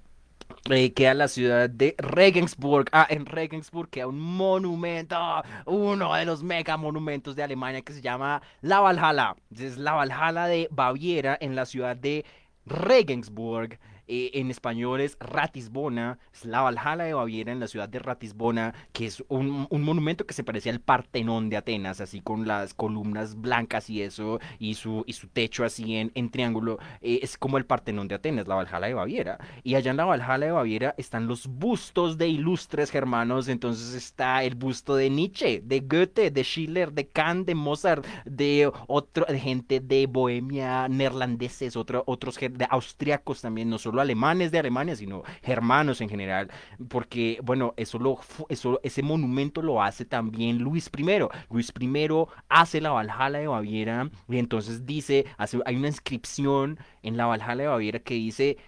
eh, 0.71 0.93
queda 0.95 1.13
la 1.13 1.29
ciudad 1.29 1.69
de 1.69 1.95
Regensburg. 1.99 2.89
Ah, 2.93 3.07
en 3.11 3.27
Regensburg 3.27 3.91
queda 3.91 4.07
un 4.07 4.19
monumento, 4.19 5.19
uno 5.67 6.15
de 6.15 6.25
los 6.25 6.43
mega 6.43 6.79
monumentos 6.79 7.37
de 7.37 7.43
Alemania 7.43 7.83
que 7.83 7.93
se 7.93 8.01
llama 8.01 8.41
la 8.63 8.81
Valhalla. 8.81 9.37
Es 9.55 9.77
la 9.77 9.93
Valhalla 9.93 10.47
de 10.47 10.67
Baviera 10.71 11.37
en 11.39 11.55
la 11.55 11.67
ciudad 11.67 11.95
de 11.95 12.25
Regensburg. 12.65 13.79
Eh, 14.09 14.31
en 14.35 14.51
español 14.51 15.01
es 15.01 15.17
Ratisbona, 15.21 16.19
es 16.33 16.45
la 16.45 16.61
Valhalla 16.61 17.05
de 17.05 17.15
Baviera 17.15 17.53
en 17.53 17.61
la 17.61 17.69
ciudad 17.69 17.89
de 17.89 17.99
Ratisbona, 17.99 18.75
que 18.93 19.07
es 19.07 19.25
un, 19.29 19.67
un 19.71 19.83
monumento 19.83 20.27
que 20.27 20.35
se 20.35 20.45
parecía 20.45 20.73
al 20.73 20.81
Partenón 20.81 21.49
de 21.49 21.57
Atenas, 21.57 22.01
así 22.01 22.21
con 22.21 22.47
las 22.47 22.75
columnas 22.75 23.41
blancas 23.41 23.89
y 23.89 24.03
eso, 24.03 24.41
y 24.59 24.75
su, 24.75 25.05
y 25.07 25.13
su 25.13 25.29
techo 25.29 25.65
así 25.65 25.97
en, 25.97 26.11
en 26.15 26.31
triángulo. 26.31 26.79
Eh, 27.01 27.21
es 27.23 27.39
como 27.39 27.59
el 27.59 27.65
Partenón 27.65 28.09
de 28.09 28.17
Atenas, 28.17 28.49
la 28.49 28.57
Valhalla 28.57 28.87
de 28.89 28.95
Baviera. 28.95 29.39
Y 29.63 29.77
allá 29.77 29.93
en 29.93 29.97
la 29.97 30.05
Valhalla 30.05 30.47
de 30.47 30.53
Baviera 30.53 30.95
están 30.99 31.27
los 31.27 31.47
bustos 31.47 32.19
de 32.19 32.29
ilustres 32.29 32.91
germanos. 32.91 33.49
Entonces 33.49 33.95
está 33.95 34.43
el 34.43 34.57
busto 34.57 34.97
de 34.97 35.11
Nietzsche, 35.11 35.63
de 35.65 35.81
Goethe, 35.81 36.31
de 36.31 36.43
Schiller, 36.43 36.93
de 36.93 37.09
Kant, 37.09 37.47
de 37.47 37.55
Mozart, 37.55 38.05
de, 38.25 38.71
otro, 38.89 39.25
de 39.27 39.39
gente 39.39 39.81
de 39.81 40.07
Bohemia, 40.07 40.89
neerlandeses, 40.89 41.77
otro, 41.77 42.03
otros 42.07 42.37
de 42.37 42.67
austriacos 42.69 43.41
también, 43.41 43.71
no 43.71 43.79
solo 43.79 44.02
alemanes 44.03 44.51
de 44.53 44.59
Alemania, 44.59 44.97
sino 44.97 45.23
germanos 45.43 46.01
en 46.01 46.09
general. 46.09 46.51
Porque, 46.89 47.39
bueno, 47.43 47.75
eso 47.77 47.99
lo, 47.99 48.19
eso, 48.49 48.81
ese 48.83 49.03
monumento 49.03 49.63
lo 49.63 49.83
hace 49.83 50.05
también 50.05 50.59
Luis 50.59 50.91
I. 50.97 51.05
Luis 51.51 51.73
I 51.81 52.09
hace 52.49 52.81
la 52.81 52.91
Valhalla 52.91 53.39
de 53.39 53.47
Baviera 53.47 54.11
y 54.29 54.39
entonces 54.39 54.85
dice, 54.87 55.27
hace, 55.39 55.59
hay 55.65 55.77
una 55.77 55.89
inscripción 55.89 56.79
en 57.03 57.17
la 57.17 57.27
Valhalla 57.27 57.63
de 57.63 57.69
Baviera 57.69 57.99
que 58.01 58.15
dice 58.15 58.59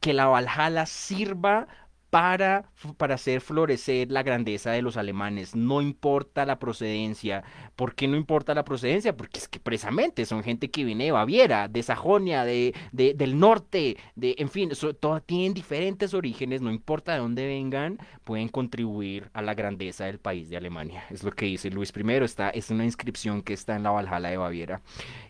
que 0.00 0.12
la 0.12 0.26
Valhalla 0.26 0.86
sirva 0.86 1.66
para, 2.14 2.66
para 2.96 3.16
hacer 3.16 3.40
florecer 3.40 4.08
la 4.12 4.22
grandeza 4.22 4.70
de 4.70 4.82
los 4.82 4.96
alemanes. 4.96 5.56
No 5.56 5.82
importa 5.82 6.46
la 6.46 6.60
procedencia. 6.60 7.42
¿Por 7.74 7.96
qué 7.96 8.06
no 8.06 8.16
importa 8.16 8.54
la 8.54 8.64
procedencia? 8.64 9.16
Porque 9.16 9.40
es 9.40 9.48
que 9.48 9.58
precisamente 9.58 10.24
son 10.24 10.44
gente 10.44 10.70
que 10.70 10.84
viene 10.84 11.06
de 11.06 11.10
Baviera, 11.10 11.66
de 11.66 11.82
Sajonia, 11.82 12.44
de, 12.44 12.72
de- 12.92 13.14
del 13.14 13.36
norte, 13.40 13.96
de, 14.14 14.36
en 14.38 14.48
fin, 14.48 14.72
so- 14.76 14.94
todo- 14.94 15.20
tienen 15.22 15.54
diferentes 15.54 16.14
orígenes, 16.14 16.62
no 16.62 16.70
importa 16.70 17.14
de 17.14 17.18
dónde 17.18 17.48
vengan, 17.48 17.98
pueden 18.22 18.46
contribuir 18.46 19.28
a 19.32 19.42
la 19.42 19.54
grandeza 19.54 20.04
del 20.04 20.20
país 20.20 20.48
de 20.48 20.56
Alemania. 20.56 21.02
Es 21.10 21.24
lo 21.24 21.32
que 21.32 21.46
dice 21.46 21.68
Luis 21.70 21.92
I. 21.96 22.12
Está, 22.22 22.50
es 22.50 22.70
una 22.70 22.84
inscripción 22.84 23.42
que 23.42 23.54
está 23.54 23.74
en 23.74 23.82
la 23.82 23.90
Valhalla 23.90 24.28
de 24.28 24.36
Baviera, 24.36 24.82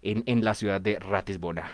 en, 0.03 0.23
en 0.27 0.45
la 0.45 0.53
ciudad 0.53 0.83
de 0.83 0.99
Ratisbona. 0.99 1.65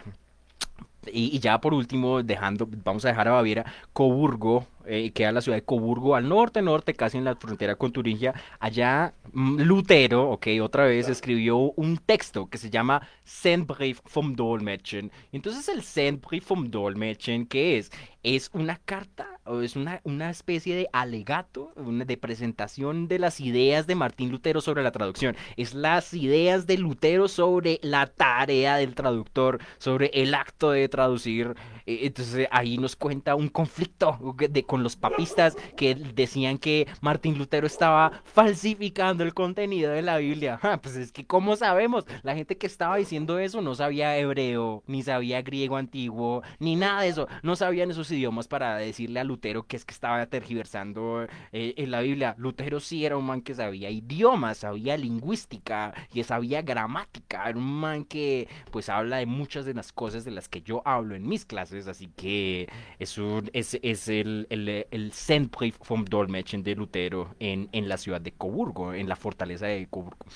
Y, 1.11 1.35
y 1.35 1.39
ya 1.39 1.59
por 1.63 1.73
último, 1.73 2.23
dejando, 2.23 2.69
vamos 2.85 3.07
a 3.07 3.09
dejar 3.09 3.27
a 3.27 3.31
Baviera, 3.33 3.65
Coburgo, 3.95 4.67
eh, 4.87 5.13
queda 5.13 5.33
la 5.33 5.41
ciudad 5.41 5.59
de 5.59 5.65
Coburgo 5.65 6.15
al 6.17 6.29
norte, 6.29 6.63
norte, 6.63 6.95
casi 6.95 7.19
en 7.19 7.25
la 7.25 7.37
frontera 7.37 7.77
con 7.77 7.93
Turingia. 7.93 8.35
Allá 8.59 9.15
mm, 9.33 9.61
Lutero, 9.63 10.31
ok, 10.31 10.47
otra 10.63 10.85
vez 10.85 11.09
escribió 11.09 11.57
un 11.59 11.99
texto 11.99 12.49
que 12.49 12.59
se 12.59 12.71
llama 12.71 13.07
Sendbrief 13.25 14.01
vom 14.15 14.35
Dolmetschen. 14.35 15.11
Entonces 15.33 15.69
el 15.69 15.83
Sendbrief 15.83 16.49
vom 16.49 16.71
Dolmetschen, 16.71 17.47
¿qué 17.47 17.79
es? 17.79 17.91
Es 18.23 18.51
una 18.53 18.77
carta 18.77 19.41
o 19.45 19.63
es 19.63 19.77
una, 19.77 20.01
una 20.05 20.31
especie 20.31 20.77
de 20.77 20.89
alegato, 20.93 21.73
una 21.77 22.05
de 22.05 22.17
presentación 22.17 23.09
de 23.09 23.19
las 23.19 23.41
ideas 23.41 23.87
de 23.87 23.95
Martín 23.95 24.31
Lutero 24.31 24.61
sobre 24.61 24.83
la 24.83 24.93
traducción. 24.93 25.37
Es 25.57 25.75
las 25.75 26.13
ideas 26.15 26.67
de 26.67 26.79
Lutero 26.79 27.29
sobre 27.29 27.79
la 27.83 28.07
tarea 28.07 28.77
del 28.77 28.95
traductor, 28.95 29.59
sobre 29.79 30.11
el 30.15 30.35
acto 30.35 30.71
de 30.71 30.89
traducir. 30.89 31.55
Eh, 31.87 32.01
Entonces 32.03 32.47
ahí 32.51 32.79
nos 32.79 32.97
cuenta 32.97 33.35
un 33.35 33.49
conflicto 33.49 34.19
de, 34.37 34.65
con 34.71 34.85
los 34.85 34.95
papistas 34.95 35.57
que 35.77 35.97
decían 35.97 36.57
que 36.57 36.87
Martín 37.01 37.37
Lutero 37.37 37.67
estaba 37.67 38.23
falsificando 38.23 39.25
el 39.25 39.35
contenido 39.35 39.91
de 39.91 40.03
la 40.03 40.19
Biblia. 40.19 40.61
Pues 40.81 40.95
es 40.95 41.11
que, 41.11 41.27
¿cómo 41.27 41.57
sabemos? 41.57 42.05
La 42.23 42.37
gente 42.37 42.57
que 42.57 42.69
estaba 42.69 42.97
diciendo 42.97 43.41
eso 43.41 43.63
no 43.63 43.75
sabía 43.75 44.17
hebreo, 44.17 44.85
ni 44.87 45.03
sabía 45.03 45.43
griego 45.43 45.77
antiguo, 45.77 46.43
ni 46.61 46.77
nada 46.77 47.03
de 47.03 47.09
eso. 47.09 47.27
No 47.43 47.57
sabían 47.57 47.91
esos 47.91 48.13
idiomas 48.13 48.47
para 48.47 48.77
decirle 48.77 49.19
a 49.19 49.25
Lutero 49.25 49.65
que 49.65 49.77
es 49.77 49.85
que 49.85 49.93
estaba 49.93 50.25
tergiversando 50.27 51.27
eh, 51.51 51.75
en 51.77 51.91
la 51.91 52.01
Biblia. 52.01 52.37
Lutero 52.39 52.79
sí 52.79 53.05
era 53.05 53.17
un 53.17 53.27
man 53.27 53.43
que 53.43 53.57
sabía 53.57 53.91
idiomas, 53.91 54.59
sabía 54.59 54.97
lingüística 54.97 55.93
y 56.15 56.23
sabía 56.23 56.63
gramática. 56.63 57.49
Era 57.49 57.59
un 57.59 57.81
man 57.81 58.05
que 58.05 58.47
pues 58.71 58.89
habla 58.89 59.17
de 59.17 59.27
muchas 59.27 59.65
de 59.65 59.75
las 59.75 59.93
cosas 59.93 60.25
de 60.25 60.31
las 60.31 60.49
que 60.49 60.63
yo 60.63 60.81
hablo 60.85 61.17
en 61.17 61.27
mis 61.27 61.45
clases, 61.45 61.89
así 61.89 62.07
que 62.17 62.69
es, 63.01 63.19
es, 63.53 63.77
es 63.83 64.09
el, 64.09 64.47
el 64.69 65.13
Sendbrief 65.13 65.79
vom 65.89 66.05
Dolmetschen 66.05 66.63
de 66.63 66.75
Lutero 66.75 67.35
en, 67.39 67.69
en 67.73 67.89
la 67.89 67.97
ciudad 67.97 68.21
de 68.21 68.33
Coburgo, 68.33 68.93
en 68.93 69.09
la 69.09 69.17
fortaleza 69.17 69.67
de 69.67 69.87
Coburgo. 69.89 70.27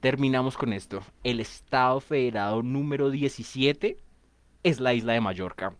Terminamos 0.00 0.56
con 0.56 0.72
esto. 0.72 1.02
El 1.24 1.40
Estado 1.40 2.00
Federado 2.00 2.62
número 2.62 3.10
17 3.10 3.96
es 4.62 4.80
la 4.80 4.94
isla 4.94 5.14
de 5.14 5.20
Mallorca. 5.20 5.74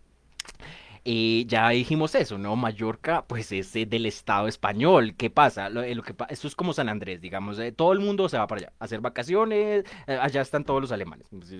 Ya 1.47 1.69
dijimos 1.69 2.15
eso, 2.15 2.37
¿no? 2.37 2.57
Mallorca, 2.57 3.23
pues 3.25 3.53
es 3.53 3.73
eh, 3.77 3.85
del 3.85 4.05
Estado 4.05 4.47
español. 4.49 5.15
¿Qué 5.15 5.29
pasa? 5.29 5.69
Eh, 5.69 5.95
esto 6.29 6.47
es 6.49 6.55
como 6.55 6.73
San 6.73 6.89
Andrés, 6.89 7.21
digamos. 7.21 7.57
eh, 7.59 7.71
todo 7.71 7.93
el 7.93 7.99
mundo 7.99 8.27
se 8.27 8.37
va 8.37 8.45
para 8.45 8.59
allá 8.59 8.73
a 8.77 8.83
hacer 8.83 8.99
vacaciones. 8.99 9.85
allá 10.05 10.41
están 10.41 10.65
todos 10.65 10.81
los 10.81 10.91
alemanes. 10.91 11.25
Pues, 11.29 11.53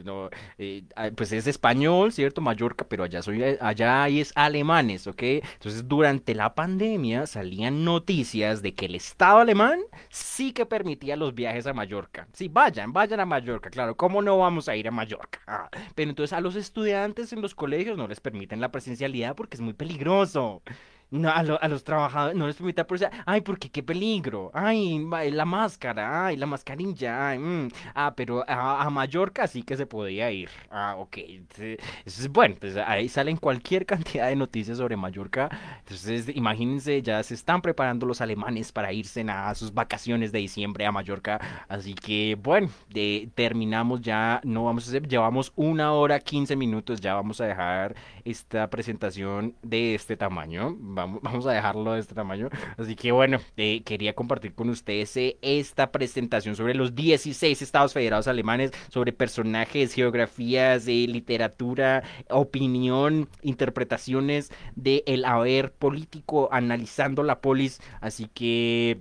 pues 1.15 1.31
es 1.31 1.47
español, 1.47 2.11
¿cierto? 2.11 2.41
Mallorca, 2.41 2.85
pero 2.89 3.05
allá 3.05 3.21
soy, 3.21 3.41
allá 3.61 4.09
es 4.09 4.33
alemanes, 4.35 5.07
¿ok? 5.07 5.23
Entonces, 5.23 5.87
durante 5.87 6.35
la 6.35 6.53
pandemia 6.53 7.25
salían 7.25 7.85
noticias 7.85 8.61
de 8.61 8.73
que 8.73 8.87
el 8.87 8.95
Estado 8.95 9.39
alemán 9.39 9.79
sí 10.09 10.51
que 10.51 10.65
permitía 10.65 11.15
los 11.15 11.33
viajes 11.33 11.67
a 11.67 11.73
Mallorca. 11.73 12.27
Sí, 12.33 12.49
vayan, 12.49 12.91
vayan 12.91 13.21
a 13.21 13.25
Mallorca, 13.25 13.69
claro. 13.69 13.95
¿Cómo 13.95 14.21
no 14.21 14.37
vamos 14.37 14.67
a 14.67 14.75
ir 14.75 14.89
a 14.89 14.91
Mallorca? 14.91 15.39
Ah, 15.47 15.69
pero 15.95 16.09
entonces 16.09 16.33
a 16.33 16.41
los 16.41 16.57
estudiantes 16.57 17.31
en 17.31 17.41
los 17.41 17.55
colegios 17.55 17.97
no 17.97 18.09
les 18.09 18.19
permiten 18.19 18.59
la 18.59 18.71
presencialidad 18.71 19.36
porque 19.37 19.55
es 19.55 19.61
muy 19.61 19.73
peligroso. 19.73 20.61
No, 21.09 21.29
a, 21.29 21.41
lo- 21.41 21.61
a 21.61 21.67
los 21.69 21.83
trabajadores 21.85 22.35
no 22.37 22.47
les 22.47 22.57
permite 22.57 22.83
presencialidad. 22.83 23.23
Ay, 23.25 23.39
porque 23.41 23.69
qué 23.69 23.81
peligro. 23.81 24.51
Ay, 24.53 24.99
la 25.31 25.45
máscara. 25.45 26.25
Ay, 26.27 26.35
la 26.35 26.45
mascarilla. 26.45 27.29
Ay, 27.29 27.39
mm. 27.39 27.69
Ah, 27.95 28.13
pero 28.15 28.43
a, 28.47 28.83
a 28.83 28.89
Mallorca 28.89 29.47
sí 29.47 29.63
que 29.63 29.77
se 29.77 29.85
podía 29.85 30.29
ir. 30.31 30.49
Ah, 30.69 30.95
ok. 30.97 31.17
Entonces, 31.17 32.27
bueno. 32.29 32.55
Pues 32.59 32.75
ahí 32.77 33.07
salen 33.09 33.37
cualquier 33.37 33.85
cantidad 33.85 34.27
de 34.27 34.35
noticias 34.35 34.77
sobre 34.77 34.97
Mallorca. 34.97 35.49
Entonces, 35.79 36.29
imagínense, 36.35 37.01
ya 37.01 37.23
se 37.23 37.33
están 37.35 37.61
preparando 37.61 38.05
los 38.05 38.19
alemanes 38.21 38.71
para 38.71 38.91
irse 38.91 39.21
a 39.29 39.53
sus 39.55 39.73
vacaciones 39.73 40.31
de 40.31 40.39
diciembre 40.39 40.85
a 40.85 40.91
Mallorca. 40.91 41.39
Así 41.69 41.93
que, 41.93 42.37
bueno, 42.41 42.69
de- 42.89 43.29
terminamos 43.35 44.01
ya. 44.01 44.41
No 44.43 44.65
vamos 44.65 44.85
a 44.85 44.89
hacer, 44.89 45.07
llevamos 45.07 45.53
una 45.55 45.93
hora, 45.93 46.19
15 46.19 46.55
minutos. 46.55 46.99
Ya 46.99 47.13
vamos 47.13 47.39
a 47.41 47.45
dejar 47.45 47.95
esta 48.25 48.69
presentación 48.69 49.55
de 49.61 49.95
este 49.95 50.17
tamaño. 50.17 50.75
Vamos, 50.97 51.45
a 51.45 51.51
dejarlo 51.51 51.93
de 51.93 51.99
este 51.99 52.15
tamaño. 52.15 52.49
Así 52.77 52.95
que, 52.95 53.11
bueno, 53.11 53.37
eh, 53.55 53.81
quería 53.83 54.13
compartir 54.13 54.55
con 54.55 54.69
ustedes 54.69 55.15
eh, 55.17 55.37
esta 55.43 55.91
presentación 55.91 56.55
sobre 56.55 56.73
los 56.73 56.95
16 56.95 57.61
estados 57.61 57.93
federados 57.93 58.27
alemanes, 58.27 58.71
sobre 58.89 59.13
personajes, 59.13 59.93
geografías, 59.93 60.87
eh, 60.87 61.05
literatura, 61.07 62.03
opinión, 62.29 63.29
interpretaciones 63.43 64.49
del 64.75 65.23
haber 65.25 65.71
político, 65.71 66.49
analizando 66.51 67.21
la 67.21 67.39
polis. 67.41 67.79
Así 68.01 68.27
que, 68.33 68.99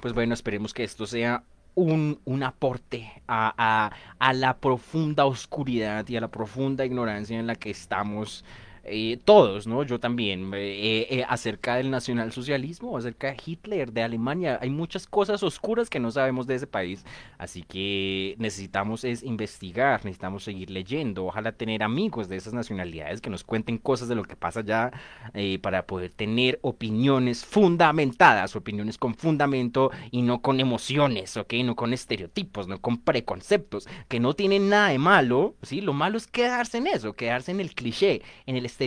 pues 0.00 0.12
bueno, 0.14 0.34
esperemos 0.34 0.74
que 0.74 0.82
esto 0.84 1.06
sea 1.06 1.44
un, 1.76 2.18
un 2.24 2.42
aporte 2.42 3.22
a- 3.28 3.92
a 4.18 4.32
la 4.32 4.56
profunda 4.58 5.26
oscuridad 5.26 6.08
y 6.08 6.16
a 6.16 6.20
la 6.20 6.28
profunda 6.28 6.84
ignorancia 6.84 7.38
en 7.38 7.46
la 7.46 7.54
que 7.54 7.70
estamos. 7.70 8.44
Eh, 8.90 9.18
todos, 9.24 9.66
¿no? 9.66 9.82
Yo 9.82 10.00
también, 10.00 10.52
eh, 10.54 11.06
eh, 11.10 11.24
acerca 11.28 11.76
del 11.76 11.90
nacionalsocialismo, 11.90 12.96
acerca 12.96 13.28
de 13.28 13.36
Hitler, 13.44 13.92
de 13.92 14.02
Alemania. 14.02 14.58
Hay 14.60 14.70
muchas 14.70 15.06
cosas 15.06 15.42
oscuras 15.42 15.90
que 15.90 16.00
no 16.00 16.10
sabemos 16.10 16.46
de 16.46 16.54
ese 16.56 16.66
país, 16.66 17.04
así 17.38 17.62
que 17.62 18.34
necesitamos 18.38 19.04
es 19.04 19.22
investigar, 19.22 20.04
necesitamos 20.04 20.44
seguir 20.44 20.70
leyendo, 20.70 21.26
ojalá 21.26 21.52
tener 21.52 21.82
amigos 21.82 22.28
de 22.28 22.36
esas 22.36 22.54
nacionalidades 22.54 23.20
que 23.20 23.30
nos 23.30 23.44
cuenten 23.44 23.78
cosas 23.78 24.08
de 24.08 24.14
lo 24.14 24.24
que 24.24 24.36
pasa 24.36 24.60
allá 24.60 24.92
eh, 25.34 25.58
para 25.60 25.86
poder 25.86 26.10
tener 26.10 26.58
opiniones 26.62 27.44
fundamentadas, 27.44 28.56
opiniones 28.56 28.98
con 28.98 29.14
fundamento 29.14 29.90
y 30.10 30.22
no 30.22 30.40
con 30.40 30.60
emociones, 30.60 31.36
¿ok? 31.36 31.54
No 31.64 31.76
con 31.76 31.92
estereotipos, 31.92 32.68
no 32.68 32.80
con 32.80 32.98
preconceptos, 32.98 33.88
que 34.08 34.20
no 34.20 34.34
tienen 34.34 34.68
nada 34.68 34.88
de 34.88 34.98
malo, 34.98 35.54
¿sí? 35.62 35.80
Lo 35.80 35.92
malo 35.92 36.18
es 36.18 36.26
quedarse 36.26 36.78
en 36.78 36.86
eso, 36.86 37.14
quedarse 37.14 37.50
en 37.50 37.60
el 37.60 37.74
cliché, 37.74 38.22
en 38.46 38.56
el 38.56 38.66
estereotipo, 38.66 38.77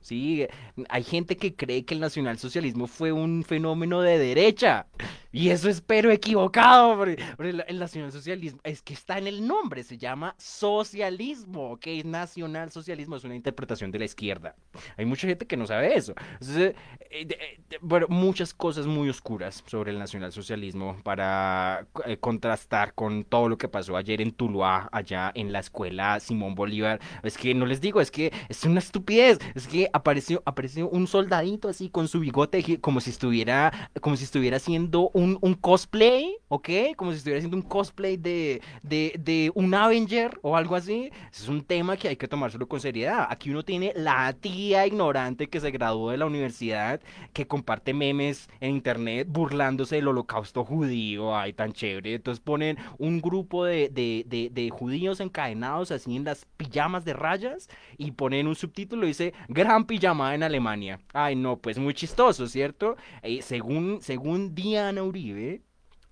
¿sí? 0.00 0.46
Hay 0.88 1.02
gente 1.02 1.36
que 1.36 1.54
cree 1.54 1.84
que 1.84 1.94
el 1.94 2.00
nacionalsocialismo 2.00 2.86
fue 2.86 3.12
un 3.12 3.44
fenómeno 3.44 4.02
de 4.02 4.18
derecha. 4.18 4.86
Y 5.34 5.50
eso 5.50 5.68
es 5.68 5.80
pero 5.80 6.10
equivocado, 6.12 6.96
porque, 6.96 7.18
porque 7.36 7.62
el, 7.66 7.78
nacionalsocialismo 7.78 8.60
es 8.62 8.82
que 8.82 8.94
está 8.94 9.18
en 9.18 9.26
el 9.26 9.46
nombre, 9.46 9.82
se 9.82 9.98
llama 9.98 10.34
socialismo, 10.38 11.76
que 11.78 11.98
es 11.98 12.04
nacionalsocialismo, 12.04 13.16
es 13.16 13.24
una 13.24 13.34
interpretación 13.34 13.90
de 13.90 13.98
la 13.98 14.04
izquierda. 14.04 14.54
Hay 14.96 15.04
mucha 15.04 15.26
gente 15.26 15.46
que 15.46 15.56
no 15.56 15.66
sabe 15.66 15.96
eso. 15.96 16.14
Entonces, 16.34 16.74
eh, 17.10 17.26
eh, 17.28 17.60
de- 17.68 17.78
bueno, 17.80 18.06
muchas 18.08 18.54
cosas 18.54 18.86
muy 18.86 19.08
oscuras 19.08 19.64
sobre 19.66 19.90
el 19.90 19.98
nacionalsocialismo 19.98 20.98
para 21.02 21.86
eh, 22.06 22.16
contrastar 22.18 22.94
con 22.94 23.24
todo 23.24 23.48
lo 23.48 23.58
que 23.58 23.68
pasó 23.68 23.96
ayer 23.96 24.20
en 24.20 24.30
Tuluá, 24.32 24.88
allá 24.92 25.32
en 25.34 25.52
la 25.52 25.58
escuela 25.58 26.20
Simón 26.20 26.54
Bolívar. 26.54 27.00
Es 27.22 27.36
que 27.36 27.54
no 27.54 27.66
les 27.66 27.80
digo, 27.80 28.00
es 28.00 28.10
que 28.10 28.32
es 28.48 28.64
una 28.64 28.78
estupidez. 28.78 29.38
Es 29.54 29.66
que 29.66 29.88
apareció, 29.92 30.42
apareció 30.46 30.88
un 30.88 31.06
soldadito 31.08 31.68
así 31.68 31.90
con 31.90 32.06
su 32.06 32.20
bigote 32.20 32.78
como 32.80 33.00
si 33.00 33.10
estuviera, 33.10 33.90
como 34.00 34.16
si 34.16 34.24
estuviera 34.24 34.58
haciendo 34.58 35.10
un, 35.12 35.23
un 35.40 35.54
cosplay, 35.54 36.36
¿ok? 36.48 36.68
Como 36.96 37.10
si 37.10 37.18
estuviera 37.18 37.38
haciendo 37.38 37.56
un 37.56 37.62
cosplay 37.62 38.16
de, 38.16 38.62
de, 38.82 39.14
de 39.18 39.50
un 39.54 39.74
Avenger 39.74 40.38
o 40.42 40.56
algo 40.56 40.76
así. 40.76 41.10
Es 41.32 41.48
un 41.48 41.62
tema 41.62 41.96
que 41.96 42.08
hay 42.08 42.16
que 42.16 42.28
tomárselo 42.28 42.68
con 42.68 42.80
seriedad. 42.80 43.26
Aquí 43.28 43.50
uno 43.50 43.64
tiene 43.64 43.92
la 43.96 44.32
tía 44.32 44.86
ignorante 44.86 45.48
que 45.48 45.60
se 45.60 45.70
graduó 45.70 46.10
de 46.10 46.18
la 46.18 46.26
universidad, 46.26 47.00
que 47.32 47.46
comparte 47.46 47.92
memes 47.92 48.48
en 48.60 48.70
internet 48.70 49.26
burlándose 49.28 49.96
del 49.96 50.08
holocausto 50.08 50.64
judío. 50.64 51.36
Ay, 51.36 51.52
tan 51.52 51.72
chévere. 51.72 52.14
Entonces 52.14 52.40
ponen 52.40 52.78
un 52.98 53.20
grupo 53.20 53.64
de, 53.64 53.88
de, 53.88 54.50
de, 54.52 54.70
judíos 54.70 55.20
encadenados 55.20 55.90
así 55.90 56.16
en 56.16 56.24
las 56.24 56.46
pijamas 56.56 57.04
de 57.04 57.12
rayas 57.12 57.68
y 57.98 58.12
ponen 58.12 58.46
un 58.46 58.54
subtítulo 58.54 59.04
y 59.04 59.08
dice 59.08 59.34
Gran 59.48 59.84
pijamada 59.84 60.34
en 60.34 60.42
Alemania. 60.42 61.00
Ay, 61.12 61.36
no, 61.36 61.56
pues 61.56 61.78
muy 61.78 61.94
chistoso, 61.94 62.46
¿cierto? 62.46 62.96
Eh, 63.22 63.42
según, 63.42 64.00
según 64.00 64.54
Diana 64.54 65.02
Uribe, 65.14 65.62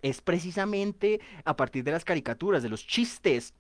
es 0.00 0.20
precisamente 0.20 1.20
a 1.44 1.56
partir 1.56 1.82
de 1.82 1.90
las 1.90 2.04
caricaturas, 2.04 2.62
de 2.62 2.68
los 2.68 2.86
chistes 2.86 3.54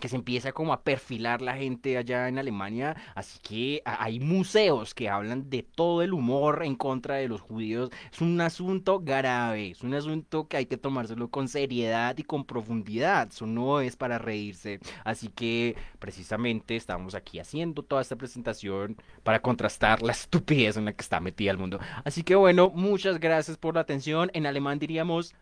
que 0.00 0.08
se 0.08 0.16
empieza 0.16 0.52
como 0.52 0.72
a 0.72 0.82
perfilar 0.82 1.42
la 1.42 1.56
gente 1.56 1.96
allá 1.96 2.28
en 2.28 2.38
Alemania, 2.38 2.96
así 3.14 3.38
que 3.40 3.82
hay 3.84 4.20
museos 4.20 4.94
que 4.94 5.08
hablan 5.08 5.50
de 5.50 5.62
todo 5.62 6.02
el 6.02 6.12
humor 6.12 6.62
en 6.64 6.76
contra 6.76 7.16
de 7.16 7.28
los 7.28 7.40
judíos. 7.40 7.90
Es 8.12 8.20
un 8.20 8.40
asunto 8.40 9.00
grave, 9.00 9.70
es 9.70 9.82
un 9.82 9.94
asunto 9.94 10.48
que 10.48 10.56
hay 10.56 10.66
que 10.66 10.76
tomárselo 10.76 11.28
con 11.28 11.48
seriedad 11.48 12.16
y 12.16 12.22
con 12.22 12.44
profundidad. 12.44 13.28
Eso 13.30 13.46
no 13.46 13.80
es 13.80 13.96
para 13.96 14.18
reírse. 14.18 14.80
Así 15.04 15.28
que 15.28 15.76
precisamente 15.98 16.76
estamos 16.76 17.14
aquí 17.14 17.38
haciendo 17.38 17.82
toda 17.82 18.02
esta 18.02 18.16
presentación 18.16 18.96
para 19.22 19.40
contrastar 19.40 20.02
la 20.02 20.12
estupidez 20.12 20.76
en 20.76 20.86
la 20.86 20.92
que 20.92 21.02
está 21.02 21.20
metida 21.20 21.50
el 21.50 21.58
mundo. 21.58 21.78
Así 22.04 22.22
que 22.22 22.34
bueno, 22.34 22.70
muchas 22.74 23.18
gracias 23.20 23.56
por 23.56 23.74
la 23.74 23.80
atención. 23.80 24.30
En 24.34 24.46
alemán 24.46 24.78
diríamos 24.78 25.34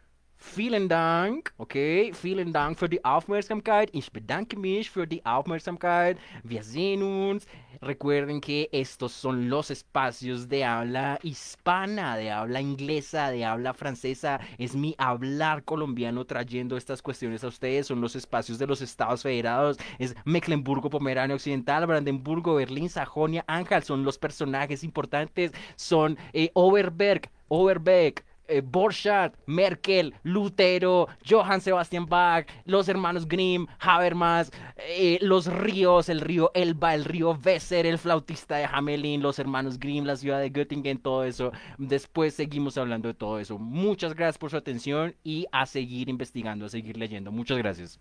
Vielen 0.54 0.88
Dank, 0.88 1.52
okay? 1.58 2.12
Vielen 2.14 2.52
Dank 2.52 2.78
für 2.78 2.88
die 2.88 3.04
Aufmerksamkeit. 3.04 3.90
Ich 3.92 4.10
bedanke 4.10 4.56
mich 4.58 4.90
für 4.90 5.06
die 5.06 5.22
Aufmerksamkeit. 5.26 6.18
Wir 6.44 6.62
sehen 6.62 7.02
uns. 7.02 7.46
Recuerden 7.82 8.40
que 8.40 8.70
estos 8.72 9.12
son 9.12 9.50
los 9.50 9.70
espacios 9.70 10.48
de 10.48 10.64
habla 10.64 11.18
hispana, 11.22 12.16
de 12.16 12.30
habla 12.30 12.60
inglesa, 12.60 13.30
de 13.30 13.44
habla 13.44 13.74
francesa. 13.74 14.40
Es 14.56 14.74
mi 14.74 14.94
hablar 14.96 15.62
colombiano 15.64 16.24
trayendo 16.24 16.78
estas 16.78 17.02
cuestiones 17.02 17.44
a 17.44 17.48
ustedes. 17.48 17.88
Son 17.88 18.00
los 18.00 18.16
espacios 18.16 18.58
de 18.58 18.66
los 18.66 18.80
Estados 18.80 19.22
Federados. 19.22 19.76
Es 19.98 20.14
Mecklenburgo, 20.24 20.88
Pomerania 20.88 21.36
Occidental, 21.36 21.86
Brandenburgo, 21.86 22.54
Berlín, 22.54 22.88
Sajonia, 22.88 23.44
Ángel. 23.46 23.82
Son 23.82 24.04
los 24.04 24.16
personajes 24.16 24.82
importantes. 24.84 25.52
Son 25.74 26.16
eh, 26.32 26.50
Overberg, 26.54 27.30
Overbeck 27.48 28.24
eh, 28.48 28.62
Borchardt, 28.64 29.34
Merkel, 29.46 30.14
Lutero, 30.22 31.08
Johann 31.28 31.60
Sebastian 31.60 32.06
Bach, 32.06 32.46
los 32.64 32.88
hermanos 32.88 33.26
Grimm, 33.28 33.66
Habermas, 33.78 34.50
eh, 34.76 35.18
los 35.20 35.46
ríos, 35.46 36.08
el 36.08 36.20
río 36.20 36.50
Elba, 36.54 36.94
el 36.94 37.04
río 37.04 37.38
Weser, 37.44 37.86
el 37.86 37.98
flautista 37.98 38.56
de 38.56 38.64
Hamelin, 38.64 39.22
los 39.22 39.38
hermanos 39.38 39.78
Grimm, 39.78 40.04
la 40.04 40.16
ciudad 40.16 40.40
de 40.40 40.50
Göttingen, 40.50 40.98
todo 40.98 41.24
eso. 41.24 41.52
Después 41.78 42.34
seguimos 42.34 42.78
hablando 42.78 43.08
de 43.08 43.14
todo 43.14 43.38
eso. 43.38 43.58
Muchas 43.58 44.14
gracias 44.14 44.38
por 44.38 44.50
su 44.50 44.56
atención 44.56 45.14
y 45.24 45.46
a 45.52 45.66
seguir 45.66 46.08
investigando, 46.08 46.66
a 46.66 46.68
seguir 46.68 46.96
leyendo. 46.96 47.32
Muchas 47.32 47.58
gracias. 47.58 48.00